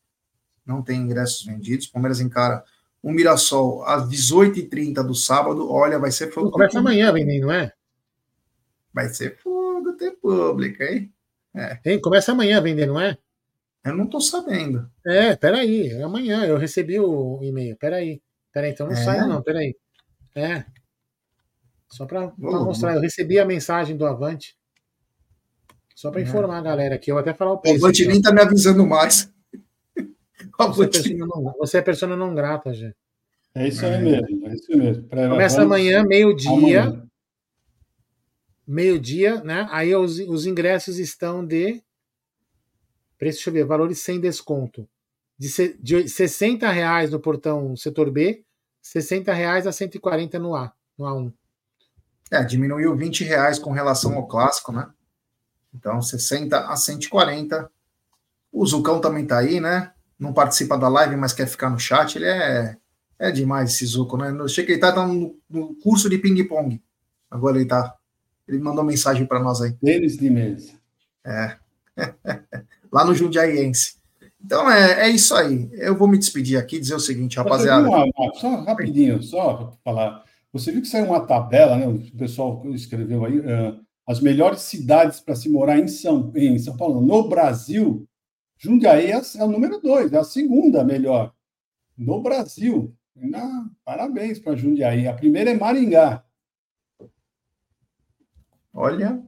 Não 0.65 0.81
tem 0.81 0.99
ingressos 0.99 1.45
vendidos. 1.45 1.87
Palmeiras 1.87 2.19
encara 2.19 2.63
o 3.01 3.11
Mirassol 3.11 3.83
às 3.85 4.07
18h30 4.09 5.03
do 5.03 5.15
sábado. 5.15 5.71
Olha, 5.71 5.97
vai 5.97 6.11
ser. 6.11 6.31
Começa 6.33 6.79
amanhã, 6.79 7.11
vem, 7.11 7.39
não 7.39 7.51
é? 7.51 7.71
Vai 8.95 9.09
ser 9.09 9.37
fogo 9.39 9.91
ter 9.97 10.11
público, 10.11 10.81
hein? 10.81 11.13
É. 11.53 11.75
Tem, 11.75 11.99
começa 11.99 12.31
amanhã 12.31 12.59
a 12.59 12.61
vender, 12.61 12.85
não 12.85 12.97
é? 12.99 13.17
Eu 13.83 13.93
não 13.93 14.07
tô 14.07 14.21
sabendo. 14.21 14.89
É, 15.05 15.35
peraí, 15.35 15.89
é 15.89 16.01
amanhã, 16.01 16.45
eu 16.45 16.57
recebi 16.57 16.97
o 16.97 17.37
e-mail, 17.43 17.75
peraí. 17.75 18.21
Peraí, 18.53 18.71
então 18.71 18.87
não 18.87 18.93
é. 18.93 19.03
sai 19.03 19.27
não, 19.27 19.43
peraí. 19.43 19.75
É. 20.33 20.63
Só 21.91 22.05
para 22.05 22.31
mostrar, 22.37 22.95
eu 22.95 23.01
recebi 23.01 23.37
a 23.37 23.45
mensagem 23.45 23.97
do 23.97 24.05
Avante. 24.05 24.57
Só 25.93 26.09
para 26.09 26.21
informar 26.21 26.59
a 26.59 26.61
galera 26.61 26.95
aqui, 26.95 27.11
eu 27.11 27.17
até 27.17 27.33
falar 27.33 27.51
o 27.51 27.57
preço. 27.57 27.77
O 27.77 27.81
Vantilim 27.81 28.17
está 28.17 28.31
me 28.31 28.41
avisando 28.41 28.87
mais. 28.87 29.29
Você 30.57 30.83
é, 30.83 30.87
persona 30.87 31.25
não, 31.25 31.55
você 31.59 31.77
é 31.77 31.81
persona 31.81 32.15
não 32.15 32.33
grata, 32.33 32.73
já. 32.73 32.93
É 33.53 33.67
isso 33.67 33.85
aí 33.85 33.93
é. 33.93 33.97
mesmo, 33.99 34.47
é 34.47 34.53
isso 34.53 34.77
mesmo. 34.77 35.03
Pra, 35.03 35.29
Começa 35.29 35.63
amanhã, 35.63 36.03
meio-dia. 36.05 37.04
Meio-dia, 38.67 39.43
né? 39.43 39.67
Aí 39.71 39.95
os, 39.95 40.19
os 40.19 40.45
ingressos 40.45 40.97
estão 40.97 41.45
de. 41.45 41.83
Preço, 43.17 43.37
deixa 43.37 43.49
eu 43.49 43.53
ver, 43.53 43.65
valores 43.65 43.99
sem 43.99 44.19
desconto. 44.19 44.87
De, 45.37 45.77
de 45.79 46.09
60 46.09 46.69
reais 46.71 47.11
no 47.11 47.19
portão 47.19 47.75
setor 47.75 48.09
B, 48.09 48.43
60 48.81 49.33
reais 49.33 49.67
a 49.67 49.71
140 49.71 50.39
no 50.39 50.55
A, 50.55 50.73
no 50.97 51.05
A1. 51.05 51.33
É, 52.31 52.43
diminuiu 52.43 52.95
20 52.95 53.23
reais 53.23 53.59
com 53.59 53.71
relação 53.71 54.15
ao 54.15 54.27
clássico, 54.27 54.71
né? 54.71 54.89
Então, 55.73 56.01
60 56.01 56.57
a 56.57 56.75
140. 56.75 57.69
O 58.51 58.65
Zucão 58.65 59.01
também 59.01 59.25
tá 59.25 59.39
aí, 59.39 59.59
né? 59.59 59.91
Não 60.17 60.33
participa 60.33 60.77
da 60.77 60.87
live, 60.87 61.15
mas 61.17 61.33
quer 61.33 61.47
ficar 61.47 61.69
no 61.69 61.77
chat. 61.77 62.15
Ele 62.15 62.25
é, 62.25 62.77
é 63.19 63.31
demais 63.31 63.73
esse 63.73 63.85
Zuco, 63.85 64.17
né? 64.17 64.29
Eu 64.31 64.45
achei 64.45 64.65
que 64.65 64.71
ele 64.71 64.79
tá 64.81 65.05
no, 65.05 65.37
no 65.49 65.75
curso 65.75 66.09
de 66.09 66.17
ping-pong. 66.17 66.81
Agora 67.29 67.57
ele 67.57 67.67
tá. 67.67 67.93
Ele 68.47 68.59
mandou 68.59 68.83
mensagem 68.83 69.25
para 69.25 69.39
nós 69.39 69.61
aí. 69.61 69.73
Tênis 69.73 70.17
de 70.17 70.29
mesa. 70.29 70.73
É. 71.25 71.57
Lá 72.91 73.03
no 73.03 73.15
Jundiaiense. 73.15 73.95
Então 74.43 74.69
é, 74.69 75.07
é 75.07 75.09
isso 75.09 75.33
aí. 75.33 75.69
Eu 75.73 75.97
vou 75.97 76.07
me 76.07 76.17
despedir 76.17 76.57
aqui 76.57 76.79
dizer 76.79 76.95
o 76.95 76.99
seguinte, 76.99 77.37
rapaziada. 77.37 77.87
Uma, 77.87 78.05
só 78.35 78.63
rapidinho, 78.63 79.21
só 79.23 79.53
para 79.55 79.71
falar. 79.83 80.23
Você 80.53 80.71
viu 80.71 80.81
que 80.81 80.87
saiu 80.87 81.05
uma 81.05 81.25
tabela, 81.25 81.75
né? 81.77 81.87
O 81.87 81.99
pessoal 82.17 82.63
escreveu 82.73 83.25
aí. 83.25 83.39
Uh, 83.39 83.83
as 84.07 84.19
melhores 84.19 84.61
cidades 84.61 85.19
para 85.19 85.35
se 85.35 85.49
morar 85.49 85.79
em 85.79 85.87
São, 85.87 86.31
em 86.35 86.59
São 86.59 86.77
Paulo, 86.77 87.01
no 87.01 87.27
Brasil, 87.27 88.07
Jundiaí 88.57 89.11
é, 89.11 89.19
é 89.19 89.43
o 89.43 89.47
número 89.47 89.81
dois, 89.81 90.13
é 90.13 90.17
a 90.17 90.23
segunda 90.23 90.83
melhor 90.83 91.33
no 91.97 92.21
Brasil. 92.21 92.93
Na, 93.15 93.67
parabéns 93.83 94.39
para 94.39 94.55
Jundiaí. 94.55 95.07
A 95.07 95.13
primeira 95.13 95.51
é 95.51 95.55
Maringá. 95.55 96.23
Olha, 98.77 99.23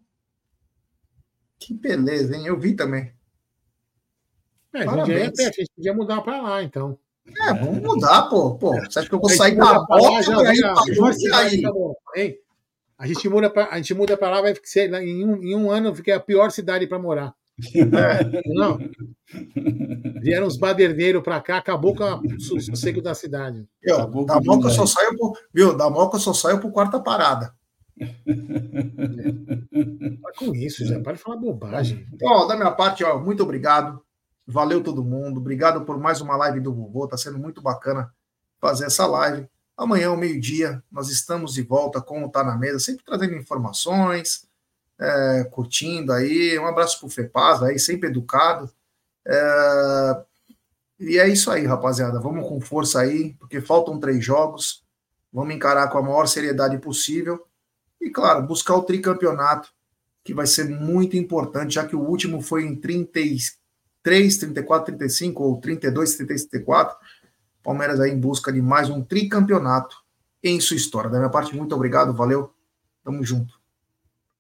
que 1.58 1.74
beleza, 1.74 2.36
hein? 2.36 2.46
Eu 2.46 2.60
vi 2.60 2.76
também. 2.76 3.14
É, 4.74 4.84
Jundiaí 4.84 5.22
é 5.22 5.32
perto, 5.32 5.56
a 5.56 5.64
gente 5.64 5.72
podia 5.74 5.94
mudar 5.94 6.22
para 6.22 6.42
lá, 6.42 6.62
então. 6.62 7.00
É, 7.42 7.54
vamos 7.54 7.82
mudar, 7.82 8.24
pô. 8.24 8.56
pô. 8.56 8.74
Você 8.74 9.00
acha 9.00 9.08
que 9.08 9.16
eu 9.16 9.20
vou 9.20 9.30
sair 9.30 9.56
da 9.56 9.86
para 9.86 9.86
para 9.86 10.22
Jundiaí? 10.22 10.62
A 12.98 13.08
gente 13.08 13.30
muda 13.30 13.50
para 13.50 13.70
a 13.72 13.78
gente 13.78 13.94
muda 13.94 14.18
para 14.18 14.32
lá, 14.32 14.42
vai 14.42 14.54
ser 14.64 14.94
em 15.02 15.24
um, 15.26 15.42
em 15.42 15.56
um 15.56 15.72
ano 15.72 15.96
fica 15.96 16.16
a 16.16 16.20
pior 16.20 16.52
cidade 16.52 16.86
para 16.86 17.00
morar. 17.00 17.34
É. 17.74 18.54
Não. 18.54 18.78
Vieram 20.22 20.46
os 20.46 20.58
baderneiros 20.58 21.24
pra 21.24 21.40
cá, 21.40 21.58
acabou 21.58 21.96
com 21.96 22.04
o 22.04 22.40
sossego 22.40 23.02
da 23.02 23.16
cidade. 23.16 23.66
Eu, 23.82 23.96
Acabou 23.96 24.26
da 24.26 24.42
Moca 24.42 24.68
eu 24.68 24.72
só 24.72 24.86
saio 24.86 25.16
pro, 25.18 25.34
viu? 25.54 25.76
Da 25.76 25.90
Moca 25.90 26.18
eu 26.18 26.22
só 26.22 26.34
saio 26.34 26.60
pro 26.60 26.72
quarta 26.72 27.00
parada. 27.00 27.56
Para 30.22 30.34
com 30.38 30.56
isso, 30.56 30.86
já. 30.86 31.00
Para 31.00 31.14
de 31.14 31.20
falar 31.20 31.38
bobagem. 31.38 32.08
Ó, 32.24 32.46
da 32.46 32.56
minha 32.56 32.72
parte, 32.72 33.04
ó, 33.04 33.20
muito 33.20 33.44
obrigado. 33.44 34.02
Valeu 34.46 34.84
todo 34.84 35.04
mundo. 35.04 35.40
Obrigado 35.40 35.86
por 35.86 36.00
mais 36.00 36.22
uma 36.22 36.36
live 36.38 36.60
do 36.60 36.74
vovô. 36.74 37.08
Tá 37.08 37.18
sendo 37.18 37.38
muito 37.38 37.62
bacana 37.62 38.14
fazer 38.60 38.86
essa 38.86 39.06
live. 39.06 39.48
Amanhã, 39.76 40.10
ao 40.10 40.18
meio-dia, 40.18 40.82
nós 40.92 41.10
estamos 41.10 41.54
de 41.54 41.62
volta 41.62 42.02
com 42.02 42.24
o 42.24 42.30
Tá 42.30 42.44
na 42.44 42.58
Mesa, 42.58 42.80
sempre 42.80 43.06
trazendo 43.06 43.36
informações, 43.36 44.48
é, 45.00 45.44
curtindo 45.52 46.12
aí. 46.14 46.58
Um 46.58 46.66
abraço 46.66 47.00
pro 47.00 47.10
Fepaz 47.10 47.62
aí, 47.62 47.78
sempre 47.78 48.10
educado. 48.10 48.72
É, 49.26 50.24
e 51.00 51.20
é 51.20 51.28
isso 51.28 51.52
aí, 51.52 51.66
rapaziada. 51.66 52.20
Vamos 52.20 52.48
com 52.48 52.60
força 52.60 53.02
aí, 53.02 53.36
porque 53.36 53.62
faltam 53.62 54.00
três 54.00 54.24
jogos. 54.24 54.84
Vamos 55.32 55.54
encarar 55.54 55.90
com 55.90 56.00
a 56.00 56.02
maior 56.02 56.28
seriedade 56.28 56.78
possível. 56.80 57.47
E, 58.02 58.10
claro, 58.10 58.46
buscar 58.46 58.76
o 58.76 58.84
tricampeonato, 58.84 59.70
que 60.24 60.34
vai 60.34 60.46
ser 60.46 60.70
muito 60.70 61.16
importante, 61.16 61.76
já 61.76 61.86
que 61.86 61.96
o 61.96 62.02
último 62.02 62.42
foi 62.42 62.64
em 62.64 62.76
33, 62.76 64.38
34, 64.38 64.98
35 64.98 65.44
ou 65.44 65.60
32, 65.60 66.16
33, 66.16 66.46
34. 66.46 66.98
Palmeiras 67.64 68.00
aí 68.00 68.12
em 68.12 68.20
busca 68.20 68.52
de 68.52 68.62
mais 68.62 68.90
um 68.90 69.04
tricampeonato 69.04 69.96
em 70.44 70.60
sua 70.60 70.78
história. 70.78 71.10
Da 71.10 71.18
minha 71.18 71.30
parte, 71.30 71.56
muito 71.56 71.74
obrigado, 71.76 72.14
valeu. 72.14 72.54
Tamo 73.04 73.24
junto. 73.24 73.58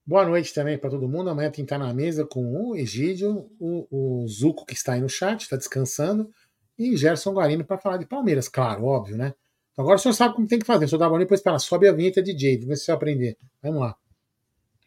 Boa 0.05 0.25
noite 0.25 0.53
também 0.53 0.77
para 0.77 0.89
todo 0.89 1.07
mundo. 1.09 1.29
Amanhã 1.29 1.49
tem 1.49 1.65
que 1.65 1.73
estar 1.73 1.77
na 1.77 1.93
mesa 1.93 2.25
com 2.25 2.69
o 2.69 2.75
Egídio, 2.75 3.49
o, 3.59 4.21
o 4.23 4.27
Zuco, 4.27 4.65
que 4.65 4.73
está 4.73 4.93
aí 4.93 5.01
no 5.01 5.09
chat, 5.09 5.41
está 5.41 5.57
descansando, 5.57 6.29
e 6.77 6.95
Gerson 6.95 7.33
Guarino 7.33 7.65
para 7.65 7.77
falar 7.77 7.97
de 7.97 8.05
Palmeiras, 8.05 8.47
claro, 8.47 8.85
óbvio, 8.85 9.17
né? 9.17 9.33
Então 9.77 9.85
agora 9.85 9.97
o 9.97 10.01
senhor 10.01 10.13
sabe 10.15 10.33
como 10.33 10.47
tem 10.47 10.57
que 10.57 10.65
fazer. 10.65 10.85
O 10.85 10.87
senhor 10.87 10.97
dá 10.97 11.05
boa 11.07 11.19
noite, 11.19 11.27
depois 11.27 11.43
fala, 11.43 11.59
sobe 11.59 11.87
a 11.87 11.93
vinheta 11.93 12.19
DJ, 12.19 12.55
vamos 12.55 12.69
ver 12.69 12.75
se 12.77 12.85
você 12.85 12.91
aprender. 12.91 13.37
Vamos 13.61 13.81
lá. 13.81 13.95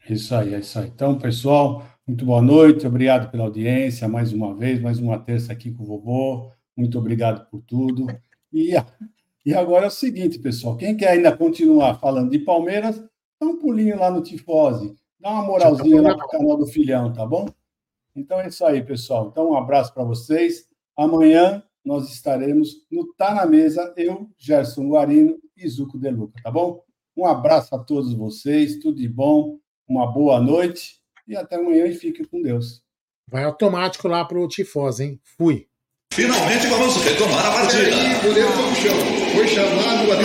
Isso 0.09 0.35
aí, 0.35 0.53
é 0.53 0.59
isso 0.59 0.77
aí. 0.81 0.89
Então, 0.89 1.17
pessoal, 1.17 1.87
muito 2.05 2.25
boa 2.25 2.43
noite, 2.43 2.89
obrigado 2.89 3.31
pela 3.31 3.45
audiência, 3.45 4.09
mais 4.09 4.33
uma 4.33 4.53
vez, 4.53 4.83
mais 4.83 4.99
uma 4.99 5.17
terça 5.17 5.53
aqui 5.53 5.71
com 5.71 5.85
o 5.85 5.87
vovô. 5.87 6.51
Muito 6.77 6.99
obrigado 6.99 7.49
por 7.49 7.63
tudo. 7.63 8.09
E, 8.53 8.73
e 9.47 9.55
agora 9.55 9.85
é 9.85 9.89
o 9.89 9.93
seguinte, 9.93 10.41
pessoal, 10.41 10.77
quem 10.77 10.97
quer 10.97 11.11
ainda 11.11 11.37
continuar 11.37 12.01
falando 12.01 12.29
de 12.29 12.41
Palmeiras, 12.41 13.01
dá 13.41 13.47
um 13.47 13.61
pulinho 13.61 13.97
lá 13.97 14.11
no 14.11 14.21
Tifose, 14.21 14.97
dá 15.21 15.31
uma 15.31 15.45
moralzinha 15.45 16.03
lá 16.03 16.17
no 16.17 16.27
canal 16.27 16.57
do 16.57 16.67
Filhão, 16.67 17.13
tá 17.13 17.25
bom? 17.25 17.49
Então 18.17 18.41
é 18.41 18.49
isso 18.49 18.65
aí, 18.65 18.83
pessoal. 18.83 19.29
Então, 19.31 19.51
um 19.51 19.57
abraço 19.57 19.95
para 19.95 20.03
vocês. 20.03 20.67
Amanhã 20.97 21.63
nós 21.85 22.11
estaremos 22.11 22.87
no 22.91 23.13
Tá 23.15 23.35
na 23.35 23.47
Mesa, 23.47 23.93
eu, 23.97 24.29
Gerson 24.39 24.89
Guarino 24.89 25.39
e 25.57 25.69
Zuco 25.69 25.99
De 25.99 26.11
Luca, 26.11 26.41
tá 26.43 26.51
bom? 26.51 26.83
Um 27.17 27.27
abraço 27.27 27.75
a 27.75 27.79
todos 27.79 28.15
vocês, 28.15 28.79
tudo 28.79 28.97
de 28.97 29.09
bom, 29.09 29.59
uma 29.89 30.07
boa 30.07 30.41
noite 30.41 31.01
e 31.27 31.37
até 31.37 31.57
amanhã 31.57 31.87
e 31.87 31.95
fique 31.95 32.25
com 32.25 32.41
Deus. 32.43 32.83
Vai 33.29 33.45
automático 33.45 34.09
lá 34.09 34.25
pro 34.25 34.49
Tifose, 34.49 35.05
hein? 35.05 35.21
Fui. 35.23 35.67
Finalmente 36.13 36.67
vamos 36.67 36.97
retomar 37.05 37.47
a 37.47 37.53
partida. 37.53 37.95
Aí, 37.95 38.21
goleiro 38.21 38.49
foi 38.51 38.69
no 38.69 38.75
chão. 38.75 38.97
Foi 39.33 39.47
chamado, 39.47 40.11